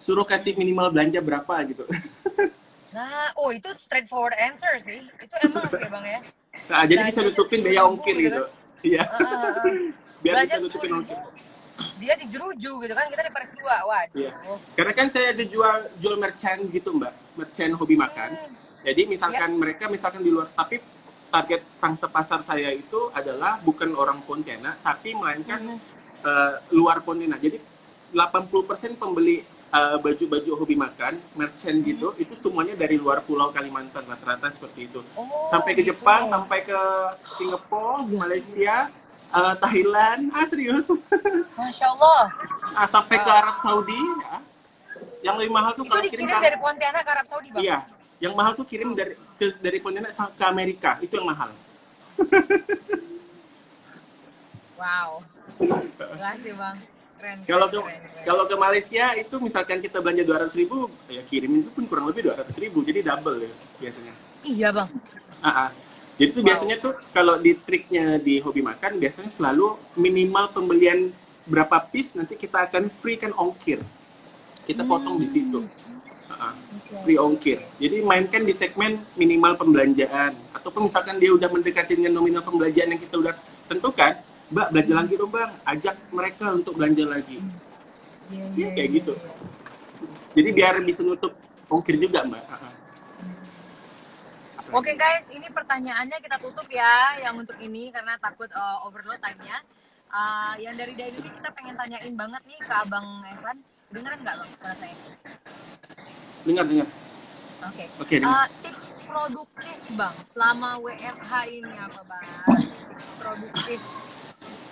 Suruh 0.02 0.26
kasih 0.26 0.58
minimal 0.58 0.90
belanja 0.90 1.22
berapa 1.22 1.54
gitu. 1.64 1.86
nah 2.94 3.30
oh 3.38 3.48
itu 3.48 3.70
straightforward 3.78 4.36
answer 4.36 4.68
sih 4.76 5.00
itu 5.00 5.34
emang 5.40 5.64
sih 5.70 5.86
bang 5.88 6.06
ya 6.08 6.20
Nah, 6.62 6.84
jadi 6.84 7.02
bisa 7.08 7.20
10.000 7.24 7.58
biaya 7.58 7.82
ongkir 7.82 8.14
gitu 8.14 8.28
gitu. 8.28 8.42
Iya. 8.84 9.02
Ah, 9.08 9.18
ah. 9.18 9.64
Biar 10.22 10.34
Belanja 10.36 10.46
bisa 10.52 10.56
nutupin 10.60 10.90
10.000, 10.90 10.98
ongkir. 11.00 11.18
dia 11.96 12.14
di 12.14 12.26
jeruju 12.28 12.72
gitu 12.78 12.92
kan 12.92 13.06
kita 13.08 13.22
di 13.24 13.32
Paris 13.32 13.52
2 13.56 13.64
waduh 13.64 14.14
Iya. 14.14 14.32
Karena 14.76 14.92
kan 14.92 15.06
saya 15.08 15.26
ada 15.32 15.44
jual 15.44 15.76
jual 15.96 16.14
merchant 16.16 16.60
gitu 16.68 16.88
mbak, 16.92 17.12
merchant 17.34 17.72
hobi 17.74 17.96
makan. 17.96 18.30
Hmm. 18.36 18.52
Jadi 18.82 19.02
misalkan 19.06 19.50
mereka 19.56 19.88
misalkan 19.88 20.20
di 20.20 20.28
luar, 20.28 20.52
tapi 20.52 20.78
target 21.28 21.62
pangsa 21.80 22.06
pasar 22.06 22.44
saya 22.44 22.68
itu 22.70 23.08
adalah 23.10 23.56
bukan 23.58 23.94
orang 23.94 24.20
Pontianak, 24.20 24.82
tapi 24.82 25.14
melainkan 25.14 25.60
Mhm. 25.64 25.78
eh, 26.22 26.54
luar 26.70 27.00
Pontianak. 27.00 27.40
Jadi 27.40 27.58
80% 28.12 28.94
pembeli 28.94 29.40
eh, 29.72 29.96
baju-baju 29.98 30.50
hobi 30.54 30.76
makan, 30.76 31.16
merchant 31.32 31.78
gitu, 31.80 32.12
itu 32.16 32.34
semuanya 32.36 32.76
dari 32.76 32.94
luar 32.94 33.24
Pulau 33.24 33.48
Kalimantan 33.50 34.04
rata-rata 34.04 34.52
seperti 34.52 34.86
itu. 34.86 35.00
Oh, 35.16 35.48
Sampai 35.48 35.72
ke 35.72 35.80
gitu. 35.80 35.96
Jepang, 35.96 36.28
sampai 36.28 36.62
ke 36.62 36.78
Singapura. 37.34 38.04
Malaysia, 38.04 38.92
eh, 39.32 39.54
Thailand, 39.58 40.28
ah 40.30 40.44
serius, 40.44 40.86
Masya 41.58 41.86
Allah 41.88 42.22
ah, 42.74 42.86
sampai 42.86 43.16
ke 43.16 43.26
Wow. 43.26 43.40
Arab 43.40 43.56
Saudi. 43.58 43.96
ya. 43.96 44.36
Yang 45.22 45.34
lebih 45.38 45.52
mahal 45.54 45.70
tuh 45.72 45.84
itu 45.86 45.90
kalau 45.90 46.02
kirim 46.02 46.12
dikirim 46.18 46.34
ke 46.34 46.42
dari 46.42 46.58
Pontianak 46.58 47.02
ke 47.06 47.10
Arab 47.14 47.26
Saudi 47.30 47.48
bang 47.54 47.62
Iya, 47.62 47.78
yang 48.20 48.34
mahal 48.34 48.52
tuh 48.52 48.66
kirim 48.66 48.90
dari 48.92 49.14
ke, 49.38 49.46
dari 49.58 49.78
Pontianak 49.78 50.10
ke 50.12 50.44
Amerika, 50.44 50.98
itu 50.98 51.14
yang 51.14 51.26
mahal. 51.30 51.50
wow 54.76 55.22
Enggak 56.12 56.34
sih 56.42 56.52
bang 56.52 56.76
keren 57.22 57.38
Kalau 57.46 57.66
ke 57.70 57.78
keren, 57.78 57.86
keren, 57.86 58.24
kalau 58.26 58.44
ke 58.44 58.56
Malaysia 58.58 59.04
itu 59.14 59.34
misalkan 59.38 59.78
kita 59.78 60.02
belanja 60.02 60.26
200 60.26 60.58
ribu, 60.58 60.90
ya 61.06 61.22
kirim 61.22 61.62
itu 61.62 61.70
pun 61.70 61.86
kurang 61.86 62.10
lebih 62.10 62.26
200 62.26 62.50
ribu, 62.58 62.82
jadi 62.82 63.00
double 63.06 63.46
ya 63.46 63.52
biasanya. 63.78 64.14
iya 64.42 64.68
bang 64.74 64.90
Ah, 65.38 65.66
ah. 65.66 65.70
Jadi 66.12 66.30
tuh 66.32 66.42
Wow. 66.42 66.48
biasanya 66.50 66.76
tuh 66.78 66.94
kalau 67.10 67.34
di 67.38 67.54
triknya 67.56 68.18
di 68.18 68.38
hobi 68.38 68.60
makan 68.60 68.98
biasanya 68.98 69.30
selalu 69.30 69.74
minimal 69.96 70.50
pembelian 70.50 71.10
berapa 71.44 71.78
piece 71.90 72.14
nanti 72.14 72.34
kita 72.34 72.66
akan 72.66 72.90
free 72.90 73.14
kan 73.16 73.30
ongkir. 73.34 73.82
Kita 74.62 74.82
potong 74.82 75.18
di 75.18 75.26
situ. 75.26 75.66
Ah, 76.26 76.50
ah. 76.50 76.54
Oke. 76.54 76.94
free 77.02 77.18
ongkir. 77.18 77.58
Jadi 77.76 78.02
mainkan 78.02 78.42
di 78.42 78.54
segmen 78.54 79.02
minimal 79.14 79.58
pembelanjaan 79.58 80.34
ataupun 80.54 80.86
misalkan 80.86 81.18
dia 81.18 81.34
udah 81.34 81.46
mendekati 81.46 81.98
dengan 81.98 82.14
nominal 82.14 82.42
pembelanjaan 82.42 82.94
yang 82.94 83.00
kita 83.02 83.18
udah 83.18 83.34
tentukan, 83.66 84.14
Mbak 84.52 84.68
belanja 84.68 84.92
lagi 84.92 85.14
dong 85.16 85.32
Bang, 85.32 85.52
ajak 85.64 85.96
mereka 86.12 86.44
untuk 86.52 86.76
belanja 86.76 87.04
lagi. 87.08 87.40
Iya, 88.28 88.44
Iya, 88.52 88.52
iya, 88.52 88.68
kayak 88.76 88.88
iya, 88.92 88.96
gitu. 89.00 89.12
Jadi 90.32 90.48
biar 90.52 90.74
bisa 90.84 91.00
nutup 91.00 91.32
ongkir 91.72 91.96
juga 91.96 92.20
Mbak. 92.28 92.44
Oke 94.72 94.96
guys, 94.96 95.28
ini 95.32 95.48
pertanyaannya 95.52 96.16
kita 96.20 96.40
tutup 96.40 96.64
ya 96.72 97.20
yang 97.20 97.36
untuk 97.36 97.56
ini 97.60 97.92
karena 97.92 98.16
takut 98.16 98.48
uh, 98.52 98.84
overload 98.88 99.20
time-nya. 99.20 99.60
Uh, 100.12 100.56
yang 100.60 100.76
dari 100.76 100.92
dari 100.92 101.12
ini 101.16 101.28
kita 101.28 101.48
pengen 101.56 101.76
tanyain 101.76 102.12
banget 102.12 102.40
nih 102.44 102.60
ke 102.60 102.72
Abang 102.72 103.24
Evan. 103.24 103.56
Dengeran 103.92 104.18
nggak 104.24 104.36
bang 104.40 104.50
suara 104.56 104.76
saya? 104.76 104.96
Dengar 106.44 106.64
dengar. 106.68 106.88
Oke. 107.68 107.84
Oke, 108.00 108.14
dengar. 108.20 108.32
Uh, 108.32 108.48
tips 108.64 108.90
produktif 109.04 109.78
bang 109.92 110.16
selama 110.24 110.80
WFH 110.80 111.32
ini 111.52 111.72
apa 111.76 112.00
bang? 112.04 112.28
Tips 112.96 113.08
produktif. 113.20 113.80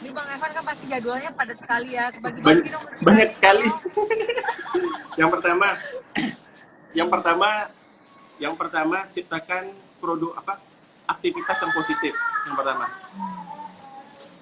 Ini 0.00 0.08
bang 0.16 0.28
Evan 0.32 0.50
kan 0.56 0.64
pasti 0.64 0.84
jadwalnya 0.88 1.30
padat 1.36 1.58
sekali 1.60 1.90
ya. 1.92 2.08
Bagi-bagi 2.16 2.68
dong. 2.72 2.84
banyak 3.04 3.30
sekali. 3.36 3.68
yang 5.20 5.28
pertama, 5.28 5.68
yang 6.96 7.08
pertama, 7.08 7.48
yang 8.40 8.54
pertama 8.56 8.96
ciptakan 9.12 9.76
produk 10.00 10.40
apa? 10.40 10.56
Aktivitas 11.04 11.58
yang 11.60 11.72
positif. 11.76 12.14
Yang 12.48 12.54
pertama. 12.56 12.86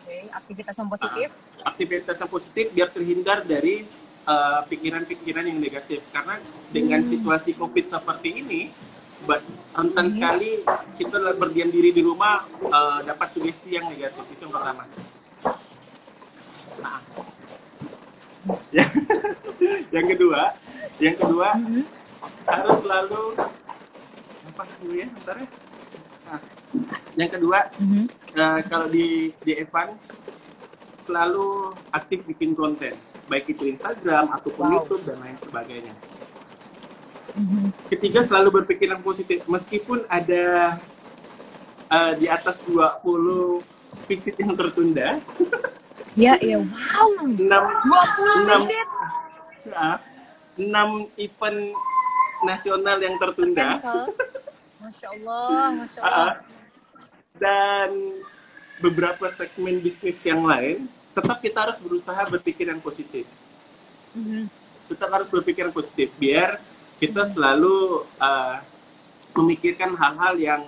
Oke, 0.07 0.17
aktivitas 0.31 0.75
yang 0.79 0.89
positif. 0.89 1.29
aktivitas 1.59 2.17
yang 2.17 2.31
positif 2.31 2.65
biar 2.71 2.89
terhindar 2.95 3.43
dari 3.43 3.83
uh, 4.29 4.61
pikiran-pikiran 4.69 5.45
yang 5.49 5.59
negatif 5.59 6.01
karena 6.15 6.39
dengan 6.71 7.01
situasi 7.03 7.57
covid 7.59 7.89
seperti 7.91 8.45
ini 8.45 8.61
rentan 9.75 10.07
sekali 10.15 10.63
kita 10.95 11.35
berdiam 11.35 11.69
diri 11.69 11.91
di 11.91 12.03
rumah 12.07 12.47
uh, 12.71 13.03
dapat 13.03 13.35
sugesti 13.35 13.75
yang 13.75 13.91
negatif 13.91 14.23
itu 14.31 14.43
yang 14.47 14.55
pertama 14.55 14.87
Nah. 16.79 17.01
Ya- 18.73 18.89
yang 19.91 20.07
kedua 20.09 20.57
yang 20.97 21.13
kedua 21.15 21.53
harus 22.47 22.77
selalu 22.81 23.23
apa 24.47 24.63
dulu 24.79 24.95
ya 24.95 25.07
bentar 25.11 25.37
ya 25.37 25.49
Nah, 26.25 26.41
yang 27.15 27.31
kedua 27.31 27.59
Mhm. 27.77 28.05
Nah, 28.31 28.61
kalau 28.63 28.87
di 28.87 29.33
di 29.39 29.53
Evan 29.55 29.97
selalu 30.99 31.47
aktif 31.91 32.21
bikin 32.23 32.53
konten, 32.53 32.93
baik 33.25 33.49
itu 33.49 33.65
Instagram 33.67 34.29
ataupun 34.31 34.61
Wow. 34.63 34.73
YouTube 34.77 35.03
dan 35.03 35.17
lain 35.19 35.37
sebagainya. 35.39 35.95
Mhm. 37.35 37.73
Ketiga 37.89 38.21
selalu 38.23 38.49
berpikiran 38.55 39.01
positif 39.01 39.41
meskipun 39.45 40.05
ada 40.07 40.77
eh, 41.89 42.13
di 42.17 42.29
atas 42.29 42.61
20 42.63 43.65
visit 44.05 44.37
yang 44.37 44.53
tertunda, 44.53 45.17
Ya, 46.19 46.35
ya, 46.43 46.59
wow. 46.59 47.09
6 47.31 47.39
20 47.39 47.47
Enam. 47.47 48.61
visit. 48.61 48.89
ah, 49.71 50.03
6 50.59 50.67
event 51.17 51.61
nasional 52.43 52.99
yang 52.99 53.15
tertunda. 53.17 53.79
cancel. 53.79 54.11
Masya 54.83 55.07
Allah, 55.13 55.47
Masya 55.77 56.01
Ah, 56.01 56.07
Allah. 56.07 56.27
ah. 56.27 56.35
dan 57.35 57.91
beberapa 58.79 59.31
segmen 59.31 59.79
bisnis 59.79 60.19
yang 60.21 60.43
lain, 60.43 60.87
tetap 61.13 61.39
kita 61.39 61.59
harus 61.61 61.79
berusaha 61.79 62.19
berpikir 62.27 62.67
yang 62.67 62.81
positif. 62.81 63.27
Mhm. 64.11 64.49
tetap 64.89 65.13
harus 65.13 65.29
berpikir 65.29 65.69
positif 65.69 66.09
biar 66.17 66.57
kita 66.97 67.29
selalu 67.29 68.09
uh, 68.17 68.57
memikirkan 69.37 69.93
hal-hal 69.93 70.33
yang 70.35 70.63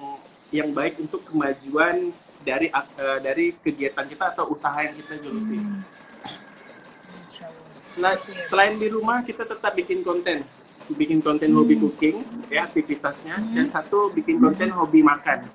yang 0.50 0.68
baik 0.70 1.00
untuk 1.00 1.24
kemajuan 1.24 2.12
dari 2.40 2.66
uh, 2.70 3.18
dari 3.18 3.52
kegiatan 3.54 4.04
kita 4.04 4.32
atau 4.32 4.48
usaha 4.48 4.76
yang 4.76 4.94
kita 4.94 5.20
geluti. 5.20 5.58
Masya 5.60 7.44
Allah. 7.46 7.68
Sel- 7.84 8.22
Selain 8.46 8.74
di 8.76 8.88
rumah 8.88 9.20
kita 9.20 9.44
tetap 9.44 9.72
bikin 9.72 10.00
konten, 10.00 10.46
bikin 10.90 11.20
konten 11.20 11.50
hobi 11.52 11.76
cooking 11.76 12.22
ya 12.48 12.64
aktivitasnya 12.64 13.38
dan 13.50 13.66
satu 13.68 14.10
bikin 14.10 14.38
konten 14.38 14.70
hobi 14.70 15.02
makan. 15.02 15.46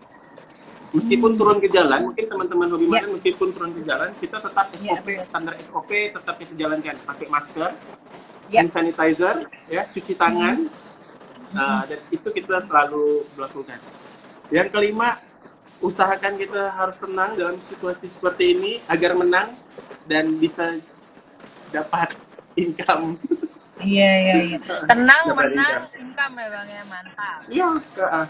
Meskipun 0.91 1.35
turun 1.35 1.59
ke 1.59 1.67
jalan, 1.67 2.07
mungkin 2.07 2.23
teman-teman 2.23 2.67
hobi 2.71 2.87
Ya. 2.87 2.91
makan 3.03 3.09
meskipun 3.19 3.47
turun 3.51 3.71
ke 3.75 3.83
jalan, 3.83 4.15
kita 4.15 4.37
tetap 4.39 4.65
Ya, 4.71 4.79
SOP 4.79 5.03
benar. 5.05 5.25
standar 5.27 5.53
SOP 5.59 5.91
tetap 5.91 6.35
kita 6.39 6.53
jalankan, 6.55 6.95
pakai 7.03 7.27
masker, 7.27 7.71
Ya. 8.47 8.63
hand 8.63 8.71
sanitizer, 8.71 9.43
ya, 9.67 9.83
cuci 9.91 10.15
tangan, 10.15 10.71
uh, 11.51 11.83
dan 11.83 11.99
itu 12.07 12.27
kita 12.31 12.63
selalu 12.63 13.27
melakukan. 13.35 13.79
Yang 14.47 14.67
kelima, 14.71 15.19
usahakan 15.85 16.33
kita 16.41 16.73
harus 16.73 16.97
tenang 16.97 17.37
dalam 17.37 17.61
situasi 17.61 18.09
seperti 18.09 18.57
ini 18.57 18.71
agar 18.89 19.13
menang 19.13 19.53
dan 20.09 20.33
bisa 20.33 20.81
dapat 21.69 22.17
income. 22.65 23.21
Iya, 23.77 24.11
iya, 24.17 24.35
iya. 24.49 24.59
Tenang, 24.91 25.23
Dapat 25.29 25.51
menang, 25.51 25.81
income 25.93 26.33
ya 26.39 26.47
bang 26.47 26.67
ya, 26.71 26.83
mantap. 26.87 27.39
Iya, 27.51 27.67
uh, 28.01 28.27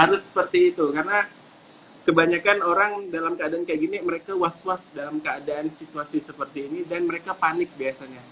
harus 0.00 0.20
seperti 0.24 0.72
itu 0.72 0.84
karena 0.94 1.28
kebanyakan 2.08 2.58
orang 2.62 2.92
dalam 3.10 3.34
keadaan 3.34 3.66
kayak 3.66 3.80
gini 3.84 3.96
mereka 4.00 4.32
was-was 4.38 4.88
dalam 4.94 5.18
keadaan 5.18 5.68
situasi 5.68 6.22
seperti 6.22 6.70
ini 6.70 6.80
dan 6.88 7.04
mereka 7.04 7.36
panik 7.36 7.68
biasanya. 7.74 8.22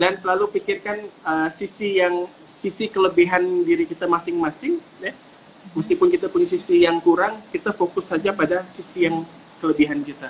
Dan 0.00 0.16
selalu 0.16 0.48
pikirkan 0.48 1.12
uh, 1.26 1.50
sisi 1.52 2.00
yang 2.00 2.24
sisi 2.48 2.88
kelebihan 2.88 3.42
diri 3.68 3.84
kita 3.84 4.08
masing-masing 4.08 4.80
ya 5.02 5.12
meskipun 5.72 6.12
kita 6.12 6.28
punya 6.28 6.44
sisi 6.44 6.84
yang 6.84 7.00
kurang 7.00 7.40
kita 7.48 7.72
fokus 7.72 8.12
saja 8.12 8.30
pada 8.30 8.68
sisi 8.68 9.08
yang 9.08 9.24
kelebihan 9.58 10.04
kita 10.04 10.28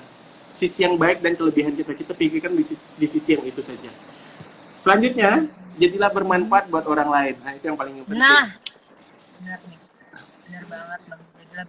sisi 0.54 0.86
yang 0.86 0.94
baik 0.94 1.18
dan 1.18 1.34
kelebihan 1.34 1.74
kita 1.74 1.90
kita 1.90 2.12
pikirkan 2.14 2.54
di, 2.54 2.62
sis- 2.62 2.86
di 2.94 3.06
sisi 3.10 3.34
yang 3.34 3.42
itu 3.42 3.58
saja 3.60 3.90
selanjutnya 4.78 5.50
jadilah 5.74 6.10
bermanfaat 6.12 6.70
buat 6.70 6.86
orang 6.86 7.10
lain 7.10 7.34
nah 7.42 7.52
itu 7.52 7.64
yang 7.66 7.74
paling 7.74 7.94
penting 8.06 8.14
Nah, 8.14 8.46
benar 9.34 9.58
nih. 9.66 9.78
Benar 10.46 10.64
banget 10.70 11.00
bang. 11.04 11.20
Jadilah. 11.34 11.66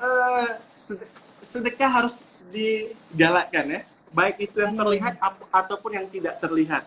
Eh, 0.00 0.48
sed- 0.74 1.10
sedekah 1.44 1.90
harus 1.92 2.24
digalakkan 2.48 3.64
ya 3.68 3.80
baik 4.10 4.36
itu 4.42 4.56
yang 4.58 4.74
terlihat 4.74 5.14
ap- 5.20 5.46
ataupun 5.52 5.90
yang 5.94 6.06
tidak 6.08 6.34
terlihat 6.40 6.84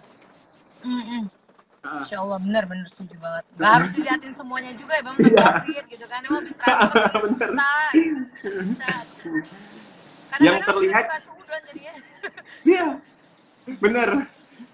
Mm-mm. 0.83 1.23
Ah. 1.23 1.42
Insya 1.83 2.23
Allah 2.23 2.39
benar 2.39 2.63
benar 2.63 2.87
setuju 2.87 3.19
banget. 3.19 3.43
Gak 3.59 3.71
harus 3.75 3.89
diliatin 3.91 4.31
semuanya 4.31 4.71
juga 4.79 4.95
ya 4.95 5.03
bang, 5.03 5.15
covid 5.19 5.85
gitu 5.91 6.05
kan. 6.07 6.19
Emang 6.23 6.39
habis 6.39 6.55
transfer 6.55 7.03
Iya. 7.03 7.19
Bener. 7.19 7.51
bisa, 8.63 8.91
bisa. 9.19 9.55
Yang 10.39 10.57
terlihat-. 10.63 11.09
Iya, 12.63 12.87
bener. 13.83 14.09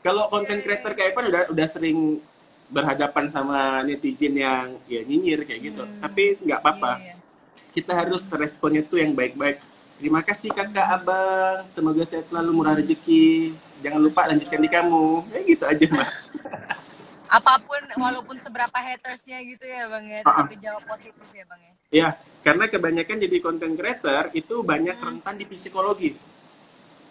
Kalau 0.06 0.23
Iya, 0.30 0.31
konten 0.31 0.57
creator 0.61 0.91
kayak 0.94 1.10
Evan 1.11 1.26
udah 1.34 1.41
udah 1.49 1.68
sering 1.68 2.22
berhadapan 2.69 3.26
sama 3.34 3.81
netizen 3.81 4.38
yang 4.38 4.77
ya 4.86 5.02
nyinyir 5.02 5.49
kayak 5.49 5.73
gitu. 5.73 5.81
Hmm. 5.81 5.98
Tapi 5.98 6.38
nggak 6.45 6.61
apa-apa. 6.61 7.02
Iya, 7.02 7.18
iya. 7.18 7.26
Kita 7.73 7.98
harus 7.98 8.22
responnya 8.38 8.86
tuh 8.86 9.02
yang 9.02 9.18
baik-baik. 9.18 9.57
Terima 9.98 10.22
kasih 10.22 10.53
kakak 10.53 10.88
abang. 10.88 11.65
Semoga 11.73 12.06
sehat 12.06 12.30
selalu 12.30 12.49
murah 12.53 12.77
rezeki. 12.77 13.57
Jangan 13.81 13.99
lupa 13.99 14.30
lanjutkan 14.30 14.61
di 14.61 14.69
kamu. 14.69 15.06
Kayak 15.34 15.44
gitu 15.49 15.64
aja 15.65 15.86
mbak. 15.90 16.10
Apa 17.30 17.61
pun 17.61 17.77
walaupun 17.93 18.41
seberapa 18.41 18.73
hatersnya 18.73 19.38
gitu 19.45 19.61
ya 19.61 19.85
bang 19.85 20.06
ya, 20.10 20.19
Ah, 20.26 20.30
ah. 20.30 20.35
tapi 20.41 20.57
jawab 20.57 20.81
positif 20.84 21.27
ya 21.30 21.45
bang 21.45 21.61
ya. 21.61 21.73
Ya, 21.89 22.07
karena 22.41 22.65
kebanyakan 22.65 23.18
jadi 23.22 23.38
content 23.38 23.73
creator 23.73 24.34
itu 24.34 24.61
banyak 24.61 24.97
rentan 24.97 25.35
di 25.38 25.45
psikologis. 25.45 26.18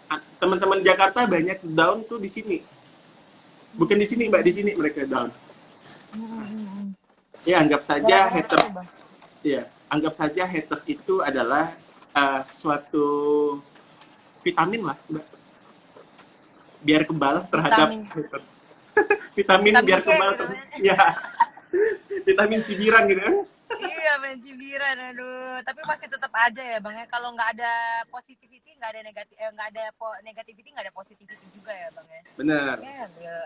Ah, 0.05 0.19
Teman-teman 0.37 0.83
Jakarta 0.83 1.23
banyak 1.23 1.63
down 1.63 2.03
tuh 2.03 2.19
di 2.19 2.27
sini. 2.27 2.59
Bukan 3.71 3.95
di 3.95 4.07
sini 4.07 4.27
mbak, 4.27 4.43
di 4.43 4.51
sini 4.51 4.71
mereka 4.75 5.05
down. 5.05 5.29
Hmm, 6.11 6.91
Ya 7.45 7.63
anggap 7.63 7.87
saja 7.87 8.27
Gara-gara 8.27 8.33
haters? 8.35 8.65
Ya, 9.39 9.61
anggap 9.87 10.13
saja 10.19 10.43
haters 10.43 10.83
itu 10.83 11.23
adalah 11.23 11.71
uh, 12.11 12.43
suatu 12.43 13.07
vitamin 14.43 14.83
lah, 14.83 14.97
Mbak. 15.07 15.25
Biar 16.79 17.01
kebal 17.07 17.47
terhadap 17.47 17.87
Vitamin. 17.87 18.01
haters. 18.11 18.45
vitamin, 19.37 19.73
Vitamin 19.73 19.87
biar 19.87 19.99
gitu 19.99 20.11
ter- 20.11 20.83
ya. 20.83 20.97
vitamin 22.25 22.59
cibiran 22.61 23.03
gitu 23.05 23.21
kan. 23.21 23.35
iya 23.79 24.13
main 24.17 24.41
cibiran 24.41 24.95
aduh 24.97 25.61
tapi 25.61 25.79
masih 25.85 26.07
tetap 26.09 26.33
aja 26.33 26.59
ya 26.59 26.77
bang 26.77 26.95
ya 26.95 27.05
kalau 27.05 27.29
nggak 27.31 27.53
ada 27.53 27.71
positivity 28.09 28.73
nggak 28.75 28.91
ada 28.91 29.01
negatif 29.05 29.35
eh, 29.37 29.45
nggak 29.47 29.67
ada 29.69 29.83
po 29.93 30.09
negativity 30.19 30.73
nggak 30.73 30.89
ada 30.89 30.95
positivity 30.95 31.45
juga 31.53 31.71
ya 31.71 31.87
bang 31.93 32.07
ya 32.09 32.21
Benar. 32.33 32.75
ya. 32.79 33.37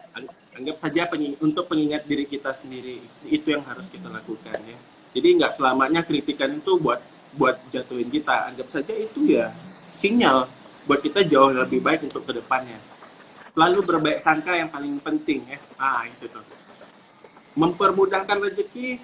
Anggap 0.53 0.77
saja 0.79 1.01
penyi- 1.07 1.37
untuk 1.37 1.65
pengingat 1.65 2.05
diri 2.05 2.23
kita 2.23 2.53
sendiri 2.53 3.01
itu 3.25 3.47
yang 3.49 3.65
harus 3.65 3.89
kita 3.89 4.05
lakukan 4.05 4.53
ya. 4.63 4.77
Jadi 5.11 5.27
nggak 5.35 5.53
selamanya 5.53 6.01
kritikan 6.01 6.53
itu 6.53 6.77
buat 6.77 7.01
buat 7.33 7.57
jatuhin 7.67 8.07
kita. 8.07 8.53
Anggap 8.53 8.69
saja 8.69 8.93
itu 8.93 9.25
ya 9.27 9.49
sinyal 9.89 10.45
buat 10.85 11.01
kita 11.01 11.25
jauh 11.25 11.49
lebih 11.51 11.81
baik 11.81 12.05
untuk 12.05 12.21
ke 12.23 12.37
depannya. 12.37 12.77
Selalu 13.53 13.80
berbaik 13.85 14.19
sangka 14.19 14.57
yang 14.57 14.69
paling 14.73 14.97
penting 14.97 15.45
ya. 15.45 15.57
Ah 15.77 16.03
itu 16.09 16.25
tuh. 16.25 16.41
Mempermudahkan 17.53 18.38
rezeki 18.49 18.97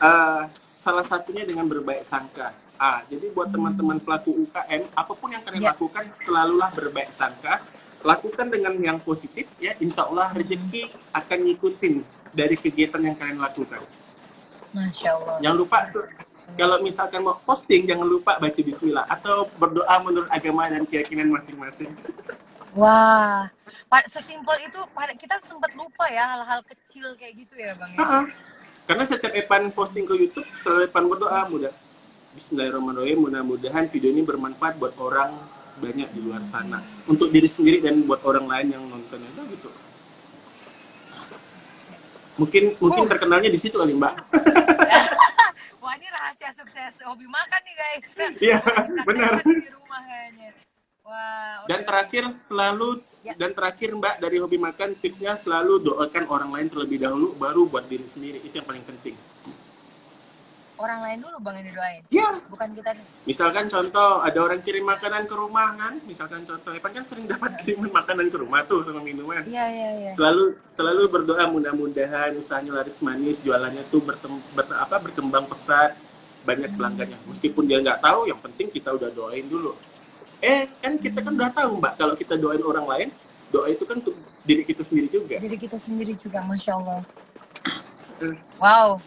eh, 0.00 0.42
salah 0.64 1.04
satunya 1.04 1.44
dengan 1.44 1.68
berbaik 1.68 2.04
sangka. 2.04 2.52
Ah, 2.74 3.06
jadi 3.06 3.30
buat 3.30 3.54
teman-teman 3.54 4.02
pelaku 4.02 4.34
UKM, 4.34 4.90
apa 4.98 5.12
pun 5.14 5.30
yang 5.30 5.46
kalian 5.46 5.62
Ya. 5.62 5.70
lakukan, 5.72 6.10
selalulah 6.18 6.74
berbaik 6.74 7.14
sangka. 7.14 7.62
Lakukan 8.02 8.50
dengan 8.50 8.74
yang 8.82 8.98
positif, 9.00 9.46
ya. 9.62 9.78
Insya 9.78 10.10
Allah 10.10 10.34
rezeki 10.34 10.90
akan 11.14 11.38
ngikutin 11.48 11.94
dari 12.34 12.58
kegiatan 12.58 13.00
yang 13.00 13.16
kalian 13.16 13.38
lakukan. 13.40 13.80
masya 14.74 15.14
allah 15.14 15.38
Jangan 15.38 15.54
lupa 15.54 15.86
kalau 16.58 16.76
misalkan 16.82 17.22
mau 17.22 17.38
posting, 17.46 17.86
jangan 17.86 18.04
lupa 18.10 18.36
baca 18.42 18.60
Bismillah 18.60 19.06
atau 19.06 19.46
berdoa 19.54 19.96
menurut 20.02 20.28
agama 20.28 20.66
dan 20.66 20.82
keyakinan 20.84 21.30
masing-masing. 21.30 21.88
Wah 22.74 23.46
sesimpel 24.10 24.58
itu 24.66 24.80
kita 25.16 25.38
sempat 25.38 25.70
lupa 25.78 26.10
ya 26.10 26.26
hal-hal 26.34 26.60
kecil 26.66 27.14
kayak 27.14 27.46
gitu 27.46 27.54
ya 27.54 27.72
bang 27.78 27.90
ya 27.94 28.02
Ah, 28.02 28.24
Karena 28.84 29.04
setiap 29.06 29.32
Evan 29.32 29.72
posting 29.72 30.04
ke 30.04 30.12
YouTube, 30.12 30.44
selalu 30.60 30.92
Evan 30.92 31.04
berdoa 31.08 31.40
mudah. 31.48 31.72
Bismillahirrahmanirrahim. 32.36 33.16
Mudah-mudahan 33.16 33.88
video 33.88 34.12
ini 34.12 34.20
bermanfaat 34.20 34.76
buat 34.76 34.92
orang 35.00 35.40
banyak 35.80 36.12
di 36.12 36.20
luar 36.20 36.44
sana. 36.44 36.84
Untuk 37.08 37.32
diri 37.32 37.48
sendiri 37.48 37.80
dan 37.80 38.04
buat 38.04 38.20
orang 38.28 38.44
lain 38.44 38.76
yang 38.76 38.84
nonton 38.84 39.24
itu 39.24 39.40
gitu. 39.56 39.70
Mungkin 42.36 42.62
mungkin 42.76 43.02
Uh. 43.06 43.08
terkenalnya 43.08 43.48
di 43.48 43.56
situ 43.56 43.72
kali 43.72 43.96
Mbak. 43.96 44.14
wah 45.80 45.94
ini 45.96 46.06
rahasia 46.12 46.52
sukses 46.52 46.92
hobi 47.08 47.24
makan 47.24 47.60
nih 47.64 47.74
guys 47.80 48.06
Iya, 48.36 48.58
benar. 49.08 49.40
di 49.48 49.68
rumah 49.72 50.00
kayaknya 50.04 50.63
oke, 51.04 51.68
Dan 51.68 51.80
terakhir 51.84 52.24
selalu 52.32 52.88
Ya. 53.24 53.32
dan 53.40 53.56
terakhir 53.56 53.96
Mbak 53.96 54.20
dari 54.20 54.36
hobi 54.36 54.60
makan 54.60 55.00
tipsnya 55.00 55.32
selalu 55.32 55.80
doakan 55.80 56.28
orang 56.28 56.50
lain 56.52 56.68
terlebih 56.68 57.00
dahulu 57.00 57.32
baru 57.32 57.64
buat 57.64 57.88
diri 57.88 58.04
sendiri. 58.04 58.36
Itu 58.40 58.60
yang 58.60 58.68
paling 58.68 58.84
penting. 58.84 59.16
orang 60.74 61.06
lain 61.06 61.18
dulu 61.22 61.38
bang 61.38 61.54
yang 61.54 61.66
didoain 61.70 62.02
Ya, 62.10 62.28
bukan 62.50 62.68
kita 62.74 62.98
Misalkan 63.24 63.70
contoh, 63.70 64.20
ada 64.20 64.36
orang 64.36 64.58
kirim 64.58 64.82
makanan 64.82 65.24
ke 65.24 65.32
rumah 65.32 65.70
kan? 65.72 66.02
Misalkan 66.02 66.42
contoh, 66.42 66.74
Evan 66.74 66.92
kan 66.92 67.04
sering 67.06 67.24
dapat 67.24 67.56
kiriman 67.62 67.94
makanan 67.94 68.26
ke 68.26 68.36
rumah 68.36 68.60
tuh 68.66 68.82
sama 68.82 68.98
minuman. 69.00 69.46
iya 69.46 69.64
iya 69.70 69.90
iya 69.94 70.12
Selalu 70.12 70.58
selalu 70.74 71.02
berdoa 71.08 71.46
mudah-mudahan 71.46 72.34
usahanya 72.36 72.82
laris 72.82 72.98
manis, 73.00 73.38
jualannya 73.40 73.86
tuh 73.88 74.02
bertem, 74.02 74.34
ber- 74.52 74.74
apa, 74.74 74.98
berkembang 74.98 75.46
pesat, 75.46 75.94
banyak 76.42 76.74
pelanggannya. 76.74 77.22
Meskipun 77.24 77.64
dia 77.64 77.78
nggak 77.78 78.02
tahu, 78.02 78.26
yang 78.28 78.42
penting 78.42 78.66
kita 78.68 78.92
udah 78.92 79.08
doain 79.08 79.46
dulu. 79.46 79.78
Eh, 80.44 80.68
kan 80.76 80.92
kita 81.00 81.24
kan 81.24 81.32
udah 81.32 81.50
tahu 81.56 81.80
mbak, 81.80 81.96
kalau 81.96 82.12
kita 82.12 82.36
doain 82.36 82.60
orang 82.60 82.84
lain, 82.84 83.08
doa 83.48 83.72
itu 83.72 83.88
kan 83.88 83.96
untuk 84.04 84.12
diri 84.44 84.60
kita 84.60 84.84
sendiri 84.84 85.08
juga. 85.08 85.40
Jadi 85.40 85.56
kita 85.56 85.80
sendiri 85.80 86.12
juga, 86.20 86.44
masya 86.44 86.76
Allah. 86.76 87.00
Wow, 88.62 89.02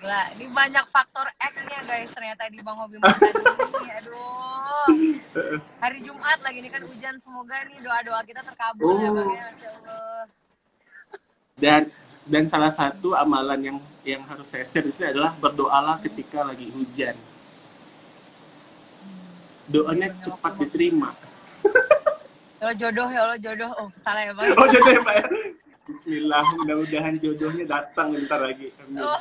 gila. 0.00 0.22
Ini 0.34 0.48
banyak 0.50 0.84
faktor 0.88 1.28
X-nya 1.36 1.84
guys 1.84 2.10
ternyata 2.10 2.48
di 2.48 2.58
Bang 2.64 2.80
Hobi 2.80 2.96
Makan 2.96 3.28
ini. 3.28 3.90
Aduh. 4.00 4.88
Hari 5.78 5.98
Jumat 6.00 6.40
lagi 6.40 6.58
ini 6.64 6.72
kan 6.72 6.82
hujan. 6.82 7.20
Semoga 7.20 7.60
nih 7.68 7.78
doa-doa 7.84 8.24
kita 8.24 8.40
terkabul 8.40 8.98
ya 8.98 9.12
Oh. 9.12 9.14
Bang 9.14 9.30
ya, 9.36 9.44
masya 9.52 9.68
Allah. 9.78 10.22
Dan 11.60 11.82
dan 12.24 12.44
salah 12.48 12.72
satu 12.72 13.12
amalan 13.14 13.60
yang 13.60 13.78
yang 14.02 14.22
harus 14.26 14.48
saya 14.48 14.64
share 14.64 14.88
di 14.88 14.96
sini 14.96 15.12
adalah 15.12 15.36
berdoalah 15.36 16.00
ketika 16.00 16.40
lagi 16.42 16.72
hujan. 16.72 17.14
Doanya 19.68 20.08
cepat 20.20 20.52
diterima. 20.56 21.12
Ya 22.58 22.64
Allah 22.64 22.74
jodoh 22.74 23.08
ya 23.08 23.20
Allah 23.22 23.38
jodoh. 23.38 23.70
Oh 23.76 23.88
salah 24.00 24.22
ya 24.24 24.32
Bang. 24.34 24.50
Oh 24.56 24.66
jodoh 24.66 24.92
ya 24.92 25.02
Pak 25.04 25.14
ya? 25.14 25.26
Bismillah, 25.88 26.44
mudah-mudahan 26.52 27.14
jodohnya 27.16 27.64
datang 27.64 28.12
bentar 28.12 28.44
lagi. 28.44 28.68
Amin. 28.76 29.00
Oh, 29.00 29.20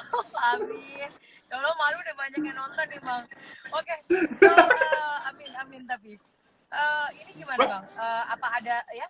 amin. 0.52 1.08
Ya 1.48 1.56
Allah 1.56 1.74
malu 1.80 1.98
deh 2.04 2.12
banyak 2.12 2.42
yang 2.44 2.58
nonton 2.60 2.86
nih 2.92 3.00
bang. 3.00 3.24
Oke, 3.72 3.96
Eh, 4.12 5.16
amin 5.24 5.52
amin 5.64 5.84
tapi 5.88 6.20
Eh, 6.68 7.08
ini 7.24 7.32
gimana 7.40 7.64
bang? 7.64 7.84
Eh, 7.88 8.24
apa 8.28 8.48
ada 8.60 8.76
ya? 8.92 9.08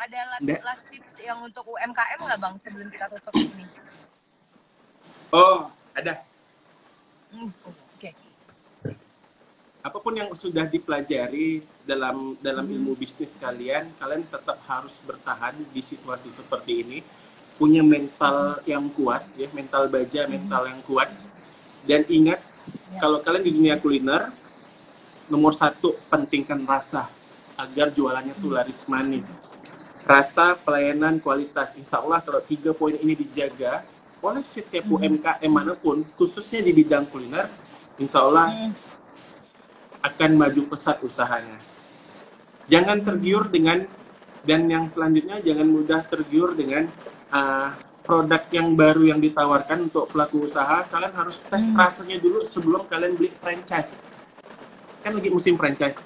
Ada 0.00 0.18
last, 0.32 0.48
last 0.64 0.84
tips 0.88 1.20
yang 1.20 1.44
untuk 1.44 1.68
UMKM 1.68 2.16
nggak 2.18 2.40
bang 2.40 2.54
sebelum 2.56 2.88
kita 2.88 3.04
tutup 3.12 3.36
ini? 3.36 3.64
Oh, 5.28 5.68
ada. 5.92 6.24
Hmm, 7.28 7.52
Oke. 7.68 7.81
Apa 9.82 9.98
pun 9.98 10.14
yang 10.14 10.30
sudah 10.38 10.62
dipelajari 10.70 11.58
dalam 11.82 12.38
dalam 12.38 12.62
ilmu 12.70 12.94
bisnis 12.94 13.34
kalian, 13.34 13.90
kalian 13.98 14.22
tetap 14.30 14.62
harus 14.70 15.02
bertahan 15.02 15.58
di 15.74 15.82
situasi 15.82 16.30
seperti 16.30 16.86
ini. 16.86 16.98
Punya 17.58 17.82
mental 17.82 18.62
yang 18.62 18.86
kuat, 18.94 19.26
ya 19.34 19.50
mental 19.50 19.90
baja, 19.90 20.30
mental 20.30 20.70
yang 20.70 20.80
kuat. 20.86 21.10
Dan 21.82 22.06
ingat, 22.06 22.38
Ya. 22.94 23.02
kalau 23.02 23.18
kalian 23.18 23.42
di 23.42 23.52
dunia 23.58 23.74
kuliner, 23.74 24.30
nomor 25.26 25.50
satu 25.50 25.98
pentingkan 26.06 26.62
rasa 26.62 27.10
agar 27.58 27.90
jualannya 27.90 28.38
tuh 28.38 28.54
laris 28.54 28.86
manis. 28.86 29.34
Rasa, 30.06 30.54
pelayanan, 30.58 31.18
kualitas. 31.18 31.74
Insya 31.74 31.98
Allah 31.98 32.22
kalau 32.22 32.38
tiga 32.42 32.70
poin 32.70 32.94
ini 32.94 33.18
dijaga 33.18 33.82
oleh 34.22 34.46
setiap 34.46 34.86
UMKM 34.86 35.50
mana 35.50 35.74
pun, 35.74 36.06
khususnya 36.14 36.62
di 36.62 36.70
bidang 36.70 37.10
kuliner, 37.10 37.50
insya 37.98 38.22
Allah 38.22 38.46
Hmm, 38.50 38.70
akan 40.02 40.30
maju 40.34 40.62
pesat 40.68 40.98
usahanya. 41.00 41.58
Jangan 42.66 43.02
tergiur 43.02 43.46
dengan 43.46 43.86
dan 44.42 44.66
yang 44.66 44.90
selanjutnya 44.90 45.38
jangan 45.38 45.66
mudah 45.66 46.02
tergiur 46.10 46.54
dengan 46.58 46.90
uh, 47.30 47.70
produk 48.02 48.42
yang 48.50 48.74
baru 48.74 49.14
yang 49.14 49.20
ditawarkan 49.22 49.86
untuk 49.86 50.10
pelaku 50.10 50.50
usaha. 50.50 50.82
Kalian 50.90 51.14
harus 51.14 51.38
tes 51.46 51.62
Hmm. 51.70 51.78
rasanya 51.78 52.18
dulu 52.18 52.42
sebelum 52.42 52.82
kalian 52.86 53.14
beli 53.14 53.30
franchise. 53.32 53.94
Kan 55.02 55.18
lagi 55.18 55.30
musim 55.30 55.54
franchise, 55.58 55.98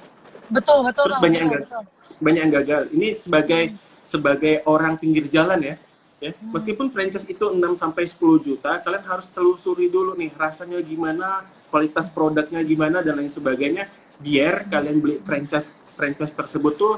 Betul 0.47 0.87
betul 0.87 1.11
Terus 1.11 1.19
banyak 1.21 1.41
yang 1.43 1.51
betul. 1.53 1.83
banyak 2.23 2.41
yang 2.47 2.53
gagal. 2.55 2.83
Ini 2.95 3.09
sebagai 3.19 3.63
sebagai 4.07 4.63
orang 4.65 4.95
pinggir 4.97 5.27
jalan 5.27 5.59
ya. 5.59 5.75
Ya, 6.17 6.33
Hmm. 6.33 6.49
meskipun 6.57 6.89
franchise 6.89 7.29
itu 7.29 7.45
6 7.45 7.77
sampai 7.77 8.09
10 8.09 8.41
juta, 8.41 8.81
kalian 8.81 9.05
harus 9.05 9.29
telusuri 9.29 9.93
dulu 9.93 10.17
nih 10.17 10.33
rasanya 10.33 10.81
gimana, 10.81 11.45
kualitas 11.77 12.09
produknya 12.09 12.65
gimana 12.65 13.05
dan 13.05 13.21
lain 13.21 13.29
sebagainya 13.29 13.93
biar 14.17 14.65
kalian 14.73 14.97
beli 14.97 15.21
franchise 15.21 15.85
franchise 15.93 16.33
tersebut 16.33 16.73
tuh 16.73 16.95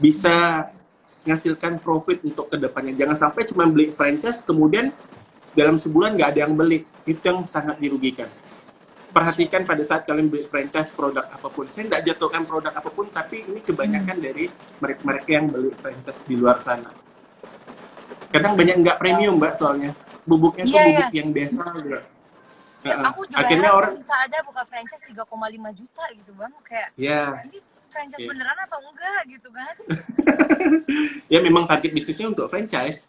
bisa 0.00 0.64
menghasilkan 1.20 1.76
profit 1.76 2.24
untuk 2.24 2.48
ke 2.48 2.56
depannya. 2.56 2.96
Jangan 2.96 3.28
sampai 3.28 3.44
cuma 3.44 3.68
beli 3.68 3.92
franchise 3.92 4.40
kemudian 4.40 4.88
dalam 5.52 5.76
sebulan 5.76 6.16
nggak 6.16 6.28
ada 6.32 6.40
yang 6.48 6.56
beli. 6.56 6.88
Itu 7.04 7.20
yang 7.20 7.44
sangat 7.44 7.76
dirugikan. 7.76 8.32
Perhatikan 9.12 9.68
pada 9.68 9.84
saat 9.84 10.08
kalian 10.08 10.32
beli 10.32 10.48
franchise 10.48 10.88
produk 10.96 11.28
apa 11.28 11.52
pun. 11.52 11.68
Saya 11.68 11.92
nggak 11.92 12.02
jatuhkan 12.08 12.48
produk 12.48 12.72
apa 12.72 12.88
pun, 12.88 13.12
tapi 13.12 13.44
ini 13.44 13.60
kebanyakan 13.60 14.16
Hmm. 14.16 14.24
dari 14.24 14.44
mereka-mereka 14.80 15.28
yang 15.28 15.46
beli 15.52 15.70
franchise 15.76 16.24
di 16.24 16.40
luar 16.40 16.56
sana. 16.64 16.88
Kadang 18.32 18.56
banyak 18.56 18.80
nggak 18.80 18.96
premium, 18.96 19.36
Mbak, 19.36 19.60
soalnya. 19.60 19.92
Bubuknya 20.24 20.64
tuh 20.64 20.72
Iya, 20.72 20.82
bubuk 20.88 21.08
iya. 21.12 21.18
yang 21.20 21.28
biasa 21.36 21.62
juga. 21.76 22.00
Ya, 22.80 22.96
aku 23.02 23.28
juga 23.28 23.38
Akhirnya 23.38 23.68
heran 23.68 23.78
orang, 23.78 23.92
bisa 23.92 24.14
ada 24.16 24.38
buka 24.40 24.62
franchise 24.64 25.04
3,5 25.04 25.20
juta 25.76 26.04
gitu 26.10 26.32
bang 26.32 26.52
kayak 26.64 26.88
ya, 26.94 27.36
ini 27.44 27.58
franchise 27.86 28.18
Iya. 28.18 28.28
beneran 28.30 28.58
atau 28.58 28.78
enggak 28.80 29.20
gitu 29.28 29.48
kan 29.50 29.74
ya 31.32 31.38
memang 31.40 31.64
target 31.66 31.90
bisnisnya 31.90 32.26
untuk 32.26 32.46
franchise. 32.46 33.04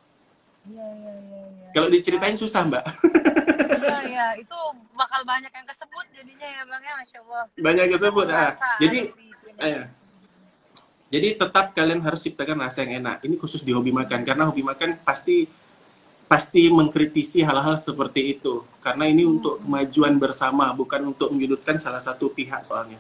iya 0.64 0.86
iya 0.92 1.14
iya 1.16 1.42
iya 1.48 1.68
Kalau 1.72 1.88
diceritain 1.88 2.36
susah, 2.36 2.62
Mbak. 2.64 2.84
iya 3.80 3.98
iya 4.12 4.28
itu 4.36 4.58
bakal 4.92 5.24
banyak 5.24 5.50
yang 5.50 5.64
kesebut 5.66 6.06
jadinya 6.12 6.48
ya 6.48 6.62
bang 6.64 6.84
ya 6.84 6.94
masya 6.98 7.18
allah 7.22 7.44
Banyak 7.56 7.86
kesebut. 7.90 8.28
Ah. 8.28 8.52
Jadi, 8.78 9.00
eh, 9.58 9.84
jadi 11.10 11.28
tetap 11.38 11.72
kalian 11.72 12.00
harus 12.00 12.22
ciptakan 12.22 12.60
rasa 12.60 12.84
yang 12.84 13.00
enak. 13.00 13.20
Ini 13.22 13.36
khusus 13.36 13.62
di 13.62 13.72
hobi 13.72 13.90
makan 13.90 14.22
karena 14.22 14.44
hobi 14.44 14.62
makan 14.62 15.00
pasti 15.02 15.48
pasti 16.32 16.72
mengkritisi 16.72 17.44
hal-hal 17.44 17.76
seperti 17.76 18.40
itu 18.40 18.64
karena 18.80 19.04
ini 19.04 19.28
Hmm. 19.28 19.36
untuk 19.36 19.60
kemajuan 19.60 20.16
bersama 20.16 20.72
bukan 20.72 21.12
untuk 21.12 21.28
menyudutkan 21.28 21.76
salah 21.76 22.00
satu 22.00 22.32
pihak 22.32 22.64
soalnya. 22.64 22.96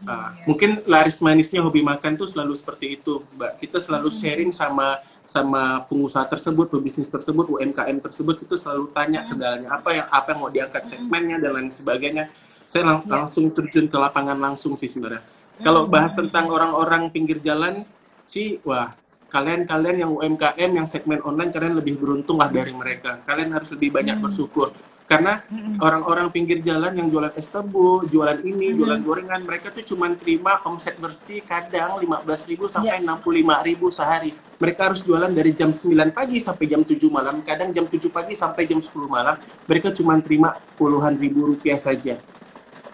Iya, 0.00 0.08
Ah, 0.08 0.32
iya. 0.32 0.44
mungkin 0.48 0.70
laris 0.88 1.20
manisnya 1.20 1.60
hobi 1.60 1.84
makan 1.84 2.16
tuh 2.16 2.24
selalu 2.30 2.56
seperti 2.56 2.96
itu, 2.96 3.20
Mbak. 3.36 3.52
Kita 3.60 3.76
selalu 3.82 4.08
Hmm. 4.08 4.16
sharing 4.16 4.50
sama 4.56 4.96
sama 5.28 5.84
pengusaha 5.84 6.24
tersebut, 6.24 6.72
pebisnis 6.72 7.12
tersebut, 7.12 7.52
UMKM 7.52 8.00
tersebut 8.00 8.40
itu 8.40 8.56
selalu 8.56 8.88
tanya 8.96 9.20
Hmm. 9.20 9.36
kendalanya 9.36 9.68
apa 9.68 9.88
yang 9.92 10.06
apa 10.08 10.28
yang 10.32 10.40
mau 10.40 10.48
diangkat 10.48 10.82
segmennya 10.88 11.36
dan 11.36 11.52
lain 11.52 11.68
sebagainya. 11.68 12.32
Saya 12.64 12.88
lang- 12.88 13.04
Iya. 13.04 13.12
langsung 13.12 13.44
terjun 13.52 13.92
ke 13.92 13.96
lapangan 14.00 14.40
langsung 14.40 14.72
sih 14.80 14.88
sebenarnya. 14.88 15.20
Kalau 15.60 15.84
Hmm. 15.84 15.92
bahas 15.92 16.16
tentang 16.16 16.48
orang-orang 16.48 17.12
pinggir 17.12 17.44
jalan 17.44 17.84
sih, 18.24 18.56
wah 18.64 18.96
kalian-kalian 19.28 19.96
yang 20.02 20.10
UMKM 20.10 20.70
yang 20.72 20.86
segmen 20.88 21.20
online 21.20 21.52
kalian 21.52 21.76
lebih 21.76 22.00
beruntung 22.00 22.40
lah 22.40 22.48
dari 22.48 22.72
mereka. 22.72 23.20
Kalian 23.24 23.52
harus 23.52 23.68
lebih 23.76 23.92
banyak 23.92 24.16
Hmm. 24.16 24.24
bersyukur 24.24 24.72
karena 25.08 25.40
Mm-mm. 25.48 25.80
orang-orang 25.80 26.28
pinggir 26.28 26.60
jalan 26.60 26.92
yang 26.92 27.08
jualan 27.08 27.32
es 27.32 27.48
tebu, 27.48 28.04
jualan 28.04 28.44
ini, 28.44 28.72
Mhm. 28.72 28.76
jualan 28.76 29.00
gorengan, 29.00 29.40
mereka 29.40 29.72
tuh 29.72 29.80
cuma 29.80 30.12
terima 30.12 30.60
omset 30.68 31.00
bersih 31.00 31.40
kadang 31.40 31.96
15.000 31.96 32.68
Iya. 32.68 32.72
sampai 32.76 32.98
65.000 33.00 33.88
sehari. 33.88 34.36
Mereka 34.60 34.80
harus 34.92 35.00
jualan 35.00 35.32
dari 35.32 35.56
jam 35.56 35.72
9 35.72 36.12
pagi 36.12 36.36
sampai 36.44 36.68
jam 36.68 36.84
7 36.84 37.08
malam, 37.08 37.40
kadang 37.40 37.72
jam 37.72 37.88
7 37.88 38.12
pagi 38.12 38.36
sampai 38.36 38.68
jam 38.68 38.84
10 38.84 39.08
malam. 39.08 39.40
Mereka 39.64 39.96
cuma 39.96 40.12
terima 40.20 40.52
puluhan 40.76 41.16
ribu 41.16 41.56
rupiah 41.56 41.80
saja. 41.80 42.20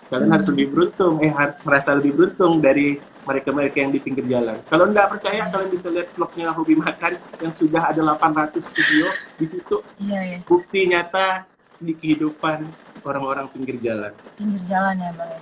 Kalian 0.04 0.30
harus 0.30 0.46
lebih 0.48 0.66
beruntung, 0.68 1.18
eh 1.18 1.32
merasa 1.60 1.90
lebih 1.90 2.12
beruntung 2.12 2.58
dari 2.58 2.96
mereka-mereka 3.24 3.76
yang 3.78 3.88
di 3.88 3.98
pinggir 3.98 4.26
jalan. 4.26 4.60
Kalau 4.62 4.84
nggak 4.86 5.08
percaya, 5.10 5.48
kalian 5.48 5.70
bisa 5.70 5.88
lihat 5.88 6.12
vlognya 6.12 6.52
Hobi 6.52 6.76
Makan 6.76 7.12
yang 7.40 7.50
sudah 7.50 7.82
ada 7.86 8.00
800 8.04 8.52
video 8.70 9.08
di 9.34 9.46
situ 9.46 9.76
iya 9.98 10.20
iya 10.22 10.38
bukti 10.42 10.84
nyata 10.86 11.48
di 11.76 11.92
kehidupan 11.92 12.68
orang-orang 13.02 13.48
pinggir 13.48 13.76
jalan. 13.78 14.12
pinggir 14.34 14.60
jalan 14.62 14.94
ya 14.94 15.10
bang 15.10 15.30
ya. 15.30 15.40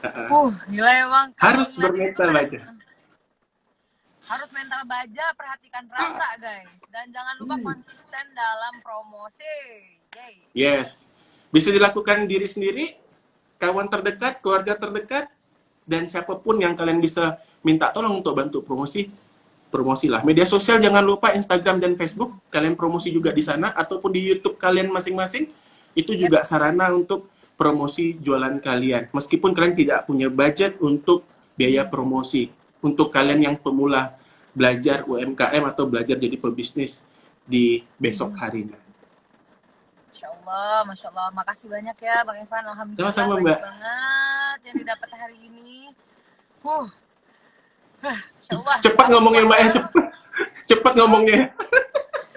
Uh-uh. 0.00 0.28
uh 0.30 0.52
gila 0.66 0.90
ya 0.90 1.06
bang 1.06 1.28
Kalau 1.34 1.44
Harus 1.58 1.70
bermental 1.74 2.28
kan- 2.28 2.40
aja. 2.40 2.60
harus 4.22 4.50
mental 4.52 4.82
baja 4.86 5.24
perhatikan 5.34 5.84
rasa 5.90 6.28
guys 6.38 6.70
dan 6.88 7.08
jangan 7.08 7.34
lupa 7.36 7.56
Hmm. 7.56 7.66
konsisten 7.66 8.24
dalam 8.30 8.74
promosi 8.78 9.56
Yay. 10.12 10.34
Yes. 10.52 11.08
Bisa 11.48 11.68
dilakukan 11.68 12.26
diri 12.26 12.44
sendiri, 12.44 12.94
kawan 13.60 13.86
terdekat, 13.92 14.40
keluarga 14.40 14.72
terdekat, 14.74 15.28
dan 15.84 16.08
siapa 16.08 16.32
pun 16.40 16.56
yang 16.56 16.72
kalian 16.72 16.98
bisa 16.98 17.36
minta 17.60 17.92
tolong 17.92 18.24
untuk 18.24 18.32
bantu 18.32 18.64
promosi, 18.64 19.12
promosilah. 19.68 20.24
Media 20.24 20.48
sosial 20.48 20.80
jangan 20.80 21.04
lupa 21.04 21.36
Instagram 21.36 21.78
dan 21.78 21.92
Facebook, 21.94 22.34
kalian 22.48 22.74
promosi 22.74 23.12
juga 23.12 23.30
di 23.30 23.44
sana, 23.44 23.70
ataupun 23.76 24.10
di 24.10 24.24
YouTube 24.24 24.56
kalian 24.56 24.88
masing-masing, 24.88 25.52
itu 25.92 26.16
juga 26.16 26.40
sarana 26.40 26.88
untuk 26.90 27.28
promosi 27.60 28.16
jualan 28.16 28.56
kalian. 28.64 29.12
Meskipun 29.12 29.52
kalian 29.52 29.76
tidak 29.76 30.08
punya 30.08 30.32
budget 30.32 30.80
untuk 30.80 31.28
biaya 31.54 31.84
promosi, 31.84 32.48
untuk 32.80 33.12
kalian 33.12 33.52
yang 33.52 33.56
pemula 33.60 34.16
belajar 34.56 35.04
UMKM 35.04 35.62
atau 35.68 35.84
belajar 35.84 36.16
jadi 36.16 36.34
pebisnis 36.40 37.04
di 37.44 37.84
besok 38.00 38.34
harinya. 38.40 38.89
Allah, 40.50 40.82
Masya 40.90 41.06
Allah. 41.14 41.28
Makasih 41.30 41.66
banyak 41.70 41.96
ya 42.02 42.16
Bang 42.26 42.38
Evan. 42.42 42.64
Alhamdulillah 42.74 43.14
Sama-sama, 43.14 43.34
banyak 43.38 43.46
Mbak. 43.46 43.60
banget 43.62 44.58
yang 44.66 44.76
didapat 44.82 45.10
hari 45.14 45.36
ini. 45.46 45.72
Huh. 46.66 46.86
Masya 48.02 48.52
Allah. 48.58 48.78
Cepat 48.82 49.06
ngomongnya 49.14 49.42
Mbak 49.46 49.58
ya, 49.62 49.68
cepat. 49.78 50.04
Cepat 50.66 50.92
ngomongnya. 50.98 51.40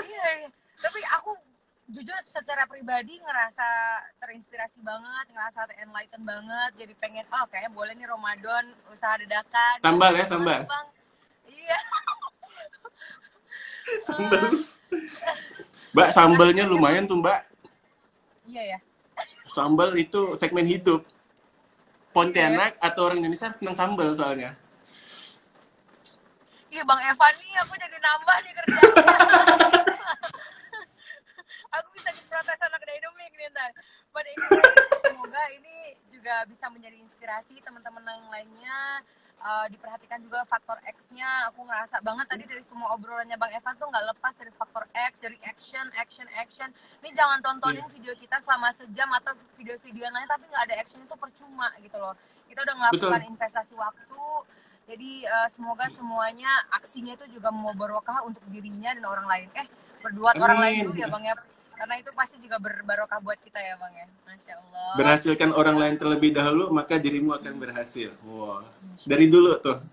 Iya, 0.05 0.27
iya. 0.45 0.49
Tapi 0.77 0.99
aku 1.17 1.31
jujur 1.89 2.17
secara 2.25 2.69
pribadi 2.69 3.17
ngerasa 3.17 3.65
terinspirasi 4.21 4.81
banget, 4.85 5.25
ngerasa 5.33 5.65
enlightened 5.81 6.25
banget. 6.25 6.71
Jadi 6.77 6.93
pengen, 7.01 7.25
oh 7.33 7.45
kayaknya 7.49 7.71
boleh 7.73 7.93
nih 7.97 8.05
Ramadan 8.05 8.63
usaha 8.93 9.17
dadakan. 9.17 9.75
Sambal 9.81 10.13
ya, 10.13 10.25
sambal. 10.29 10.61
Bang? 10.69 10.87
Iya. 11.49 11.79
Sambal. 14.07 14.43
Mbak, 15.93 16.09
sambalnya 16.13 16.63
lumayan 16.65 17.05
tuh 17.05 17.17
Mbak. 17.19 17.52
Iya 18.53 18.77
ya. 18.77 18.79
Sambal 19.49 19.97
itu 19.97 20.37
segmen 20.37 20.69
hidup. 20.69 21.01
Pontianak 22.13 22.77
atau 22.77 23.09
orang 23.09 23.25
Indonesia 23.25 23.49
senang 23.49 23.73
sambal 23.73 24.13
soalnya. 24.13 24.53
Iya 26.69 26.85
Bang 26.85 27.01
Evan 27.01 27.33
nih 27.41 27.57
aku 27.65 27.73
jadi 27.73 27.97
nambah 27.97 28.37
nih 28.45 28.53
kerjanya. 28.53 28.93
aku 31.81 31.87
bisa 31.97 32.13
diprotes 32.13 32.61
anak 32.61 32.81
dynamic 32.85 33.33
nih 33.33 33.49
ntar. 33.49 33.73
Semoga 35.01 35.41
ini 35.57 35.97
juga 36.13 36.45
bisa 36.45 36.69
menjadi 36.69 37.01
inspirasi 37.01 37.57
teman-teman 37.65 38.05
yang 38.05 38.29
lainnya. 38.29 39.01
Uh, 39.43 39.67
diperhatikan 39.67 40.23
juga 40.23 40.47
faktor 40.47 40.79
X-nya. 40.87 41.51
Aku 41.51 41.67
ngerasa 41.67 41.99
banget 41.99 42.31
tadi 42.31 42.47
dari 42.47 42.63
semua 42.63 42.95
obrolannya 42.95 43.35
Bang 43.35 43.51
Evan 43.51 43.75
tuh 43.75 43.91
nggak 43.91 44.15
lepas 44.15 44.31
dari 44.39 44.47
faktor 44.55 44.87
X, 44.95 45.19
dari 45.19 45.35
action, 45.43 45.83
action, 45.99 46.23
action. 46.39 46.71
Ini 47.03 47.11
jangan 47.11 47.43
tontonin 47.43 47.83
video 47.91 48.15
kita 48.15 48.39
selama 48.39 48.71
sejam 48.71 49.11
atau 49.11 49.35
video-video 49.59 50.07
lain 50.07 50.31
tapi 50.31 50.47
nggak 50.47 50.63
ada 50.63 50.75
action 50.79 51.03
itu 51.03 51.11
percuma 51.19 51.75
gitu 51.83 51.99
loh. 51.99 52.15
Kita 52.47 52.63
udah 52.63 52.75
melakukan 52.87 53.19
Betul. 53.19 53.31
investasi 53.35 53.75
waktu, 53.75 54.23
jadi 54.87 55.11
eh, 55.27 55.47
semoga 55.51 55.91
semuanya 55.91 56.63
aksinya 56.71 57.11
itu 57.19 57.35
juga 57.35 57.51
mau 57.51 57.75
barokah 57.75 58.23
untuk 58.23 58.47
dirinya 58.47 58.95
dan 58.95 59.03
orang 59.03 59.27
lain. 59.27 59.47
Eh, 59.59 59.67
berbuat 60.07 60.39
orang 60.39 60.59
lain 60.63 60.75
dulu 60.87 60.95
ya 60.95 61.11
Bang 61.11 61.23
ya. 61.27 61.35
Karena 61.83 61.99
itu 61.99 62.15
pasti 62.15 62.39
juga 62.39 62.63
berbarokah 62.63 63.19
buat 63.19 63.35
kita 63.43 63.59
ya 63.59 63.75
Bang 63.75 63.91
ya. 63.91 64.07
Masya 64.23 64.55
Allah. 64.55 64.95
Berhasilkan 64.95 65.51
orang 65.51 65.75
lain 65.75 65.95
terlebih 65.99 66.31
dahulu, 66.31 66.71
maka 66.71 66.95
dirimu 66.95 67.35
akan 67.35 67.59
berhasil. 67.59 68.15
Wah. 68.23 68.63
Dari 69.03 69.27
dulu 69.27 69.51
tuh. 69.59 69.83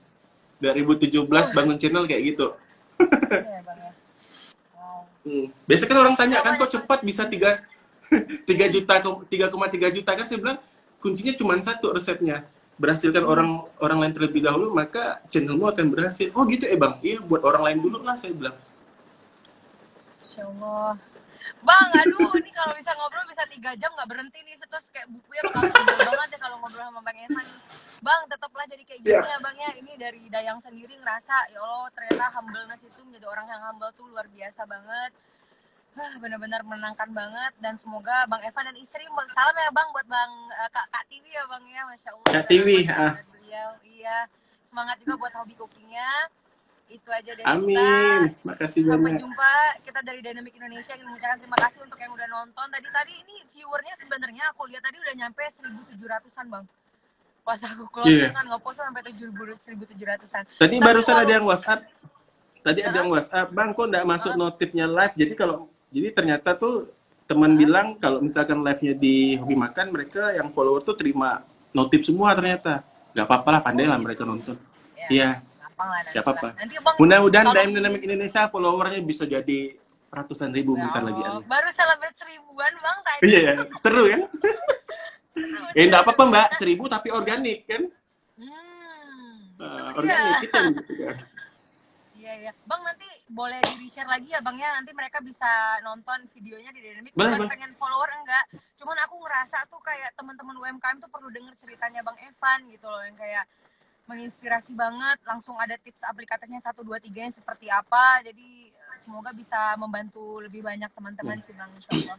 2017 0.63 1.27
bangun 1.59 1.75
channel 1.83 2.07
kayak 2.07 2.23
gitu. 2.31 2.55
Iya 3.03 3.43
ya 3.43 3.61
Bang 3.67 3.79
ya. 3.83 3.93
Wow. 4.79 5.01
Hmm. 5.27 5.47
Biasa 5.67 5.83
kan 5.91 5.99
orang 5.99 6.15
tanya 6.15 6.39
kan 6.47 6.55
kok 6.63 6.71
cepat 6.71 7.03
bisa 7.03 7.27
3 7.27 7.59
3 8.47 8.47
juta 8.79 8.95
3,3 9.27 9.97
juta 9.99 10.11
kan 10.15 10.25
saya 10.31 10.39
bilang 10.39 10.59
kuncinya 11.03 11.35
cuma 11.35 11.59
satu 11.59 11.91
resepnya. 11.91 12.47
Berhasilkan 12.79 13.27
orang 13.27 13.67
orang 13.83 13.99
lain 13.99 14.15
terlebih 14.15 14.47
dahulu 14.47 14.71
maka 14.71 15.19
channelmu 15.27 15.67
akan 15.67 15.91
berhasil. 15.91 16.31
Oh 16.39 16.47
gitu 16.47 16.71
eh 16.71 16.79
Bang. 16.79 17.03
Iya 17.03 17.19
buat 17.19 17.43
orang 17.43 17.67
lain 17.67 17.79
dulu 17.83 17.99
lah 18.07 18.15
saya 18.15 18.31
bilang. 18.31 18.55
Masya 20.23 20.47
Allah. 20.47 21.10
Bang, 21.61 21.89
aduh, 21.93 22.33
ini 22.41 22.51
kalau 22.53 22.73
bisa 22.73 22.93
ngobrol 22.97 23.25
bisa 23.29 23.45
tiga 23.49 23.73
jam 23.77 23.93
nggak 23.93 24.09
berhenti 24.09 24.41
nih, 24.45 24.57
terus 24.57 24.89
kayak 24.93 25.09
bukunya 25.13 25.43
bakal 25.49 25.67
banget 25.69 26.29
ya 26.37 26.39
kalau 26.41 26.57
ngobrol 26.61 26.85
sama 26.89 27.01
Bang 27.05 27.19
Evan. 27.21 27.47
Bang, 28.01 28.23
tetaplah 28.29 28.65
jadi 28.65 28.83
kayak 28.85 29.01
gini 29.05 29.29
ya 29.29 29.39
Bang 29.45 29.57
ya. 29.57 29.71
Ini 29.77 29.93
dari 30.01 30.23
Dayang 30.33 30.59
sendiri 30.61 30.97
ngerasa, 31.01 31.53
ya 31.53 31.59
Allah 31.61 31.89
ternyata 31.93 32.25
humbleness 32.37 32.83
itu 32.85 33.01
menjadi 33.05 33.27
orang 33.29 33.47
yang 33.49 33.61
humble 33.61 33.93
tuh 33.93 34.07
luar 34.09 34.27
biasa 34.33 34.65
banget. 34.65 35.13
Hah, 35.91 36.13
benar-benar 36.23 36.63
menenangkan 36.63 37.11
banget 37.11 37.53
dan 37.59 37.75
semoga 37.75 38.23
Bang 38.31 38.41
Evan 38.47 38.71
dan 38.71 38.77
istri 38.79 39.03
salam 39.35 39.57
ya 39.59 39.75
Bang 39.75 39.91
buat 39.91 40.07
Bang 40.07 40.31
eh, 40.55 40.71
Kak 40.71 40.87
Kak 40.87 41.05
Tiwi 41.11 41.35
ya 41.35 41.45
Bang 41.51 41.67
ya, 41.67 41.83
masya 41.85 42.15
Allah. 42.15 42.31
Kak 42.31 42.47
Tiwi, 42.47 42.79
ah. 42.89 43.19
beliau, 43.27 43.71
iya. 43.85 44.31
Semangat 44.63 45.03
juga 45.03 45.19
buat 45.19 45.35
hobi 45.35 45.59
cookingnya. 45.59 46.31
Itu 46.91 47.07
aja 47.09 47.31
dari 47.31 47.41
kita. 47.41 47.55
Amin. 47.55 48.21
Makasih 48.43 48.83
Sampai 48.83 49.15
banyak. 49.15 49.23
jumpa. 49.23 49.53
Kita 49.81 50.01
dari 50.03 50.21
Dynamic 50.21 50.53
Indonesia 50.53 50.93
ingin 50.93 51.07
mengucapkan 51.07 51.39
terima 51.39 51.59
kasih 51.61 51.81
untuk 51.81 51.99
yang 51.99 52.11
udah 52.11 52.29
nonton. 52.29 52.67
Tadi 52.67 52.89
tadi 52.91 53.13
ini 53.17 53.35
viewernya 53.49 53.95
sebenarnya 53.95 54.45
aku 54.51 54.67
lihat 54.67 54.83
tadi 54.83 54.97
udah 54.99 55.15
nyampe 55.17 55.43
1700-an, 55.47 56.47
Bang. 56.51 56.65
Pas 57.41 57.61
aku 57.63 57.85
close 57.89 58.11
Iya. 58.11 58.35
kan 58.35 58.45
nge-post 58.45 58.79
sampai 58.81 59.03
1700-an. 59.07 60.43
Tadi 60.53 60.77
Tapi 60.77 60.77
barusan 60.83 61.15
kalau- 61.15 61.25
ada 61.25 61.33
yang 61.33 61.47
WhatsApp. 61.47 61.81
tadi 62.61 62.81
ada 62.83 62.97
yang 62.97 63.09
WhatsApp, 63.09 63.47
Bang 63.51 63.71
kok 63.73 63.87
nggak 63.87 64.05
masuk 64.05 64.33
notifnya 64.35 64.85
live. 64.85 65.15
Jadi 65.15 65.33
kalau 65.33 65.57
jadi 65.89 66.09
ternyata 66.11 66.53
tuh 66.53 66.91
teman 67.25 67.55
bilang 67.55 67.95
kalau 67.97 68.19
misalkan 68.19 68.61
live-nya 68.61 68.93
di 68.93 69.39
Hobi 69.39 69.55
Makan, 69.55 69.87
mereka 69.89 70.35
yang 70.35 70.51
follower 70.51 70.83
tuh 70.83 70.93
terima 70.93 71.41
notif 71.71 72.03
semua 72.03 72.35
ternyata. 72.35 72.83
Gak 73.11 73.25
apa-apa 73.25 73.49
lah, 73.51 73.61
pandai 73.61 73.87
lah 73.87 73.97
mereka 73.97 74.23
nonton. 74.23 74.55
Iya. 75.09 75.43
Gampang 75.81 75.89
lah 75.89 75.99
nanti 75.99 76.13
Siapa 76.13 76.31
lah. 76.31 76.37
apa? 76.37 76.49
Nanti 76.61 76.75
Bang 76.79 76.95
Mudah-mudahan 77.01 77.47
Daim 77.51 77.71
Dynamic 77.73 78.03
Indonesia 78.05 78.43
followernya 78.47 79.01
bisa 79.03 79.25
jadi 79.25 79.59
ratusan 80.11 80.51
ribu 80.51 80.75
Ya 80.75 80.85
bentar 80.85 81.03
lagi. 81.03 81.21
Ali. 81.23 81.41
Baru 81.47 81.69
celebrate 81.73 82.13
seribuan 82.15 82.73
Bang 82.77 82.99
tadi. 83.01 83.21
Iya, 83.25 83.53
seru 83.79 84.03
kan? 84.07 84.21
eh 85.73 85.85
enggak 85.87 86.03
apa-apa 86.05 86.23
Mbak, 86.27 86.49
seribu 86.55 86.85
tapi 86.85 87.09
organik 87.09 87.65
kan? 87.65 87.83
Hmm, 88.37 89.33
dia. 89.57 89.95
organik 89.95 90.35
kita 90.43 90.61
gitu 90.75 90.93
kan. 91.01 91.17
Iya, 92.13 92.33
iya. 92.39 92.53
Bang 92.69 92.85
nanti 92.85 93.09
boleh 93.27 93.57
di-share 93.81 94.05
lagi 94.05 94.29
ya 94.29 94.45
Bang 94.45 94.61
ya. 94.61 94.77
Nanti 94.77 94.93
mereka 94.93 95.25
bisa 95.25 95.49
nonton 95.81 96.29
videonya 96.31 96.69
di 96.69 96.81
Dynamic. 96.83 97.17
Boleh, 97.17 97.33
Bukan 97.33 97.41
boleh. 97.41 97.53
pengen 97.57 97.73
follower 97.73 98.11
enggak. 98.13 98.45
Cuman 98.77 98.99
aku 99.01 99.17
ngerasa 99.17 99.65
tuh 99.65 99.81
kayak 99.81 100.13
teman-teman 100.13 100.53
UMKM 100.59 101.01
tuh 101.01 101.09
perlu 101.09 101.31
denger 101.31 101.55
ceritanya 101.57 102.05
Bang 102.05 102.21
Evan 102.21 102.69
gitu 102.69 102.85
loh. 102.85 103.01
Yang 103.01 103.17
kayak 103.17 103.45
menginspirasi 104.11 104.75
banget. 104.75 105.19
Langsung 105.23 105.55
ada 105.55 105.79
tips 105.79 106.03
aplikatornya 106.03 106.59
1, 106.59 106.75
2, 106.83 106.99
3 107.07 107.27
yang 107.31 107.35
seperti 107.35 107.71
apa. 107.71 108.19
Jadi 108.27 108.75
semoga 108.99 109.31
bisa 109.31 109.79
membantu 109.79 110.43
lebih 110.43 110.67
banyak 110.67 110.91
teman-teman 110.91 111.39
sih 111.39 111.55
Bang. 111.55 111.71
Insya 111.79 111.91
Allah. 111.95 112.19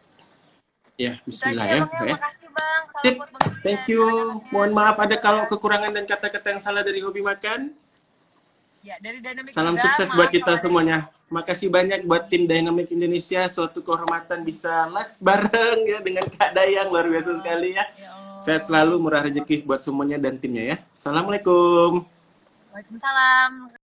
Ya, 0.95 1.13
bismillah 1.27 1.65
aja 1.65 1.75
ya. 1.75 1.81
Bang 1.83 1.91
ya. 1.91 2.01
ya. 2.01 2.15
Makasih 2.15 2.49
Bang. 2.55 2.81
Salam 2.87 3.13
buat 3.19 3.29
Bang 3.35 3.43
Thank 3.61 3.83
you. 3.91 4.03
Mohon 4.49 4.71
maaf 4.71 4.97
ada 5.03 5.15
kalau 5.19 5.43
kekurangan 5.51 5.91
dan 5.91 6.05
kata-kata 6.07 6.47
yang 6.55 6.61
salah 6.63 6.81
dari 6.81 7.03
hobi 7.03 7.19
makan. 7.19 7.75
Ya, 8.81 8.97
dari 8.97 9.21
Dynamic 9.21 9.53
Salam 9.53 9.77
juga, 9.77 9.85
sukses 9.85 10.09
maaf 10.09 10.17
buat 10.17 10.29
kita 10.33 10.57
semuanya. 10.57 11.13
Makasih 11.29 11.69
banyak 11.69 12.01
buat 12.09 12.27
tim 12.31 12.49
Dynamic 12.49 12.89
Indonesia. 12.89 13.45
Suatu 13.45 13.85
kehormatan 13.85 14.41
bisa 14.41 14.89
live 14.89 15.15
bareng 15.21 15.79
ya 15.85 15.99
dengan 16.01 16.25
Kak 16.25 16.57
Dayang 16.57 16.89
luar 16.89 17.05
biasa 17.05 17.37
sekali 17.37 17.77
ya. 17.77 17.85
Ya 17.93 18.09
Allah. 18.09 18.30
Sehat 18.41 18.65
selalu, 18.65 18.97
murah 18.97 19.21
rezeki 19.21 19.61
buat 19.69 19.77
semuanya 19.77 20.17
dan 20.17 20.41
timnya 20.41 20.63
ya. 20.73 20.77
Assalamualaikum. 20.97 22.01
Waalaikumsalam. 22.73 23.80